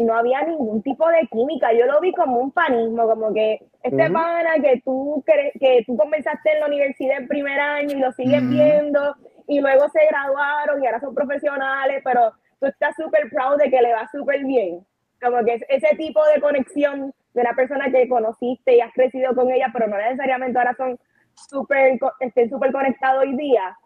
No 0.00 0.14
había 0.14 0.42
ningún 0.42 0.82
tipo 0.82 1.08
de 1.08 1.26
química. 1.30 1.72
Yo 1.72 1.86
lo 1.86 2.00
vi 2.00 2.12
como 2.12 2.38
un 2.38 2.50
panismo, 2.50 3.06
como 3.08 3.32
que 3.32 3.60
este 3.82 4.10
pana 4.10 4.54
que 4.62 4.80
tú, 4.84 5.24
que 5.26 5.84
tú 5.86 5.96
comenzaste 5.96 6.52
en 6.52 6.60
la 6.60 6.66
universidad 6.66 7.18
en 7.18 7.28
primer 7.28 7.58
año 7.58 7.96
y 7.96 8.00
lo 8.00 8.12
sigues 8.12 8.48
viendo 8.48 9.16
y 9.48 9.60
luego 9.60 9.88
se 9.88 10.06
graduaron 10.06 10.82
y 10.82 10.86
ahora 10.86 11.00
son 11.00 11.14
profesionales, 11.14 12.02
pero 12.04 12.32
tú 12.60 12.66
estás 12.66 12.94
súper 12.96 13.28
proud 13.30 13.58
de 13.58 13.70
que 13.70 13.82
le 13.82 13.92
va 13.92 14.08
súper 14.12 14.44
bien. 14.44 14.84
Como 15.20 15.44
que 15.44 15.60
ese 15.68 15.96
tipo 15.96 16.24
de 16.26 16.40
conexión 16.40 17.12
de 17.34 17.40
una 17.40 17.52
persona 17.54 17.90
que 17.90 18.08
conociste 18.08 18.76
y 18.76 18.80
has 18.80 18.92
crecido 18.92 19.34
con 19.34 19.50
ella, 19.50 19.68
pero 19.72 19.86
no 19.86 19.96
necesariamente 19.96 20.58
ahora 20.58 20.74
son 20.74 20.98
súper, 21.34 21.98
estén 22.20 22.50
súper 22.50 22.72
conectados 22.72 23.22
hoy 23.22 23.36
día. 23.36 23.76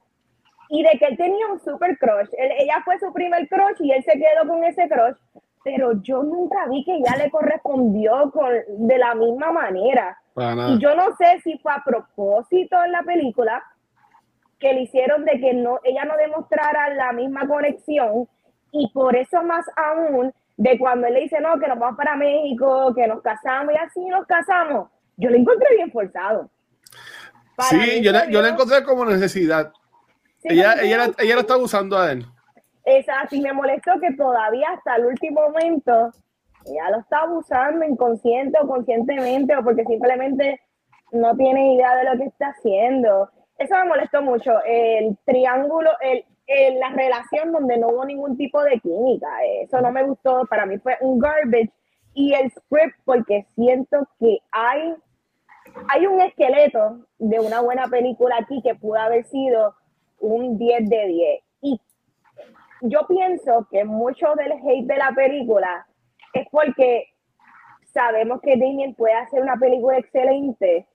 Y 0.71 0.83
de 0.83 0.99
que 0.99 1.07
él 1.07 1.17
tenía 1.17 1.47
un 1.49 1.61
súper 1.61 1.99
crush. 1.99 2.29
ella 2.39 2.81
fue 2.85 2.99
su 2.99 3.13
primer 3.13 3.47
crush 3.49 3.77
y 3.81 3.93
él 3.93 4.03
se 4.03 4.13
quedó 4.13 4.49
con 4.49 4.65
ese 4.65 4.89
crush 4.89 5.17
pero 5.65 6.01
yo 6.03 6.23
nunca 6.23 6.67
vi 6.69 6.85
que 6.85 6.95
ella 6.95 7.17
le 7.17 7.31
correspondió 7.31 8.31
con, 8.31 8.53
de 8.87 8.99
la 8.99 9.15
misma 9.15 9.51
manera. 9.51 10.21
Y 10.37 10.79
yo 10.79 10.95
no 10.95 11.17
sé 11.17 11.41
si 11.43 11.59
fue 11.59 11.73
a 11.73 11.83
propósito 11.83 12.77
en 12.85 12.93
la 12.93 13.03
película 13.03 13.65
que 14.59 14.75
le 14.75 14.83
hicieron 14.83 15.25
de 15.25 15.41
que 15.41 15.55
no, 15.55 15.81
ella 15.83 16.05
no 16.05 16.17
demostrara 16.17 16.93
la 16.95 17.13
misma 17.13 17.49
conexión 17.49 18.29
y 18.73 18.91
por 18.93 19.17
eso 19.17 19.43
más 19.43 19.65
aún 19.77 20.35
de 20.57 20.79
cuando 20.79 21.07
él 21.07 21.15
le 21.15 21.21
dice 21.23 21.41
no, 21.41 21.59
que 21.59 21.69
nos 21.69 21.79
vamos 21.79 21.97
para 21.97 22.17
México, 22.17 22.93
que 22.95 23.07
nos 23.07 23.23
casamos 23.23 23.75
y 23.75 23.77
así 23.77 24.05
nos 24.07 24.27
casamos, 24.27 24.89
yo 25.17 25.31
lo 25.31 25.37
encontré 25.37 25.75
bien 25.77 25.91
forzado. 25.91 26.51
sí, 27.71 28.03
yo, 28.03 28.13
la, 28.13 28.29
yo 28.29 28.45
encontré 28.45 28.85
como 28.85 29.05
necesidad. 29.05 29.73
ella, 30.43 30.75
ella, 30.83 31.11
ella, 31.19 31.35
lo 31.35 31.41
estaba 31.41 31.63
usando 31.63 31.99
a 31.99 32.13
él. 32.13 32.27
Exacto, 32.85 33.35
y 33.35 33.41
me 33.41 33.53
molestó 33.53 33.93
que 34.01 34.13
todavía 34.15 34.69
hasta 34.71 34.97
el 34.97 35.07
último 35.07 35.41
momento 35.41 36.13
ya 36.67 36.91
lo 36.91 36.99
está 37.01 37.21
abusando 37.21 37.85
inconsciente 37.85 38.59
o 38.61 38.67
conscientemente 38.67 39.57
o 39.57 39.63
porque 39.63 39.85
simplemente 39.85 40.61
no 41.13 41.37
tiene 41.37 41.75
idea 41.75 41.97
de 41.97 42.05
lo 42.05 42.19
que 42.19 42.25
está 42.25 42.49
haciendo. 42.49 43.31
Eso 43.59 43.77
me 43.77 43.85
molestó 43.85 44.23
mucho. 44.23 44.53
El 44.65 45.17
triángulo, 45.25 45.91
el, 46.01 46.25
la 46.47 46.91
relación 46.91 47.53
donde 47.53 47.79
no 47.79 47.89
hubo 47.89 48.05
ningún 48.05 48.37
tipo 48.37 48.63
de 48.63 48.79
química. 48.81 49.29
Eso 49.63 49.81
no 49.81 49.91
me 49.91 50.05
gustó. 50.05 50.47
Para 50.47 50.67
mí 50.67 50.79
fue 50.79 50.97
un 51.01 51.19
garbage. 51.19 51.73
Y 52.15 52.33
el 52.35 52.51
script, 52.51 52.97
porque 53.05 53.47
siento 53.55 54.09
que 54.21 54.39
hay, 54.53 54.95
hay 55.89 56.07
un 56.07 56.21
esqueleto 56.21 57.07
de 57.19 57.41
una 57.41 57.61
buena 57.61 57.89
película 57.89 58.37
aquí 58.41 58.63
que 58.63 58.75
pudo 58.77 59.01
haber 59.01 59.25
sido 59.25 59.75
un 60.21 60.57
10 60.59 60.89
de 60.89 61.07
10 61.07 61.45
yo 62.87 63.07
pienso 63.07 63.67
que 63.71 63.85
mucho 63.85 64.27
del 64.37 64.53
hate 64.53 64.87
de 64.87 64.97
la 64.97 65.11
película 65.15 65.87
es 66.33 66.47
porque 66.51 67.07
sabemos 67.93 68.41
que 68.43 68.57
Damien 68.57 68.95
puede 68.95 69.15
hacer 69.15 69.43
una 69.43 69.57
película 69.57 69.99
excelente 69.99 70.87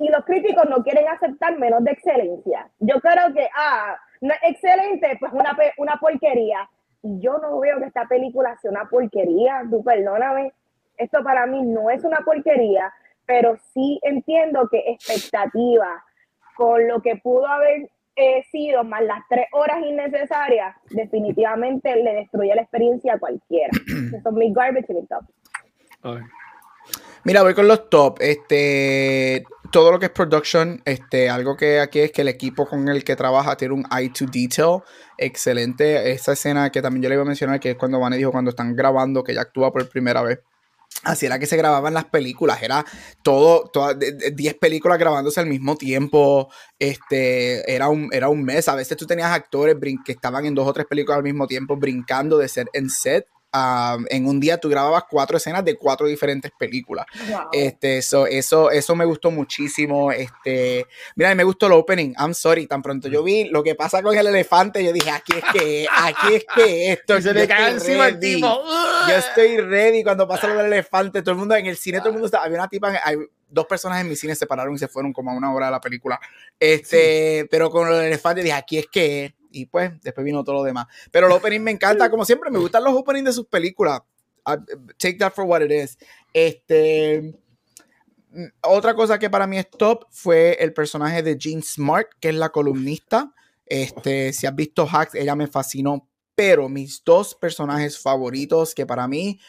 y 0.00 0.08
los 0.08 0.24
críticos 0.24 0.68
no 0.68 0.82
quieren 0.82 1.06
aceptar 1.08 1.56
menos 1.58 1.84
de 1.84 1.92
excelencia. 1.92 2.68
Yo 2.80 3.00
creo 3.00 3.32
que, 3.32 3.48
ah, 3.54 3.96
no 4.20 4.32
es 4.34 4.50
excelente, 4.50 5.16
pues 5.20 5.32
una, 5.32 5.56
una 5.78 5.96
porquería. 5.96 6.68
Y 7.02 7.20
yo 7.20 7.38
no 7.38 7.58
veo 7.60 7.78
que 7.78 7.86
esta 7.86 8.06
película 8.06 8.56
sea 8.58 8.70
una 8.70 8.88
porquería, 8.88 9.62
tú 9.70 9.82
perdóname. 9.84 10.52
Esto 10.96 11.22
para 11.22 11.46
mí 11.46 11.62
no 11.62 11.90
es 11.90 12.04
una 12.04 12.18
porquería, 12.18 12.92
pero 13.26 13.56
sí 13.74 14.00
entiendo 14.02 14.68
que 14.70 14.82
expectativa 14.86 16.04
con 16.56 16.88
lo 16.88 17.02
que 17.02 17.16
pudo 17.16 17.46
haber 17.46 17.90
he 18.16 18.42
sido 18.50 18.82
más 18.82 19.02
las 19.02 19.20
tres 19.28 19.46
horas 19.52 19.84
innecesarias, 19.84 20.74
definitivamente 20.90 21.94
le 21.96 22.14
destruye 22.14 22.54
la 22.54 22.62
experiencia 22.62 23.14
a 23.14 23.18
cualquiera. 23.18 23.70
Son 24.22 24.34
mis 24.34 24.54
garbage 24.54 24.86
y 24.88 24.94
mis 24.94 25.08
top. 25.08 25.24
Mira, 27.24 27.42
voy 27.42 27.54
con 27.54 27.68
los 27.68 27.90
top. 27.90 28.16
Este, 28.20 29.44
todo 29.76 29.92
lo 29.92 29.98
que 29.98 30.06
es 30.06 30.10
production, 30.10 30.80
este, 30.86 31.28
algo 31.28 31.54
que 31.54 31.80
aquí 31.80 32.00
es 32.00 32.10
que 32.10 32.22
el 32.22 32.28
equipo 32.28 32.66
con 32.66 32.88
el 32.88 33.04
que 33.04 33.14
trabaja 33.14 33.58
tiene 33.58 33.74
un 33.74 33.84
eye 33.94 34.08
to 34.08 34.24
detail 34.24 34.80
excelente. 35.18 36.12
Esa 36.12 36.32
escena 36.32 36.70
que 36.70 36.80
también 36.80 37.02
yo 37.02 37.10
le 37.10 37.16
iba 37.16 37.24
a 37.24 37.26
mencionar, 37.26 37.60
que 37.60 37.72
es 37.72 37.76
cuando 37.76 38.00
Vane 38.00 38.16
dijo 38.16 38.32
cuando 38.32 38.48
están 38.48 38.74
grabando, 38.74 39.22
que 39.22 39.32
ella 39.32 39.42
actúa 39.42 39.70
por 39.74 39.86
primera 39.90 40.22
vez. 40.22 40.38
Así 41.02 41.26
era 41.26 41.38
que 41.38 41.44
se 41.44 41.58
grababan 41.58 41.92
las 41.92 42.06
películas, 42.06 42.62
era 42.62 42.86
todo, 43.22 43.70
10 44.32 44.54
películas 44.54 44.98
grabándose 44.98 45.40
al 45.40 45.46
mismo 45.46 45.76
tiempo, 45.76 46.50
este, 46.78 47.70
era 47.70 47.90
un, 47.90 48.08
era 48.12 48.30
un 48.30 48.42
mes, 48.44 48.68
a 48.68 48.74
veces 48.76 48.96
tú 48.96 49.04
tenías 49.04 49.30
actores 49.30 49.76
que 50.06 50.12
estaban 50.12 50.46
en 50.46 50.54
dos 50.54 50.66
o 50.66 50.72
tres 50.72 50.86
películas 50.86 51.18
al 51.18 51.24
mismo 51.24 51.46
tiempo 51.46 51.76
brincando 51.76 52.38
de 52.38 52.48
set 52.48 52.68
en 52.72 52.88
set 52.88 53.26
en 54.08 54.26
un 54.26 54.40
día 54.40 54.58
tú 54.58 54.68
grababas 54.68 55.04
cuatro 55.08 55.36
escenas 55.36 55.64
de 55.64 55.76
cuatro 55.76 56.06
diferentes 56.06 56.50
películas. 56.58 57.06
Este, 57.52 57.98
eso, 57.98 58.26
eso, 58.26 58.70
eso 58.70 58.94
me 58.96 59.04
gustó 59.04 59.30
muchísimo. 59.30 60.12
Este, 60.12 60.86
mira, 61.14 61.34
me 61.34 61.44
gustó 61.44 61.66
el 61.66 61.72
opening. 61.72 62.14
I'm 62.18 62.34
sorry, 62.34 62.66
tan 62.66 62.82
pronto 62.82 63.08
yo 63.08 63.22
vi 63.22 63.44
lo 63.44 63.62
que 63.62 63.74
pasa 63.74 64.02
con 64.02 64.16
el 64.16 64.26
elefante, 64.26 64.82
yo 64.82 64.92
dije, 64.92 65.10
aquí 65.10 65.32
es 65.34 65.44
que, 65.52 65.86
aquí 65.90 66.34
es 66.34 66.46
que 66.54 66.92
esto. 66.92 67.20
se 67.20 67.32
le 67.32 67.46
cae 67.46 67.72
encima 67.72 68.08
el 68.08 68.18
tipo. 68.18 68.46
Yo 69.08 69.14
estoy 69.14 69.58
ready 69.58 70.02
cuando 70.02 70.26
pasa 70.26 70.48
lo 70.48 70.56
del 70.56 70.66
elefante. 70.66 71.22
Todo 71.22 71.32
el 71.32 71.38
mundo 71.38 71.54
en 71.54 71.66
el 71.66 71.76
cine, 71.76 71.98
todo 71.98 72.08
el 72.08 72.14
mundo 72.14 72.26
está. 72.26 72.42
Había 72.42 72.58
una 72.58 72.68
tipa, 72.68 72.92
hay 73.02 73.16
dos 73.48 73.66
personas 73.66 74.00
en 74.00 74.08
mi 74.08 74.16
cine 74.16 74.34
se 74.34 74.46
pararon 74.46 74.74
y 74.74 74.78
se 74.78 74.88
fueron 74.88 75.12
como 75.12 75.30
a 75.30 75.34
una 75.34 75.52
hora 75.52 75.66
de 75.66 75.72
la 75.72 75.80
película. 75.80 76.20
Este, 76.58 77.46
pero 77.50 77.70
con 77.70 77.88
el 77.88 78.04
elefante 78.04 78.42
dije, 78.42 78.54
aquí 78.54 78.78
es 78.78 78.86
que 78.86 79.34
y 79.56 79.66
pues 79.66 79.90
después 80.02 80.24
vino 80.24 80.44
todo 80.44 80.56
lo 80.56 80.62
demás. 80.62 80.86
Pero 81.10 81.26
el 81.26 81.32
opening 81.32 81.60
me 81.60 81.70
encanta, 81.70 82.10
como 82.10 82.24
siempre, 82.24 82.50
me 82.50 82.58
gustan 82.58 82.84
los 82.84 82.94
openings 82.94 83.24
de 83.24 83.32
sus 83.32 83.46
películas. 83.46 84.00
Take 84.98 85.16
that 85.18 85.32
for 85.32 85.44
what 85.44 85.62
it 85.62 85.72
is. 85.72 85.98
Este, 86.32 87.34
otra 88.62 88.94
cosa 88.94 89.18
que 89.18 89.30
para 89.30 89.46
mí 89.46 89.58
es 89.58 89.70
top 89.70 90.04
fue 90.10 90.58
el 90.60 90.74
personaje 90.74 91.22
de 91.22 91.38
Jean 91.38 91.62
Smart, 91.62 92.08
que 92.20 92.28
es 92.28 92.34
la 92.34 92.50
columnista. 92.50 93.32
Este, 93.64 94.32
si 94.32 94.46
has 94.46 94.54
visto 94.54 94.86
Hacks, 94.86 95.14
ella 95.14 95.34
me 95.34 95.46
fascinó. 95.46 96.06
Pero 96.34 96.68
mis 96.68 97.02
dos 97.02 97.34
personajes 97.34 97.98
favoritos, 97.98 98.74
que 98.74 98.84
para 98.84 99.08
mí, 99.08 99.40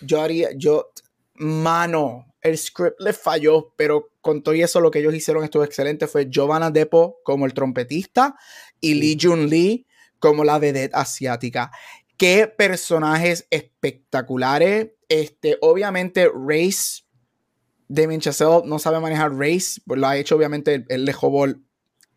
yo 0.00 0.22
haría, 0.22 0.50
yo, 0.56 0.92
mano, 1.34 2.32
el 2.40 2.56
script 2.56 3.00
le 3.00 3.12
falló, 3.12 3.74
pero 3.76 4.10
con 4.26 4.42
todo 4.42 4.56
eso 4.56 4.80
lo 4.80 4.90
que 4.90 4.98
ellos 4.98 5.14
hicieron 5.14 5.44
estuvo 5.44 5.62
excelente. 5.62 6.08
Fue 6.08 6.28
Giovanna 6.28 6.72
Depo 6.72 7.20
como 7.22 7.46
el 7.46 7.54
trompetista 7.54 8.34
y 8.80 8.94
Lee 8.94 9.16
Jun 9.20 9.48
Lee 9.48 9.86
como 10.18 10.42
la 10.42 10.58
vedette 10.58 10.96
asiática. 10.96 11.70
Qué 12.16 12.48
personajes 12.48 13.46
espectaculares. 13.50 14.88
Este, 15.08 15.58
obviamente, 15.60 16.28
Race, 16.34 17.04
Damien 17.86 18.20
Chazelle 18.20 18.62
no 18.64 18.80
sabe 18.80 18.98
manejar 18.98 19.32
Race, 19.32 19.80
pues 19.86 20.00
lo 20.00 20.08
ha 20.08 20.16
hecho 20.16 20.34
obviamente, 20.34 20.84
él 20.88 21.04
le 21.04 21.12
jobó 21.12 21.44
el, 21.44 21.62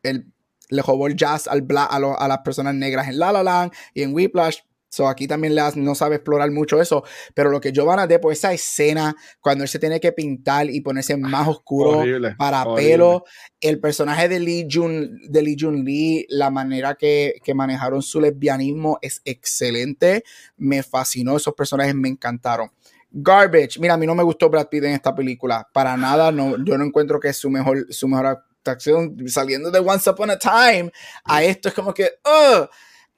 le 0.01 0.81
jobó 0.81 1.05
el 1.05 1.15
jazz 1.15 1.47
al 1.47 1.67
a, 1.77 1.85
a, 1.85 2.27
las 2.27 2.39
personas 2.39 2.73
negras 2.73 3.07
en 3.07 3.19
La 3.19 3.31
La 3.31 3.43
Land 3.43 3.71
y 3.93 4.01
en 4.01 4.15
Whiplash, 4.15 4.61
So 4.89 5.07
aquí 5.07 5.27
también 5.27 5.55
no 5.75 5.95
sabe 5.95 6.15
explorar 6.15 6.51
mucho 6.51 6.81
eso. 6.81 7.03
Pero 7.33 7.51
lo 7.51 7.61
que 7.61 7.71
yo 7.71 7.85
van 7.85 7.99
a 7.99 8.07
de 8.07 8.19
por 8.19 8.33
esa 8.33 8.51
escena, 8.51 9.15
cuando 9.39 9.63
él 9.63 9.69
se 9.69 9.79
tiene 9.79 9.99
que 9.99 10.11
pintar 10.11 10.69
y 10.69 10.81
ponerse 10.81 11.15
más 11.15 11.47
oscuro 11.47 12.03
para 12.37 12.65
pelo, 12.75 13.23
el 13.61 13.79
personaje 13.79 14.27
de 14.27 14.39
Lee 14.39 14.67
Jun, 14.69 15.19
de 15.29 15.41
Lee, 15.41 15.57
Jun 15.59 15.85
Lee, 15.85 16.25
la 16.29 16.49
manera 16.49 16.95
que, 16.95 17.35
que, 17.43 17.53
manejaron 17.53 18.01
su 18.01 18.19
lesbianismo 18.19 18.97
es 19.01 19.21
excelente. 19.25 20.23
Me 20.57 20.81
fascinó, 20.83 21.37
esos 21.37 21.53
personajes 21.53 21.93
me 21.93 22.09
encantaron. 22.09 22.71
Garbage, 23.11 23.79
mira, 23.79 23.95
a 23.95 23.97
mí 23.97 24.05
no 24.05 24.13
me 24.13 24.23
gustó 24.23 24.49
Brad 24.49 24.67
Pitt 24.67 24.83
en 24.83 24.93
esta 24.93 25.15
película, 25.15 25.67
para 25.73 25.97
nada, 25.97 26.31
no, 26.31 26.63
yo 26.63 26.77
no 26.77 26.85
encuentro 26.85 27.19
que 27.19 27.29
es 27.29 27.37
su 27.37 27.49
mejor, 27.49 27.91
su 27.91 28.07
mejor 28.07 28.27
actuación 28.27 29.15
saliendo 29.27 29.71
de 29.71 29.79
Once 29.79 30.07
Upon 30.07 30.29
a 30.29 30.37
Time 30.37 30.91
a 31.23 31.43
esto 31.43 31.69
es 31.69 31.73
como 31.73 31.93
que, 31.93 32.11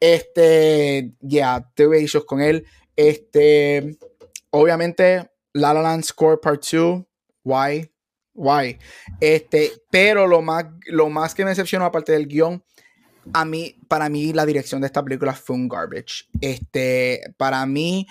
este, 0.02 1.14
ya, 1.22 1.30
yeah, 1.30 1.72
tuve 1.76 2.02
issues 2.02 2.26
con 2.26 2.42
él. 2.42 2.66
Este, 2.96 3.98
obviamente, 4.50 5.30
La 5.54 5.74
La 5.74 5.82
Land 5.82 6.04
Score 6.04 6.42
Part 6.42 6.66
2, 6.70 7.04
why, 7.44 7.90
why. 8.34 8.78
Este, 9.22 9.72
pero 9.90 10.28
lo 10.28 10.42
más, 10.42 10.66
lo 10.88 11.10
más 11.10 11.36
que 11.36 11.44
me 11.44 11.52
decepcionó 11.52 11.86
aparte 11.86 12.12
del 12.12 12.28
guion, 12.28 12.64
a 13.32 13.46
mí, 13.46 13.78
para 13.88 14.10
mí 14.10 14.34
la 14.34 14.46
dirección 14.46 14.82
de 14.82 14.88
esta 14.88 15.04
película 15.04 15.34
fue 15.34 15.56
un 15.56 15.70
garbage. 15.70 16.26
Este, 16.42 17.22
para 17.38 17.64
mí, 17.68 18.08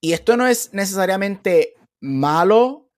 y 0.00 0.12
esto 0.12 0.36
no 0.36 0.46
es 0.46 0.74
necesariamente 0.74 1.74
malo, 2.00 2.90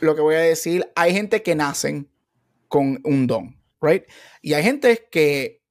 lo 0.00 0.16
que 0.16 0.20
voy 0.20 0.34
a 0.34 0.40
decir, 0.40 0.90
hay 0.96 1.12
gente 1.12 1.44
que 1.44 1.54
nacen 1.54 2.10
con 2.66 3.00
un 3.04 3.28
don, 3.28 3.56
right? 3.80 4.04
Y 4.42 4.54
hay 4.54 4.64
gente 4.64 5.06
que 5.10 5.62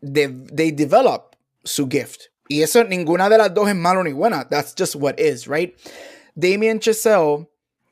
they, 0.00 0.26
they 0.52 0.70
develop 0.70 1.36
su 1.64 1.88
gift. 1.88 2.24
Y 2.48 2.62
eso 2.62 2.82
ninguna 2.84 3.28
de 3.28 3.38
las 3.38 3.52
dos 3.52 3.68
es 3.68 3.74
malo 3.74 4.02
ni 4.02 4.12
buena. 4.12 4.48
That's 4.48 4.74
just 4.76 4.94
what 4.96 5.18
is, 5.18 5.46
right? 5.46 5.74
Damien 6.34 6.80
Chazelle, 6.80 7.48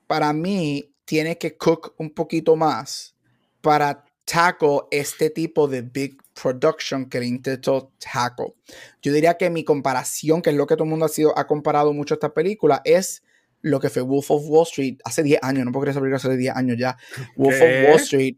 para 0.07 0.33
mí, 0.33 0.95
tiene 1.05 1.37
que 1.37 1.57
cook 1.57 1.95
un 1.99 2.11
poquito 2.11 2.57
más 2.57 3.15
para 3.61 4.05
tackle 4.25 4.81
este 4.91 5.31
tipo 5.31 5.69
de 5.69 5.83
big 5.83 6.19
production 6.35 7.09
que 7.09 7.21
le 7.21 7.27
intentó 7.27 7.93
tackle. 7.99 8.55
Yo 9.03 9.13
diría 9.13 9.37
que 9.37 9.51
mi 9.51 9.65
comparación, 9.65 10.43
que 10.43 10.51
es 10.51 10.57
lo 10.57 10.67
que 10.67 10.75
todo 10.75 10.85
el 10.85 10.91
mundo 10.91 11.07
ha, 11.07 11.09
sido, 11.09 11.37
ha 11.39 11.47
comparado 11.47 11.93
mucho 11.93 12.15
esta 12.15 12.35
película, 12.35 12.83
es 12.85 13.23
lo 13.63 13.81
que 13.81 13.89
fue 13.89 14.03
Wolf 14.03 14.31
of 14.31 14.45
Wall 14.47 14.65
Street 14.65 14.99
hace 15.05 15.23
10 15.23 15.41
años, 15.43 15.65
no 15.65 15.73
puedo 15.73 15.83
creer 15.83 15.93
esa 15.93 16.01
película 16.01 16.17
hace 16.17 16.37
10 16.37 16.57
años 16.57 16.77
ya. 16.79 16.97
Wolf 17.37 17.57
of 17.57 17.89
Wall 17.89 18.01
Street 18.01 18.37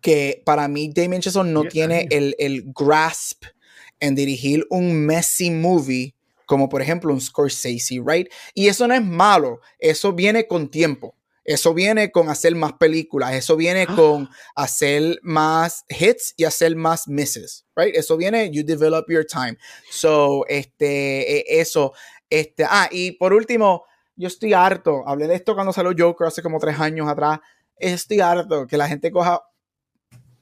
que 0.00 0.42
para 0.44 0.68
mí 0.68 0.90
Damien 0.94 1.22
Chazelle 1.22 1.50
no 1.50 1.64
tiene 1.64 2.08
el, 2.10 2.34
el, 2.38 2.64
grasp 2.74 3.44
en 4.00 4.14
dirigir 4.14 4.66
un 4.70 4.94
messy 4.94 5.50
movie 5.50 6.14
como 6.46 6.68
por 6.68 6.82
ejemplo 6.82 7.12
un 7.12 7.20
Scorsese, 7.20 8.02
right? 8.04 8.28
Y 8.54 8.68
eso 8.68 8.86
no 8.86 8.94
es 8.94 9.02
malo, 9.02 9.60
eso 9.78 10.12
viene 10.12 10.46
con 10.46 10.70
tiempo. 10.70 11.14
Eso 11.44 11.74
viene 11.74 12.10
con 12.10 12.30
hacer 12.30 12.54
más 12.54 12.72
películas, 12.74 13.34
eso 13.34 13.54
viene 13.56 13.86
ah. 13.86 13.92
con 13.96 14.30
hacer 14.54 15.18
más 15.22 15.84
hits 15.88 16.32
y 16.38 16.44
hacer 16.44 16.74
más 16.74 17.06
misses, 17.06 17.66
right? 17.76 17.94
Eso 17.94 18.16
viene, 18.16 18.50
you 18.50 18.62
develop 18.64 19.04
your 19.10 19.26
time. 19.26 19.58
So, 19.90 20.46
este, 20.48 21.40
e, 21.40 21.60
eso, 21.60 21.92
este, 22.30 22.64
ah, 22.64 22.88
y 22.90 23.12
por 23.12 23.34
último, 23.34 23.84
yo 24.16 24.28
estoy 24.28 24.54
harto, 24.54 25.02
hablé 25.06 25.26
de 25.26 25.34
esto 25.34 25.54
cuando 25.54 25.72
salió 25.72 25.92
Joker 25.96 26.28
hace 26.28 26.40
como 26.40 26.58
tres 26.58 26.80
años 26.80 27.08
atrás, 27.08 27.40
estoy 27.76 28.20
harto 28.20 28.66
que 28.66 28.78
la 28.78 28.88
gente 28.88 29.10
coja 29.10 29.42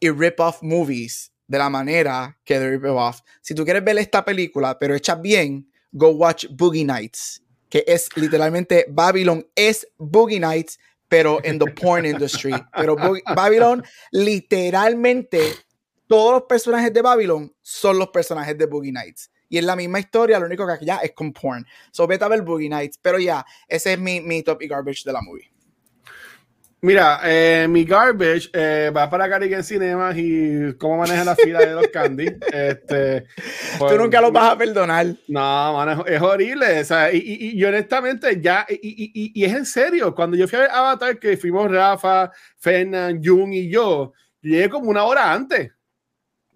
y 0.03 0.11
rip 0.11 0.41
off 0.41 0.63
movies 0.63 1.33
de 1.47 1.59
la 1.59 1.71
manera 1.71 2.37
que 2.45 2.59
de 2.59 2.71
rip 2.71 2.85
off. 2.87 3.21
Si 3.41 3.55
tú 3.55 3.65
quieres 3.65 3.85
ver 3.85 3.97
esta 3.99 4.25
película, 4.25 4.77
pero 4.77 4.97
hecha 4.97 5.15
bien, 5.15 5.71
go 5.93 6.09
watch 6.09 6.47
Boogie 6.51 6.85
Nights, 6.85 7.41
que 7.69 7.85
es 7.87 8.09
literalmente 8.17 8.85
Babylon 8.89 9.47
es 9.55 9.87
Boogie 9.99 10.41
Nights, 10.41 10.81
pero 11.07 11.39
en 11.45 11.61
the 11.61 11.71
porn 11.71 12.05
industry. 12.05 12.53
Pero 12.77 12.97
Babylon, 13.37 13.85
literalmente, 14.11 15.41
todos 16.09 16.33
los 16.33 16.43
personajes 16.49 16.93
de 16.93 17.01
Babylon 17.01 17.55
son 17.63 17.97
los 17.97 18.09
personajes 18.09 18.59
de 18.59 18.67
Boogie 18.67 18.91
Nights. 18.91 19.31
Y 19.49 19.59
es 19.59 19.65
la 19.65 19.77
misma 19.77 20.01
historia, 20.01 20.41
lo 20.41 20.47
único 20.47 20.67
que 20.67 20.85
ya 20.85 20.97
es 20.97 21.13
con 21.13 21.33
porn. 21.33 21.65
So 21.93 22.09
vete 22.09 22.25
a 22.25 22.29
ver 22.29 22.43
Boogie 22.43 22.69
Nights. 22.69 22.99
Pero 23.01 23.21
ya, 23.21 23.47
ese 23.69 23.93
es 23.93 23.99
mi, 24.01 24.21
mi 24.21 24.43
top 24.43 24.63
y 24.63 24.67
garbage 24.67 25.05
de 25.05 25.13
la 25.13 25.21
movie. 25.23 25.52
Mira, 26.85 27.21
eh, 27.23 27.69
mi 27.69 27.85
garbage 27.85 28.51
eh, 28.53 28.91
va 28.91 29.09
para 29.09 29.29
Carrigan 29.31 29.63
Cinemas 29.63 30.17
y 30.19 30.75
cómo 30.79 30.97
maneja 30.97 31.23
la 31.23 31.37
fila 31.37 31.61
de 31.61 31.75
los 31.75 31.87
candy. 31.89 32.27
Este, 32.53 33.25
Tú 33.79 33.97
nunca 33.97 34.21
lo 34.21 34.33
vas 34.33 34.51
a 34.51 34.59
perdonar. 34.59 35.07
No, 35.29 36.05
es, 36.05 36.21
horrible. 36.21 36.81
O 36.81 36.85
sea, 36.85 37.13
y, 37.13 37.53
y, 37.55 37.65
honestamente, 37.65 38.41
ya, 38.41 38.67
y, 38.69 39.33
y, 39.33 39.45
es 39.45 39.53
en 39.53 39.65
serio. 39.65 40.13
Cuando 40.13 40.37
yo 40.37 40.49
fui 40.49 40.59
a 40.59 40.63
ver 40.63 40.71
Avatar, 40.73 41.21
que 41.21 41.37
fuimos 41.37 41.71
Rafa, 41.71 42.33
Fernan, 42.59 43.23
Jung 43.25 43.53
y 43.53 43.71
yo, 43.71 44.13
llegué 44.41 44.69
como 44.69 44.91
una 44.91 45.05
hora 45.05 45.33
antes 45.33 45.71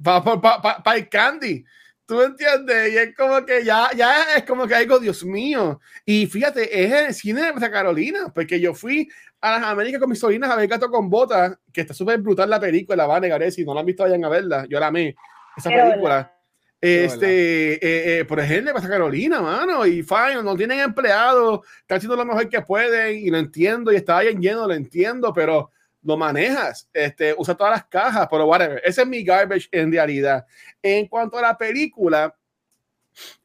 para 0.03 0.23
pa, 0.23 0.61
pa, 0.61 0.83
pa, 0.83 0.97
el 0.97 1.09
candy. 1.09 1.65
¿Tú 2.07 2.23
entiendes? 2.23 2.93
Y 2.93 2.99
es 2.99 3.17
como 3.17 3.45
que 3.45 3.65
ya, 3.65 3.91
ya 3.97 4.37
es 4.37 4.45
como 4.45 4.67
que 4.67 4.77
algo, 4.77 5.01
Dios 5.01 5.25
mío. 5.25 5.81
Y 6.05 6.27
fíjate, 6.27 6.85
es 6.85 6.93
el 6.93 7.15
cine 7.15 7.43
de 7.43 7.49
Santa 7.49 7.71
Carolina, 7.71 8.33
porque 8.33 8.61
yo 8.61 8.75
fui 8.75 9.09
a 9.41 9.59
las 9.59 9.65
Américas 9.65 10.01
con 10.01 10.11
mis 10.11 10.21
sobrinas 10.21 10.51
a 10.51 10.57
ver 10.57 10.69
Gato 10.69 10.89
con 10.89 11.11
Botas, 11.11 11.59
que 11.73 11.81
está 11.81 11.93
súper 11.93 12.19
brutal 12.21 12.49
la 12.49 12.61
película, 12.61 13.07
va 13.07 13.17
a 13.17 13.21
negar 13.21 13.51
si 13.51 13.65
no 13.65 13.75
la 13.75 13.81
han 13.81 13.87
visto 13.87 14.05
vayan 14.05 14.25
a 14.25 14.29
verla, 14.29 14.67
yo 14.69 14.79
la 14.79 14.87
amé, 14.87 15.17
esa 15.57 15.69
película. 15.69 16.33
Este, 16.81 17.75
eh, 17.75 18.21
eh, 18.21 18.25
por 18.25 18.39
ejemplo, 18.39 18.73
pasa 18.73 18.89
Carolina, 18.89 19.41
mano, 19.41 19.85
y 19.85 20.03
fine, 20.03 20.43
no 20.45 20.55
tienen 20.55 20.79
empleados, 20.79 21.61
están 21.81 21.97
haciendo 21.97 22.17
lo 22.17 22.25
mejor 22.25 22.49
que 22.49 22.61
pueden, 22.61 23.19
y 23.19 23.31
lo 23.31 23.39
entiendo, 23.39 23.93
y 23.93 23.97
está 23.97 24.21
bien 24.21 24.41
lleno, 24.41 24.69
lo 24.69 24.75
entiendo, 24.75 25.33
pero 25.33 25.71
lo 26.07 26.17
manejas, 26.17 26.89
este, 26.93 27.35
usa 27.37 27.57
todas 27.57 27.73
las 27.73 27.85
cajas, 27.87 28.29
pero 28.31 28.47
whatever, 28.47 28.81
ese 28.85 29.03
es 29.03 29.09
mi 29.09 29.25
garbage 29.25 29.69
en 29.73 29.91
realidad. 29.91 30.47
En 30.81 31.09
cuanto 31.09 31.37
a 31.37 31.43
la 31.43 31.59
película, 31.59 32.33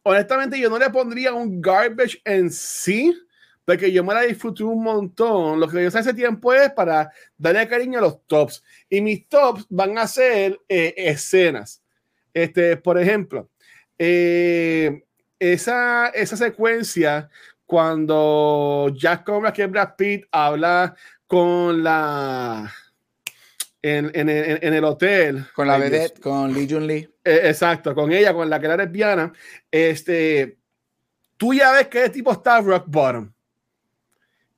honestamente 0.03 0.59
yo 0.59 0.69
no 0.69 0.77
le 0.77 0.89
pondría 0.91 1.33
un 1.33 1.59
garbage 1.59 2.21
en 2.23 2.51
sí, 2.51 3.17
porque 3.65 3.91
yo 3.91 4.03
me 4.03 4.13
la 4.13 4.21
disfruté 4.21 4.63
un 4.63 4.83
montón. 4.83 5.59
Lo 5.59 5.67
que 5.67 5.81
yo 5.81 5.89
sé 5.89 5.99
hace 5.99 6.13
tiempo 6.13 6.53
es 6.53 6.71
para 6.71 7.11
darle 7.35 7.67
cariño 7.67 7.97
a 7.97 8.03
los 8.03 8.27
tops. 8.27 8.63
Y 8.89 9.01
mis 9.01 9.27
tops 9.27 9.65
van 9.69 9.97
a 9.97 10.07
ser 10.07 10.59
eh, 10.67 10.93
escenas. 10.97 11.81
Este, 12.33 12.77
por 12.77 12.99
ejemplo, 12.99 13.49
eh, 13.97 15.03
esa, 15.39 16.09
esa 16.09 16.37
secuencia 16.37 17.29
cuando 17.65 18.91
Jack 18.93 19.23
Cobra, 19.23 19.53
que 19.53 19.65
Brad 19.65 19.95
Pitt, 19.95 20.25
habla 20.31 20.93
con 21.31 21.81
la. 21.81 22.69
En, 23.81 24.11
en, 24.13 24.27
en, 24.27 24.73
el 24.73 24.83
hotel. 24.83 25.45
Con 25.55 25.65
la 25.65 25.77
vedette, 25.77 26.19
con 26.19 26.53
Lee 26.53 26.67
Jun 26.69 26.85
Lee. 26.85 27.07
Eh, 27.23 27.43
exacto, 27.45 27.95
con 27.95 28.11
ella, 28.11 28.33
con 28.33 28.49
la 28.49 28.59
que 28.59 28.65
era 28.65 28.75
lesbiana. 28.75 29.31
Este, 29.71 30.57
tú 31.37 31.53
ya 31.53 31.71
ves 31.71 31.87
que 31.87 32.03
el 32.03 32.11
tipo 32.11 32.33
está 32.33 32.59
rock 32.59 32.83
bottom. 32.85 33.31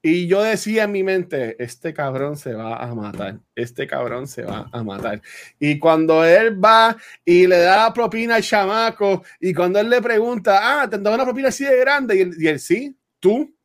Y 0.01 0.25
yo 0.25 0.41
decía 0.41 0.85
en 0.85 0.93
mi 0.93 1.03
mente, 1.03 1.55
este 1.63 1.93
cabrón 1.93 2.37
se 2.37 2.55
va 2.55 2.77
a 2.77 2.95
matar, 2.95 3.37
este 3.55 3.85
cabrón 3.85 4.27
se 4.27 4.41
va 4.41 4.67
a 4.71 4.83
matar. 4.83 5.21
Y 5.59 5.77
cuando 5.77 6.25
él 6.25 6.61
va 6.61 6.97
y 7.23 7.45
le 7.45 7.59
da 7.59 7.85
la 7.85 7.93
propina 7.93 8.37
al 8.37 8.41
chamaco, 8.41 9.23
y 9.39 9.53
cuando 9.53 9.79
él 9.79 9.91
le 9.91 10.01
pregunta, 10.01 10.81
ah, 10.81 10.89
te 10.89 10.97
doy 10.97 11.13
una 11.13 11.23
propina 11.23 11.49
así 11.49 11.65
de 11.65 11.77
grande, 11.77 12.17
y 12.17 12.21
él, 12.21 12.33
y 12.35 12.47
él 12.47 12.59
sí, 12.59 12.97
tú. 13.19 13.55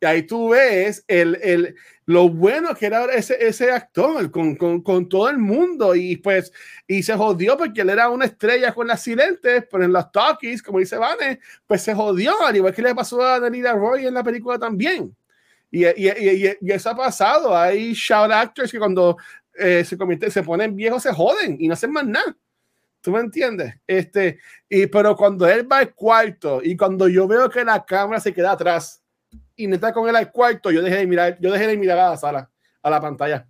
Y 0.00 0.06
ahí 0.06 0.22
tú 0.22 0.48
ves 0.48 1.04
el, 1.06 1.38
el, 1.42 1.76
lo 2.10 2.28
bueno 2.28 2.74
que 2.74 2.86
era 2.86 3.04
ese, 3.04 3.36
ese 3.38 3.70
actor 3.70 4.32
con, 4.32 4.56
con, 4.56 4.82
con, 4.82 5.08
todo 5.08 5.28
el 5.28 5.38
mundo. 5.38 5.94
Y 5.94 6.16
pues, 6.16 6.52
y 6.86 7.04
se 7.04 7.14
jodió 7.14 7.56
porque 7.56 7.82
él 7.82 7.90
era 7.90 8.08
una 8.10 8.24
estrella 8.24 8.74
con 8.74 8.88
las 8.88 9.02
silentes, 9.02 9.64
pero 9.70 9.84
en 9.84 9.92
los 9.92 10.10
talkies, 10.10 10.60
como 10.60 10.80
dice 10.80 10.96
Vane, 10.96 11.38
pues 11.66 11.82
se 11.82 11.94
jodió, 11.94 12.32
al 12.44 12.56
igual 12.56 12.74
que 12.74 12.82
le 12.82 12.94
pasó 12.96 13.22
a 13.22 13.38
Danila 13.38 13.74
Roy 13.74 14.06
en 14.06 14.14
la 14.14 14.24
película 14.24 14.58
también. 14.58 15.14
Y, 15.70 15.86
y, 15.86 16.56
y, 16.60 16.72
eso 16.72 16.90
ha 16.90 16.96
pasado. 16.96 17.56
Hay 17.56 17.92
shout 17.92 18.32
actors 18.32 18.72
que 18.72 18.78
cuando 18.80 19.16
eh, 19.54 19.84
se, 19.84 19.96
se 20.30 20.42
ponen 20.42 20.74
viejos 20.74 21.04
se 21.04 21.12
joden 21.12 21.58
y 21.60 21.68
no 21.68 21.74
hacen 21.74 21.92
más 21.92 22.06
nada. 22.06 22.36
¿Tú 23.00 23.12
me 23.12 23.20
entiendes? 23.20 23.76
Este, 23.86 24.40
y, 24.68 24.88
pero 24.88 25.14
cuando 25.16 25.46
él 25.46 25.70
va 25.70 25.78
al 25.78 25.94
cuarto 25.94 26.60
y 26.60 26.76
cuando 26.76 27.06
yo 27.06 27.28
veo 27.28 27.48
que 27.48 27.64
la 27.64 27.84
cámara 27.84 28.18
se 28.18 28.34
queda 28.34 28.50
atrás 28.50 28.99
y 29.60 29.72
está 29.72 29.92
con 29.92 30.08
él 30.08 30.16
al 30.16 30.30
cuarto, 30.30 30.70
yo 30.70 30.82
dejé 30.82 30.96
de 30.96 31.06
mirar, 31.06 31.38
yo 31.40 31.52
dejé 31.52 31.66
de 31.66 31.76
mirar 31.76 31.98
a 31.98 32.10
la 32.10 32.16
sala, 32.16 32.50
a 32.82 32.90
la 32.90 33.00
pantalla. 33.00 33.46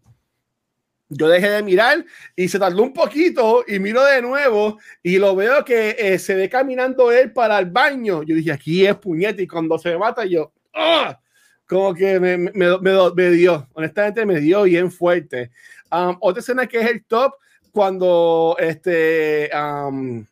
Yo 1.12 1.28
dejé 1.28 1.50
de 1.50 1.62
mirar 1.64 2.04
y 2.36 2.48
se 2.48 2.58
tardó 2.58 2.82
un 2.84 2.92
poquito 2.92 3.64
y 3.66 3.80
miro 3.80 4.04
de 4.04 4.22
nuevo 4.22 4.78
y 5.02 5.18
lo 5.18 5.34
veo 5.34 5.64
que 5.64 5.96
eh, 5.98 6.18
se 6.20 6.36
ve 6.36 6.48
caminando 6.48 7.10
él 7.10 7.32
para 7.32 7.58
el 7.58 7.66
baño. 7.66 8.22
Yo 8.22 8.36
dije, 8.36 8.52
aquí 8.52 8.86
es 8.86 8.94
puñete 8.96 9.42
y 9.42 9.48
cuando 9.48 9.76
se 9.76 9.98
mata 9.98 10.24
yo, 10.24 10.52
¡ah! 10.72 11.18
como 11.66 11.94
que 11.94 12.18
me, 12.20 12.36
me, 12.36 12.78
me, 12.78 13.30
dio, 13.30 13.68
honestamente 13.74 14.24
me 14.24 14.40
dio 14.40 14.64
bien 14.64 14.90
fuerte. 14.90 15.50
Um, 15.90 16.16
otra 16.20 16.40
escena 16.40 16.66
que 16.66 16.80
es 16.80 16.90
el 16.90 17.04
top, 17.04 17.34
cuando 17.72 18.56
este, 18.58 19.50
um, 19.54 20.24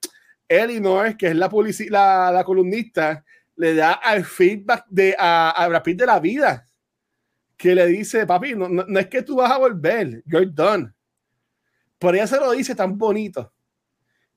Elinor, 0.49 1.17
que 1.17 1.29
es 1.29 1.37
la, 1.37 1.51
la, 1.91 2.33
la 2.33 2.45
columnista, 2.45 3.25
le 3.59 3.75
da 3.75 3.93
al 3.93 4.25
feedback 4.25 4.87
de, 4.89 5.15
a, 5.19 5.51
a 5.51 5.69
Brad 5.69 5.83
de 5.85 6.07
la 6.07 6.21
vida. 6.21 6.65
Que 7.57 7.75
le 7.75 7.87
dice, 7.87 8.25
papi, 8.25 8.55
no, 8.55 8.69
no, 8.69 8.99
es 8.99 9.09
que 9.09 9.21
tú 9.23 9.37
vas 9.37 9.51
a 9.51 9.59
volver, 9.59 10.23
you're 10.27 10.49
done. 10.49 10.93
Por 11.99 12.15
ella 12.15 12.29
se 12.29 12.39
lo 12.39 12.53
dice 12.53 12.75
tan 12.77 12.97
bonito. 12.97 13.53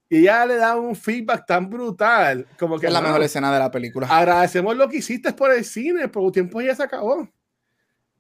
Y 0.09 0.21
ella 0.21 0.45
le 0.45 0.55
da 0.55 0.75
un 0.75 0.95
feedback 0.95 1.45
tan 1.45 1.69
brutal. 1.69 2.47
Como 2.57 2.79
que 2.79 2.87
es 2.87 2.93
la 2.93 2.99
mejor 2.99 3.21
escena 3.21 3.53
de 3.53 3.59
la 3.59 3.69
película. 3.69 4.07
Agradecemos 4.07 4.75
lo 4.75 4.89
que 4.89 4.97
hiciste 4.97 5.31
por 5.33 5.51
el 5.51 5.63
cine, 5.63 6.07
por 6.07 6.23
un 6.23 6.31
tiempo 6.31 6.59
ya 6.59 6.75
se 6.75 6.83
acabó. 6.83 7.29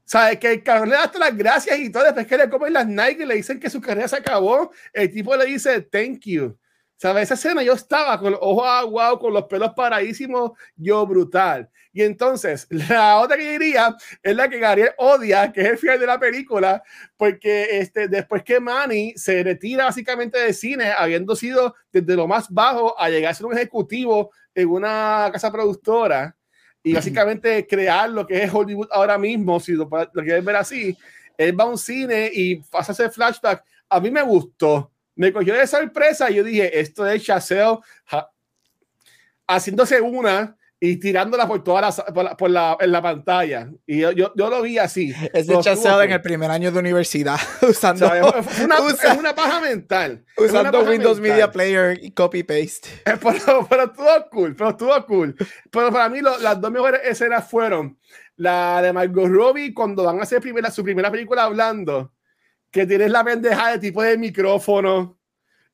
¿Sabes? 0.05 0.37
Que 0.37 0.51
el 0.53 0.63
cabrón 0.63 0.89
le 0.89 0.95
da 0.95 1.11
las 1.19 1.35
gracias 1.35 1.79
y 1.79 1.91
todo. 1.91 2.03
Después 2.03 2.27
que 2.27 2.37
le 2.37 2.49
comen 2.49 2.73
las 2.73 2.87
Nike 2.87 3.23
y 3.23 3.25
le 3.25 3.35
dicen 3.35 3.59
que 3.59 3.69
su 3.69 3.81
carrera 3.81 4.07
se 4.07 4.17
acabó, 4.17 4.71
el 4.93 5.11
tipo 5.11 5.35
le 5.35 5.45
dice 5.45 5.81
thank 5.81 6.21
you. 6.25 6.57
¿Sabes? 7.01 7.23
Esa 7.23 7.33
escena 7.33 7.63
yo 7.63 7.73
estaba 7.73 8.19
con 8.19 8.33
los 8.33 8.39
ojos 8.43 8.67
aguados, 8.67 9.17
con 9.17 9.33
los 9.33 9.45
pelos 9.45 9.71
paradísimos, 9.75 10.51
yo 10.75 11.03
brutal. 11.07 11.67
Y 11.91 12.03
entonces, 12.03 12.67
la 12.89 13.17
otra 13.17 13.37
que 13.37 13.53
diría 13.53 13.95
es 14.21 14.35
la 14.35 14.47
que 14.47 14.59
Gabriel 14.59 14.91
odia, 14.99 15.51
que 15.51 15.61
es 15.61 15.67
el 15.69 15.77
final 15.79 15.99
de 15.99 16.05
la 16.05 16.19
película, 16.19 16.83
porque 17.17 17.79
este, 17.79 18.07
después 18.07 18.43
que 18.43 18.59
Manny 18.59 19.13
se 19.15 19.41
retira 19.41 19.85
básicamente 19.85 20.37
de 20.37 20.53
cine, 20.53 20.91
habiendo 20.95 21.35
sido 21.35 21.73
desde 21.91 22.15
lo 22.15 22.27
más 22.27 22.47
bajo 22.51 22.93
a 22.99 23.09
llegar 23.09 23.31
a 23.31 23.33
ser 23.33 23.47
un 23.47 23.57
ejecutivo 23.57 24.29
en 24.53 24.69
una 24.69 25.27
casa 25.33 25.51
productora 25.51 26.37
y 26.83 26.93
básicamente 26.93 27.65
crear 27.65 28.11
lo 28.11 28.27
que 28.27 28.43
es 28.43 28.53
Hollywood 28.53 28.89
ahora 28.91 29.17
mismo, 29.17 29.59
si 29.59 29.71
lo, 29.71 29.89
lo 29.89 30.23
quieres 30.23 30.45
ver 30.45 30.55
así, 30.55 30.95
él 31.35 31.59
va 31.59 31.63
a 31.63 31.67
un 31.67 31.79
cine 31.79 32.29
y 32.31 32.57
pasa 32.57 32.91
ese 32.91 33.09
flashback. 33.09 33.63
A 33.89 33.99
mí 33.99 34.11
me 34.11 34.21
gustó 34.21 34.90
me 35.15 35.33
cogió 35.33 35.53
de 35.53 35.67
sorpresa 35.67 36.29
y 36.31 36.35
yo 36.35 36.43
dije, 36.43 36.79
esto 36.79 37.07
es 37.07 37.23
Chaseo 37.23 37.81
haciéndose 39.47 40.01
una 40.01 40.55
y 40.83 40.97
tirándola 40.97 41.47
por 41.47 41.63
toda 41.63 41.79
la, 41.79 42.35
por 42.35 42.49
la, 42.49 42.75
en 42.79 42.91
la 42.91 43.01
pantalla. 43.03 43.69
Y 43.85 43.99
yo, 43.99 44.11
yo, 44.13 44.33
lo 44.35 44.63
vi 44.63 44.79
así. 44.79 45.13
Ese 45.31 45.59
chaseo 45.59 46.01
en 46.01 46.11
el 46.11 46.21
primer 46.21 46.49
año 46.49 46.71
de 46.71 46.79
universidad, 46.79 47.39
usando 47.61 48.07
una, 48.07 49.15
una 49.19 49.35
paja 49.35 49.61
mental. 49.61 50.25
Usando 50.35 50.83
Windows 50.83 51.19
Media 51.19 51.51
Player 51.51 51.99
y 52.01 52.11
copy-paste. 52.11 52.89
Eh, 53.05 53.17
pero, 53.21 53.67
pero 53.69 53.83
estuvo 53.83 54.29
cool, 54.31 54.55
pero 54.55 54.69
estuvo 54.71 55.05
cool. 55.05 55.35
Pero 55.69 55.91
para 55.91 56.09
mí 56.09 56.19
las 56.21 56.59
dos 56.59 56.71
mejores 56.71 57.01
escenas 57.03 57.47
fueron 57.47 57.99
la 58.35 58.81
de 58.81 58.91
Margot 58.91 59.27
Robbie 59.27 59.73
cuando 59.73 60.03
van 60.03 60.19
a 60.19 60.23
hacer 60.23 60.41
primera, 60.41 60.71
su 60.71 60.83
primera 60.83 61.11
película 61.11 61.43
hablando 61.43 62.11
que 62.71 62.85
tienes 62.85 63.11
la 63.11 63.23
pendeja 63.23 63.71
de 63.71 63.79
tipo 63.79 64.01
de 64.01 64.17
micrófono 64.17 65.17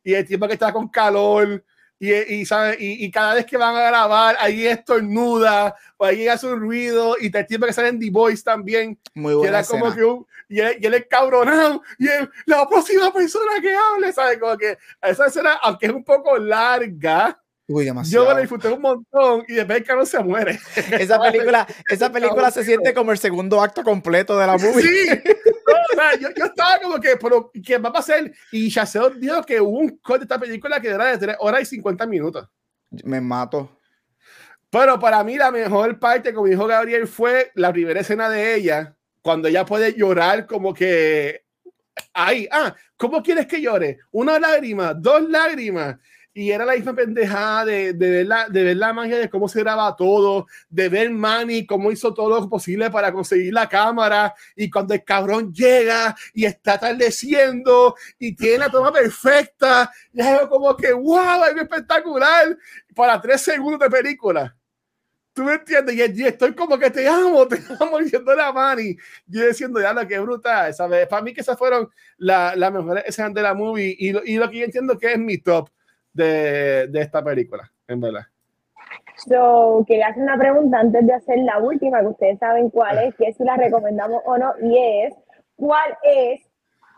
y 0.03 0.14
el 0.14 0.26
tipo 0.26 0.48
que 0.48 0.53
está 0.53 0.74
con 0.74 0.90
calor 0.90 1.64
y, 1.99 2.14
y, 2.14 2.45
¿sabe? 2.45 2.78
y, 2.80 3.06
y 3.06 3.11
cada 3.11 3.36
vez 3.36 3.45
que 3.45 3.57
van 3.57 3.76
a 3.76 3.88
grabar, 3.88 4.36
ahí 4.40 4.68
estornuda 4.68 5.76
o 5.98 6.06
ahí 6.06 6.28
hace 6.28 6.48
un 6.48 6.60
ruido 6.60 7.15
y 7.19 7.36
el 7.36 7.45
tipo 7.48 7.65
que 7.65 7.74
sale 7.74 7.90
en 7.90 7.99
The 7.99 8.10
Voice 8.11 8.44
también. 8.44 8.99
Muy 9.15 9.34
buena 9.34 9.64
como 9.64 9.94
que 9.94 10.02
y, 10.49 10.60
él, 10.60 10.78
y 10.80 10.86
él 10.86 10.94
es 10.94 11.07
cabronado 11.07 11.82
y 11.98 12.07
él, 12.07 12.30
la 12.45 12.68
próxima 12.68 13.11
persona 13.11 13.60
que 13.61 13.76
hable, 13.76 14.14
¿sabes? 14.14 14.38
Como 14.38 14.57
que 14.57 14.78
esa 15.02 15.26
escena, 15.26 15.60
aunque 15.61 15.88
es 15.88 15.91
un 15.91 16.03
poco 16.03 16.38
larga, 16.38 17.41
Uy, 17.69 17.84
demasiado. 17.84 18.24
Yo 18.24 18.30
me 18.30 18.36
la 18.36 18.40
disfruté 18.40 18.69
un 18.69 18.82
montón 18.82 19.44
y 19.45 19.56
después 19.56 19.84
que 19.84 19.94
no 19.94 20.06
se 20.06 20.19
muere. 20.19 20.57
Esa 20.91 21.19
película, 21.22 21.68
esa 21.90 22.10
película 22.10 22.49
se 22.49 22.64
siente 22.64 22.94
como 22.94 23.11
el 23.11 23.18
segundo 23.18 23.61
acto 23.61 23.84
completo 23.84 24.38
de 24.38 24.48
la 24.48 24.57
movie. 24.57 24.82
Sí, 24.82 25.10
yo, 26.19 26.30
yo, 26.36 26.45
estaba 26.45 26.80
como 26.80 26.99
que, 26.99 27.18
pero 27.18 27.52
¿qué 27.65 27.78
va 27.78 27.90
a 27.90 27.94
pasar? 27.94 28.32
Y 28.52 28.69
Chaseo 28.72 29.10
dijo 29.11 29.44
que 29.44 29.60
hubo 29.60 29.80
un 29.80 29.98
corte 29.98 30.19
de 30.19 30.24
esta 30.26 30.40
película 30.40 30.80
que 30.80 30.90
era 30.90 31.06
de 31.06 31.18
3 31.18 31.38
horas 31.40 31.61
y 31.61 31.65
50 31.65 32.06
minutos. 32.06 32.48
Me 33.03 33.22
mato. 33.22 33.78
Pero 34.69 34.99
para 34.99 35.24
mí 35.24 35.38
la 35.38 35.52
mejor 35.52 35.99
parte, 35.99 36.34
como 36.34 36.48
dijo 36.48 36.68
Gabriel, 36.68 37.07
fue 37.07 37.52
la 37.56 37.72
primera 37.72 38.02
escena 38.02 38.30
de 38.30 38.56
ella, 38.56 38.95
cuando 39.22 39.48
ella 39.48 39.65
puede 39.65 39.94
llorar 39.94 40.45
como 40.45 40.74
que... 40.74 41.44
Ay, 42.14 42.48
ah, 42.52 42.76
¿cómo 42.95 43.24
quieres 43.24 43.48
que 43.48 43.61
llore? 43.61 43.99
Una 44.11 44.40
lágrima, 44.40 44.94
dos 44.94 45.28
lágrimas 45.30 45.98
y 46.38 46.51
era 46.51 46.65
la 46.65 46.76
misma 46.76 46.93
pendejada 46.93 47.65
de, 47.65 47.93
de, 47.93 48.11
ver 48.11 48.27
la, 48.27 48.47
de 48.47 48.64
ver 48.64 48.77
la 48.77 48.93
magia 48.93 49.18
de 49.18 49.27
cómo 49.27 49.49
se 49.49 49.61
graba 49.61 49.95
todo, 49.95 50.45
de 50.69 50.88
ver 50.88 51.09
Manny 51.09 51.65
cómo 51.65 51.91
hizo 51.91 52.14
todo 52.14 52.30
lo 52.30 52.47
posible 52.47 52.91
para 52.91 53.11
conseguir 53.11 53.51
la 53.51 53.68
cámara 53.68 54.35
y 54.55 54.69
cuando 54.69 54.93
el 54.93 55.03
cabrón 55.03 55.51
llega 55.51 56.15
y 56.35 56.45
está 56.45 56.73
atardeciendo 56.73 57.95
y 58.19 58.35
tiene 58.35 58.59
la 58.59 58.69
toma 58.69 58.93
perfecta, 58.93 59.91
y 60.14 60.22
es 60.22 60.41
como 60.47 60.77
que 60.77 60.93
wow, 60.93 61.43
es 61.45 61.59
espectacular 61.59 62.55
para 62.93 63.19
tres 63.19 63.41
segundos 63.41 63.80
de 63.80 63.89
película. 63.89 64.55
¿Tú 65.34 65.43
me 65.43 65.53
entiendes? 65.53 65.95
Y, 65.95 66.23
estoy 66.23 66.53
como 66.53 66.77
que 66.77 66.91
te 66.91 67.07
amo, 67.07 67.47
te 67.49 67.59
amo 67.80 67.97
diciendo 67.97 68.35
la 68.35 68.53
Manny. 68.53 68.95
Yo 69.26 69.47
diciendo, 69.47 69.81
ya 69.81 69.91
lo 69.91 70.07
que 70.07 70.19
brutal, 70.19 70.72
¿sabes? 70.72 71.07
Para 71.07 71.23
mí 71.23 71.34
que 71.34 71.41
esas 71.41 71.57
fueron 71.57 71.89
las 72.18 72.55
la 72.55 72.69
mejores 72.69 73.05
escenas 73.07 73.34
de 73.34 73.41
la 73.41 73.55
movie 73.55 73.95
y 73.97 74.11
lo, 74.11 74.23
y 74.23 74.35
lo 74.35 74.47
que 74.51 74.59
yo 74.59 74.65
entiendo 74.65 74.99
que 74.99 75.14
es 75.14 75.18
mi 75.18 75.39
top 75.39 75.69
de, 76.18 76.88
de 76.88 77.02
esta 77.02 77.23
película, 77.23 77.72
en 77.88 78.02
verdad. 78.02 78.26
So, 79.15 79.84
quería 79.88 80.07
hacer 80.07 80.23
una 80.23 80.38
pregunta 80.38 80.80
antes 80.80 81.06
de 81.06 81.14
hacer 81.14 81.39
la 81.39 81.57
última, 81.60 82.02
que 82.02 82.07
ustedes 82.07 82.39
saben 82.39 82.69
cuál 82.69 82.98
es, 82.99 83.15
que 83.15 83.34
si 83.34 83.44
la 83.44 83.56
recomendamos 83.56 84.22
o 84.26 84.38
no, 84.38 84.53
y 84.61 84.77
es, 84.77 85.15
¿cuál 85.56 85.98
es 86.03 86.41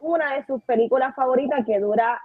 una 0.02 0.36
de 0.36 0.46
sus 0.46 0.62
películas 0.64 1.16
favoritas 1.16 1.66
que 1.66 1.80
dura 1.80 2.20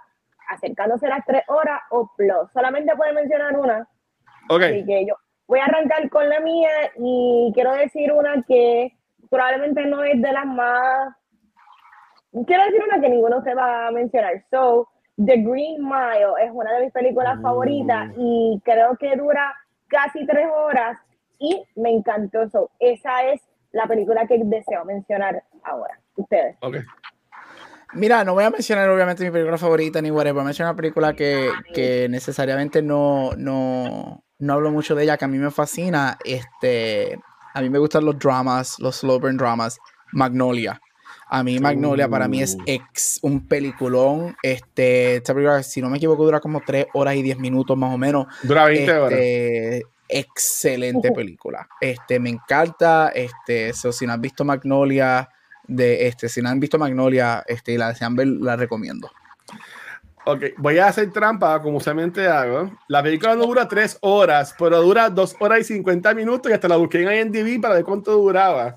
acercándose 0.49 1.05
a 1.07 1.09
las 1.09 1.25
tres 1.25 1.43
horas 1.47 1.79
o 1.91 2.11
plus? 2.17 2.51
Solamente 2.53 2.95
puede 2.95 3.13
mencionar 3.13 3.57
una. 3.57 3.87
Ok. 4.49 4.63
Así 4.63 4.85
que 4.85 5.05
yo 5.07 5.15
voy 5.47 5.59
a 5.59 5.65
arrancar 5.65 6.09
con 6.09 6.27
la 6.29 6.39
mía 6.39 6.69
y 6.97 7.51
quiero 7.53 7.73
decir 7.73 8.11
una 8.11 8.43
que 8.47 8.91
probablemente 9.29 9.85
no 9.85 10.03
es 10.03 10.21
de 10.21 10.31
las 10.31 10.45
más... 10.45 11.15
Quiero 12.45 12.63
decir 12.65 12.83
una 12.83 12.99
que 12.99 13.09
ninguno 13.09 13.41
se 13.43 13.53
va 13.53 13.87
a 13.87 13.91
mencionar. 13.91 14.43
So, 14.51 14.89
The 15.17 15.37
Green 15.37 15.81
Mile 15.81 16.33
es 16.43 16.51
una 16.53 16.73
de 16.73 16.85
mis 16.85 16.91
películas 16.91 17.41
favoritas 17.41 18.09
mm. 18.09 18.19
y 18.19 18.61
creo 18.63 18.97
que 18.97 19.15
dura 19.15 19.53
casi 19.87 20.25
tres 20.25 20.47
horas 20.53 20.97
y 21.39 21.63
me 21.75 21.91
encantó 21.91 22.41
eso. 22.41 22.71
Esa 22.79 23.23
es 23.31 23.41
la 23.71 23.87
película 23.87 24.27
que 24.27 24.39
deseo 24.43 24.83
mencionar 24.85 25.43
ahora. 25.63 25.99
Ustedes. 26.15 26.57
Okay. 26.61 26.81
Mira, 27.93 28.23
no 28.23 28.33
voy 28.33 28.43
a 28.43 28.49
mencionar 28.49 28.89
obviamente 28.89 29.23
mi 29.23 29.31
película 29.31 29.57
favorita 29.57 30.01
ni 30.01 30.11
whatever. 30.11 30.33
Voy 30.33 30.41
a 30.41 30.45
mencionar 30.45 30.73
una 30.73 30.77
película 30.77 31.13
que, 31.13 31.49
que 31.73 32.07
necesariamente 32.09 32.81
no, 32.81 33.31
no, 33.37 34.23
no 34.39 34.53
hablo 34.53 34.71
mucho 34.71 34.95
de 34.95 35.03
ella, 35.03 35.17
que 35.17 35.25
a 35.25 35.29
mí 35.29 35.37
me 35.37 35.51
fascina. 35.51 36.17
Este, 36.25 37.17
a 37.53 37.61
mí 37.61 37.69
me 37.69 37.79
gustan 37.79 38.05
los 38.05 38.19
dramas, 38.19 38.77
los 38.79 38.97
slow 38.97 39.19
burn 39.19 39.37
dramas. 39.37 39.79
Magnolia. 40.11 40.79
A 41.27 41.43
mí 41.43 41.59
Magnolia 41.59 42.07
para 42.07 42.27
mí 42.27 42.41
es 42.41 42.55
uh. 42.55 42.63
ex, 42.65 43.19
un 43.21 43.47
peliculón. 43.47 44.35
Este, 44.43 45.17
esta 45.17 45.33
película, 45.33 45.63
si 45.63 45.81
no 45.81 45.89
me 45.89 45.97
equivoco, 45.97 46.23
dura 46.23 46.39
como 46.39 46.61
3 46.65 46.87
horas 46.93 47.15
y 47.15 47.23
10 47.23 47.39
minutos 47.39 47.77
más 47.77 47.93
o 47.93 47.97
menos. 47.97 48.27
Dura 48.43 48.65
20 48.65 48.83
este, 48.83 48.99
horas. 48.99 49.91
Excelente 50.07 51.11
película. 51.11 51.67
Este, 51.81 52.19
me 52.19 52.29
encanta. 52.29 53.09
Este, 53.09 53.73
si 53.73 54.05
no 54.05 54.13
han 54.13 54.21
visto 54.21 54.45
Magnolia, 54.45 55.29
de 55.67 56.07
este, 56.07 56.29
si 56.29 56.41
no 56.41 56.49
han 56.49 56.59
visto 56.59 56.77
Magnolia, 56.77 57.43
este, 57.47 57.73
y 57.73 57.77
la 57.77 57.89
desean 57.89 58.15
ver, 58.15 58.27
la 58.27 58.55
recomiendo. 58.55 59.09
Ok, 60.27 60.43
voy 60.57 60.79
a 60.79 60.87
hacer 60.87 61.11
trampa, 61.11 61.61
como 61.61 61.77
usualmente 61.77 62.27
hago. 62.27 62.71
La 62.87 63.03
película 63.03 63.35
no 63.35 63.45
dura 63.45 63.67
3 63.67 63.99
horas, 64.01 64.55
pero 64.57 64.81
dura 64.81 65.09
2 65.09 65.35
horas 65.39 65.59
y 65.59 65.63
50 65.75 66.15
minutos 66.15 66.51
y 66.51 66.53
hasta 66.53 66.67
la 66.67 66.77
busqué 66.77 67.03
en 67.03 67.27
IMDb 67.27 67.61
para 67.61 67.75
ver 67.75 67.83
cuánto 67.83 68.11
duraba. 68.13 68.75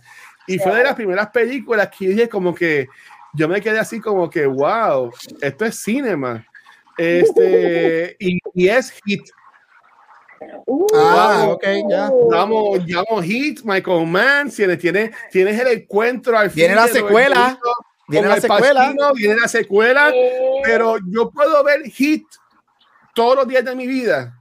Y 0.48 0.58
fue 0.58 0.74
de 0.74 0.84
las 0.84 0.94
primeras 0.94 1.28
películas 1.28 1.90
que 1.96 2.08
dije 2.08 2.28
como 2.28 2.54
que 2.54 2.88
yo 3.34 3.48
me 3.48 3.60
quedé 3.60 3.78
así 3.78 4.00
como 4.00 4.28
que, 4.28 4.46
wow, 4.46 5.12
esto 5.40 5.64
es 5.64 5.76
cinema. 5.76 6.44
Este, 6.96 8.16
y, 8.18 8.38
y 8.54 8.68
es 8.68 8.90
hit. 9.04 9.28
ah, 10.94 11.46
ok, 11.50 11.64
ya. 11.88 12.10
Vamos, 12.30 12.80
llamo 12.86 13.22
Hit, 13.22 13.60
Michael 13.62 14.06
Mann, 14.06 14.50
tienes, 14.50 14.78
tienes, 14.78 15.10
tienes 15.30 15.60
el 15.60 15.68
encuentro 15.68 16.36
al 16.36 16.48
Viene 16.48 16.74
la 16.74 16.88
secuela. 16.88 17.58
Viene 18.08 18.28
la 18.28 18.40
secuela. 18.40 18.94
viene 19.14 19.36
la 19.36 19.48
secuela. 19.48 20.12
Pero 20.64 20.96
yo 21.10 21.30
puedo 21.30 21.62
ver 21.62 21.82
Hit 21.82 22.24
todos 23.14 23.36
los 23.36 23.46
días 23.48 23.64
de 23.64 23.74
mi 23.74 23.86
vida 23.86 24.37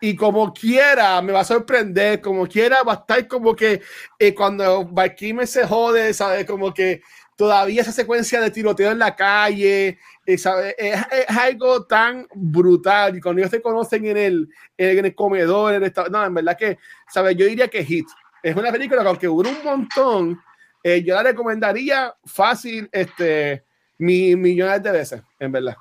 y 0.00 0.16
como 0.16 0.52
quiera 0.52 1.20
me 1.20 1.32
va 1.32 1.40
a 1.40 1.44
sorprender, 1.44 2.20
como 2.20 2.46
quiera 2.46 2.82
va 2.82 2.92
a 2.92 2.96
estar 2.96 3.28
como 3.28 3.54
que 3.54 3.82
eh, 4.18 4.34
cuando 4.34 4.88
me 5.34 5.46
se 5.46 5.66
jode, 5.66 6.14
¿sabes? 6.14 6.46
Como 6.46 6.72
que 6.72 7.02
todavía 7.36 7.82
esa 7.82 7.92
secuencia 7.92 8.40
de 8.40 8.50
tiroteo 8.50 8.90
en 8.92 8.98
la 8.98 9.14
calle, 9.14 9.98
eh, 10.26 10.38
¿sabes? 10.38 10.74
Es, 10.78 10.98
algo 11.28 11.86
tan 11.86 12.26
brutal 12.34 13.16
y 13.16 13.20
cuando 13.20 13.40
ellos 13.40 13.50
se 13.50 13.62
conocen 13.62 14.06
en 14.06 14.16
el, 14.16 14.48
en 14.76 15.04
el 15.04 15.14
comedor, 15.14 15.74
en 15.74 15.84
el 15.84 15.92
no, 16.10 16.24
en 16.24 16.34
verdad 16.34 16.56
que, 16.58 16.78
¿sabes? 17.08 17.36
Yo 17.36 17.46
diría 17.46 17.68
que 17.68 17.84
Hit. 17.84 18.06
Es 18.42 18.56
una 18.56 18.72
película 18.72 19.02
que 19.02 19.08
aunque 19.08 19.26
dura 19.26 19.50
un 19.50 19.62
montón, 19.62 20.40
eh, 20.82 21.02
yo 21.02 21.14
la 21.14 21.22
recomendaría 21.22 22.14
fácil, 22.24 22.88
este, 22.90 23.64
mi, 23.98 24.34
millones 24.34 24.82
de 24.82 24.92
veces, 24.92 25.22
en 25.38 25.52
verdad. 25.52 25.76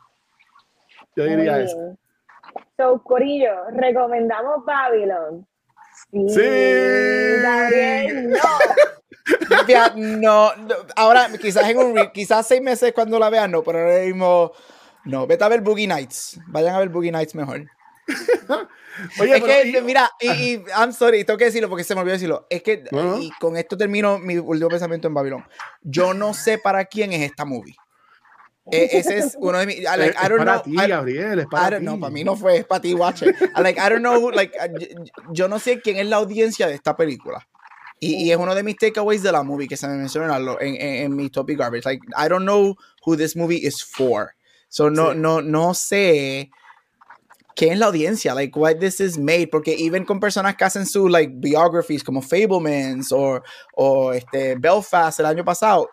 Yo 1.16 1.24
diría 1.24 1.62
eso. 1.62 1.98
So, 2.80 3.04
Corillo, 3.04 3.52
recomendamos 3.74 4.64
Babylon. 4.66 5.46
Sí. 6.14 7.42
Gabriel, 7.44 8.30
no. 8.30 8.38
No, 9.96 10.56
no, 10.56 10.76
ahora 10.96 11.28
quizás 11.40 11.70
en 11.70 11.78
un 11.78 12.10
quizás 12.12 12.48
seis 12.48 12.62
meses 12.62 12.94
cuando 12.94 13.20
la 13.20 13.30
vean, 13.30 13.52
no, 13.52 13.62
pero 13.62 13.80
ahora 13.80 14.00
mismo 14.00 14.52
no. 15.06 15.28
Vete 15.28 15.44
a 15.44 15.50
ver 15.50 15.62
Boogie 15.62 15.88
Nights. 15.88 16.40
Vayan 16.48 16.74
a 16.74 16.80
ver 16.80 16.90
Boogie 16.90 17.12
Nights 17.12 17.36
mejor. 17.36 17.66
Oye, 19.20 19.36
es 19.36 19.42
pero 19.42 19.46
que, 19.46 19.68
y- 19.78 19.82
mira, 19.82 20.10
y, 20.20 20.30
y 20.32 20.64
I'm 20.76 20.94
sorry, 20.94 21.24
tengo 21.26 21.38
que 21.38 21.46
decirlo 21.46 21.70
porque 21.70 21.84
se 21.84 21.94
me 21.94 22.02
olvidó 22.02 22.14
decirlo. 22.14 22.48
Es 22.50 22.64
que, 22.64 22.86
y 23.20 23.30
con 23.40 23.56
esto 23.58 23.78
termino 23.78 24.18
mi 24.18 24.38
último 24.38 24.70
pensamiento 24.70 25.08
en 25.08 25.14
Babilón. 25.14 25.46
Yo 25.82 26.14
no 26.16 26.34
sé 26.34 26.58
para 26.58 26.86
quién 26.86 27.14
es 27.14 27.22
esta 27.22 27.46
movie. 27.46 27.76
Eh, 28.72 28.90
ese 28.94 29.18
es 29.18 29.36
uno 29.40 29.58
de 29.58 29.66
mis. 29.66 29.78
I, 29.80 29.84
like, 29.98 30.16
I 30.18 30.28
don't 30.30 30.38
para 30.40 30.62
know. 30.62 30.64
ti, 30.64 30.72
I- 30.80 30.88
Gabriel, 30.88 31.40
I 31.42 31.46
para 31.46 31.70
don't 31.78 31.84
know, 31.86 32.00
para 32.00 32.12
mí 32.12 32.24
no 32.24 32.36
fue, 32.36 32.58
es 32.58 32.66
para 32.66 32.82
ti, 32.82 32.94
watch 32.94 33.24
it. 33.24 33.36
I, 33.56 33.62
like, 33.62 33.80
I 33.80 33.90
don't 33.90 34.02
know, 34.02 34.30
like, 34.32 34.54
yo, 35.32 35.48
no 35.48 35.58
sé 35.60 35.82
quién 35.82 35.98
es 35.98 36.08
la 36.08 36.18
audiencia 36.18 36.68
de 36.68 36.74
esta 36.76 36.96
película. 36.96 37.48
Y, 38.02 38.16
y 38.16 38.32
es 38.32 38.38
uno 38.38 38.56
de 38.56 38.64
mis 38.64 38.78
takeaways 38.78 39.24
de 39.24 39.32
la 39.32 39.44
movie 39.44 39.68
que 39.68 39.76
se 39.76 39.88
me 39.88 39.96
menciona 39.98 40.38
en, 40.38 40.48
en, 40.62 40.76
en, 40.82 41.04
en 41.06 41.16
mi 41.16 41.30
topic 41.30 41.58
garbage. 41.58 41.84
Like, 41.86 42.02
I 42.18 42.30
don't 42.30 42.44
know 42.46 42.76
who 43.06 43.18
this 43.18 43.36
movie 43.36 43.58
is 43.66 43.84
for. 43.84 44.36
So, 44.70 44.90
no, 44.90 45.12
Sí. 45.14 45.18
no, 45.18 45.42
no 45.42 45.74
sé 45.74 46.50
quién 47.60 47.74
es 47.74 47.80
la 47.80 47.88
audiencia, 47.88 48.34
like, 48.34 48.58
why 48.58 48.74
this 48.74 49.02
is 49.02 49.18
made. 49.18 49.48
Porque 49.52 49.76
even 49.78 50.06
con 50.06 50.18
personas 50.18 50.56
que 50.56 50.64
hacen 50.64 50.86
su, 50.86 51.10
like, 51.10 51.34
biographies 51.36 52.02
como 52.06 52.22
Fablemans 52.22 53.12
o, 53.12 53.42
o 53.76 54.14
este, 54.14 54.56
Belfast 54.56 55.20
el 55.20 55.26
año 55.26 55.44
pasado, 55.44 55.90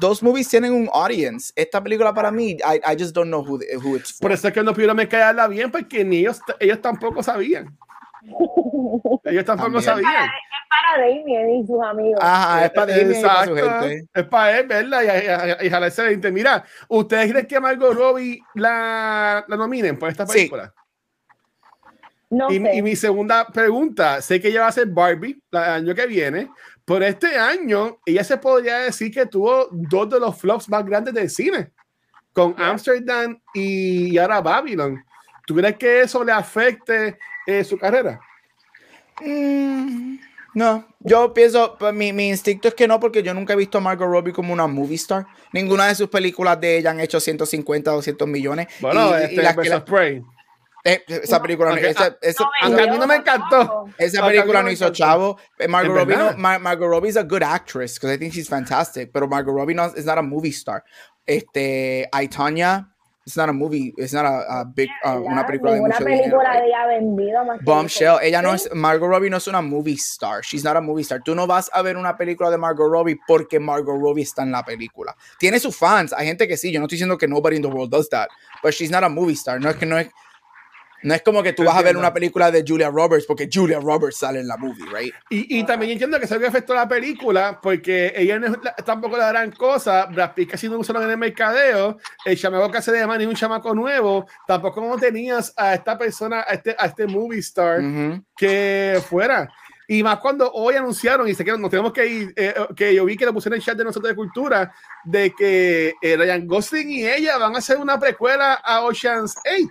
those 0.00 0.24
movies 0.24 0.48
tienen 0.48 0.72
un 0.72 0.88
audience. 0.94 1.52
Esta 1.56 1.82
película 1.82 2.14
para 2.14 2.30
mí, 2.30 2.52
I, 2.52 2.80
I 2.90 2.96
just 2.98 3.14
don't 3.14 3.28
know 3.28 3.42
who, 3.42 3.60
who 3.82 3.96
it's 3.96 4.12
for. 4.12 4.22
Por 4.22 4.32
eso 4.32 4.48
es 4.48 4.54
que 4.54 4.62
no 4.62 4.72
pudieron 4.72 4.96
callarla 5.06 5.46
bien, 5.46 5.70
porque 5.70 6.04
ni 6.04 6.20
ellos, 6.20 6.40
ellos 6.58 6.80
tampoco 6.80 7.22
sabían. 7.22 7.76
Ellos 9.24 9.44
tampoco 9.44 9.80
También. 9.80 9.82
sabían. 9.82 10.24
Es 10.24 10.68
para 10.68 11.06
Damien 11.06 11.50
y 11.50 11.66
sus 11.66 11.82
amigos. 11.82 12.20
Ajá, 12.22 12.64
es 12.66 12.70
para 12.72 12.92
Disney 12.92 13.20
y 13.20 13.22
para 13.22 13.44
su 13.44 13.54
gente. 13.54 14.08
Es 14.14 14.24
para 14.24 14.58
él, 14.58 14.66
¿verdad? 14.66 15.02
Y, 15.02 15.06
y, 15.06 15.64
y, 15.64 15.66
y 15.66 15.70
jalarse 15.70 16.02
20. 16.02 16.32
Mira, 16.32 16.64
¿ustedes 16.88 17.30
creen 17.30 17.46
que 17.46 17.60
Margot 17.60 17.94
Robbie 17.94 18.40
la, 18.54 19.44
la 19.46 19.56
nominen 19.56 19.98
por 19.98 20.10
esta 20.10 20.26
Sí. 20.26 20.50
No 22.30 22.50
Y, 22.50 22.58
sé. 22.60 22.76
y 22.76 22.82
mi 22.82 22.96
segunda 22.96 23.46
pregunta, 23.46 24.20
sé 24.22 24.40
que 24.40 24.48
ella 24.48 24.62
va 24.62 24.68
a 24.68 24.72
ser 24.72 24.86
Barbie 24.86 25.40
el 25.52 25.58
año 25.58 25.94
que 25.94 26.06
viene, 26.06 26.50
pero 26.84 27.04
este 27.04 27.36
año 27.38 27.98
ella 28.04 28.24
se 28.24 28.36
podría 28.36 28.78
decir 28.78 29.10
que 29.12 29.26
tuvo 29.26 29.68
dos 29.70 30.10
de 30.10 30.20
los 30.20 30.36
flops 30.38 30.68
más 30.68 30.84
grandes 30.84 31.14
del 31.14 31.30
cine, 31.30 31.70
con 32.32 32.54
Amsterdam 32.58 33.38
y 33.54 34.16
ahora 34.18 34.40
Babylon. 34.40 35.02
¿Tú 35.46 35.54
crees 35.54 35.76
que 35.76 36.00
eso 36.02 36.24
le 36.24 36.32
afecte 36.32 37.18
eh, 37.46 37.62
su 37.64 37.78
carrera? 37.78 38.18
Mm, 39.20 40.16
no, 40.54 40.86
yo 41.00 41.32
pienso, 41.34 41.76
pues, 41.78 41.92
mi, 41.94 42.12
mi 42.12 42.28
instinto 42.28 42.68
es 42.68 42.74
que 42.74 42.86
no, 42.88 42.98
porque 43.00 43.22
yo 43.22 43.34
nunca 43.34 43.52
he 43.52 43.56
visto 43.56 43.78
a 43.78 43.80
Margot 43.80 44.08
Robbie 44.08 44.32
como 44.32 44.52
una 44.52 44.66
movie 44.66 44.96
star. 44.96 45.26
Ninguna 45.52 45.86
de 45.86 45.94
sus 45.94 46.08
películas 46.08 46.60
de 46.60 46.78
ella 46.78 46.90
han 46.90 47.00
hecho 47.00 47.20
150, 47.20 47.90
200 47.90 48.26
millones. 48.28 48.68
Bueno, 48.80 49.10
y, 49.18 49.20
y 49.20 49.24
este, 49.24 49.42
las 49.42 49.52
que 49.52 49.56
versus 49.58 49.74
la- 49.74 49.84
Prey. 49.84 50.22
Eh, 50.84 51.02
esa 51.08 51.40
película, 51.40 51.70
no- 51.70 51.76
esa, 51.76 52.04
ah, 52.06 52.16
esa- 52.20 52.44
No, 52.44 52.76
a 52.78 52.86
mí 52.86 52.98
no 52.98 53.06
me 53.06 53.16
encantó. 53.16 53.86
esa 53.98 54.26
película 54.26 54.62
no 54.62 54.70
hizo 54.70 54.90
chavo. 54.90 55.38
Eh, 55.58 55.66
Margot 55.66 55.94
Robbie, 55.94 56.16
no. 56.16 56.36
Mar- 56.36 56.60
Margot 56.60 56.86
Robbie 56.88 57.08
is 57.08 57.16
a 57.16 57.22
good 57.24 57.42
actress, 57.42 57.94
because 57.94 58.14
I 58.14 58.18
think 58.18 58.34
she's 58.34 58.48
fantastic, 58.48 59.10
pero 59.12 59.26
Margot 59.26 59.52
Robbie 59.52 59.74
no, 59.74 59.86
is 59.96 60.04
not 60.04 60.18
a 60.18 60.22
movie 60.22 60.52
star. 60.52 60.84
Este, 61.26 62.06
I, 62.12 62.28
Tonya, 62.28 62.86
it's 63.26 63.34
not 63.38 63.48
a 63.48 63.52
movie, 63.54 63.94
it's 63.96 64.12
not 64.12 64.26
a, 64.26 64.60
a 64.60 64.64
big, 64.66 64.90
uh, 65.06 65.18
una 65.18 65.46
película 65.46 65.72
de 65.72 65.80
mucho 65.80 66.04
película 66.04 66.50
dinero. 66.52 66.66
ella 66.66 66.86
vendido 66.86 67.44
más 67.46 67.58
Bombshell, 67.64 68.18
ella 68.22 68.42
no 68.42 68.52
es, 68.52 68.68
Margot 68.74 69.08
Robbie 69.08 69.30
no 69.30 69.38
es 69.38 69.46
una 69.48 69.62
movie 69.62 69.94
star, 69.94 70.42
she's 70.42 70.62
not 70.62 70.76
a 70.76 70.82
movie 70.82 71.00
star. 71.02 71.22
Tú 71.24 71.34
no 71.34 71.46
vas 71.46 71.70
a 71.72 71.80
ver 71.80 71.96
una 71.96 72.14
película 72.18 72.50
de 72.50 72.58
Margot 72.58 72.90
Robbie 72.90 73.18
porque 73.26 73.58
Margot 73.58 73.98
Robbie 73.98 74.22
está 74.24 74.42
en 74.42 74.52
la 74.52 74.62
película. 74.62 75.16
Tiene 75.38 75.58
sus 75.58 75.74
fans, 75.74 76.12
hay 76.12 76.26
gente 76.26 76.46
que 76.46 76.58
sí, 76.58 76.70
yo 76.70 76.78
no 76.78 76.84
estoy 76.84 76.96
diciendo 76.96 77.16
que 77.16 77.26
nobody 77.26 77.56
in 77.56 77.62
the 77.62 77.68
world 77.68 77.90
does 77.90 78.10
that, 78.10 78.28
but 78.62 78.74
she's 78.74 78.90
not 78.90 79.02
a 79.02 79.08
movie 79.08 79.32
star. 79.32 79.58
No 79.58 79.70
es 79.70 79.76
que 79.76 79.86
no 79.86 79.96
es, 79.96 80.08
no 81.04 81.14
es 81.14 81.22
como 81.22 81.42
que 81.42 81.52
tú 81.52 81.62
vas 81.64 81.76
a 81.76 81.82
ver 81.82 81.96
una 81.96 82.12
película 82.12 82.50
de 82.50 82.64
Julia 82.66 82.88
Roberts 82.90 83.26
porque 83.26 83.48
Julia 83.52 83.78
Roberts 83.80 84.16
sale 84.18 84.40
en 84.40 84.48
la 84.48 84.56
movie, 84.56 84.84
right? 84.92 85.14
Y, 85.30 85.58
y 85.60 85.64
también 85.64 85.92
entiendo 85.92 86.18
que 86.18 86.24
eso 86.24 86.36
le 86.38 86.46
afectó 86.46 86.74
la 86.74 86.88
película 86.88 87.60
porque 87.62 88.12
ella 88.16 88.38
no 88.38 88.46
es 88.46 88.52
la- 88.62 88.74
tampoco 88.76 89.16
la 89.16 89.28
gran 89.28 89.52
cosa. 89.52 90.06
Brad 90.06 90.34
Pitt 90.34 90.50
casi 90.50 90.68
no 90.68 90.78
usaron 90.78 91.04
en 91.04 91.10
el 91.10 91.18
mercadeo. 91.18 91.98
El 92.24 92.36
chamaco 92.36 92.70
que 92.70 92.78
hace 92.78 92.90
de 92.92 93.06
man 93.06 93.20
es 93.20 93.26
un 93.26 93.34
chamaco 93.34 93.74
nuevo. 93.74 94.26
Tampoco 94.46 94.80
no 94.80 94.96
tenías 94.98 95.52
a 95.56 95.74
esta 95.74 95.96
persona, 95.96 96.40
a 96.48 96.54
este, 96.54 96.74
a 96.78 96.86
este 96.86 97.06
movie 97.06 97.38
star 97.40 97.80
Ujú. 97.80 98.24
que 98.36 99.00
fuera. 99.08 99.48
Y 99.86 100.02
más 100.02 100.18
cuando 100.18 100.50
hoy 100.50 100.76
anunciaron, 100.76 101.28
y 101.28 101.34
sé 101.34 101.44
que 101.44 101.52
nos 101.58 101.68
tenemos 101.70 101.92
que 101.92 102.06
ir, 102.06 102.32
eh, 102.36 102.54
que 102.74 102.94
yo 102.94 103.04
vi 103.04 103.18
que 103.18 103.26
lo 103.26 103.34
pusieron 103.34 103.56
en 103.56 103.60
el 103.60 103.66
chat 103.66 103.76
de 103.76 103.84
nosotros 103.84 104.08
de 104.10 104.16
cultura, 104.16 104.72
de 105.04 105.30
que 105.34 105.92
eh, 106.00 106.16
Ryan 106.16 106.46
Gosling 106.46 106.88
y 106.90 107.06
ella 107.06 107.36
van 107.36 107.54
a 107.54 107.58
hacer 107.58 107.76
una 107.76 108.00
precuela 108.00 108.54
a 108.54 108.80
Ocean's 108.80 109.34
8. 109.44 109.68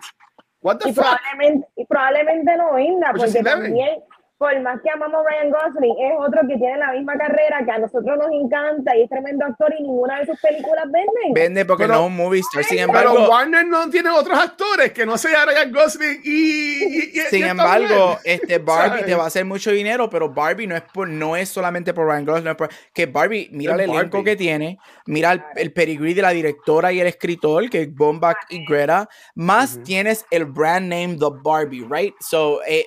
What 0.63 0.79
the 0.79 0.89
Y 0.89 0.93
fuck? 0.93 1.03
probablemente, 1.05 1.67
y 1.75 1.85
probablemente 1.85 2.57
no 2.57 2.73
venga, 2.73 3.11
Pues 3.11 3.31
porque 3.33 3.43
también, 3.43 4.03
por 4.43 4.61
más 4.61 4.81
que 4.81 4.89
amamos 4.89 5.21
a 5.25 5.29
Ryan 5.29 5.51
Gosling, 5.51 5.93
es 5.99 6.13
otro 6.19 6.41
que 6.47 6.57
tiene 6.57 6.77
la 6.77 6.91
misma 6.91 7.13
carrera 7.17 7.63
que 7.63 7.71
a 7.71 7.77
nosotros 7.77 8.17
nos 8.17 8.27
encanta 8.29 8.93
y 8.97 9.03
es 9.03 9.09
tremendo 9.09 9.45
actor 9.45 9.73
y 9.79 9.83
ninguna 9.83 10.19
de 10.19 10.25
sus 10.25 10.39
películas 10.41 10.83
venden. 10.85 11.33
Vende 11.33 11.63
porque 11.65 11.83
Pero- 11.85 11.93
no 11.93 11.99
es 12.01 12.07
un 12.07 12.15
movie 12.17 12.41
star, 12.41 12.63
sin 12.65 12.77
Pero 12.79 12.87
embargo, 12.89 13.29
Warner 13.29 13.65
no 13.65 13.89
tiene 13.89 14.09
otros 14.09 14.37
actores 14.37 14.91
que 14.91 15.05
no 15.05 15.17
sea 15.17 15.45
Ryan 15.45 15.71
Gosling 15.71 16.19
y. 16.25 16.29
y- 16.33 16.83
y- 16.83 16.97
y 17.13 17.21
Sin 17.29 17.39
está 17.43 17.51
embargo, 17.51 18.17
bien. 18.25 18.41
este 18.41 18.57
Barbie 18.59 18.89
¿Sabes? 18.89 19.05
te 19.05 19.15
va 19.15 19.23
a 19.23 19.27
hacer 19.27 19.45
mucho 19.45 19.71
dinero, 19.71 20.09
pero 20.09 20.29
Barbie 20.29 20.67
no 20.67 20.75
es 20.75 20.81
por, 20.93 21.07
no 21.07 21.37
es 21.37 21.47
solamente 21.47 21.93
por 21.93 22.05
Ryan 22.07 22.25
Gosling, 22.25 22.43
no 22.43 22.51
es 22.51 22.57
por- 22.57 22.69
que 22.93 23.05
Barbie, 23.05 23.47
mira 23.53 23.75
el 23.75 23.79
Es 23.79 23.87
elenco 23.87 24.17
Barbie. 24.17 24.23
que 24.31 24.35
tiene, 24.35 24.77
mira 25.05 25.31
el, 25.31 25.43
el 25.55 25.71
pedigrí 25.71 26.13
de 26.13 26.21
la 26.21 26.31
directora 26.31 26.91
y 26.91 26.99
el 26.99 27.07
escritor, 27.07 27.69
que 27.69 27.83
es 27.83 27.95
Bombach 27.95 28.37
y 28.49 28.65
Greta, 28.65 29.07
más 29.35 29.75
Ujú. 29.75 29.83
tienes 29.83 30.25
el 30.31 30.45
brand 30.45 30.87
name 30.89 31.15
de 31.15 31.27
Barbie, 31.41 31.85
right? 31.89 32.13
So, 32.19 32.59
eh, 32.67 32.85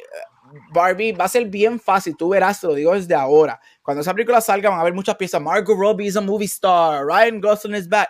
Barbie 0.72 1.12
va 1.12 1.24
a 1.24 1.28
ser 1.28 1.44
bien 1.46 1.78
fácil, 1.80 2.16
tú 2.16 2.28
verás, 2.30 2.60
te 2.60 2.66
lo 2.66 2.74
digo 2.74 2.94
desde 2.94 3.14
ahora. 3.14 3.58
Cuando 3.82 4.00
esa 4.02 4.12
película 4.14 4.40
salga, 4.40 4.70
van 4.70 4.78
a 4.78 4.82
haber 4.82 4.94
muchas 4.94 5.16
piezas. 5.16 5.40
Margot 5.40 5.78
Robbie 5.78 6.06
is 6.06 6.16
a 6.16 6.20
movie 6.20 6.46
star, 6.46 7.04
Ryan 7.06 7.40
Gosling 7.40 7.76
is 7.76 7.88
back. 7.88 8.08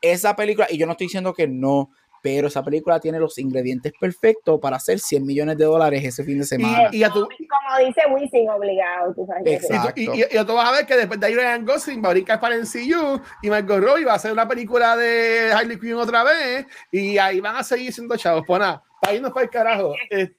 Esa 0.00 0.34
película, 0.34 0.66
y 0.70 0.78
yo 0.78 0.86
no 0.86 0.92
estoy 0.92 1.06
diciendo 1.06 1.32
que 1.32 1.46
no, 1.46 1.90
pero 2.22 2.46
esa 2.48 2.62
película 2.62 3.00
tiene 3.00 3.18
los 3.18 3.36
ingredientes 3.38 3.92
perfectos 4.00 4.60
para 4.60 4.76
hacer 4.76 4.98
100 5.00 5.24
millones 5.26 5.56
de 5.58 5.64
dólares 5.64 6.04
ese 6.04 6.22
fin 6.24 6.38
de 6.38 6.44
semana. 6.44 6.88
Y 6.92 7.02
a 7.02 7.10
tu- 7.10 7.22
Como 7.26 7.86
dice 7.86 8.00
Wisin, 8.10 8.48
obligado, 8.48 9.12
tú 9.14 9.26
sabes. 9.26 9.42
Exacto. 9.44 9.92
Y, 10.00 10.04
y, 10.04 10.20
y- 10.20 10.38
y 10.40 10.44
tú 10.44 10.54
vas 10.54 10.68
a 10.68 10.72
ver 10.72 10.86
que 10.86 10.96
después 10.96 11.18
de 11.18 11.26
ahí 11.26 11.34
Ryan 11.34 11.64
Gosling 11.64 12.02
va 12.04 12.08
a 12.10 12.12
brincar 12.12 12.38
para 12.40 12.54
NCU 12.56 13.20
y 13.42 13.50
Margot 13.50 13.80
Robbie 13.80 14.04
va 14.04 14.12
a 14.12 14.16
hacer 14.16 14.32
una 14.32 14.46
película 14.46 14.96
de 14.96 15.52
Harley 15.52 15.78
Quinn 15.80 15.94
otra 15.94 16.22
vez 16.22 16.66
y 16.92 17.18
ahí 17.18 17.40
van 17.40 17.56
a 17.56 17.64
seguir 17.64 17.92
siendo 17.92 18.16
chavos. 18.16 18.44
Pues 18.46 18.60
nada, 18.60 18.82
para 19.00 19.14
irnos 19.14 19.32
para 19.32 19.44
el 19.44 19.50
carajo. 19.50 19.94
Eh, 20.10 20.32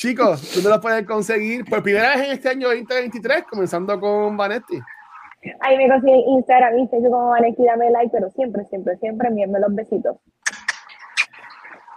chicos, 0.00 0.54
¿dónde 0.54 0.70
lo 0.70 0.80
pueden 0.80 1.04
conseguir? 1.04 1.66
Por 1.66 1.82
primera 1.82 2.16
vez 2.16 2.24
en 2.24 2.32
este 2.32 2.48
año 2.48 2.68
2023, 2.68 3.44
comenzando 3.50 4.00
con 4.00 4.34
Vanetti. 4.34 4.80
Ahí 5.60 5.76
me 5.76 5.90
consiguen 5.90 6.20
Instagram 6.20 6.88
Facebook 6.88 7.10
como 7.10 7.28
Vanessa, 7.28 7.62
dame 7.66 7.90
like, 7.90 8.10
pero 8.10 8.30
siempre, 8.30 8.64
siempre, 8.64 8.96
siempre 8.96 9.28
envíenme 9.28 9.60
los 9.60 9.74
besitos. 9.74 10.16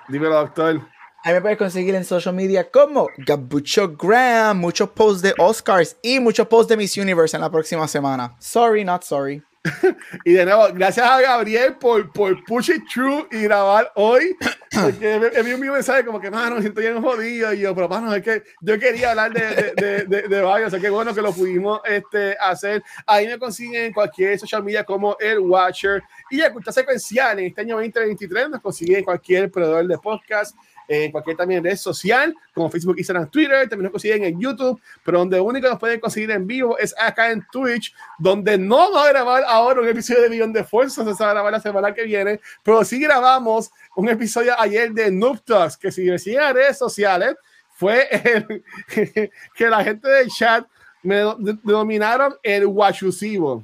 Dímelo, 0.10 0.36
doctor. 0.36 0.82
Ahí 1.24 1.34
me 1.34 1.42
puedes 1.42 1.58
conseguir 1.58 1.96
en 1.96 2.04
social 2.04 2.36
media 2.36 2.70
como 2.70 3.08
Gabucho 3.26 3.96
Graham, 3.96 4.60
muchos 4.60 4.90
posts 4.90 5.22
de 5.22 5.34
Oscars 5.38 5.98
y 6.02 6.20
muchos 6.20 6.48
posts 6.48 6.68
de 6.68 6.76
Miss 6.76 6.98
Universe 6.98 7.38
en 7.38 7.42
la 7.42 7.50
próxima 7.50 7.88
semana. 7.88 8.36
Sorry, 8.40 8.84
not 8.84 9.04
sorry. 9.04 9.42
Y 10.26 10.34
de 10.34 10.46
nuevo, 10.46 10.68
gracias 10.74 11.06
a 11.06 11.22
Gabriel 11.22 11.76
por, 11.76 12.12
por 12.12 12.44
push 12.46 12.70
it 12.72 12.84
through 12.94 13.28
y 13.32 13.44
grabar 13.44 13.92
hoy. 13.96 14.36
Porque 14.72 15.20
me 15.44 15.52
envió 15.52 15.56
un 15.70 15.76
mensaje 15.76 16.04
como 16.04 16.20
que, 16.20 16.30
mano, 16.30 16.56
me 16.56 16.62
siento 16.62 16.82
bien 16.82 17.02
jodido. 17.02 17.54
Y 17.54 17.60
yo, 17.60 17.76
pero, 17.76 17.88
mano, 17.88 18.14
es 18.14 18.24
que 18.24 18.44
yo 18.62 18.80
quería 18.80 19.12
hablar 19.12 19.32
de, 19.34 19.74
de, 19.76 20.04
de, 20.06 20.22
de, 20.28 20.42
varios. 20.42 20.68
O 20.68 20.72
sea, 20.72 20.80
qué 20.80 20.90
bueno 20.90 21.14
que 21.14 21.22
lo 21.22 21.32
pudimos 21.32 21.82
este, 21.86 22.36
hacer. 22.40 22.84
Ahí 23.06 23.28
me 23.28 23.38
consiguen 23.38 23.86
en 23.86 23.94
cualquier 23.94 24.38
social 24.40 24.64
media 24.64 24.84
como 24.84 25.16
El 25.20 25.40
Watcher. 25.40 26.04
Y 26.30 26.42
cultura 26.50 26.74
secuencial 26.74 27.40
en 27.40 27.46
este 27.46 27.62
año 27.62 27.76
2023 27.76 28.50
nos 28.50 28.62
consiguen 28.62 28.98
en 28.98 29.04
cualquier 29.04 29.52
proveedor 29.52 29.88
de 29.88 29.98
podcast. 29.98 30.56
En 30.88 31.12
cualquier 31.12 31.38
también 31.38 31.64
red 31.64 31.78
social, 31.78 32.36
como 32.54 32.70
Facebook, 32.70 32.98
Instagram, 32.98 33.30
Twitter, 33.30 33.70
también 33.70 33.84
nos 33.84 33.92
consiguen 33.92 34.24
en 34.24 34.40
YouTube, 34.40 34.82
pero 35.04 35.20
donde 35.20 35.40
único 35.40 35.68
nos 35.70 35.80
pueden 35.80 36.00
conseguir 36.00 36.32
en 36.32 36.46
vivo 36.46 36.78
es 36.78 36.94
acá 37.00 37.32
en 37.32 37.46
Twitch, 37.52 37.94
donde 38.18 38.58
no 38.58 38.92
va 38.92 39.06
a 39.06 39.10
grabar 39.10 39.44
ahora 39.48 39.82
un 39.82 39.88
episodio 39.88 40.22
de 40.22 40.30
Millón 40.30 40.54
de 40.54 40.64
Fuerzas, 40.64 41.06
se 41.18 41.24
va 41.24 41.30
a 41.30 41.34
grabar 41.34 41.54
la 41.54 41.60
semana 41.60 41.94
que 41.94 42.04
viene, 42.04 42.40
pero 42.64 42.84
sí 42.84 43.00
grabamos 43.00 43.72
un 43.96 44.10
episodio 44.10 44.60
ayer 44.60 44.92
de 44.92 45.12
Noob 45.12 45.40
que 45.80 45.92
si 45.92 46.04
me 46.04 46.20
siguen 46.20 46.42
en 46.42 46.54
redes 46.56 46.78
sociales, 46.78 47.36
fue 47.76 48.08
el, 48.12 48.64
que 49.56 49.70
la 49.70 49.84
gente 49.84 50.08
del 50.08 50.30
chat 50.30 50.66
me 51.02 51.18
denominaron 51.64 52.36
el 52.42 52.68
guachusivo. 52.68 53.64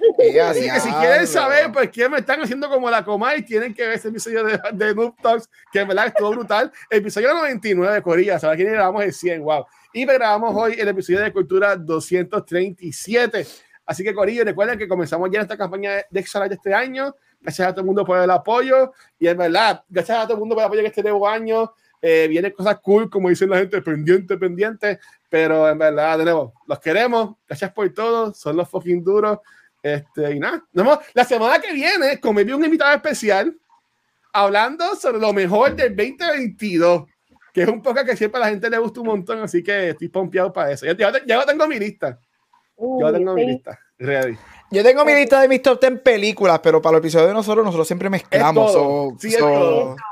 Así 0.44 0.70
que 0.70 0.80
si 0.80 0.90
quieren 0.90 1.26
saber 1.26 1.72
por 1.72 1.90
qué 1.90 2.08
me 2.08 2.18
están 2.18 2.40
haciendo 2.42 2.68
como 2.68 2.90
la 2.90 3.04
coma 3.04 3.36
y 3.36 3.42
tienen 3.42 3.74
que 3.74 3.82
ver 3.82 3.92
ese 3.92 4.08
episodio 4.08 4.44
de, 4.44 4.58
de 4.72 4.94
Noob 4.94 5.14
Talks, 5.20 5.48
que 5.72 5.80
en 5.80 5.88
verdad 5.88 6.06
estuvo 6.06 6.30
brutal. 6.30 6.72
Episodio 6.88 7.34
99, 7.34 8.02
Corilla, 8.02 8.38
¿sabes 8.38 8.56
quién 8.56 8.72
grabamos 8.72 9.04
el 9.04 9.12
100? 9.12 9.42
Wow. 9.42 9.66
Y 9.92 10.04
grabamos 10.04 10.54
hoy 10.56 10.76
el 10.78 10.88
episodio 10.88 11.20
de 11.20 11.32
Cultura 11.32 11.76
237. 11.76 13.46
Así 13.84 14.04
que, 14.04 14.14
Corillo, 14.14 14.44
recuerden 14.44 14.78
que 14.78 14.86
comenzamos 14.86 15.28
ya 15.32 15.40
esta 15.40 15.56
campaña 15.56 15.94
de 16.08 16.20
Exalite 16.20 16.54
este 16.54 16.72
año. 16.72 17.12
Gracias 17.40 17.66
a 17.66 17.72
todo 17.72 17.80
el 17.80 17.86
mundo 17.86 18.04
por 18.04 18.18
el 18.18 18.30
apoyo. 18.30 18.92
Y 19.18 19.26
es 19.26 19.36
verdad, 19.36 19.82
gracias 19.88 20.16
a 20.16 20.22
todo 20.24 20.34
el 20.34 20.38
mundo 20.38 20.54
por 20.54 20.62
el 20.62 20.66
apoyo 20.66 20.82
que 20.82 20.88
este 20.88 21.02
nuevo 21.02 21.26
año. 21.26 21.72
Eh, 22.00 22.28
vienen 22.28 22.52
cosas 22.52 22.78
cool, 22.78 23.10
como 23.10 23.28
dicen 23.28 23.50
la 23.50 23.58
gente, 23.58 23.82
pendiente, 23.82 24.38
pendiente. 24.38 25.00
Pero 25.28 25.68
en 25.68 25.76
verdad, 25.76 26.18
de 26.18 26.24
nuevo, 26.24 26.54
los 26.68 26.78
queremos. 26.78 27.34
Gracias 27.48 27.72
por 27.72 27.92
todo. 27.92 28.32
Son 28.32 28.56
los 28.56 28.68
fucking 28.68 29.02
duros. 29.02 29.38
Este, 29.82 30.34
y 30.34 30.38
nada, 30.38 30.62
la 31.14 31.24
semana 31.24 31.58
que 31.58 31.72
viene, 31.72 32.20
como 32.20 32.40
un 32.40 32.64
invitado 32.64 32.94
especial, 32.94 33.56
hablando 34.32 34.94
sobre 34.96 35.18
lo 35.18 35.32
mejor 35.32 35.74
del 35.74 35.96
2022, 35.96 37.04
que 37.52 37.62
es 37.62 37.68
un 37.68 37.82
poco 37.82 38.04
que 38.04 38.16
siempre 38.16 38.40
a 38.40 38.44
la 38.44 38.50
gente 38.50 38.70
le 38.70 38.78
gusta 38.78 39.00
un 39.00 39.06
montón, 39.06 39.40
así 39.40 39.62
que 39.62 39.90
estoy 39.90 40.08
pompeado 40.08 40.52
para 40.52 40.72
eso. 40.72 40.86
Ya, 40.86 41.12
ya, 41.26 41.46
tengo 41.46 41.66
mi 41.66 41.78
lista. 41.78 42.18
Yo 42.76 43.12
tengo 43.12 43.34
mi 43.34 43.46
lista. 43.46 43.78
Ready. 43.98 44.36
Yo 44.70 44.84
tengo 44.84 45.04
mi 45.04 45.14
lista 45.14 45.40
de 45.40 45.48
mis 45.48 45.60
top 45.60 45.80
10 45.80 46.00
películas, 46.00 46.60
pero 46.60 46.80
para 46.80 46.92
los 46.92 47.00
episodios 47.00 47.28
de 47.28 47.34
nosotros, 47.34 47.64
nosotros 47.64 47.86
siempre 47.86 48.08
mezclamos. 48.08 48.72
sí, 49.18 49.34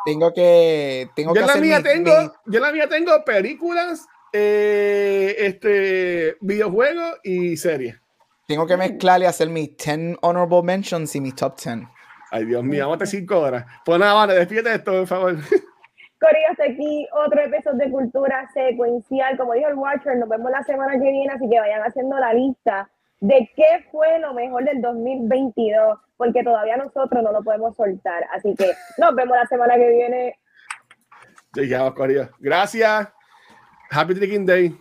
tengo 0.04 0.34
que. 0.34 1.08
Tengo 1.14 1.34
yo, 1.34 1.40
que 1.40 1.46
la 1.46 1.56
mía 1.56 1.82
tengo, 1.82 2.34
yo 2.44 2.60
la 2.60 2.72
mía 2.72 2.88
tengo 2.88 3.24
películas, 3.24 4.04
eh, 4.32 5.36
este, 5.38 6.36
videojuegos 6.40 7.18
y 7.22 7.56
series. 7.56 7.96
Tengo 8.48 8.66
que 8.66 8.78
mezclar 8.78 9.20
y 9.20 9.26
hacer 9.26 9.50
mis 9.50 9.76
10 9.76 10.16
honorable 10.22 10.62
mentions 10.62 11.14
y 11.14 11.20
mis 11.20 11.34
top 11.34 11.60
10. 11.62 11.80
Ay, 12.30 12.46
Dios 12.46 12.64
mío, 12.64 12.88
vamos 12.88 13.02
a 13.02 13.04
5 13.04 13.38
horas. 13.38 13.66
Pues 13.84 14.00
nada, 14.00 14.14
vale, 14.14 14.34
despídete 14.36 14.70
de 14.70 14.74
esto, 14.76 14.90
por 14.90 15.06
favor. 15.06 15.36
Corillo, 16.18 16.48
hasta 16.50 16.64
aquí 16.64 17.06
otro 17.12 17.42
episodio 17.42 17.76
de 17.76 17.90
Cultura 17.90 18.50
Secuencial. 18.54 19.36
Como 19.36 19.52
dijo 19.52 19.68
el 19.68 19.74
Watcher, 19.74 20.16
nos 20.16 20.30
vemos 20.30 20.50
la 20.50 20.62
semana 20.62 20.94
que 20.94 21.10
viene, 21.10 21.30
así 21.30 21.46
que 21.46 21.60
vayan 21.60 21.82
haciendo 21.82 22.18
la 22.18 22.32
lista 22.32 22.90
de 23.20 23.50
qué 23.54 23.86
fue 23.92 24.18
lo 24.18 24.32
mejor 24.32 24.64
del 24.64 24.80
2022, 24.80 25.98
porque 26.16 26.42
todavía 26.42 26.78
nosotros 26.78 27.22
no 27.22 27.30
lo 27.30 27.42
podemos 27.42 27.76
soltar. 27.76 28.24
Así 28.32 28.54
que 28.54 28.72
nos 28.96 29.14
vemos 29.14 29.36
la 29.36 29.46
semana 29.46 29.74
que 29.74 29.90
viene. 29.90 30.38
Llegamos, 31.52 31.92
Corillo. 31.92 32.30
Gracias. 32.38 33.12
Happy 33.90 34.14
Drinking 34.14 34.46
Day. 34.46 34.78